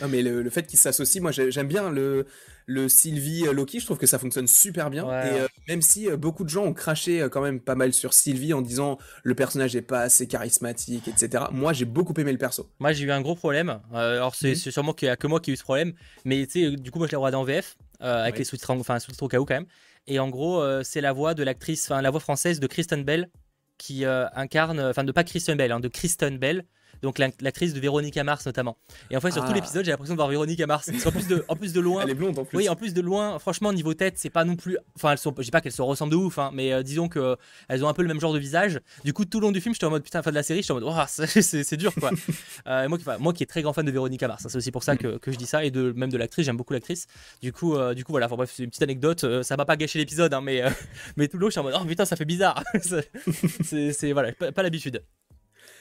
Non, 0.01 0.07
mais 0.07 0.21
le, 0.21 0.49
fait 0.49 0.65
qu'ils 0.65 0.79
s'associent, 0.79 1.21
moi 1.21 1.31
j'aime 1.31 1.67
bien 1.67 1.89
le, 1.89 2.25
le 2.69 2.87
Sylvie 2.87 3.47
euh, 3.47 3.51
Loki, 3.51 3.79
je 3.79 3.85
trouve 3.85 3.97
que 3.97 4.05
ça 4.05 4.19
fonctionne 4.19 4.47
super 4.47 4.91
bien. 4.91 5.05
Et 5.05 5.39
euh, 5.39 5.47
même 5.67 5.81
si 5.81 6.07
euh, 6.07 6.17
beaucoup 6.17 6.43
de 6.43 6.49
gens 6.49 6.65
ont 6.65 6.73
craché 6.73 7.27
quand 7.31 7.41
même 7.41 7.59
pas 7.59 7.73
mal 7.73 7.93
sur 7.93 8.13
Sylvie 8.13 8.53
en 8.53 8.61
disant 8.61 8.99
le 9.23 9.33
personnage 9.33 9.75
est 9.75 9.81
pas 9.81 10.01
assez 10.01 10.27
charismatique, 10.27 11.07
etc. 11.07 11.45
Moi 11.51 11.73
j'ai 11.73 11.85
beaucoup 11.85 12.13
aimé 12.19 12.31
le 12.31 12.37
perso. 12.37 12.69
Moi 12.79 12.93
j'ai 12.93 13.05
eu 13.05 13.11
un 13.11 13.21
gros 13.21 13.33
problème. 13.33 13.79
alors 13.91 14.35
c'est 14.35 14.51
mhm. 14.51 14.71
sûrement 14.71 14.93
qu'il 14.93 15.07
y 15.07 15.09
a 15.09 15.15
que 15.15 15.25
moi 15.25 15.39
qui 15.39 15.49
ai 15.49 15.53
eu 15.55 15.57
ce 15.57 15.63
problème, 15.63 15.93
mais 16.25 16.45
tu 16.45 16.69
sais, 16.69 16.75
du 16.75 16.91
coup 16.91 16.99
moi 16.99 17.07
je 17.07 17.11
l'ai 17.11 17.17
regardé 17.17 17.37
en 17.37 17.43
VF 17.43 17.75
avec 17.99 18.37
les 18.37 18.43
sous-titres, 18.43 18.71
enfin 18.71 18.99
sous-titres 18.99 19.23
au 19.23 19.27
cas 19.27 19.39
où 19.39 19.45
quand 19.45 19.55
même. 19.55 19.67
Et 20.05 20.19
en 20.19 20.29
gros 20.29 20.63
c'est 20.83 21.01
la 21.01 21.11
voix 21.11 21.33
de 21.33 21.43
l'actrice, 21.43 21.89
enfin 21.89 22.03
la 22.03 22.11
voix 22.11 22.19
française 22.19 22.59
de 22.59 22.67
Kristen 22.67 23.03
Bell 23.03 23.29
qui 23.79 24.05
incarne, 24.05 24.79
enfin 24.79 25.03
de 25.03 25.11
pas 25.11 25.23
Kristen 25.23 25.57
Bell, 25.57 25.71
hein, 25.71 25.79
de 25.79 25.87
Kristen 25.87 26.37
Bell 26.37 26.65
donc 27.01 27.19
l'actrice 27.19 27.73
de 27.73 27.79
Véronica 27.79 28.23
Mars 28.23 28.45
notamment. 28.45 28.77
Et 29.11 29.17
en 29.17 29.21
fait, 29.21 29.31
sur 29.31 29.43
tout 29.43 29.51
ah. 29.51 29.55
l'épisode, 29.55 29.85
j'ai 29.85 29.91
l'impression 29.91 30.13
de 30.13 30.17
voir 30.17 30.27
Véronica 30.27 30.65
Mars. 30.67 30.89
En 31.05 31.11
plus 31.11 31.27
de, 31.27 31.45
en 31.47 31.55
plus 31.55 31.73
de 31.73 31.79
loin. 31.79 32.03
Elle 32.03 32.11
est 32.11 32.15
blonde 32.15 32.37
en 32.37 32.45
plus. 32.45 32.57
Oui, 32.57 32.69
en 32.69 32.75
plus 32.75 32.93
de 32.93 33.01
loin, 33.01 33.39
franchement, 33.39 33.73
niveau 33.73 33.93
tête, 33.93 34.17
c'est 34.17 34.29
pas 34.29 34.43
non 34.43 34.55
plus. 34.55 34.77
Enfin, 34.95 35.11
elles 35.11 35.17
sont, 35.17 35.33
je 35.37 35.43
dis 35.43 35.51
pas 35.51 35.61
qu'elles 35.61 35.71
se 35.71 35.81
ressemblent 35.81 36.11
de 36.11 36.17
ouf, 36.17 36.37
hein, 36.37 36.51
mais 36.53 36.73
euh, 36.73 36.83
disons 36.83 37.07
que 37.07 37.37
elles 37.67 37.83
ont 37.83 37.87
un 37.87 37.93
peu 37.93 38.01
le 38.01 38.07
même 38.07 38.19
genre 38.19 38.33
de 38.33 38.39
visage. 38.39 38.79
Du 39.03 39.13
coup, 39.13 39.25
tout 39.25 39.39
le 39.39 39.47
long 39.47 39.51
du 39.51 39.61
film, 39.61 39.73
j'étais 39.73 39.85
en 39.85 39.89
mode 39.89 40.03
putain, 40.03 40.21
fin 40.21 40.31
de 40.31 40.35
la 40.35 40.43
série, 40.43 40.61
j'étais 40.61 40.71
en 40.71 40.79
mode, 40.79 40.85
oh, 40.87 41.03
c'est 41.07 41.77
dur 41.77 41.93
quoi. 41.95 42.11
euh, 42.67 42.89
moi, 42.89 42.97
qui, 42.97 43.05
moi 43.19 43.33
qui 43.33 43.43
est 43.43 43.47
très 43.47 43.61
grand 43.61 43.73
fan 43.73 43.85
de 43.85 43.91
Véronica 43.91 44.27
Mars, 44.27 44.45
hein, 44.45 44.49
c'est 44.49 44.57
aussi 44.57 44.71
pour 44.71 44.83
ça 44.83 44.95
que, 44.95 45.17
que, 45.17 45.31
je 45.31 45.37
dis 45.37 45.45
ça, 45.45 45.63
et 45.63 45.71
de, 45.71 45.91
même 45.95 46.11
de 46.11 46.17
l'actrice, 46.17 46.45
j'aime 46.45 46.57
beaucoup 46.57 46.73
l'actrice. 46.73 47.07
Du 47.41 47.51
coup, 47.53 47.75
euh, 47.75 47.93
du 47.93 48.03
coup, 48.03 48.11
voilà, 48.11 48.27
enfin, 48.27 48.35
bref, 48.35 48.51
c'est 48.53 48.63
une 48.63 48.69
petite 48.69 48.83
anecdote, 48.83 49.23
euh, 49.23 49.43
ça 49.43 49.55
va 49.55 49.65
pas 49.65 49.77
gâcher 49.77 49.99
l'épisode, 49.99 50.33
hein, 50.33 50.41
mais, 50.41 50.63
mais 51.17 51.27
tout 51.27 51.37
le 51.37 51.41
long, 51.41 51.47
je 51.47 51.51
suis 51.53 51.59
en 51.59 51.63
mode, 51.63 51.75
oh 51.79 51.85
putain, 51.85 52.05
ça 52.05 52.15
fait 52.15 52.25
bizarre. 52.25 52.63
c'est 53.63 54.11
voilà, 54.11 54.31
pas 54.33 54.63
l'habitude. 54.63 55.03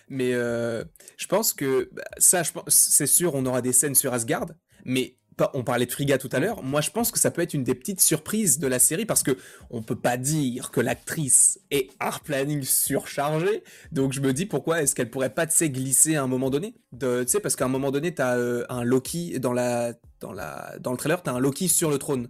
Mais 0.09 0.33
euh, 0.33 0.85
je 1.17 1.27
pense 1.27 1.53
que 1.53 1.91
bah, 1.93 2.03
ça, 2.19 2.43
c'est 2.69 3.07
sûr, 3.07 3.35
on 3.35 3.45
aura 3.47 3.63
des 3.63 3.73
scènes 3.73 3.95
sur 3.95 4.13
Asgard, 4.13 4.47
mais 4.85 5.19
on 5.55 5.63
parlait 5.63 5.87
de 5.87 5.93
Frigga 5.93 6.19
tout 6.19 6.29
à 6.33 6.41
l'heure. 6.41 6.63
Moi, 6.63 6.81
je 6.81 6.91
pense 6.91 7.11
que 7.11 7.19
ça 7.19 7.31
peut 7.31 7.43
être 7.43 7.55
une 7.55 7.65
des 7.65 7.75
petites 7.75 8.01
surprises 8.01 8.59
de 8.59 8.67
la 8.67 8.79
série 8.79 9.07
parce 9.07 9.23
que 9.23 9.37
on 9.71 9.83
peut 9.83 9.99
pas 9.99 10.17
dire 10.17 10.71
que 10.71 10.81
l'actrice 10.81 11.61
est 11.71 11.91
art 12.01 12.21
planning 12.21 12.63
surchargée. 12.63 13.63
Donc, 13.93 14.13
je 14.13 14.21
me 14.21 14.33
dis 14.33 14.47
pourquoi 14.47 14.83
est-ce 14.83 14.95
qu'elle 14.95 15.11
pourrait 15.11 15.35
pas 15.35 15.47
de 15.47 15.67
glisser 15.67 16.17
à 16.17 16.23
un 16.23 16.27
moment 16.27 16.51
donné. 16.51 16.75
Tu 16.99 17.07
sais, 17.27 17.41
parce 17.41 17.57
qu'à 17.57 17.67
un 17.67 17.69
moment 17.69 17.91
donné, 17.91 18.15
t'as 18.15 18.29
as 18.29 18.39
euh, 18.39 18.65
un 18.69 18.85
Loki 18.85 19.39
dans 19.41 19.53
la 19.53 19.95
dans 20.21 20.33
la 20.33 20.75
dans 20.81 20.91
le 20.91 20.99
trailer, 20.99 21.23
t'as 21.23 21.33
un 21.33 21.39
Loki 21.39 21.69
sur 21.69 21.91
le 21.91 21.99
trône. 21.99 22.29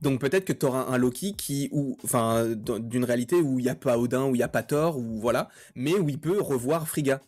Donc 0.00 0.20
peut-être 0.20 0.44
que 0.44 0.52
tu 0.52 0.66
auras 0.66 0.84
un 0.86 0.98
Loki 0.98 1.34
qui, 1.34 1.68
ou, 1.72 1.96
enfin, 2.04 2.46
d'une 2.54 3.04
réalité 3.04 3.36
où 3.36 3.58
il 3.58 3.62
n'y 3.62 3.70
a 3.70 3.74
pas 3.74 3.98
Odin, 3.98 4.24
où 4.24 4.34
il 4.34 4.38
n'y 4.38 4.44
a 4.44 4.48
pas 4.48 4.62
Thor, 4.62 4.98
ou 4.98 5.20
voilà, 5.20 5.48
mais 5.74 5.94
où 5.94 6.08
il 6.08 6.20
peut 6.20 6.40
revoir 6.40 6.86
Frigga. 6.88 7.20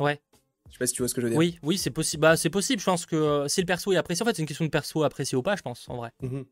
Ouais. 0.00 0.20
Je 0.68 0.72
sais 0.72 0.78
pas 0.78 0.86
si 0.86 0.94
tu 0.94 1.02
vois 1.02 1.08
ce 1.08 1.14
que 1.14 1.20
je 1.20 1.26
veux 1.26 1.30
dire. 1.30 1.38
Oui, 1.38 1.58
oui, 1.62 1.78
c'est 1.78 1.90
possible. 1.90 2.22
Bah, 2.22 2.36
c'est 2.36 2.50
possible. 2.50 2.80
Je 2.80 2.86
pense 2.86 3.06
que 3.06 3.16
euh, 3.16 3.48
si 3.48 3.60
le 3.60 3.66
perso 3.66 3.92
est 3.92 3.96
apprécié, 3.96 4.24
en 4.24 4.26
fait, 4.26 4.34
c'est 4.34 4.42
une 4.42 4.48
question 4.48 4.64
de 4.64 4.70
perso 4.70 5.04
apprécié 5.04 5.38
ou 5.38 5.42
pas, 5.42 5.56
je 5.56 5.62
pense, 5.62 5.88
en 5.88 5.96
vrai. 5.96 6.10
Mhm. 6.22 6.44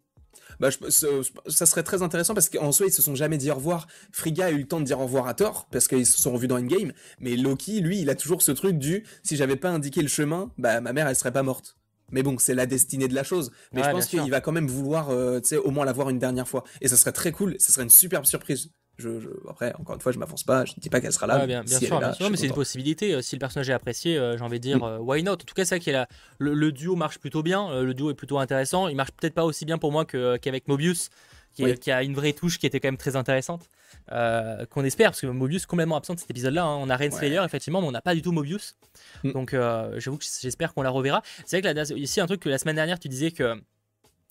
Bah, 0.60 0.68
ça 0.70 1.66
serait 1.66 1.82
très 1.82 2.02
intéressant 2.02 2.34
parce 2.34 2.48
qu'en 2.48 2.72
soi, 2.72 2.86
ils 2.86 2.92
se 2.92 3.02
sont 3.02 3.14
jamais 3.14 3.38
dit 3.38 3.50
au 3.50 3.54
revoir. 3.54 3.86
Frigga 4.12 4.46
a 4.46 4.50
eu 4.50 4.58
le 4.58 4.66
temps 4.66 4.80
de 4.80 4.84
dire 4.84 5.00
au 5.00 5.04
revoir 5.04 5.26
à 5.26 5.34
Thor 5.34 5.66
parce 5.70 5.88
qu'ils 5.88 6.06
se 6.06 6.20
sont 6.20 6.32
revus 6.32 6.48
dans 6.48 6.58
Endgame. 6.58 6.92
Mais 7.20 7.36
Loki, 7.36 7.80
lui, 7.80 8.00
il 8.00 8.10
a 8.10 8.14
toujours 8.14 8.42
ce 8.42 8.52
truc 8.52 8.78
du 8.78 9.04
si 9.22 9.36
j'avais 9.36 9.56
pas 9.56 9.70
indiqué 9.70 10.02
le 10.02 10.08
chemin, 10.08 10.50
bah 10.58 10.80
ma 10.80 10.92
mère, 10.92 11.08
elle 11.08 11.16
serait 11.16 11.32
pas 11.32 11.42
morte. 11.42 11.76
Mais 12.14 12.22
bon, 12.22 12.36
c'est 12.38 12.54
la 12.54 12.66
destinée 12.66 13.08
de 13.08 13.14
la 13.14 13.24
chose. 13.24 13.50
Mais 13.72 13.82
je 13.82 13.90
pense 13.90 14.06
qu'il 14.06 14.30
va 14.30 14.40
quand 14.40 14.52
même 14.52 14.68
vouloir, 14.68 15.10
euh, 15.10 15.40
tu 15.40 15.48
sais, 15.48 15.56
au 15.56 15.72
moins 15.72 15.84
la 15.84 15.92
voir 15.92 16.10
une 16.10 16.20
dernière 16.20 16.46
fois. 16.46 16.62
Et 16.80 16.86
ça 16.86 16.96
serait 16.96 17.10
très 17.10 17.32
cool. 17.32 17.56
Ça 17.58 17.72
serait 17.72 17.82
une 17.82 17.90
superbe 17.90 18.24
surprise. 18.24 18.70
Je, 18.96 19.08
Après, 19.50 19.74
encore 19.80 19.96
une 19.96 20.00
fois, 20.00 20.12
je 20.12 20.20
m'avance 20.20 20.44
pas. 20.44 20.64
Je 20.64 20.74
ne 20.76 20.80
dis 20.80 20.88
pas 20.88 21.00
qu'elle 21.00 21.12
sera 21.12 21.26
là. 21.26 21.44
bien, 21.44 21.66
sûr, 21.66 22.00
mais 22.30 22.36
c'est 22.36 22.46
une 22.46 22.54
possibilité. 22.54 23.14
Euh, 23.14 23.20
si 23.20 23.34
le 23.34 23.40
personnage 23.40 23.68
est 23.68 23.72
apprécié, 23.72 24.16
euh, 24.16 24.38
j'ai 24.38 24.44
envie 24.44 24.60
de 24.60 24.62
dire, 24.62 24.78
mm. 24.78 25.00
why 25.00 25.24
not? 25.24 25.32
En 25.32 25.36
tout 25.38 25.54
cas, 25.56 25.64
ça 25.64 25.80
qui 25.80 25.90
est 25.90 25.92
là. 25.92 26.06
Le, 26.38 26.70
duo 26.70 26.94
marche 26.94 27.18
plutôt 27.18 27.42
bien. 27.42 27.82
le 27.82 27.92
duo 27.94 28.12
est 28.12 28.14
plutôt 28.14 28.38
intéressant. 28.38 28.86
Il 28.86 28.94
marche 28.94 29.10
peut-être 29.10 29.34
pas 29.34 29.44
aussi 29.44 29.64
bien 29.64 29.78
pour 29.78 29.90
moi 29.90 30.04
qu'avec 30.04 30.68
Mobius, 30.68 31.10
qui, 31.54 31.90
a 31.90 32.02
une 32.02 32.14
vraie 32.14 32.32
touche 32.32 32.58
qui 32.58 32.66
était 32.66 32.80
quand 32.80 32.88
même 32.88 32.96
très 32.96 33.16
intéressante. 33.16 33.68
Euh, 34.12 34.66
qu'on 34.66 34.84
espère, 34.84 35.10
parce 35.10 35.20
que 35.20 35.26
Mobius 35.26 35.66
complètement 35.66 35.96
absent 35.96 36.14
de 36.14 36.20
cet 36.20 36.30
épisode-là. 36.30 36.64
Hein. 36.64 36.76
On 36.80 36.90
a 36.90 36.96
Renslayer, 36.96 37.40
effectivement, 37.44 37.80
mais 37.80 37.88
on 37.88 37.92
n'a 37.92 38.02
pas 38.02 38.14
du 38.14 38.22
tout 38.22 38.32
Mobius. 38.32 38.76
Mm. 39.22 39.32
Donc 39.32 39.54
euh, 39.54 39.98
j'avoue 39.98 40.18
que 40.18 40.24
j'espère 40.24 40.74
qu'on 40.74 40.82
la 40.82 40.90
reverra. 40.90 41.22
C'est 41.46 41.60
vrai 41.60 41.72
que 41.72 41.78
là, 41.78 41.84
ici, 41.96 42.20
un 42.20 42.26
truc 42.26 42.40
que 42.40 42.48
la 42.48 42.58
semaine 42.58 42.76
dernière, 42.76 42.98
tu 42.98 43.08
disais 43.08 43.30
que. 43.30 43.54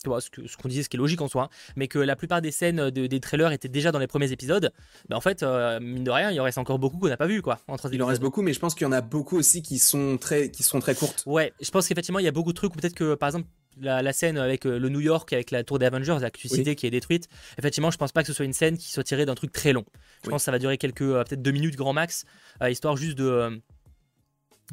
ce 0.03 0.57
qu'on 0.57 0.67
disait, 0.67 0.83
ce 0.83 0.89
qui 0.89 0.97
est 0.97 0.99
logique 0.99 1.21
en 1.21 1.27
soi, 1.27 1.43
hein, 1.43 1.49
mais 1.75 1.87
que 1.87 1.97
la 1.97 2.15
plupart 2.15 2.41
des 2.41 2.51
scènes 2.51 2.91
des 2.91 3.19
trailers 3.19 3.51
étaient 3.51 3.67
déjà 3.67 3.91
dans 3.91 3.99
les 3.99 4.07
premiers 4.07 4.31
épisodes. 4.31 4.71
Mais 5.09 5.15
en 5.15 5.21
fait, 5.21 5.41
euh, 5.41 5.79
mine 5.79 6.03
de 6.03 6.11
rien, 6.11 6.29
il 6.29 6.39
en 6.39 6.43
reste 6.43 6.59
encore 6.59 6.77
beaucoup 6.77 6.99
qu'on 6.99 7.09
n'a 7.09 7.17
pas 7.17 7.27
vu, 7.27 7.41
quoi. 7.41 7.59
Entre 7.67 7.91
il 7.91 8.03
en 8.03 8.07
reste 8.07 8.21
beaucoup, 8.21 8.43
mais 8.43 8.53
je 8.53 8.59
pense 8.59 8.75
qu'il 8.75 8.85
y 8.85 8.87
en 8.87 8.91
a 8.91 9.01
beaucoup 9.01 9.37
aussi 9.37 9.63
qui 9.63 9.79
sont 9.79 10.17
très, 10.19 10.51
qui 10.51 10.61
sont 10.61 10.79
très 10.79 10.93
courtes. 10.93 11.23
Ouais, 11.25 11.51
je 11.61 11.71
pense 11.71 11.87
qu'effectivement, 11.87 12.19
il 12.19 12.25
y 12.25 12.29
a 12.29 12.31
beaucoup 12.31 12.51
de 12.51 12.57
trucs, 12.57 12.73
peut-être 12.73 12.95
que, 12.95 13.15
par 13.15 13.29
exemple, 13.29 13.47
la, 13.81 14.13
scène 14.13 14.37
avec 14.37 14.65
euh, 14.65 14.77
le 14.77 14.89
New 14.89 14.99
York, 14.99 15.31
avec 15.33 15.51
la 15.51 15.63
tour 15.63 15.79
des 15.79 15.85
Avengers, 15.85 16.17
la 16.21 16.29
qui 16.29 16.47
est 16.47 16.89
détruite, 16.89 17.27
effectivement, 17.57 17.91
je 17.91 17.97
pense 17.97 18.11
pas 18.11 18.21
que 18.21 18.27
ce 18.27 18.33
soit 18.33 18.45
une 18.45 18.53
scène 18.53 18.77
qui 18.77 18.91
soit 18.91 19.03
tirée 19.03 19.25
d'un 19.25 19.35
truc 19.35 19.51
très 19.51 19.73
long. 19.73 19.85
Je 20.23 20.29
pense 20.29 20.41
que 20.41 20.45
ça 20.45 20.51
va 20.51 20.59
durer 20.59 20.77
quelques, 20.77 21.01
euh, 21.01 21.23
peut-être 21.23 21.41
deux 21.41 21.51
minutes 21.51 21.75
grand 21.75 21.93
max, 21.93 22.25
euh, 22.61 22.69
histoire 22.69 22.97
juste 22.97 23.17
de 23.17 23.61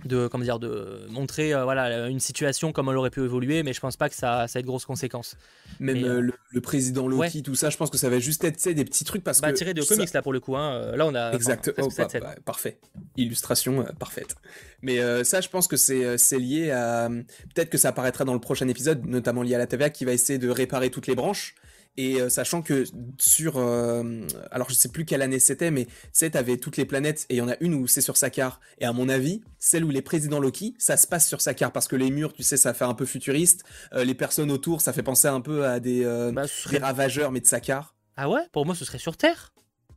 de 0.04 0.26
comment 0.28 0.44
dire 0.44 0.58
de 0.58 1.06
montrer 1.10 1.52
voilà 1.62 2.08
une 2.08 2.20
situation 2.20 2.72
comme 2.72 2.88
elle 2.88 2.96
aurait 2.96 3.10
pu 3.10 3.22
évoluer 3.22 3.62
mais 3.62 3.72
je 3.72 3.80
pense 3.80 3.96
pas 3.96 4.08
que 4.08 4.14
ça, 4.14 4.48
ça 4.48 4.58
ait 4.58 4.62
de 4.62 4.66
grosses 4.66 4.84
conséquences 4.84 5.36
même 5.78 6.00
le, 6.00 6.60
président 6.60 7.06
Loki 7.08 7.42
tout 7.42 7.54
ça 7.54 7.70
je 7.70 7.76
pense 7.76 7.90
que 7.90 7.98
ça 7.98 8.08
va 8.08 8.18
juste 8.18 8.44
être 8.44 8.68
des 8.68 8.84
petits 8.84 9.04
trucs 9.04 9.24
parce 9.24 9.40
bah, 9.40 9.52
que 9.52 9.56
tiré 9.56 9.74
de 9.74 9.82
comics 9.82 10.12
là 10.12 10.22
pour 10.22 10.32
le 10.32 10.40
coup 10.40 10.56
hein. 10.56 10.96
là 10.96 11.06
on 11.06 11.14
a 11.14 11.32
exactement 11.32 11.88
oh, 11.88 11.92
bah, 11.96 12.08
bah, 12.20 12.34
parfait 12.44 12.78
illustration 13.16 13.84
parfaite 13.98 14.36
mais 14.82 15.00
euh, 15.00 15.24
ça, 15.24 15.40
je 15.40 15.48
pense 15.48 15.68
que 15.68 15.76
c'est 15.76 16.04
euh, 16.04 16.16
lié 16.38 16.70
à. 16.70 17.08
Peut-être 17.54 17.70
que 17.70 17.78
ça 17.78 17.88
apparaîtra 17.88 18.24
dans 18.24 18.34
le 18.34 18.40
prochain 18.40 18.68
épisode, 18.68 19.04
notamment 19.06 19.42
lié 19.42 19.54
à 19.54 19.58
la 19.58 19.66
TVA, 19.66 19.90
qui 19.90 20.04
va 20.04 20.12
essayer 20.12 20.38
de 20.38 20.48
réparer 20.48 20.90
toutes 20.90 21.06
les 21.06 21.14
branches. 21.14 21.54
Et 21.96 22.20
euh, 22.20 22.28
sachant 22.28 22.62
que 22.62 22.84
sur. 23.18 23.58
alors, 23.58 24.68
je 24.68 24.74
sais 24.74 24.88
plus 24.88 25.04
quelle 25.04 25.22
année 25.22 25.38
c'était, 25.38 25.70
mais 25.70 25.86
tu 25.86 25.92
sais, 26.12 26.30
t'avais 26.30 26.56
toutes 26.56 26.76
les 26.76 26.84
planètes, 26.84 27.26
et 27.28 27.34
il 27.34 27.38
y 27.38 27.40
en 27.42 27.48
a 27.48 27.56
une 27.60 27.74
où 27.74 27.86
c'est 27.86 28.00
sur 28.00 28.16
Sakar. 28.16 28.60
Et 28.78 28.84
à 28.84 28.92
mon 28.92 29.08
avis, 29.08 29.42
celle 29.58 29.84
où 29.84 29.90
les 29.90 30.02
présidents 30.02 30.40
Loki, 30.40 30.74
ça 30.78 30.96
se 30.96 31.06
passe 31.06 31.26
sur 31.26 31.40
Sakar, 31.40 31.72
parce 31.72 31.88
que 31.88 31.96
les 31.96 32.10
murs, 32.10 32.32
tu 32.32 32.42
sais, 32.42 32.56
ça 32.56 32.74
fait 32.74 32.84
un 32.84 32.94
peu 32.94 33.06
futuriste. 33.06 33.64
les 33.94 34.14
personnes 34.14 34.50
autour, 34.50 34.80
ça 34.80 34.92
fait 34.92 35.02
penser 35.02 35.28
un 35.28 35.40
peu 35.40 35.66
à 35.66 35.80
des, 35.80 36.04
bah, 36.32 36.44
des 36.70 36.78
ravageurs, 36.78 37.32
mais 37.32 37.40
de 37.40 37.46
Sakar. 37.46 37.94
Ah 38.16 38.28
ouais? 38.28 38.42
Pour 38.52 38.66
moi, 38.66 38.74
ce 38.74 38.84
serait 38.84 38.98
sur 38.98 39.16
Terre 39.16 39.52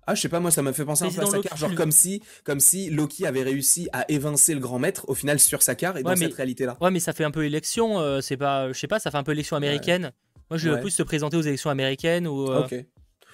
ah, 0.05 0.15
je 0.15 0.21
sais 0.21 0.29
pas, 0.29 0.39
moi, 0.39 0.51
ça 0.51 0.61
m'a 0.61 0.73
fait 0.73 0.83
penser 0.83 1.05
un 1.05 1.11
peu 1.11 1.21
à 1.21 1.25
Sakar, 1.25 1.55
genre 1.57 1.75
comme 1.75 1.91
si, 1.91 2.21
comme 2.43 2.59
si 2.59 2.89
Loki 2.89 3.25
avait 3.25 3.43
réussi 3.43 3.87
à 3.93 4.09
évincer 4.11 4.53
le 4.53 4.59
grand 4.59 4.79
maître, 4.79 5.05
au 5.07 5.15
final, 5.15 5.39
sur 5.39 5.63
Sakar 5.63 5.97
et 5.97 6.03
dans 6.03 6.15
cette 6.15 6.33
réalité-là. 6.33 6.77
Ouais, 6.81 6.91
mais 6.91 6.99
ça 6.99 7.13
fait 7.13 7.23
un 7.23 7.31
peu 7.31 7.45
élection, 7.45 7.99
euh, 7.99 8.19
c'est 8.19 8.37
pas, 8.37 8.71
je 8.73 8.77
sais 8.77 8.87
pas, 8.87 8.99
ça 8.99 9.11
fait 9.11 9.17
un 9.17 9.23
peu 9.23 9.31
élection 9.31 9.55
américaine. 9.55 10.11
Moi, 10.49 10.57
je 10.57 10.69
vais 10.69 10.81
plus 10.81 10.95
te 10.95 11.03
présenter 11.03 11.37
aux 11.37 11.41
élections 11.41 11.69
américaines 11.69 12.27
ou. 12.27 12.49
Euh, 12.49 12.63
ok. 12.63 12.85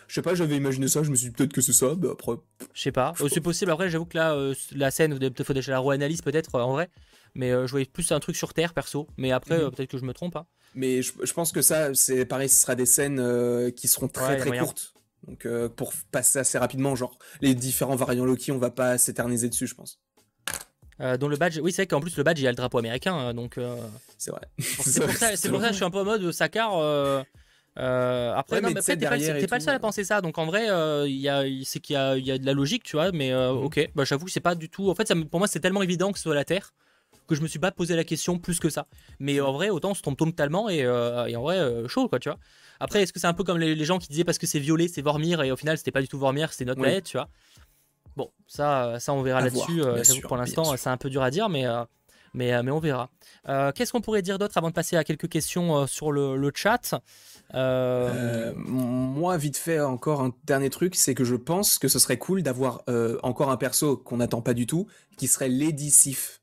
Je 0.08 0.16
sais 0.16 0.24
pas, 0.24 0.34
j'avais 0.34 0.58
imaginé 0.58 0.88
ça, 0.88 1.04
je 1.04 1.12
me 1.12 1.16
suis 1.16 1.28
dit 1.28 1.36
peut-être 1.36 1.54
que 1.54 1.62
c'est 1.62 1.74
ça, 1.74 1.94
mais 2.00 2.10
après. 2.10 2.34
Je 2.74 2.82
sais 2.82 2.92
pas, 2.92 3.14
c'est 3.30 3.42
possible. 3.42 3.72
Après, 3.72 3.90
j'avoue 3.90 4.06
que 4.06 4.18
là, 4.18 4.34
euh, 4.34 4.56
la 4.72 4.90
scène, 4.90 5.18
peut-être 5.18 5.44
faut 5.44 5.54
déjà 5.54 5.72
la 5.72 5.80
re-analyse 5.80 6.22
peut-être 6.22 6.56
en 6.56 6.72
vrai. 6.72 6.90
Mais 7.36 7.52
je 7.52 7.70
voyais 7.70 7.86
plus 7.86 8.12
un 8.12 8.20
truc 8.20 8.36
sur 8.36 8.56
Terre 8.56 8.74
perso. 8.74 9.08
Mais 9.18 9.32
après, 9.32 9.60
mhm. 9.60 9.70
peut-être 9.70 9.92
que 9.92 10.00
je 10.00 10.06
me 10.06 10.14
trompe. 10.14 10.36
Hein. 10.36 10.48
Mais 10.74 11.04
je, 11.04 11.34
pense 11.34 11.52
que 11.52 11.62
ça, 11.62 11.94
c'est 11.94 12.26
pareil, 12.26 12.50
ce 12.50 12.62
sera 12.62 12.74
des 12.74 12.88
scènes 12.88 13.72
qui 13.74 13.88
seront 13.88 14.08
très 14.08 14.38
très 14.38 14.58
courtes. 14.58 14.94
Donc 15.28 15.46
euh, 15.46 15.70
pour 15.70 15.94
passer 16.12 16.40
assez 16.40 16.58
rapidement, 16.58 16.96
genre 16.96 17.18
les 17.42 17.54
différents 17.54 17.96
variants 17.96 18.26
Loki, 18.26 18.52
on 18.52 18.58
va 18.58 18.72
pas 18.72 18.98
s'éterniser 18.98 19.50
dessus, 19.50 19.68
je 19.68 19.76
pense. 19.76 20.00
Euh, 21.02 21.18
le 21.18 21.38
badge, 21.38 21.60
oui, 21.62 21.72
c'est 21.72 21.84
vrai 21.84 21.88
qu'en 21.88 22.02
plus 22.02 22.18
le 22.18 22.24
badge 22.24 22.40
il 22.40 22.44
y 22.44 22.48
a 22.48 22.52
le 22.52 22.56
drapeau 22.56 22.78
américain, 22.78 23.14
hein, 23.14 23.34
donc. 23.34 23.58
Euh, 23.58 23.76
c'est 24.18 24.32
vrai. 24.32 24.42
C'est 24.60 25.02
pour, 25.02 25.12
ça, 25.14 25.30
pour 25.50 25.62
ça 25.62 25.68
que 25.68 25.72
je 25.72 25.76
suis 25.76 25.86
un 25.86 25.92
peu 25.92 26.00
en 26.00 26.06
mode 26.06 26.32
Sakar. 26.32 26.74
après, 27.76 28.62
non, 28.62 28.72
mais 28.72 28.82
t'es 28.82 28.98
pas, 28.98 29.58
le 29.58 29.62
seul 29.62 29.76
à 29.76 29.80
penser 29.80 30.04
ça. 30.04 30.22
Donc 30.22 30.38
en 30.38 30.46
vrai, 30.46 30.68
il 31.10 31.64
c'est 31.66 31.80
qu'il 31.80 31.96
y, 31.96 32.26
y 32.26 32.32
a, 32.32 32.38
de 32.38 32.46
la 32.46 32.54
logique, 32.54 32.84
tu 32.84 32.98
vois. 32.98 33.12
Mais 33.12 33.32
mhm. 33.32 33.64
ok, 33.64 33.92
bah, 33.96 34.04
j'avoue 34.04 34.26
que 34.26 34.32
c'est 34.32 34.40
pas 34.40 34.56
du 34.56 34.70
tout. 34.70 34.90
En 34.90 34.96
fait, 34.96 35.08
ça, 35.08 35.16
pour 35.30 35.40
moi, 35.40 35.48
c'est 35.48 35.60
tellement 35.60 35.82
évident 35.82 36.12
que 36.12 36.18
ce 36.18 36.24
soit 36.24 36.36
la 36.36 36.46
Terre 36.46 36.74
que 37.28 37.36
je 37.36 37.42
me 37.44 37.48
suis 37.48 37.60
pas 37.60 37.72
posé 37.72 37.96
la 37.96 38.04
question 38.04 38.40
plus 38.40 38.60
que 38.60 38.72
ça. 38.72 38.88
Mais 39.20 39.40
en 39.40 39.54
vrai, 39.54 39.70
autant 39.70 39.92
on 39.92 39.94
se 39.94 40.02
tombe 40.02 40.18
totalement 40.18 40.68
et, 40.68 40.80
et 40.80 41.36
en 41.36 41.42
vrai, 41.44 41.88
chaud, 41.88 42.10
quoi, 42.10 42.20
tu 42.20 42.28
vois. 42.28 42.40
Après, 42.80 43.04
est-ce 43.04 43.12
que 43.12 43.20
c'est 43.20 43.28
un 43.28 43.34
peu 43.34 43.44
comme 43.44 43.58
les, 43.58 43.86
gens 43.86 44.00
qui 44.00 44.08
disaient 44.08 44.24
parce 44.24 44.38
que 44.38 44.48
c'est 44.48 44.60
violet, 44.60 44.88
c'est 44.88 45.02
Vormir, 45.02 45.42
et 45.42 45.52
au 45.52 45.58
final, 45.58 45.78
c'était 45.78 45.92
pas 45.92 46.02
du 46.02 46.08
tout 46.08 46.18
Vormir, 46.18 46.52
c'était 46.52 46.66
notre 46.66 46.82
planète, 46.82 47.04
tu 47.04 47.18
vois. 47.18 47.30
Bon, 48.20 48.32
ça, 48.48 49.00
ça 49.00 49.14
on 49.14 49.22
verra 49.22 49.42
là-dessus. 49.42 49.82
pour 50.24 50.38
l'instant, 50.38 50.76
c'est 50.78 50.90
un 50.90 50.98
peu 50.98 51.10
dur 51.10 51.24
à 51.24 51.32
dire, 51.32 51.50
mais 51.50 51.66
mais, 52.34 52.54
euh, 52.54 52.64
mais 52.64 52.72
on 52.72 52.80
verra. 52.80 53.10
Euh, 53.48 53.72
qu'est-ce 53.72 53.92
qu'on 53.92 54.02
pourrait 54.02 54.22
dire 54.22 54.38
d'autre 54.38 54.58
avant 54.58 54.70
de 54.70 54.74
passer 54.74 54.96
à 54.96 55.04
quelques 55.04 55.30
questions 55.30 55.78
euh, 55.78 55.88
sur 55.88 56.12
le, 56.12 56.52
chat? 56.54 56.96
Moi, 57.54 59.38
vite 59.38 59.58
fait, 59.58 59.80
encore 59.80 60.22
un 60.22 60.34
dernier 60.46 60.70
truc, 60.70 60.96
c'est 60.96 61.16
que 61.16 61.24
je 61.24 61.36
pense 61.36 61.80
que 61.80 61.88
ce 61.88 62.00
serait 62.00 62.18
cool 62.18 62.44
d'avoir 62.44 62.84
encore 63.24 63.50
un 63.52 63.58
perso 63.58 63.98
qu'on 63.98 64.18
n'attend 64.18 64.42
pas 64.42 64.54
du 64.54 64.68
tout, 64.68 64.88
qui 65.18 65.28
serait 65.28 65.50
Lady 65.50 65.92
Sif 65.92 66.42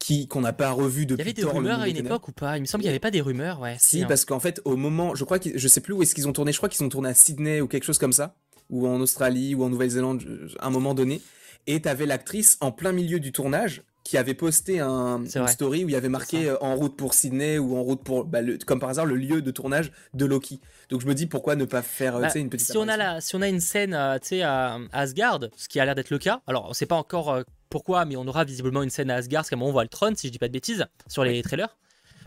qui 0.00 0.28
qu'on 0.28 0.42
n'a 0.42 0.52
pas 0.52 0.70
revu 0.70 1.06
depuis. 1.06 1.22
Il 1.22 1.26
y 1.26 1.30
avait 1.30 1.32
des 1.32 1.44
rumeurs 1.44 1.80
à 1.80 1.88
une 1.88 1.96
époque 1.96 2.28
ou 2.28 2.32
pas? 2.32 2.58
Il 2.58 2.60
me 2.60 2.66
semble 2.66 2.82
qu'il 2.82 2.88
n'y 2.88 2.92
avait 2.92 2.98
pas 2.98 3.10
des 3.10 3.22
rumeurs, 3.22 3.58
ouais. 3.60 3.78
Si, 3.80 4.02
hein. 4.02 4.06
parce 4.06 4.26
qu'en 4.26 4.40
fait, 4.40 4.60
au 4.66 4.76
moment, 4.76 5.14
je 5.14 5.24
crois 5.24 5.38
que 5.38 5.56
je 5.56 5.68
sais 5.68 5.80
plus 5.80 5.94
où 5.94 6.02
est-ce 6.02 6.14
qu'ils 6.14 6.28
ont 6.28 6.34
tourné. 6.34 6.52
Je 6.52 6.58
crois 6.58 6.68
qu'ils 6.68 6.84
ont 6.84 6.90
tourné 6.90 7.08
à 7.08 7.14
Sydney 7.14 7.62
ou 7.62 7.68
quelque 7.68 7.84
chose 7.84 7.96
comme 7.96 8.12
ça, 8.12 8.36
ou 8.70 8.86
en 8.86 9.00
Australie 9.00 9.54
ou 9.54 9.64
en 9.64 9.68
Nouvelle-Zélande, 9.68 10.22
à 10.58 10.66
un 10.66 10.70
moment 10.70 10.94
donné. 10.94 11.20
Et 11.66 11.80
t'avais 11.80 12.06
l'actrice 12.06 12.58
en 12.60 12.72
plein 12.72 12.92
milieu 12.92 13.20
du 13.20 13.32
tournage 13.32 13.82
qui 14.04 14.18
avait 14.18 14.34
posté 14.34 14.80
un, 14.80 15.24
une 15.24 15.48
story 15.48 15.84
où 15.84 15.88
il 15.88 15.92
y 15.92 15.96
avait 15.96 16.10
marqué 16.10 16.50
euh, 16.50 16.62
en 16.62 16.76
route 16.76 16.94
pour 16.94 17.14
Sydney 17.14 17.58
ou 17.58 17.74
en 17.74 17.82
route 17.82 18.04
pour, 18.04 18.26
bah, 18.26 18.40
comme 18.66 18.78
par 18.78 18.90
hasard, 18.90 19.06
le 19.06 19.16
lieu 19.16 19.40
de 19.40 19.50
tournage 19.50 19.90
de 20.12 20.26
Loki. 20.26 20.60
Donc 20.90 21.00
je 21.00 21.06
me 21.06 21.14
dis 21.14 21.26
pourquoi 21.26 21.56
ne 21.56 21.64
pas 21.64 21.80
faire 21.80 22.16
euh, 22.16 22.20
bah, 22.20 22.28
une 22.34 22.50
petite. 22.50 22.70
Si 22.70 22.76
on, 22.76 22.86
a 22.86 22.98
la, 22.98 23.22
si 23.22 23.34
on 23.34 23.40
a 23.40 23.48
une 23.48 23.60
scène 23.60 23.94
euh, 23.94 24.18
à, 24.42 24.78
Asgard, 24.92 25.40
ce 25.56 25.68
qui 25.68 25.80
a 25.80 25.86
l'air 25.86 25.94
d'être 25.94 26.10
le 26.10 26.18
cas, 26.18 26.42
alors 26.46 26.66
on 26.68 26.74
sait 26.74 26.84
pas 26.84 26.96
encore 26.96 27.42
pourquoi, 27.70 28.04
mais 28.04 28.16
on 28.16 28.26
aura 28.26 28.44
visiblement 28.44 28.82
une 28.82 28.90
scène 28.90 29.10
à 29.10 29.16
Asgard, 29.16 29.40
parce 29.40 29.50
qu'à 29.50 29.56
un 29.56 29.58
moment 29.58 29.70
on 29.70 29.72
voit 29.72 29.82
le 29.84 29.88
trône, 29.88 30.14
si 30.16 30.26
je 30.26 30.32
dis 30.32 30.38
pas 30.38 30.48
de 30.48 30.52
bêtises, 30.52 30.84
sur 31.08 31.24
les 31.24 31.42
trailers. 31.42 31.74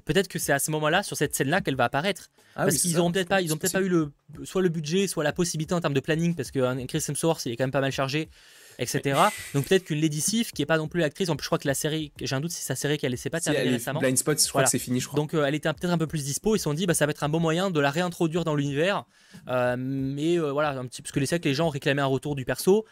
Peut-être 0.07 0.27
que 0.27 0.39
c'est 0.39 0.53
à 0.53 0.59
ce 0.59 0.71
moment-là, 0.71 1.03
sur 1.03 1.15
cette 1.15 1.35
scène-là, 1.35 1.61
qu'elle 1.61 1.75
va 1.75 1.85
apparaître. 1.85 2.29
Ah 2.55 2.63
parce 2.63 2.77
qu'ils 2.77 2.97
n'ont 2.97 3.11
peut-être 3.11 3.29
pas, 3.29 3.41
ils 3.41 3.53
ont 3.53 3.57
peut-être 3.57 3.73
pas 3.73 3.81
eu 3.81 3.89
le, 3.89 4.11
soit 4.43 4.63
le 4.63 4.69
budget, 4.69 5.05
soit 5.05 5.23
la 5.23 5.33
possibilité 5.33 5.75
en 5.75 5.81
termes 5.81 5.93
de 5.93 5.99
planning, 5.99 6.33
parce 6.33 6.49
que 6.49 6.85
Chris 6.85 7.03
Hemsworth, 7.07 7.45
il 7.45 7.51
est 7.51 7.55
quand 7.55 7.65
même 7.65 7.71
pas 7.71 7.81
mal 7.81 7.91
chargé 7.91 8.29
etc. 8.79 9.19
Donc 9.53 9.65
peut-être 9.65 9.85
qu'une 9.85 9.99
Lady 9.99 10.21
Sif, 10.21 10.51
qui 10.51 10.61
est 10.61 10.65
pas 10.65 10.77
non 10.77 10.87
plus 10.87 10.99
l'actrice, 11.01 11.29
en 11.29 11.35
plus 11.35 11.43
je 11.43 11.49
crois 11.49 11.57
que 11.57 11.67
la 11.67 11.73
série, 11.73 12.11
j'ai 12.19 12.35
un 12.35 12.41
doute 12.41 12.51
si 12.51 12.63
sa 12.63 12.75
série 12.75 12.97
qu'elle 12.97 13.11
laissait 13.11 13.29
pas 13.29 13.39
terminer 13.39 13.69
récemment. 13.69 13.99
Blind 13.99 14.17
Spot, 14.17 14.41
je 14.41 14.49
crois 14.49 14.63
que 14.63 14.69
c'est 14.69 14.79
fini, 14.79 14.99
je 14.99 15.07
crois. 15.07 15.17
Donc 15.17 15.33
euh, 15.33 15.45
elle 15.45 15.55
était 15.55 15.71
peut-être 15.73 15.91
un 15.91 15.97
peu 15.97 16.07
plus 16.07 16.23
dispo, 16.23 16.55
ils 16.55 16.59
se 16.59 16.63
sont 16.63 16.73
dit 16.73 16.85
bah 16.85 16.93
ça 16.93 17.05
va 17.05 17.11
être 17.11 17.23
un 17.23 17.29
bon 17.29 17.39
moyen 17.39 17.71
de 17.71 17.79
la 17.79 17.91
réintroduire 17.91 18.43
dans 18.43 18.55
l'univers, 18.55 19.05
euh, 19.47 19.75
mais 19.77 20.37
euh, 20.37 20.51
voilà 20.51 20.71
un 20.71 20.85
petit 20.85 21.01
parce 21.01 21.11
que 21.11 21.19
les 21.19 21.27
que 21.27 21.47
les 21.47 21.53
gens 21.53 21.69
réclamaient 21.69 22.01
un 22.01 22.05
retour 22.05 22.35
du 22.35 22.45
perso. 22.45 22.85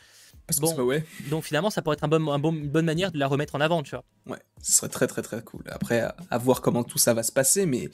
Parce 0.47 0.59
bon, 0.59 0.83
ouais. 0.83 1.03
Donc 1.29 1.43
finalement, 1.43 1.69
ça 1.69 1.81
pourrait 1.81 1.95
être 1.95 2.03
un 2.03 2.07
bon, 2.07 2.31
un 2.31 2.39
bon, 2.39 2.53
une 2.53 2.69
bonne 2.69 2.85
manière 2.85 3.11
de 3.11 3.17
la 3.17 3.27
remettre 3.27 3.55
en 3.55 3.61
avant, 3.61 3.81
tu 3.83 3.91
vois. 3.91 4.03
Ouais, 4.27 4.41
ce 4.61 4.73
serait 4.73 4.89
très 4.89 5.07
très 5.07 5.21
très 5.21 5.41
cool. 5.41 5.63
Après, 5.69 6.07
à 6.29 6.37
voir 6.37 6.61
comment 6.61 6.83
tout 6.83 6.99
ça 6.99 7.13
va 7.13 7.23
se 7.23 7.31
passer, 7.31 7.65
mais 7.65 7.89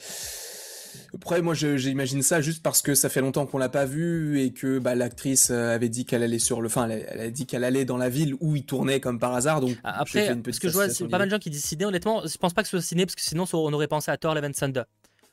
après, 1.14 1.42
moi, 1.42 1.54
j'imagine 1.54 2.22
ça 2.22 2.40
juste 2.40 2.62
parce 2.62 2.82
que 2.82 2.94
ça 2.94 3.08
fait 3.08 3.20
longtemps 3.20 3.46
qu'on 3.46 3.58
l'a 3.58 3.68
pas 3.68 3.84
vu 3.84 4.40
et 4.40 4.52
que 4.52 4.78
bah, 4.78 4.94
l'actrice 4.94 5.50
euh, 5.50 5.74
avait 5.74 5.88
dit 5.88 6.04
qu'elle 6.04 6.22
allait 6.22 6.38
sur 6.38 6.60
le, 6.60 6.66
enfin, 6.66 6.88
elle, 6.88 7.20
a 7.20 7.30
dit 7.30 7.46
qu'elle 7.46 7.64
allait 7.64 7.84
dans 7.84 7.96
la 7.96 8.08
ville 8.08 8.34
où 8.40 8.56
il 8.56 8.64
tournait 8.64 9.00
comme 9.00 9.18
par 9.18 9.34
hasard. 9.34 9.60
Donc 9.60 9.76
après, 9.84 10.34
ce 10.50 10.60
que 10.60 10.68
je 10.68 10.72
vois, 10.72 10.88
c'est 10.88 11.06
pas 11.08 11.18
mal 11.18 11.28
de 11.28 11.34
gens 11.34 11.38
qui 11.38 11.50
disent 11.50 11.64
Sydney. 11.64 11.86
Honnêtement, 11.86 12.22
je 12.26 12.36
pense 12.38 12.54
pas 12.54 12.62
que 12.62 12.68
ce 12.68 12.78
soit 12.78 12.86
Sydney 12.86 13.06
parce 13.06 13.14
que 13.14 13.22
sinon, 13.22 13.44
on 13.52 13.72
aurait 13.72 13.88
pensé 13.88 14.10
à 14.10 14.16
Thor 14.16 14.34
Thunder. 14.34 14.82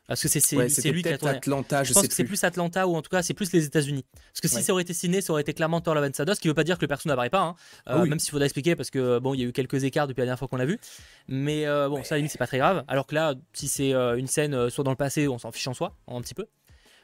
Parce 0.09 0.23
que 0.23 0.27
c'est 0.27 0.91
lui 0.91 1.03
qui 1.03 1.09
a 1.09 1.17
tourné. 1.19 1.35
Atlanta, 1.35 1.83
je, 1.83 1.93
pense 1.93 2.07
que 2.07 2.13
c'est 2.13 2.23
plus 2.23 2.43
Atlanta 2.43 2.87
ou 2.87 2.95
en 2.95 3.01
tout 3.03 3.11
cas 3.11 3.21
c'est 3.21 3.35
plus 3.35 3.53
les 3.53 3.65
États-Unis. 3.65 4.03
Parce 4.33 4.41
que 4.41 4.47
si 4.47 4.63
ça 4.63 4.73
aurait 4.73 4.81
été 4.81 4.93
ciné, 4.93 5.21
ça 5.21 5.31
aurait 5.31 5.43
été 5.43 5.53
clairement 5.53 5.81
Thor 5.81 5.93
Love 5.93 6.09
Thunder, 6.11 6.33
ce 6.33 6.39
qui 6.39 6.47
veut 6.47 6.55
pas 6.55 6.63
dire 6.63 6.77
que 6.77 6.81
le 6.81 6.87
perso 6.87 7.07
n'apparaît 7.07 7.29
pas, 7.29 7.41
hein. 7.41 7.55
ah 7.85 7.99
euh, 7.99 8.05
même 8.05 8.17
s'il 8.17 8.31
faudrait 8.31 8.47
expliquer 8.47 8.75
parce 8.75 8.89
que 8.89 9.19
bon, 9.19 9.35
il 9.35 9.41
y 9.41 9.43
a 9.43 9.47
eu 9.47 9.51
quelques 9.51 9.83
écarts 9.83 10.07
depuis 10.07 10.21
la 10.21 10.25
dernière 10.25 10.39
fois 10.39 10.47
qu'on 10.47 10.57
l'a 10.57 10.65
vu. 10.65 10.79
Mais 11.27 11.67
euh, 11.67 11.89
bon, 11.89 12.03
ça 12.03 12.15
à 12.15 12.17
limite 12.17 12.31
c'est 12.31 12.39
pas 12.39 12.47
très 12.47 12.57
grave. 12.57 12.83
Alors 12.87 13.05
que 13.05 13.13
là, 13.13 13.35
si 13.53 13.67
c'est 13.67 13.93
euh, 13.93 14.17
une 14.17 14.27
scène 14.27 14.69
soit 14.71 14.83
dans 14.83 14.91
le 14.91 14.97
passé, 14.97 15.27
on 15.27 15.37
s'en 15.37 15.51
fiche 15.51 15.67
en 15.67 15.75
soi, 15.75 15.95
un 16.07 16.21
petit 16.21 16.33
peu. 16.33 16.47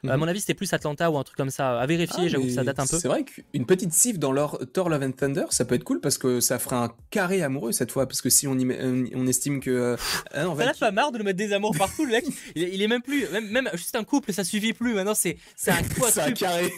À 0.10 0.14
mhm. 0.14 0.20
mon 0.20 0.28
avis, 0.28 0.40
c'était 0.40 0.54
plus 0.54 0.72
Atlanta 0.74 1.10
ou 1.10 1.18
un 1.18 1.24
truc 1.24 1.38
comme 1.38 1.50
ça. 1.50 1.80
À 1.80 1.86
vérifier, 1.86 2.26
ah, 2.26 2.28
j'avoue 2.28 2.46
que 2.46 2.52
ça 2.52 2.64
date 2.64 2.80
un 2.80 2.88
peu. 2.88 2.98
C'est 2.98 3.08
vrai 3.08 3.24
qu'une 3.24 3.66
petite 3.66 3.94
cif 3.94 4.20
dans 4.20 4.32
leur 4.32 4.60
Thor 4.74 4.90
Love 4.90 5.04
and 5.04 5.12
Thunder, 5.12 5.46
ça 5.50 5.66
peut 5.66 5.76
être 5.76 5.84
cool 5.84 6.00
parce 6.02 6.18
que 6.18 6.40
ça 6.40 6.60
ferait 6.60 6.76
un 6.76 6.92
carré 7.10 7.44
amoureux 7.44 7.72
cette 7.72 7.92
fois. 7.92 8.08
Parce 8.08 8.22
que 8.22 8.30
si 8.30 8.48
on, 8.48 8.56
on 8.56 9.28
estime 9.28 9.60
que. 9.60 9.72
Euh, 9.72 9.98
hein, 10.34 10.48
on 10.48 10.56
pas 10.56 10.92
marre 10.92 11.12
de 11.12 11.18
le 11.18 11.24
mettre 11.24 11.38
des 11.38 11.54
amours 11.54 11.76
partout, 11.78 12.06
le 12.06 12.12
mec. 12.12 12.26
il, 12.56 12.82
est 12.82 12.88
même 12.88 13.02
plus. 13.02 13.28
Même, 13.30 13.70
juste 13.74 13.96
un 13.96 14.04
couple, 14.04 14.34
ça 14.34 14.44
suffit 14.44 14.74
plus. 14.74 14.94
Maintenant, 14.94 15.16
c'est 15.16 15.38
un 15.68 15.78
C'est 16.10 16.22
un 16.22 16.32
carré. 16.34 16.72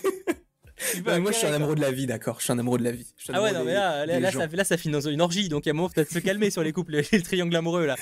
moi, 1.20 1.32
je 1.32 1.38
suis 1.38 1.48
un 1.48 1.54
amoureux 1.54 1.76
de 1.76 1.82
la 1.82 1.92
vie, 1.92 2.06
d'accord. 2.06 2.38
Je 2.40 2.46
suis 2.46 2.54
un 2.54 2.60
amoureux 2.60 2.80
de 2.80 2.84
la 2.84 2.92
vie. 2.92 3.08
Ah 3.34 3.42
ouais, 3.42 3.52
non, 3.52 3.64
mais 3.64 3.74
là, 3.74 4.06
là, 4.06 4.32
ça, 4.32 4.48
là, 4.48 4.64
ça 4.64 4.78
finit 4.78 4.94
dans 4.94 5.08
une 5.08 5.22
orgie. 5.22 5.50
Donc, 5.50 5.66
il 5.66 5.76
y 5.76 5.78
a 5.78 5.90
peut-être 5.90 6.12
se 6.12 6.20
calmer 6.20 6.50
sur 6.50 6.64
les 6.64 6.72
couples, 6.72 7.02
les 7.12 7.22
triangles 7.22 7.56
amoureux, 7.56 7.86
là. 7.86 7.96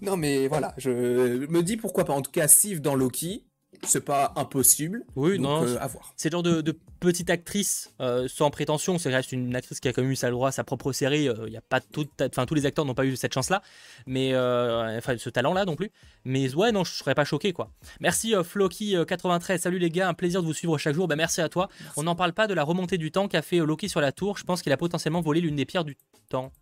Non, 0.00 0.16
mais 0.16 0.46
voilà, 0.46 0.74
je 0.78 0.90
me 0.90 1.62
dis 1.62 1.76
pourquoi 1.76 2.04
pas. 2.04 2.12
En 2.12 2.22
tout 2.22 2.30
cas, 2.30 2.46
Sif 2.46 2.80
dans 2.80 2.94
Loki, 2.94 3.44
c'est 3.82 4.04
pas 4.04 4.32
impossible. 4.36 5.04
Oui, 5.16 5.38
non. 5.38 5.64
Euh, 5.64 5.76
à 5.80 5.86
voir. 5.86 6.12
C'est 6.16 6.28
le 6.28 6.32
genre 6.32 6.42
de, 6.42 6.78
petite 7.00 7.30
actrice 7.30 7.92
euh, 8.00 8.26
sans 8.28 8.50
prétention. 8.50 8.98
C'est 8.98 9.14
reste 9.14 9.32
une 9.32 9.54
actrice 9.54 9.80
qui 9.80 9.88
a 9.88 9.92
quand 9.92 10.02
même 10.02 10.10
eu 10.10 10.16
sa 10.16 10.30
droit, 10.30 10.50
sa 10.50 10.64
propre 10.64 10.92
série. 10.92 11.24
Il 11.24 11.28
euh, 11.30 11.48
y 11.48 11.56
a 11.56 11.60
pas 11.60 11.80
tout, 11.80 12.06
enfin 12.20 12.44
tous 12.46 12.54
les 12.54 12.66
acteurs 12.66 12.84
n'ont 12.84 12.94
pas 12.94 13.04
eu 13.04 13.16
cette 13.16 13.32
chance-là, 13.32 13.62
mais 14.06 14.36
enfin 14.36 15.16
ce 15.16 15.30
talent-là 15.30 15.64
non 15.64 15.76
plus. 15.76 15.90
Mais 16.24 16.54
ouais, 16.54 16.72
non, 16.72 16.84
je 16.84 16.92
serais 16.92 17.14
pas 17.14 17.24
choqué 17.24 17.52
quoi. 17.52 17.70
Merci 18.00 18.34
Floki 18.42 18.96
93. 19.06 19.60
Salut 19.60 19.78
les 19.78 19.90
gars, 19.90 20.08
un 20.08 20.14
plaisir 20.14 20.42
de 20.42 20.46
vous 20.46 20.54
suivre 20.54 20.76
chaque 20.78 20.94
jour. 20.94 21.08
Ben, 21.08 21.16
merci 21.16 21.40
à 21.40 21.48
toi. 21.48 21.68
On 21.96 22.02
n'en 22.02 22.16
parle 22.16 22.32
pas 22.32 22.46
de 22.46 22.54
la 22.54 22.64
remontée 22.64 22.98
du 22.98 23.10
temps 23.10 23.28
qu'a 23.28 23.42
fait 23.42 23.58
Loki 23.58 23.88
sur 23.88 24.00
la 24.00 24.12
tour. 24.12 24.36
Je 24.36 24.44
pense 24.44 24.62
qu'il 24.62 24.72
a 24.72 24.76
potentiellement 24.76 25.20
volé 25.20 25.40
l'une 25.40 25.56
des 25.56 25.64
pierres 25.66 25.84
du 25.84 25.96
temps. 26.28 26.52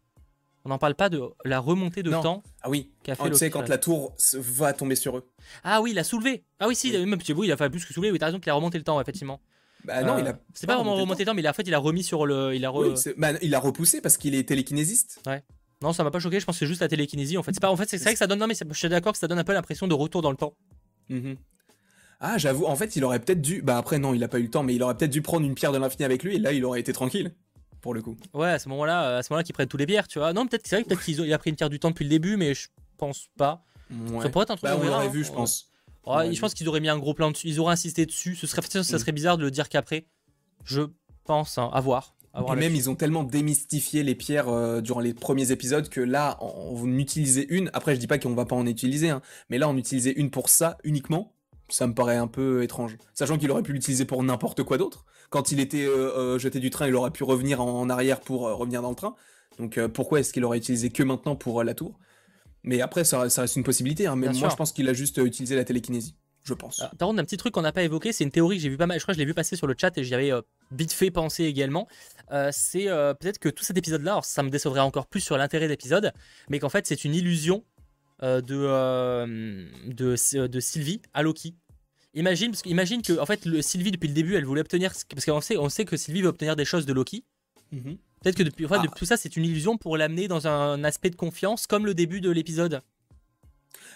On 0.66 0.68
n'en 0.68 0.78
parle 0.78 0.96
pas 0.96 1.08
de 1.08 1.22
la 1.44 1.60
remontée 1.60 2.02
de 2.02 2.10
temps. 2.10 2.42
Ah 2.60 2.68
oui. 2.68 2.90
Qu'a 3.04 3.14
fait 3.14 3.30
tu 3.30 3.36
sais 3.36 3.50
quand 3.50 3.68
la 3.68 3.78
tour 3.78 4.16
va 4.34 4.72
tomber 4.72 4.96
sur 4.96 5.16
eux. 5.16 5.30
Ah 5.62 5.80
oui, 5.80 5.92
il 5.92 5.98
a 6.00 6.02
soulevé. 6.02 6.44
Ah 6.58 6.66
oui, 6.66 6.74
si, 6.74 6.90
oui. 6.90 7.06
même 7.06 7.20
il 7.24 7.52
a 7.52 7.56
fait 7.56 7.70
plus 7.70 7.84
que 7.84 7.94
soulever. 7.94 8.10
Oui, 8.10 8.18
t'as 8.18 8.26
raison 8.26 8.40
qu'il 8.40 8.50
a 8.50 8.54
remonté 8.54 8.76
le 8.76 8.82
temps, 8.82 9.00
effectivement. 9.00 9.40
Bah 9.84 10.02
non, 10.02 10.18
il 10.18 10.26
a. 10.26 10.30
Euh, 10.30 10.34
c'est 10.54 10.66
pas 10.66 10.74
vraiment 10.74 10.96
remonté 10.96 11.22
le 11.22 11.26
temps, 11.26 11.34
mais 11.34 11.42
il 11.42 11.46
a, 11.46 11.50
en 11.50 11.52
fait, 11.52 11.62
il 11.62 11.72
a 11.72 11.78
remis 11.78 12.02
sur 12.02 12.26
le. 12.26 12.52
Il 12.56 12.64
a, 12.64 12.72
bah, 13.16 13.28
il 13.42 13.54
a 13.54 13.60
repoussé 13.60 14.00
parce 14.00 14.16
qu'il 14.16 14.34
est 14.34 14.48
télékinésiste. 14.48 15.20
Ouais. 15.24 15.44
Non, 15.82 15.92
ça 15.92 16.02
m'a 16.02 16.10
pas 16.10 16.18
choqué. 16.18 16.40
Je 16.40 16.46
pense 16.46 16.56
que 16.56 16.58
c'est 16.58 16.66
juste 16.66 16.80
la 16.80 16.88
télékinésie. 16.88 17.38
En 17.38 17.44
fait, 17.44 17.52
c'est 17.52 17.60
pas. 17.60 17.70
En 17.70 17.76
fait, 17.76 17.88
c'est 17.88 18.02
vrai 18.02 18.14
que 18.14 18.18
ça 18.18 18.26
donne. 18.26 18.40
Non, 18.40 18.48
mais 18.48 18.54
je 18.54 18.76
suis 18.76 18.88
d'accord 18.88 19.12
que 19.12 19.20
ça 19.20 19.28
donne 19.28 19.38
un 19.38 19.44
peu 19.44 19.52
l'impression 19.52 19.86
de 19.86 19.94
retour 19.94 20.20
dans 20.20 20.32
le 20.32 20.36
temps. 20.36 20.56
Mm-hmm. 21.10 21.36
Ah, 22.18 22.38
j'avoue. 22.38 22.66
En 22.66 22.74
fait, 22.74 22.96
il 22.96 23.04
aurait 23.04 23.20
peut-être 23.20 23.40
dû. 23.40 23.62
Bah 23.62 23.78
après, 23.78 24.00
non, 24.00 24.14
il 24.14 24.24
a 24.24 24.28
pas 24.28 24.40
eu 24.40 24.42
le 24.42 24.50
temps, 24.50 24.64
mais 24.64 24.74
il 24.74 24.82
aurait 24.82 24.96
peut-être 24.96 25.12
dû 25.12 25.22
prendre 25.22 25.46
une 25.46 25.54
pierre 25.54 25.70
de 25.70 25.78
l'infini 25.78 26.04
avec 26.04 26.24
lui. 26.24 26.34
Et 26.34 26.38
là, 26.40 26.52
il 26.52 26.64
aurait 26.64 26.80
été 26.80 26.92
tranquille 26.92 27.32
pour 27.80 27.94
le 27.94 28.02
coup. 28.02 28.16
Ouais, 28.34 28.50
à 28.50 28.58
ce 28.58 28.68
moment-là, 28.68 29.18
à 29.18 29.22
ce 29.22 29.32
moment-là, 29.32 29.44
qu'ils 29.44 29.54
prennent 29.54 29.68
tous 29.68 29.76
les 29.76 29.86
bières, 29.86 30.08
tu 30.08 30.18
vois. 30.18 30.32
Non, 30.32 30.46
peut-être 30.46 30.66
c'est 30.66 30.76
vrai 30.76 30.84
peut-être 30.84 31.02
qu'il 31.02 31.32
a 31.32 31.38
pris 31.38 31.50
une 31.50 31.56
pierre 31.56 31.70
du 31.70 31.78
temps 31.78 31.90
depuis 31.90 32.04
le 32.04 32.10
début, 32.10 32.36
mais 32.36 32.54
je 32.54 32.68
pense 32.96 33.28
pas. 33.36 33.64
Ça 34.20 34.28
pourrait 34.28 34.42
être 34.44 34.50
un 34.50 34.56
truc. 34.56 34.70
Bah, 34.70 34.78
on 34.80 34.84
l'aurait 34.84 35.08
vu, 35.08 35.24
je 35.24 35.32
pense. 35.32 35.70
je 36.06 36.40
pense 36.40 36.54
qu'ils 36.54 36.68
auraient 36.68 36.80
mis 36.80 36.88
un 36.88 36.98
gros 36.98 37.14
plan 37.14 37.30
dessus. 37.30 37.48
Ils 37.48 37.60
auraient 37.60 37.74
insisté 37.74 38.06
dessus. 38.06 38.34
Ce 38.34 38.46
serait, 38.46 38.62
ça 38.62 38.82
serait 38.82 39.12
mm. 39.12 39.14
bizarre 39.14 39.38
de 39.38 39.44
le 39.44 39.50
dire 39.50 39.68
qu'après. 39.68 40.06
Je 40.64 40.82
pense, 41.24 41.58
hein, 41.58 41.70
à 41.72 41.80
voir. 41.80 42.14
Et 42.52 42.56
même, 42.56 42.74
ils 42.74 42.90
ont 42.90 42.94
tellement 42.94 43.24
démystifié 43.24 44.02
les 44.02 44.14
pierres 44.14 44.48
euh, 44.48 44.82
durant 44.82 45.00
les 45.00 45.14
premiers 45.14 45.52
épisodes 45.52 45.88
que 45.88 46.02
là, 46.02 46.36
on, 46.40 46.82
on 46.82 46.98
utilisait 46.98 47.46
une. 47.48 47.70
Après, 47.72 47.94
je 47.94 48.00
dis 48.00 48.06
pas 48.06 48.18
qu'on 48.18 48.34
va 48.34 48.44
pas 48.44 48.56
en 48.56 48.66
utiliser, 48.66 49.08
hein, 49.08 49.22
mais 49.48 49.56
là, 49.56 49.70
on 49.70 49.76
utilisait 49.76 50.12
une 50.12 50.30
pour 50.30 50.50
ça 50.50 50.76
uniquement 50.84 51.35
ça 51.68 51.86
me 51.86 51.94
paraît 51.94 52.16
un 52.16 52.26
peu 52.26 52.62
étrange. 52.62 52.96
Sachant 53.14 53.38
qu'il 53.38 53.50
aurait 53.50 53.62
pu 53.62 53.72
l'utiliser 53.72 54.04
pour 54.04 54.22
n'importe 54.22 54.62
quoi 54.62 54.78
d'autre. 54.78 55.04
Quand 55.30 55.52
il 55.52 55.60
était 55.60 55.84
euh, 55.84 56.16
euh, 56.16 56.38
jeté 56.38 56.60
du 56.60 56.70
train, 56.70 56.86
il 56.86 56.94
aurait 56.94 57.10
pu 57.10 57.24
revenir 57.24 57.60
en, 57.60 57.88
arrière 57.90 58.20
pour 58.20 58.46
euh, 58.46 58.54
revenir 58.54 58.82
dans 58.82 58.90
le 58.90 58.96
train. 58.96 59.14
Donc 59.58 59.80
pourquoi 59.88 60.20
est-ce 60.20 60.32
qu'il 60.32 60.44
aurait 60.44 60.58
utilisé 60.58 60.90
que 60.90 61.02
maintenant 61.02 61.34
pour 61.34 61.64
la 61.64 61.74
tour? 61.74 61.98
Mais 62.62 62.80
après, 62.80 63.04
ça, 63.04 63.20
reste 63.20 63.56
une 63.56 63.64
possibilité. 63.64 64.06
Hein. 64.06 64.16
Mais 64.16 64.28
moi, 64.32 64.48
je 64.50 64.56
pense 64.56 64.72
qu'il 64.72 64.88
a 64.88 64.92
juste 64.92 65.18
utilisé 65.18 65.56
la 65.56 65.64
télékinésie. 65.64 66.14
Je 66.44 66.54
pense. 66.54 66.84
Par 66.98 67.08
contre, 67.08 67.20
un 67.20 67.24
petit 67.24 67.38
truc 67.38 67.54
qu'on 67.54 67.62
n'a 67.62 67.72
pas 67.72 67.82
évoqué, 67.82 68.12
c'est 68.12 68.22
une 68.22 68.30
théorie 68.30 68.56
que 68.56 68.62
j'ai 68.62 68.68
vu 68.68 68.76
pas 68.76 68.86
mal. 68.86 68.98
Je 68.98 69.04
crois 69.04 69.14
que 69.14 69.16
je 69.16 69.20
l'ai 69.20 69.26
vu 69.26 69.34
passer 69.34 69.56
sur 69.56 69.66
le 69.66 69.74
chat 69.76 69.96
et 69.98 70.04
j'y 70.04 70.14
avais 70.14 70.30
vite 70.70 70.92
fait 70.92 71.10
penser 71.10 71.44
également. 71.44 71.88
c'est 72.52 72.84
peut-être 73.18 73.38
que 73.38 73.48
tout 73.48 73.64
cet 73.64 73.78
épisode-là, 73.78 74.20
ça 74.22 74.42
me 74.42 74.50
décevrait 74.50 74.80
encore 74.80 75.06
plus 75.06 75.20
sur 75.20 75.38
l'intérêt 75.38 75.64
de 75.64 75.70
l'épisode, 75.70 76.12
mais 76.50 76.58
qu'en 76.58 76.68
fait, 76.68 76.86
c'est 76.86 77.04
une 77.04 77.14
illusion 77.14 77.64
euh, 78.22 78.40
de, 78.40 78.56
euh, 78.56 79.66
de, 79.86 80.46
de, 80.46 80.60
Sylvie 80.60 81.02
à 81.12 81.22
Loki. 81.22 81.54
Imagine, 82.14 82.50
parce 82.50 82.62
que, 82.62 82.70
imagine 82.70 83.02
que 83.02 83.18
en 83.18 83.26
fait, 83.26 83.44
le, 83.44 83.60
Sylvie, 83.60 83.90
depuis 83.90 84.08
le 84.08 84.14
début, 84.14 84.36
elle 84.36 84.46
voulait 84.46 84.62
obtenir. 84.62 84.92
Parce 85.10 85.26
qu'on 85.26 85.40
sait, 85.42 85.58
on 85.58 85.68
sait 85.68 85.84
que 85.84 85.98
Sylvie 85.98 86.22
veut 86.22 86.28
obtenir 86.28 86.56
des 86.56 86.64
choses 86.64 86.86
de 86.86 86.94
Loki. 86.94 87.24
Mhm. 87.72 87.98
Peut-être 88.22 88.36
que 88.36 88.42
depuis, 88.42 88.64
en 88.64 88.70
fait, 88.70 88.78
ah. 88.80 88.86
tout 88.96 89.04
ça, 89.04 89.18
c'est 89.18 89.36
une 89.36 89.44
illusion 89.44 89.76
pour 89.76 89.98
l'amener 89.98 90.28
dans 90.28 90.46
un 90.46 90.82
aspect 90.82 91.10
de 91.10 91.16
confiance, 91.16 91.66
comme 91.66 91.84
le 91.84 91.92
début 91.92 92.22
de 92.22 92.30
l'épisode. 92.30 92.80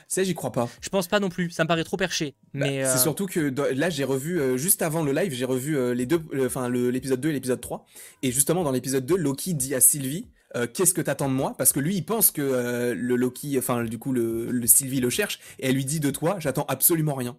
Ça, 0.07 0.23
j'y 0.23 0.35
crois 0.35 0.53
pas. 0.53 0.68
Je 0.83 0.91
pense 0.91 1.09
pas 1.09 1.18
non 1.18 1.31
plus. 1.31 1.51
Ça 1.51 1.64
me 1.64 1.68
paraît 1.68 1.85
trop 1.85 1.97
perché. 1.97 2.35
Bah, 2.53 2.66
mais 2.66 2.85
c'est 2.85 2.91
euh, 2.91 2.97
surtout 2.99 3.27
que 3.27 3.55
là, 3.75 3.89
j'ai 3.89 4.05
revu 4.05 4.59
juste 4.59 4.83
avant 4.83 5.03
le 5.03 5.12
live, 5.12 5.33
j'ai 5.33 5.47
revu 5.47 5.95
les 5.95 6.05
deux, 6.05 6.21
enfin 6.45 6.68
l'épisode 6.68 7.21
2 7.21 7.31
et 7.31 7.33
l'épisode 7.33 7.61
3. 7.61 7.87
Et 8.23 8.33
justement, 8.33 8.64
dans 8.64 8.73
l'épisode 8.73 9.07
2, 9.07 9.16
Loki 9.16 9.55
dit 9.55 9.75
à 9.75 9.81
Sylvie 9.81 10.27
euh, 10.57 10.67
qu'est-ce 10.73 10.95
que 10.95 11.01
t'attends 11.01 11.29
de 11.29 11.35
moi? 11.35 11.55
Parce 11.57 11.73
que 11.73 11.81
lui, 11.81 11.97
il 11.97 12.05
pense 12.05 12.31
que 12.31 12.43
euh, 12.43 12.95
le 12.95 13.17
Loki, 13.17 13.57
enfin 13.59 13.85
du 13.85 13.99
coup 13.99 14.13
le, 14.13 14.67
Sylvie 14.67 15.01
le 15.01 15.11
cherche 15.11 15.39
et 15.59 15.69
elle 15.69 15.75
lui 15.75 15.85
dit 15.85 16.01
de 16.01 16.11
toi, 16.11 16.37
j'attends 16.39 16.65
absolument 16.69 17.15
rien. 17.15 17.37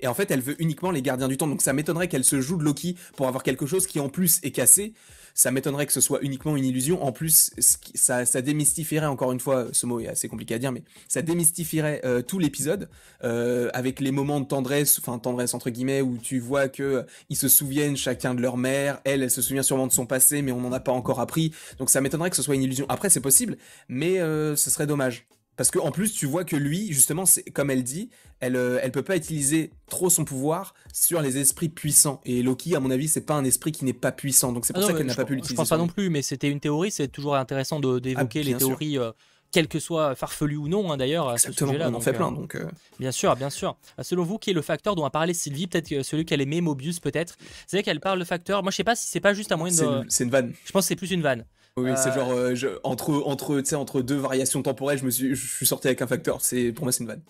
Et 0.00 0.06
en 0.06 0.14
fait, 0.14 0.30
elle 0.30 0.40
veut 0.40 0.60
uniquement 0.60 0.90
les 0.90 1.02
gardiens 1.02 1.28
du 1.28 1.36
temps. 1.36 1.46
Donc 1.46 1.62
ça 1.62 1.72
m'étonnerait 1.72 2.08
qu'elle 2.08 2.24
se 2.24 2.40
joue 2.40 2.56
de 2.56 2.64
Loki 2.64 2.96
pour 3.16 3.28
avoir 3.28 3.42
quelque 3.42 3.66
chose 3.66 3.86
qui 3.86 4.00
en 4.00 4.08
plus 4.08 4.40
est 4.42 4.50
cassé. 4.50 4.94
Ça 5.34 5.50
m'étonnerait 5.50 5.86
que 5.86 5.92
ce 5.92 6.00
soit 6.00 6.20
uniquement 6.22 6.56
une 6.56 6.64
illusion. 6.64 7.02
En 7.02 7.10
plus, 7.10 7.50
ça, 7.58 8.24
ça, 8.24 8.40
démystifierait, 8.40 9.06
encore 9.06 9.32
une 9.32 9.40
fois, 9.40 9.66
ce 9.72 9.84
mot 9.84 9.98
est 9.98 10.06
assez 10.06 10.28
compliqué 10.28 10.54
à 10.54 10.58
dire, 10.58 10.70
mais 10.70 10.84
ça 11.08 11.22
démystifierait 11.22 12.00
euh, 12.04 12.22
tout 12.22 12.38
l'épisode 12.38 12.88
euh, 13.24 13.68
avec 13.74 13.98
les 13.98 14.12
moments 14.12 14.40
de 14.40 14.46
tendresse, 14.46 14.98
enfin 15.00 15.18
tendresse 15.18 15.52
entre 15.52 15.70
guillemets, 15.70 16.02
où 16.02 16.18
tu 16.18 16.38
vois 16.38 16.68
que 16.68 16.82
euh, 16.82 17.02
ils 17.30 17.36
se 17.36 17.48
souviennent 17.48 17.96
chacun 17.96 18.34
de 18.34 18.40
leur 18.40 18.56
mère. 18.56 19.00
Elle, 19.04 19.22
elle 19.24 19.30
se 19.30 19.42
souvient 19.42 19.64
sûrement 19.64 19.88
de 19.88 19.92
son 19.92 20.06
passé, 20.06 20.40
mais 20.40 20.52
on 20.52 20.60
n'en 20.60 20.72
a 20.72 20.80
pas 20.80 20.92
encore 20.92 21.18
appris. 21.18 21.52
Donc 21.78 21.90
ça 21.90 22.00
m'étonnerait 22.00 22.30
que 22.30 22.36
ce 22.36 22.42
soit 22.42 22.54
une 22.54 22.62
illusion. 22.62 22.86
Après, 22.88 23.10
c'est 23.10 23.20
possible, 23.20 23.56
mais 23.88 24.18
ce 24.18 24.70
serait 24.70 24.86
dommage. 24.86 25.26
Parce 25.56 25.70
qu'en 25.70 25.90
plus, 25.92 26.12
tu 26.12 26.26
vois 26.26 26.44
que 26.44 26.56
lui, 26.56 26.92
justement, 26.92 27.26
c'est 27.26 27.44
comme 27.44 27.70
elle 27.70 27.84
dit, 27.84 28.10
elle, 28.40 28.56
euh, 28.56 28.80
elle 28.82 28.90
peut 28.90 29.02
pas 29.02 29.16
utiliser 29.16 29.70
trop 29.86 30.10
son 30.10 30.24
pouvoir 30.24 30.74
sur 30.92 31.20
les 31.20 31.38
esprits 31.38 31.68
puissants. 31.68 32.20
Et 32.24 32.42
Loki, 32.42 32.74
à 32.74 32.80
mon 32.80 32.90
avis, 32.90 33.08
c'est 33.08 33.20
pas 33.20 33.34
un 33.34 33.44
esprit 33.44 33.72
qui 33.72 33.84
n'est 33.84 33.92
pas 33.92 34.12
puissant. 34.12 34.52
Donc 34.52 34.66
c'est 34.66 34.72
pour 34.72 34.82
ah 34.82 34.86
ça 34.88 34.92
qu'elle 34.92 35.06
n'a 35.06 35.14
pas 35.14 35.24
pu 35.24 35.34
l'utiliser. 35.34 35.54
Je 35.54 35.56
pense 35.56 35.68
pas 35.68 35.76
non 35.76 35.86
plus, 35.86 36.10
mais 36.10 36.22
c'était 36.22 36.50
une 36.50 36.60
théorie. 36.60 36.90
C'est 36.90 37.08
toujours 37.08 37.36
intéressant 37.36 37.78
d'évoquer 37.78 38.40
ah, 38.40 38.42
les 38.42 38.56
théories. 38.56 38.98
Euh, 38.98 39.12
quelles 39.52 39.68
que 39.68 39.78
soient 39.78 40.16
farfelues 40.16 40.56
ou 40.56 40.66
non, 40.66 40.90
hein, 40.90 40.96
d'ailleurs, 40.96 41.28
à 41.28 41.38
ce. 41.38 41.52
On 41.62 41.94
en 41.94 42.00
fait 42.00 42.12
plein, 42.12 42.32
euh, 42.32 42.34
donc. 42.34 42.58
Bien 42.98 43.12
sûr, 43.12 43.36
bien 43.36 43.50
sûr. 43.50 43.76
Selon 44.02 44.24
vous, 44.24 44.36
qui 44.36 44.50
est 44.50 44.54
le 44.54 44.62
facteur 44.62 44.96
dont 44.96 45.04
a 45.04 45.10
parlé 45.10 45.32
Sylvie 45.32 45.68
Peut-être 45.68 46.02
celui 46.02 46.24
qu'elle 46.24 46.40
aimait, 46.40 46.60
Mobius, 46.60 46.98
peut-être? 46.98 47.36
C'est 47.68 47.76
vrai 47.76 47.84
qu'elle 47.84 48.00
parle 48.00 48.18
de 48.18 48.24
facteur. 48.24 48.64
Moi, 48.64 48.72
je 48.72 48.76
sais 48.76 48.84
pas 48.84 48.96
si 48.96 49.06
c'est 49.06 49.20
pas 49.20 49.32
juste 49.32 49.52
un 49.52 49.56
moyen 49.56 49.76
de. 49.76 50.04
C'est 50.08 50.24
une 50.24 50.30
vanne. 50.30 50.52
Je 50.64 50.72
pense 50.72 50.84
que 50.84 50.88
c'est 50.88 50.96
plus 50.96 51.12
une 51.12 51.22
vanne. 51.22 51.44
Oui, 51.76 51.90
c'est 51.96 52.16
euh, 52.16 52.54
genre 52.54 52.78
entre 52.84 53.10
entre 53.26 53.74
entre 53.74 54.00
deux 54.00 54.16
variations 54.16 54.62
temporelles, 54.62 54.98
je 54.98 55.04
me 55.04 55.10
suis 55.10 55.34
je 55.34 55.56
suis 55.56 55.66
sorti 55.66 55.88
avec 55.88 56.00
un 56.02 56.06
facteur. 56.06 56.40
C'est 56.40 56.70
pour 56.70 56.84
moi 56.84 56.92
c'est 56.92 57.02
une 57.02 57.08
vanne. 57.08 57.22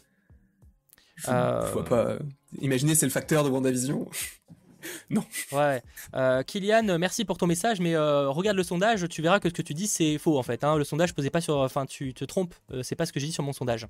Je, 1.17 1.31
euh... 1.31 1.71
vois 1.73 1.85
pas. 1.85 2.17
Imaginez 2.61 2.95
c'est 2.95 3.07
le 3.07 3.13
facteur 3.13 3.43
de 3.43 3.49
WandaVision. 3.49 4.07
non. 5.11 5.25
Ouais. 5.51 5.81
Euh, 6.15 6.43
Kylian, 6.43 6.99
merci 6.99 7.25
pour 7.25 7.39
ton 7.39 7.47
message, 7.47 7.81
mais 7.81 7.95
euh, 7.95 8.29
regarde 8.29 8.59
le 8.59 8.65
sondage, 8.65 9.09
tu 9.09 9.23
verras 9.23 9.41
que 9.41 9.49
ce 9.49 9.55
que 9.55 9.63
tu 9.63 9.73
dis 9.73 9.87
c'est 9.87 10.19
faux 10.19 10.39
en 10.39 10.43
fait. 10.43 10.63
Hein. 10.63 10.77
Le 10.77 10.85
sondage 10.85 11.15
posait 11.15 11.31
pas 11.31 11.41
sur. 11.41 11.57
Enfin, 11.57 11.87
tu 11.87 12.13
te 12.13 12.27
trompes. 12.27 12.55
c'est 12.83 12.97
pas 12.97 13.07
ce 13.07 13.15
que 13.15 13.21
j'ai 13.21 13.29
dit 13.29 13.33
sur 13.33 13.45
mon 13.45 13.55
sondage. 13.55 13.87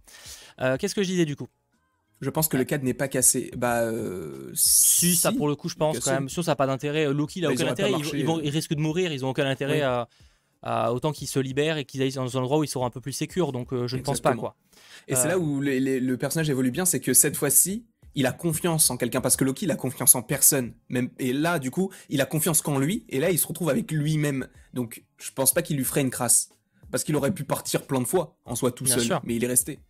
Qu'est-ce 0.79 0.95
que 0.95 1.03
je 1.03 1.09
disais 1.09 1.25
du 1.25 1.35
coup? 1.35 1.49
Je 2.21 2.31
pense 2.31 2.47
que 2.47 2.57
le 2.57 2.63
cadre 2.63 2.85
n'est 2.85 2.95
pas 2.95 3.09
cassé. 3.09 3.51
Bah, 3.57 3.91
si, 4.55 5.17
ça 5.17 5.33
pour 5.33 5.49
le 5.49 5.57
coup, 5.57 5.69
je 5.69 5.75
pense 5.75 5.99
quand 5.99 6.13
même. 6.13 6.29
Sûr, 6.29 6.45
ça 6.45 6.53
n'a 6.53 6.57
pas 6.57 6.69
d'intérêt. 6.69 7.13
Loki, 7.13 7.41
il 7.41 7.45
a 7.45 7.49
bah, 7.49 7.55
aucun 7.55 7.67
intérêt. 7.67 7.91
Ils, 7.91 8.25
vont, 8.25 8.41
ils, 8.41 8.51
risquent 8.51 8.75
de 8.75 8.81
mourir. 8.81 9.13
Ils 9.13 9.25
ont 9.25 9.31
aucun 9.31 9.47
intérêt 9.47 9.83
à, 9.83 10.09
autant 10.65 11.13
qu'ils 11.13 11.29
se 11.29 11.39
libèrent 11.39 11.77
et 11.77 11.85
qu'ils 11.85 12.03
aillent 12.03 12.13
dans 12.13 12.37
un 12.37 12.41
endroit 12.41 12.59
où 12.59 12.65
ils 12.65 12.69
seront 12.69 12.87
un 12.87 12.91
peu 12.91 13.01
plus 13.01 13.13
sécures. 13.13 13.53
Donc 13.53 13.73
euh, 13.73 13.87
je 13.87 13.97
ne 13.97 14.03
pense 14.03 14.21
pas 14.21 14.35
quoi. 14.35 14.57
Et 15.09 15.15
c'est 15.15 15.29
là 15.29 15.35
euh, 15.35 15.39
où 15.39 15.61
le 15.61 16.15
personnage 16.17 16.49
évolue 16.51 16.71
bien, 16.71 16.85
c'est 16.85 17.01
que 17.01 17.13
cette 17.13 17.37
fois-ci, 17.37 17.85
il 18.15 18.27
a 18.27 18.33
confiance 18.33 18.91
en 18.91 18.97
quelqu'un 18.97 19.21
parce 19.21 19.37
que 19.37 19.45
Loki 19.45 19.67
il 19.67 19.71
a 19.71 19.77
confiance 19.77 20.15
en 20.15 20.23
personne. 20.23 20.73
Même 20.89 21.11
et 21.19 21.33
là 21.33 21.59
du 21.59 21.71
coup 21.71 21.91
il 22.09 22.21
a 22.21 22.27
confiance 22.27 22.63
qu'en 22.63 22.79
lui 22.79 23.05
et 23.09 23.21
là 23.21 23.31
il 23.31 23.39
se 23.39 23.47
retrouve 23.47 23.69
avec 23.69 23.91
lui-même. 23.91 24.49
Donc 24.73 25.05
je 25.19 25.31
pense 25.33 25.53
pas 25.53 25.63
qu'il 25.63 25.77
lui 25.77 25.85
ferait 25.85 26.01
une 26.01 26.11
crasse. 26.11 26.51
Parce 26.91 27.03
qu'il 27.03 27.17
aurait 27.17 27.33
pu 27.35 27.45
partir 27.45 27.87
plein 27.87 28.01
de 28.01 28.07
fois 28.07 28.37
en 28.45 28.55
soi 28.55 28.71
tout 28.71 28.87
seul 28.87 29.19
mais 29.25 29.37
il 29.37 29.45
est 29.45 29.49
resté. 29.49 29.81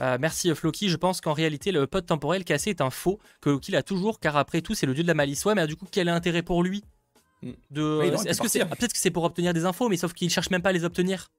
Euh, 0.00 0.18
merci 0.20 0.52
Floki, 0.54 0.88
je 0.88 0.96
pense 0.96 1.20
qu'en 1.20 1.32
réalité 1.32 1.72
le 1.72 1.86
pote 1.86 2.06
temporel 2.06 2.44
cassé 2.44 2.70
est 2.70 2.80
un 2.80 2.90
faux, 2.90 3.20
que 3.40 3.50
Loki 3.50 3.72
l'a 3.72 3.82
toujours, 3.82 4.18
car 4.18 4.36
après 4.36 4.60
tout 4.60 4.74
c'est 4.74 4.86
le 4.86 4.94
dieu 4.94 5.02
de 5.02 5.08
la 5.08 5.14
malice. 5.14 5.44
Ouais, 5.44 5.54
mais 5.54 5.66
du 5.66 5.76
coup 5.76 5.86
quel 5.90 6.08
est 6.08 6.10
l'intérêt 6.10 6.42
pour 6.42 6.62
lui? 6.62 6.82
Mm. 7.42 7.50
De... 7.70 8.28
Est-ce 8.28 8.40
que 8.40 8.48
c'est 8.48 8.64
peut-être 8.64 8.92
que 8.92 8.98
c'est 8.98 9.10
pour 9.10 9.24
obtenir 9.24 9.54
des 9.54 9.64
infos, 9.64 9.88
mais 9.88 9.96
sauf 9.96 10.12
qu'il 10.12 10.30
cherche 10.30 10.50
même 10.50 10.62
pas 10.62 10.70
à 10.70 10.72
les 10.72 10.84
obtenir. 10.84 11.30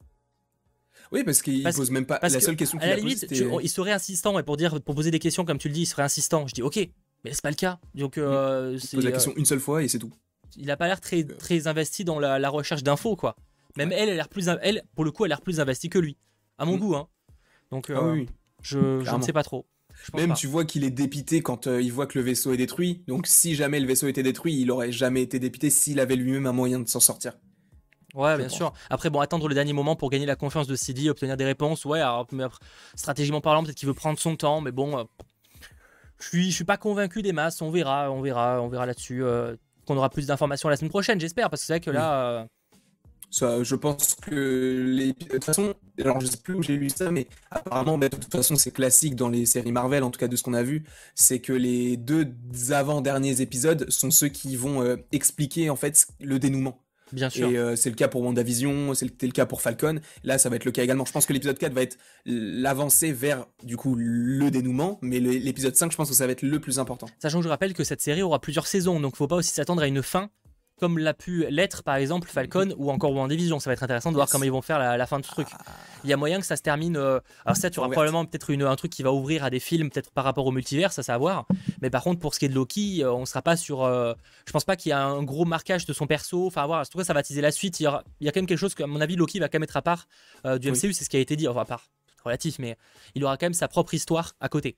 Oui, 1.11 1.23
parce 1.23 1.41
qu'il 1.41 1.63
pose 1.63 1.91
même 1.91 2.05
pas. 2.05 2.19
la 2.21 2.29
seule 2.39 2.55
question 2.55 2.77
qu'il 2.77 2.87
a 2.87 2.95
la 2.95 2.97
limite, 2.97 3.27
il 3.29 3.69
serait 3.69 3.91
insistant 3.91 4.37
et 4.39 4.43
pour 4.43 4.57
dire, 4.57 4.81
pour 4.81 4.95
poser 4.95 5.11
des 5.11 5.19
questions 5.19 5.45
comme 5.45 5.57
tu 5.57 5.67
le 5.67 5.73
dis, 5.73 5.81
il 5.81 5.85
serait 5.85 6.03
insistant. 6.03 6.47
Je 6.47 6.53
dis 6.53 6.61
ok, 6.61 6.77
mais 7.23 7.33
c'est 7.33 7.41
pas 7.41 7.49
le 7.49 7.55
cas. 7.55 7.79
Donc 7.95 8.17
euh, 8.17 8.77
il 8.81 8.89
pose 8.89 9.05
la 9.05 9.11
question 9.11 9.31
euh, 9.31 9.39
une 9.39 9.45
seule 9.45 9.59
fois 9.59 9.83
et 9.83 9.87
c'est 9.87 9.99
tout. 9.99 10.11
Il 10.57 10.69
a 10.71 10.77
pas 10.77 10.87
l'air 10.87 11.01
très 11.01 11.23
euh. 11.23 11.35
très 11.37 11.67
investi 11.67 12.05
dans 12.05 12.19
la, 12.19 12.49
recherche 12.49 12.83
d'infos 12.83 13.15
quoi. 13.15 13.35
Même 13.77 13.91
elle, 13.91 14.09
elle 14.09 14.09
a 14.11 14.15
l'air 14.15 14.29
plus, 14.29 14.49
elle 14.61 14.83
pour 14.95 15.05
le 15.05 15.11
coup, 15.11 15.25
elle 15.25 15.31
a 15.31 15.35
l'air 15.35 15.41
plus 15.41 15.59
investie 15.59 15.89
que 15.89 15.99
lui, 15.99 16.17
à 16.57 16.65
mon 16.65 16.77
mm. 16.77 16.79
goût 16.79 16.95
hein. 16.95 17.07
Donc 17.71 17.89
ah 17.89 18.03
oui. 18.03 18.27
je, 18.61 19.03
je 19.03 19.15
ne 19.15 19.21
sais 19.21 19.33
pas 19.33 19.43
trop. 19.43 19.65
Même 20.13 20.33
tu 20.33 20.47
vois 20.47 20.65
qu'il 20.65 20.83
est 20.83 20.89
dépité 20.89 21.41
quand 21.41 21.67
euh, 21.67 21.81
il 21.81 21.91
voit 21.91 22.07
que 22.07 22.17
le 22.17 22.25
vaisseau 22.25 22.53
est 22.53 22.57
détruit. 22.57 23.03
Donc 23.07 23.27
si 23.27 23.55
jamais 23.55 23.79
le 23.79 23.87
vaisseau 23.87 24.07
était 24.07 24.23
détruit, 24.23 24.59
il 24.59 24.71
aurait 24.71 24.91
jamais 24.91 25.21
été 25.21 25.39
dépité 25.39 25.69
s'il 25.69 25.99
avait 25.99 26.15
lui-même 26.15 26.45
un 26.45 26.51
moyen 26.51 26.79
de 26.79 26.87
s'en 26.87 26.99
sortir. 26.99 27.33
Ouais, 28.13 28.37
bien 28.37 28.49
sûr. 28.49 28.73
Après, 28.89 29.09
bon, 29.09 29.19
attendre 29.21 29.47
le 29.47 29.55
dernier 29.55 29.73
moment 29.73 29.95
pour 29.95 30.09
gagner 30.09 30.25
la 30.25 30.35
confiance 30.35 30.67
de 30.67 30.75
CD, 30.75 31.09
obtenir 31.09 31.37
des 31.37 31.45
réponses. 31.45 31.85
Ouais, 31.85 32.01
alors, 32.01 32.27
stratégiquement 32.95 33.41
parlant, 33.41 33.63
peut-être 33.63 33.77
qu'il 33.77 33.87
veut 33.87 33.93
prendre 33.93 34.19
son 34.19 34.35
temps, 34.35 34.59
mais 34.59 34.71
bon, 34.71 34.97
euh, 34.97 35.03
je 36.19 36.27
suis, 36.27 36.51
je 36.51 36.55
suis 36.55 36.65
pas 36.65 36.77
convaincu 36.77 37.21
des 37.21 37.31
masses. 37.31 37.61
On 37.61 37.71
verra, 37.71 38.11
on 38.11 38.21
verra, 38.21 38.61
on 38.61 38.67
verra 38.67 38.85
là-dessus. 38.85 39.23
Euh, 39.23 39.55
qu'on 39.85 39.97
aura 39.97 40.09
plus 40.09 40.27
d'informations 40.27 40.69
la 40.69 40.75
semaine 40.75 40.91
prochaine, 40.91 41.19
j'espère, 41.19 41.49
parce 41.49 41.61
que 41.61 41.67
c'est 41.67 41.73
vrai 41.73 41.79
que 41.79 41.89
là, 41.89 42.47
je 43.31 43.75
pense 43.75 44.15
que 44.15 44.85
les... 44.87 45.13
de 45.13 45.13
toute 45.13 45.43
façon, 45.43 45.73
alors 45.99 46.19
je 46.19 46.27
sais 46.27 46.37
plus 46.37 46.55
où 46.55 46.61
j'ai 46.63 46.75
lu 46.75 46.89
ça, 46.89 47.11
mais 47.11 47.27
apparemment, 47.49 47.97
bah, 47.97 48.09
de 48.09 48.15
toute 48.15 48.31
façon, 48.31 48.55
c'est 48.55 48.71
classique 48.71 49.15
dans 49.15 49.29
les 49.29 49.45
séries 49.45 49.71
Marvel, 49.71 50.03
en 50.03 50.11
tout 50.11 50.19
cas 50.19 50.27
de 50.27 50.35
ce 50.35 50.43
qu'on 50.43 50.53
a 50.53 50.63
vu, 50.63 50.83
c'est 51.15 51.39
que 51.39 51.53
les 51.53 51.97
deux 51.97 52.27
avant-derniers 52.71 53.41
épisodes 53.41 53.89
sont 53.89 54.11
ceux 54.11 54.29
qui 54.29 54.55
vont 54.55 54.81
euh, 54.83 54.97
expliquer 55.11 55.69
en 55.69 55.75
fait 55.75 56.07
le 56.19 56.39
dénouement. 56.39 56.81
Bien 57.11 57.29
sûr. 57.29 57.49
Et 57.49 57.57
euh, 57.57 57.75
c'est 57.75 57.89
le 57.89 57.95
cas 57.95 58.07
pour 58.07 58.21
WandaVision, 58.21 58.93
c'était 58.93 59.25
le 59.25 59.33
cas 59.33 59.45
pour 59.45 59.61
Falcon. 59.61 59.99
Là, 60.23 60.37
ça 60.37 60.49
va 60.49 60.55
être 60.55 60.65
le 60.65 60.71
cas 60.71 60.83
également. 60.83 61.05
Je 61.05 61.11
pense 61.11 61.25
que 61.25 61.33
l'épisode 61.33 61.57
4 61.57 61.73
va 61.73 61.81
être 61.81 61.97
l'avancée 62.25 63.11
vers, 63.11 63.45
du 63.63 63.77
coup, 63.77 63.95
le 63.97 64.49
dénouement. 64.49 64.97
Mais 65.01 65.19
l'épisode 65.19 65.75
5, 65.75 65.91
je 65.91 65.97
pense 65.97 66.09
que 66.09 66.15
ça 66.15 66.25
va 66.25 66.31
être 66.31 66.41
le 66.41 66.59
plus 66.59 66.79
important. 66.79 67.07
Sachant 67.19 67.39
que 67.39 67.43
je 67.43 67.49
rappelle 67.49 67.73
que 67.73 67.83
cette 67.83 68.01
série 68.01 68.21
aura 68.21 68.39
plusieurs 68.39 68.67
saisons. 68.67 68.99
Donc, 68.99 69.15
faut 69.15 69.27
pas 69.27 69.35
aussi 69.35 69.53
s'attendre 69.53 69.81
à 69.81 69.87
une 69.87 70.01
fin 70.01 70.29
comme 70.81 70.97
l'a 70.97 71.13
pu 71.13 71.45
l'être 71.51 71.83
par 71.83 71.95
exemple 71.95 72.27
Falcon 72.27 72.73
ou 72.75 72.89
encore 72.89 73.13
WandaVision. 73.13 73.59
Ça 73.59 73.69
va 73.69 73.73
être 73.73 73.83
intéressant 73.83 74.09
de 74.09 74.15
voir 74.15 74.27
comment 74.27 74.43
ils 74.43 74.51
vont 74.51 74.63
faire 74.63 74.79
la, 74.79 75.05
fin 75.05 75.19
de 75.19 75.25
ce 75.25 75.29
truc. 75.29 75.47
Il 76.03 76.09
y 76.09 76.13
a 76.13 76.17
moyen 76.17 76.39
que 76.39 76.45
ça 76.45 76.55
se 76.55 76.63
termine. 76.63 76.97
Euh, 76.97 77.19
alors, 77.45 77.55
ça, 77.55 77.69
tu 77.69 77.79
auras 77.79 77.89
probablement 77.89 78.25
peut-être 78.25 78.51
un 78.51 78.75
truc 78.75 78.91
qui 78.91 79.03
va 79.03 79.13
ouvrir 79.13 79.43
à 79.43 79.51
des 79.51 79.59
films, 79.59 79.91
peut-être 79.91 80.09
par 80.09 80.23
rapport 80.23 80.47
au 80.47 80.51
multivers, 80.51 80.91
ça, 80.91 81.03
ça 81.03 81.13
à 81.13 81.17
voir. 81.19 81.45
Mais 81.83 81.91
par 81.91 82.01
contre, 82.01 82.19
pour 82.19 82.33
ce 82.33 82.39
qui 82.39 82.45
est 82.45 82.49
de 82.49 82.55
Loki, 82.55 83.03
euh, 83.03 83.13
on 83.13 83.27
sera 83.27 83.43
pas 83.43 83.55
sur. 83.55 83.83
Euh, 83.83 84.13
je 84.47 84.51
pense 84.51 84.65
pas 84.65 84.75
qu'il 84.75 84.89
y 84.89 84.93
a 84.93 85.05
un 85.05 85.21
gros 85.21 85.45
marquage 85.45 85.85
de 85.85 85.93
son 85.93 86.07
perso. 86.07 86.47
Enfin, 86.47 86.63
à 86.63 86.65
voir. 86.65 86.81
En 86.81 86.85
tout 86.85 86.97
cas, 86.97 87.03
ça 87.03 87.13
va 87.13 87.21
teaser 87.21 87.41
la 87.41 87.51
suite. 87.51 87.79
Il 87.79 87.83
y, 87.83 87.87
aura, 87.87 88.03
il 88.19 88.25
y 88.25 88.27
a 88.27 88.31
quand 88.31 88.39
même 88.39 88.47
quelque 88.47 88.57
chose 88.57 88.73
que, 88.73 88.81
à 88.81 88.87
mon 88.87 89.01
avis, 89.01 89.15
Loki 89.15 89.37
va 89.37 89.49
quand 89.49 89.59
même 89.59 89.63
être 89.63 89.77
à 89.77 89.83
part 89.83 90.07
du 90.59 90.71
MCU, 90.71 90.93
c'est 90.93 91.03
ce 91.03 91.09
qui 91.09 91.17
a 91.17 91.19
été 91.19 91.35
dit. 91.35 91.47
Enfin, 91.47 91.61
à 91.61 91.65
part, 91.65 91.91
relatif, 92.23 92.57
mais 92.57 92.75
il 93.13 93.23
aura 93.23 93.37
quand 93.37 93.45
même 93.45 93.53
sa 93.53 93.67
propre 93.67 93.93
histoire 93.93 94.33
à 94.39 94.49
côté 94.49 94.77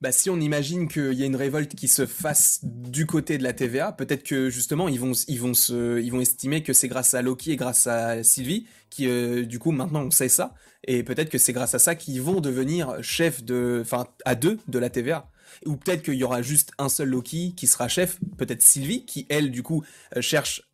bah, 0.00 0.12
si 0.12 0.30
on 0.30 0.38
imagine 0.38 0.88
qu'il 0.88 1.14
y 1.14 1.22
a 1.22 1.26
une 1.26 1.36
révolte 1.36 1.74
qui 1.74 1.88
se 1.88 2.06
fasse 2.06 2.60
du 2.62 3.06
côté 3.06 3.36
de 3.36 3.42
la 3.42 3.52
TVA, 3.52 3.92
peut-être 3.92 4.22
que 4.22 4.48
justement 4.48 4.88
ils 4.88 5.00
vont, 5.00 5.12
ils 5.26 5.40
vont, 5.40 5.54
se, 5.54 6.00
ils 6.00 6.12
vont 6.12 6.20
estimer 6.20 6.62
que 6.62 6.72
c'est 6.72 6.88
grâce 6.88 7.14
à 7.14 7.22
Loki 7.22 7.52
et 7.52 7.56
grâce 7.56 7.86
à 7.86 8.22
Sylvie 8.22 8.66
qui, 8.90 9.06
euh, 9.08 9.44
du 9.44 9.58
coup, 9.58 9.72
maintenant 9.72 10.02
on 10.02 10.10
sait 10.10 10.28
ça, 10.28 10.54
et 10.84 11.02
peut-être 11.02 11.30
que 11.30 11.38
c'est 11.38 11.52
grâce 11.52 11.74
à 11.74 11.78
ça 11.78 11.94
qu'ils 11.94 12.22
vont 12.22 12.40
devenir 12.40 13.02
chef 13.02 13.42
de, 13.42 13.80
enfin, 13.82 14.06
à 14.24 14.34
deux 14.34 14.58
de 14.68 14.78
la 14.78 14.90
TVA. 14.90 15.28
Ou 15.66 15.76
peut-être 15.76 16.02
qu'il 16.02 16.14
y 16.14 16.24
aura 16.24 16.42
juste 16.42 16.72
un 16.78 16.88
seul 16.88 17.08
Loki 17.08 17.54
qui 17.56 17.66
sera 17.66 17.88
chef, 17.88 18.18
peut-être 18.36 18.62
Sylvie, 18.62 19.04
qui 19.06 19.26
elle, 19.28 19.50
du 19.50 19.62
coup, 19.62 19.82
euh, 20.16 20.20
cherche 20.20 20.67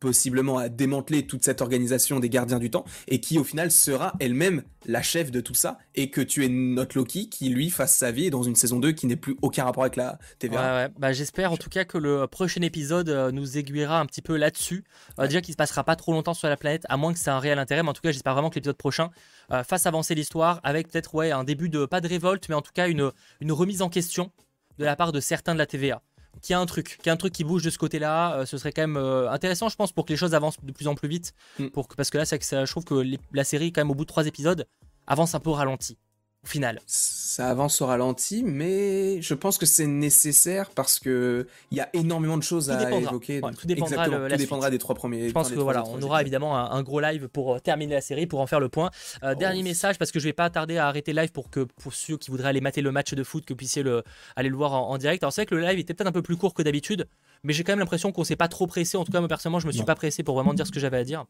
possiblement 0.00 0.58
à 0.58 0.68
démanteler 0.68 1.26
toute 1.26 1.44
cette 1.44 1.60
organisation 1.60 2.20
des 2.20 2.28
gardiens 2.28 2.58
du 2.58 2.70
temps 2.70 2.84
et 3.08 3.20
qui 3.20 3.38
au 3.38 3.44
final 3.44 3.70
sera 3.70 4.12
elle-même 4.20 4.62
la 4.86 5.02
chef 5.02 5.30
de 5.30 5.40
tout 5.40 5.54
ça 5.54 5.78
et 5.94 6.10
que 6.10 6.20
tu 6.20 6.44
es 6.44 6.48
notre 6.48 6.96
Loki 6.96 7.28
qui 7.28 7.48
lui 7.48 7.68
fasse 7.70 7.96
sa 7.96 8.10
vie 8.10 8.30
dans 8.30 8.42
une 8.42 8.54
saison 8.54 8.78
2 8.78 8.92
qui 8.92 9.06
n'est 9.06 9.16
plus 9.16 9.36
aucun 9.42 9.64
rapport 9.64 9.82
avec 9.82 9.96
la 9.96 10.18
TVA. 10.38 10.86
Ouais, 10.86 10.92
Bah, 10.98 11.12
j'espère 11.12 11.52
en 11.52 11.56
tout 11.56 11.68
cas 11.68 11.84
que 11.84 11.98
le 11.98 12.26
prochain 12.26 12.62
épisode 12.62 13.08
euh, 13.08 13.32
nous 13.32 13.58
aiguillera 13.58 13.98
un 14.00 14.06
petit 14.06 14.22
peu 14.22 14.36
là-dessus. 14.36 14.84
Euh, 15.18 15.26
déjà 15.26 15.40
qu'il 15.40 15.52
se 15.52 15.56
passera 15.56 15.84
pas 15.84 15.96
trop 15.96 16.12
longtemps 16.12 16.34
sur 16.34 16.48
la 16.48 16.56
planète 16.56 16.84
à 16.88 16.96
moins 16.96 17.12
que 17.12 17.18
c'est 17.18 17.30
un 17.30 17.38
réel 17.40 17.58
intérêt 17.58 17.82
mais 17.82 17.88
en 17.90 17.94
tout 17.94 18.02
cas 18.02 18.12
j'espère 18.12 18.34
vraiment 18.34 18.50
que 18.50 18.54
l'épisode 18.54 18.76
prochain 18.76 19.10
euh, 19.52 19.64
fasse 19.64 19.86
avancer 19.86 20.14
l'histoire 20.14 20.60
avec 20.62 20.88
peut-être 20.90 21.14
ouais 21.14 21.32
un 21.32 21.44
début 21.44 21.68
de 21.68 21.86
pas 21.86 22.00
de 22.00 22.08
révolte 22.08 22.48
mais 22.48 22.54
en 22.54 22.62
tout 22.62 22.72
cas 22.72 22.88
une, 22.88 23.10
une 23.40 23.52
remise 23.52 23.82
en 23.82 23.88
question 23.88 24.30
de 24.78 24.84
la 24.84 24.94
part 24.96 25.12
de 25.12 25.20
certains 25.20 25.54
de 25.54 25.58
la 25.58 25.66
TVA 25.66 26.02
qu'il 26.42 26.52
y 26.52 26.56
a 26.56 26.60
un 26.60 26.66
truc, 26.66 26.96
qu'il 26.98 27.06
y 27.06 27.10
a 27.10 27.12
un 27.12 27.16
truc 27.16 27.32
qui 27.32 27.44
bouge 27.44 27.62
de 27.62 27.70
ce 27.70 27.78
côté-là, 27.78 28.34
euh, 28.34 28.46
ce 28.46 28.58
serait 28.58 28.72
quand 28.72 28.82
même 28.82 28.96
euh, 28.96 29.30
intéressant, 29.30 29.68
je 29.68 29.76
pense, 29.76 29.92
pour 29.92 30.04
que 30.04 30.12
les 30.12 30.16
choses 30.16 30.34
avancent 30.34 30.58
de 30.62 30.72
plus 30.72 30.88
en 30.88 30.94
plus 30.94 31.08
vite. 31.08 31.34
Mm. 31.58 31.68
Pour 31.68 31.88
parce 31.88 32.10
que 32.10 32.18
là, 32.18 32.24
c'est 32.24 32.38
que 32.38 32.44
je 32.44 32.70
trouve 32.70 32.84
que 32.84 33.04
la 33.32 33.44
série, 33.44 33.72
quand 33.72 33.80
même, 33.80 33.90
au 33.90 33.94
bout 33.94 34.04
de 34.04 34.08
trois 34.08 34.26
épisodes, 34.26 34.66
avance 35.06 35.34
un 35.34 35.40
peu 35.40 35.50
ralenti 35.50 35.98
au 36.44 36.46
final. 36.46 36.80
Ça 36.86 37.48
avance 37.50 37.80
au 37.80 37.86
ralenti, 37.86 38.42
mais 38.44 39.20
je 39.22 39.34
pense 39.34 39.58
que 39.58 39.66
c'est 39.66 39.86
nécessaire 39.86 40.70
parce 40.70 40.98
que 40.98 41.46
il 41.70 41.78
y 41.78 41.80
a 41.80 41.88
énormément 41.92 42.36
de 42.36 42.42
choses 42.42 42.70
à 42.70 42.90
évoquer. 42.90 43.40
tout 43.40 43.66
dépendra, 43.66 44.70
des 44.70 44.78
trois 44.78 44.94
premiers. 44.94 45.28
Je 45.28 45.32
pense 45.32 45.50
que 45.50 45.58
voilà, 45.58 45.84
on 45.86 46.00
aura 46.02 46.20
évidemment 46.20 46.56
un, 46.56 46.82
gros 46.82 47.00
live 47.00 47.28
pour 47.28 47.54
euh, 47.54 47.58
terminer 47.58 47.94
la 47.94 48.00
série, 48.00 48.26
pour 48.26 48.40
en 48.40 48.46
faire 48.46 48.60
le 48.60 48.68
point. 48.68 48.90
Euh, 49.22 49.32
oh. 49.34 49.38
Dernier 49.38 49.62
message 49.62 49.98
parce 49.98 50.12
que 50.12 50.20
je 50.20 50.24
vais 50.24 50.32
pas 50.32 50.48
tarder 50.48 50.78
à 50.78 50.86
arrêter 50.86 51.12
le 51.12 51.20
live 51.20 51.32
pour 51.32 51.50
que 51.50 51.60
pour 51.60 51.92
ceux 51.92 52.16
qui 52.16 52.30
voudraient 52.30 52.48
aller 52.48 52.60
mater 52.60 52.80
le 52.80 52.92
match 52.92 53.14
de 53.14 53.24
foot, 53.24 53.44
que 53.44 53.52
vous 53.52 53.56
puissiez 53.56 53.82
le, 53.82 54.04
aller 54.36 54.48
le 54.48 54.56
voir 54.56 54.72
en, 54.72 54.96
direct. 54.98 55.22
Alors 55.22 55.32
c'est 55.32 55.42
vrai 55.42 55.46
que 55.46 55.54
le 55.54 55.62
live 55.62 55.78
était 55.78 55.94
peut-être 55.94 56.08
un 56.08 56.12
peu 56.12 56.22
plus 56.22 56.36
court 56.36 56.54
que 56.54 56.62
d'habitude. 56.62 57.08
Mais 57.42 57.52
j'ai 57.52 57.64
quand 57.64 57.72
même 57.72 57.78
l'impression 57.78 58.12
qu'on 58.12 58.24
s'est 58.24 58.36
pas 58.36 58.48
trop 58.48 58.66
pressé. 58.66 58.96
En 58.96 59.04
tout 59.04 59.12
cas, 59.12 59.20
moi 59.20 59.28
personnellement, 59.28 59.60
je 59.60 59.66
me 59.66 59.72
suis 59.72 59.84
pas 59.84 59.94
pressé 59.94 60.22
pour 60.22 60.34
vraiment 60.34 60.54
dire 60.54 60.66
ce 60.66 60.72
que 60.72 60.80
j'avais 60.80 60.98
à 60.98 61.04
dire. 61.04 61.24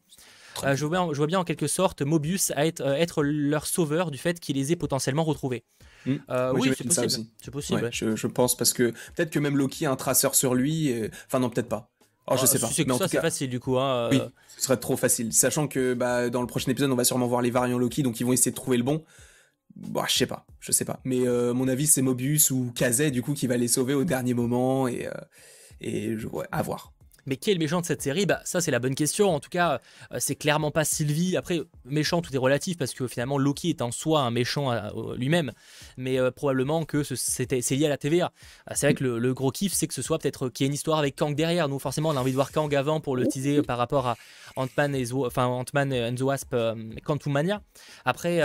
Euh, 0.63 0.75
je, 0.75 0.85
vois 0.85 0.97
bien, 0.97 1.13
je, 1.13 1.17
vois 1.17 1.27
bien, 1.27 1.39
en 1.39 1.43
quelque 1.43 1.67
sorte 1.67 2.01
Mobius 2.01 2.51
être, 2.55 2.81
euh, 2.81 2.95
être 2.95 3.23
leur 3.23 3.65
sauveur 3.65 4.11
du 4.11 4.17
fait 4.17 4.39
qu'il 4.39 4.55
les 4.55 4.71
ait 4.71 4.75
potentiellement 4.75 5.23
retrouvés. 5.23 5.63
Hmm. 6.05 6.15
Euh, 6.29 6.53
oui, 6.53 6.71
c'est 6.77 6.83
possible. 6.83 7.25
C'est 7.41 7.51
possible. 7.51 7.89
je, 7.91 8.27
pense 8.27 8.57
parce 8.57 8.73
que 8.73 8.91
peut-être 9.15 9.29
que 9.29 9.39
même 9.39 9.57
Loki 9.57 9.85
a 9.85 9.91
un 9.91 9.95
traceur 9.95 10.35
sur 10.35 10.55
lui. 10.55 10.93
Enfin, 11.27 11.39
non, 11.39 11.49
peut-être 11.49 11.69
pas. 11.69 11.89
Oh, 12.27 12.35
je 12.35 12.43
ah, 12.43 12.45
sais 12.45 12.59
pas. 12.59 12.67
C'est 12.67 12.87
ça, 12.87 13.07
c'est 13.07 13.21
facile 13.21 13.49
du 13.49 13.59
coup. 13.59 13.77
Hein, 13.79 14.09
oui, 14.11 14.21
ce 14.55 14.63
serait 14.63 14.77
trop 14.77 14.95
facile. 14.95 15.33
Sachant 15.33 15.67
que 15.67 15.93
bah, 15.93 16.29
dans 16.29 16.41
le 16.41 16.47
prochain 16.47 16.71
épisode, 16.71 16.91
on 16.91 16.95
va 16.95 17.03
sûrement 17.03 17.27
voir 17.27 17.41
les 17.41 17.51
variants 17.51 17.79
Loki, 17.79 18.03
donc 18.03 18.19
ils 18.19 18.25
vont 18.25 18.33
essayer 18.33 18.51
de 18.51 18.55
trouver 18.55 18.77
le 18.77 18.83
bon. 18.83 19.03
Bah, 19.75 20.05
je 20.07 20.13
sais 20.13 20.25
pas, 20.25 20.45
je 20.59 20.71
sais 20.71 20.85
pas. 20.85 20.99
Mais 21.05 21.25
mon 21.53 21.67
avis, 21.67 21.87
c'est 21.87 22.01
Mobius 22.01 22.51
ou 22.51 22.71
Kazet, 22.75 23.11
du 23.11 23.21
coup, 23.21 23.33
qui 23.33 23.47
va 23.47 23.57
les 23.57 23.67
sauver 23.67 23.93
au 23.93 24.03
dernier 24.03 24.33
moment 24.33 24.87
et, 24.87 25.07
et 25.81 26.15
ouais, 26.15 26.45
à 26.51 26.61
voir. 26.61 26.93
Mais 27.25 27.37
qui 27.37 27.51
est 27.51 27.53
le 27.53 27.59
méchant 27.59 27.79
de 27.79 27.85
cette 27.85 28.01
série? 28.01 28.25
Bah 28.25 28.41
ça 28.43 28.59
c'est 28.59 28.71
la 28.71 28.79
bonne 28.79 28.95
question. 28.95 29.29
En 29.29 29.39
tout 29.39 29.49
cas, 29.49 29.79
euh, 30.11 30.17
c'est 30.19 30.35
clairement 30.35 30.71
pas 30.71 30.83
Sylvie. 30.83 31.37
Après, 31.37 31.61
méchant 31.85 32.21
tout 32.21 32.33
est 32.33 32.39
relatif 32.39 32.77
parce 32.77 32.93
que 32.93 33.07
finalement 33.07 33.37
Loki 33.37 33.69
est 33.69 33.81
en 33.83 33.91
soi 33.91 34.21
un 34.21 34.31
méchant 34.31 34.71
euh, 34.71 35.15
lui-même. 35.15 35.51
Mais 35.97 36.19
euh, 36.19 36.31
probablement 36.31 36.85
que 36.85 37.03
c'est 37.03 37.51
lié 37.71 37.85
à 37.85 37.89
la 37.89 37.97
TVA. 37.97 38.31
c'est 38.73 38.87
vrai 38.87 38.93
que 38.95 39.03
le, 39.03 39.33
gros 39.33 39.51
kiff 39.51 39.73
c'est 39.73 39.87
que 39.87 39.93
ce 39.93 40.01
soit 40.01 40.17
peut-être 40.17 40.49
qu'il 40.49 40.63
y 40.63 40.65
ait 40.65 40.69
une 40.69 40.73
histoire 40.73 40.97
avec 40.97 41.15
Kang 41.15 41.35
derrière. 41.35 41.69
Nous 41.69 41.77
forcément 41.77 42.09
on 42.09 42.17
a 42.17 42.19
envie 42.19 42.31
de 42.31 42.35
voir 42.35 42.51
Kang 42.51 42.73
avant 42.73 42.99
pour 42.99 43.15
le 43.15 43.27
teaser 43.27 43.61
par 43.61 43.77
rapport 43.77 44.07
à 44.07 44.15
Ant-Man 44.55 44.95
et 44.95 45.05
enfin 45.13 45.45
Ant-Man 45.45 45.93
and 45.93 46.15
the 46.15 46.21
Wasp, 46.21 46.55
Quantum 47.03 47.33
Mania. 47.33 47.61
Après, 48.05 48.41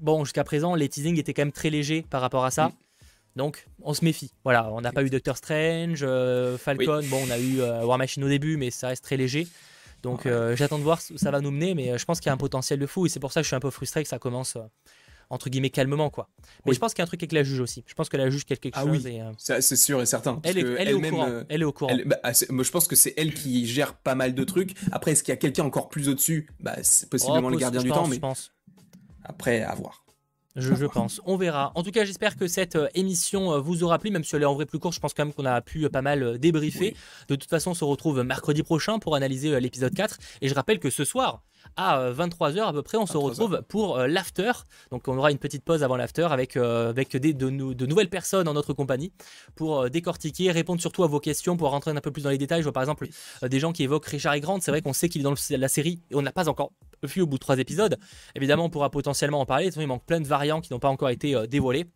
bon 0.00 0.24
jusqu'à 0.24 0.42
présent 0.42 0.74
les 0.74 0.88
teasings 0.88 1.18
étaient 1.18 1.34
quand 1.34 1.42
même 1.42 1.52
très 1.52 1.70
légers 1.70 2.04
par 2.08 2.20
rapport 2.20 2.44
à 2.44 2.50
ça. 2.50 2.68
Mm. 2.68 2.72
Donc, 3.38 3.68
on 3.82 3.94
se 3.94 4.04
méfie. 4.04 4.32
Voilà, 4.42 4.68
on 4.72 4.80
n'a 4.80 4.90
pas 4.90 5.04
eu 5.04 5.10
Doctor 5.10 5.36
Strange, 5.36 6.00
euh, 6.02 6.58
Falcon. 6.58 7.02
Bon, 7.04 7.20
on 7.24 7.30
a 7.30 7.38
eu 7.38 7.60
euh, 7.60 7.84
War 7.84 7.96
Machine 7.96 8.24
au 8.24 8.28
début, 8.28 8.56
mais 8.56 8.72
ça 8.72 8.88
reste 8.88 9.04
très 9.04 9.16
léger. 9.16 9.46
Donc, 10.02 10.26
euh, 10.26 10.56
j'attends 10.56 10.78
de 10.78 10.82
voir 10.82 11.00
où 11.12 11.18
ça 11.18 11.30
va 11.30 11.40
nous 11.40 11.52
mener, 11.52 11.76
mais 11.76 11.96
je 11.96 12.04
pense 12.04 12.18
qu'il 12.18 12.26
y 12.26 12.30
a 12.30 12.32
un 12.32 12.36
potentiel 12.36 12.80
de 12.80 12.86
fou 12.86 13.06
et 13.06 13.08
c'est 13.08 13.20
pour 13.20 13.30
ça 13.32 13.40
que 13.40 13.44
je 13.44 13.48
suis 13.48 13.56
un 13.56 13.60
peu 13.60 13.70
frustré 13.70 14.02
que 14.02 14.08
ça 14.08 14.18
commence 14.18 14.58
entre 15.30 15.50
guillemets 15.50 15.70
calmement 15.70 16.10
quoi. 16.10 16.30
Mais 16.66 16.72
je 16.72 16.80
pense 16.80 16.94
qu'il 16.94 17.00
y 17.00 17.02
a 17.02 17.04
un 17.04 17.06
truc 17.06 17.22
avec 17.22 17.32
la 17.32 17.44
juge 17.44 17.60
aussi. 17.60 17.84
Je 17.86 17.94
pense 17.94 18.08
que 18.08 18.16
la 18.16 18.28
juge 18.28 18.44
quelque 18.44 18.70
ah 18.72 18.82
chose. 18.82 19.04
Oui. 19.04 19.20
c'est 19.36 19.76
sûr 19.76 20.00
et 20.00 20.06
certain. 20.06 20.40
Elle, 20.42 20.58
est, 20.58 20.92
au 20.92 21.00
courant. 21.00 21.42
elle 21.48 21.60
est 21.60 21.64
au 21.64 21.72
courant. 21.72 21.94
Bah, 22.06 22.18
ah, 22.24 22.32
moi 22.48 22.64
je 22.64 22.70
pense 22.70 22.88
que 22.88 22.96
c'est 22.96 23.12
elle 23.16 23.34
qui 23.34 23.66
gère 23.66 23.94
pas 23.94 24.14
mal 24.14 24.34
de 24.34 24.44
trucs. 24.44 24.74
Après 24.90 25.12
est-ce 25.12 25.22
qu'il 25.22 25.32
y 25.32 25.36
a 25.36 25.36
quelqu'un 25.36 25.64
encore 25.64 25.90
plus 25.90 26.08
au-dessus? 26.08 26.48
Bah 26.60 26.76
c'est 26.82 27.10
possiblement 27.10 27.48
oh, 27.48 27.50
le 27.50 27.58
gardien 27.58 27.82
du 27.82 27.90
temps, 27.90 28.08
mais 28.08 28.16
je 28.16 28.20
pense. 28.20 28.52
après 29.22 29.62
à 29.62 29.74
voir. 29.74 30.02
Je, 30.58 30.86
pense. 30.86 31.20
On 31.24 31.36
verra. 31.36 31.72
En 31.74 31.82
tout 31.82 31.90
cas, 31.90 32.04
j'espère 32.04 32.36
que 32.36 32.46
cette 32.46 32.76
euh, 32.76 32.88
émission 32.94 33.52
euh, 33.52 33.58
vous 33.60 33.82
aura 33.82 33.98
plu, 33.98 34.10
même 34.10 34.24
si 34.24 34.34
elle 34.36 34.42
est 34.42 34.46
en 34.46 34.54
vrai 34.54 34.66
plus 34.66 34.78
courte. 34.78 34.94
Je 34.94 35.00
pense 35.00 35.14
quand 35.14 35.24
même 35.24 35.34
qu'on 35.34 35.44
a 35.44 35.60
pu 35.60 35.84
euh, 35.84 35.88
pas 35.88 36.02
mal 36.02 36.38
débriefer. 36.38 36.96
De 37.28 37.36
toute 37.36 37.48
façon, 37.48 37.70
on 37.70 37.74
se 37.74 37.84
retrouve 37.84 38.22
mercredi 38.22 38.62
prochain 38.62 38.98
pour 38.98 39.14
analyser 39.14 39.60
l'épisode 39.60 39.94
4. 39.94 40.18
Et 40.40 40.48
je 40.48 40.54
rappelle 40.54 40.78
que 40.78 40.90
ce 40.90 41.04
soir, 41.04 41.42
à 41.76 42.10
23h 42.10 42.60
à 42.60 42.72
peu 42.72 42.82
près, 42.82 42.98
on 42.98 43.06
se 43.06 43.16
retrouve 43.16 43.62
pour 43.68 43.98
l'after. 43.98 44.52
Donc 44.90 45.06
on 45.08 45.16
aura 45.16 45.30
une 45.30 45.38
petite 45.38 45.64
pause 45.64 45.82
avant 45.82 45.96
l'after 45.96 46.28
avec, 46.30 46.56
avec 46.56 47.16
des, 47.16 47.34
de, 47.34 47.50
de, 47.50 47.86
nouvelles 47.86 48.10
personnes 48.10 48.48
en 48.48 48.54
notre 48.54 48.72
compagnie 48.72 49.12
pour 49.54 49.88
décortiquer, 49.90 50.50
répondre 50.50 50.80
surtout 50.80 51.04
à 51.04 51.06
vos 51.06 51.20
questions, 51.20 51.56
pour 51.56 51.70
rentrer 51.70 51.90
un 51.90 52.00
peu 52.00 52.10
plus 52.10 52.22
dans 52.22 52.30
les 52.30 52.38
détails. 52.38 52.60
Je 52.60 52.64
vois 52.64 52.72
par 52.72 52.82
exemple 52.82 53.08
des 53.42 53.60
gens 53.60 53.72
qui 53.72 53.84
évoquent 53.84 54.06
Richard 54.06 54.34
et 54.34 54.40
Grant. 54.40 54.60
C'est 54.60 54.70
vrai 54.70 54.82
qu'on 54.82 54.92
sait 54.92 55.08
qu'il 55.08 55.20
est 55.20 55.24
dans 55.24 55.34
la 55.50 55.68
série 55.68 56.00
et 56.10 56.14
on 56.14 56.22
n'a 56.22 56.32
pas 56.32 56.48
encore 56.48 56.72
vu 57.02 57.22
au 57.22 57.26
bout 57.26 57.36
de 57.36 57.40
trois 57.40 57.58
épisodes. 57.58 57.96
Évidemment, 58.34 58.64
on 58.64 58.70
pourra 58.70 58.90
potentiellement 58.90 59.40
en 59.40 59.46
parler. 59.46 59.70
Il 59.76 59.86
manque 59.86 60.04
plein 60.04 60.20
de 60.20 60.26
variants 60.26 60.60
qui 60.60 60.72
n'ont 60.72 60.78
pas 60.78 60.88
encore 60.88 61.10
été 61.10 61.34
euh, 61.34 61.46
dévoilés. 61.46 61.86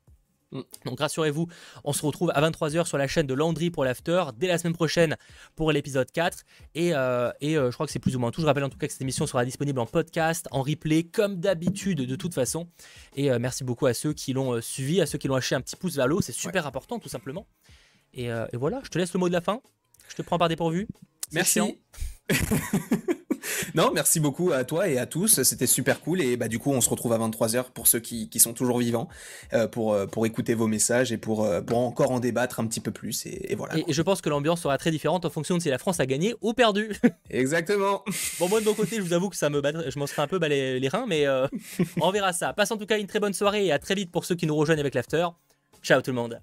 Donc 0.85 1.01
rassurez-vous, 1.01 1.49
on 1.85 1.93
se 1.93 2.05
retrouve 2.05 2.31
à 2.35 2.41
23h 2.41 2.87
sur 2.87 2.99
la 2.99 3.07
chaîne 3.07 3.27
de 3.27 3.35
Landry 3.35 3.71
pour 3.71 3.85
l'after, 3.85 4.25
dès 4.37 4.47
la 4.47 4.59
semaine 4.59 4.75
prochaine 4.75 5.17
pour 5.57 5.73
l'épisode 5.73 6.11
4. 6.11 6.39
Et, 6.75 6.95
euh, 6.95 7.31
et 7.41 7.57
euh, 7.57 7.71
je 7.71 7.75
crois 7.75 7.87
que 7.87 7.93
c'est 7.93 7.99
plus 7.99 8.17
ou 8.17 8.19
moins 8.19 8.31
tout. 8.31 8.41
Je 8.41 8.47
rappelle 8.47 8.65
en 8.65 8.69
tout 8.69 8.79
cas 8.79 8.87
que 8.87 8.93
cette 8.93 9.03
émission 9.03 9.27
sera 9.27 9.45
disponible 9.45 9.79
en 9.79 9.87
podcast, 9.87 10.49
en 10.51 10.63
replay, 10.63 11.05
comme 11.05 11.37
d'habitude 11.37 12.03
de 12.03 12.17
toute 12.17 12.35
façon. 12.35 12.69
Et 13.17 13.31
merci 13.39 13.65
beaucoup 13.65 13.87
à 13.87 13.95
ceux 13.95 14.13
qui 14.13 14.33
l'ont 14.33 14.61
suivi, 14.61 15.01
à 15.01 15.07
ceux 15.07 15.19
qui 15.19 15.29
l'ont 15.29 15.37
lâché 15.37 15.55
un 15.55 15.61
petit 15.61 15.77
pouce 15.77 15.97
vers 15.97 16.07
l'eau. 16.07 16.21
C'est 16.21 16.33
super 16.33 16.67
important 16.67 16.99
tout 16.99 17.09
simplement. 17.09 17.47
Et, 18.15 18.27
et, 18.27 18.57
voilà, 18.57 18.81
je 18.85 18.91
te 18.91 18.99
laisse 18.99 19.13
le 19.13 19.21
mot 19.21 19.29
de 19.29 19.33
la 19.33 19.41
fin. 19.41 19.61
Je 20.09 20.17
te 20.17 20.23
prends 20.23 20.39
par 20.39 20.49
dépourvu. 20.49 20.87
Merci. 21.33 21.61
non, 23.75 23.91
merci 23.93 24.21
beaucoup 24.21 24.53
à 24.53 24.65
toi 24.65 24.89
et 24.89 24.99
à 24.99 25.07
tous. 25.07 25.43
C'était 25.43 25.67
super 25.67 26.01
cool. 26.01 26.21
Et 26.21 26.37
bah, 26.37 26.49
du 26.49 26.59
coup, 26.59 26.71
on 26.71 26.81
se 26.81 26.89
retrouve 26.89 27.13
à 27.13 27.19
23h 27.19 27.71
pour 27.73 27.87
ceux 27.87 28.01
qui, 28.01 28.29
sont 28.39 28.53
toujours 28.53 28.79
vivants, 28.79 29.09
euh, 29.53 29.69
pour, 29.69 29.93
euh, 29.93 30.07
pour 30.07 30.27
écouter 30.27 30.55
vos 30.55 30.67
messages 30.67 31.13
et 31.13 31.17
pour, 31.17 31.45
euh, 31.45 31.61
pour 31.61 31.79
encore 31.79 32.11
en 32.11 32.21
débattre 32.21 32.61
un 32.61 32.67
petit 32.67 32.81
peu 32.81 32.91
plus. 32.91 33.27
Et, 33.27 33.55
voilà. 33.55 33.77
Et, 33.77 33.85
je 33.89 34.03
pense 34.03 34.21
que 34.21 34.29
l'ambiance 34.29 34.63
sera 34.63 34.79
très 34.79 34.91
différente 34.91 35.25
en 35.25 35.31
fonction 35.31 35.57
de 35.57 35.63
si 35.63 35.69
la 35.69 35.79
France 35.79 36.01
a 36.01 36.07
gagné 36.07 36.35
ou 36.41 36.53
perdu. 36.53 36.93
Exactement. 37.31 38.03
bon, 38.39 38.49
moi 38.49 38.61
de 38.61 38.65
mon 38.65 38.75
côté, 38.75 38.97
je 38.97 39.03
vous 39.03 39.13
avoue 39.13 39.29
que 39.29 39.37
ça 39.37 39.51
me 39.51 39.61
bat, 39.61 39.73
je 39.89 39.99
m'en 39.99 40.07
serais 40.07 40.23
un 40.23 40.27
peu 40.27 40.39
bas 40.39 40.49
les, 40.49 40.89
reins, 40.89 41.07
mais 41.07 41.27
on 42.01 42.11
verra 42.11 42.33
ça. 42.33 42.53
Passe 42.53 42.71
en 42.71 42.77
tout 42.77 42.87
cas 42.87 42.99
une 42.99 43.07
très 43.07 43.21
bonne 43.21 43.35
soirée 43.35 43.67
et 43.67 43.73
à 43.73 43.79
très 43.79 43.95
vite 43.95 44.11
pour 44.11 44.25
ceux 44.25 44.35
qui 44.35 44.47
nous 44.47 44.57
rejoignent 44.57 44.81
avec 44.81 44.95
l'after. 44.95 45.29
Ciao 45.83 46.01
tout 46.01 46.11
le 46.11 46.17
monde. 46.17 46.41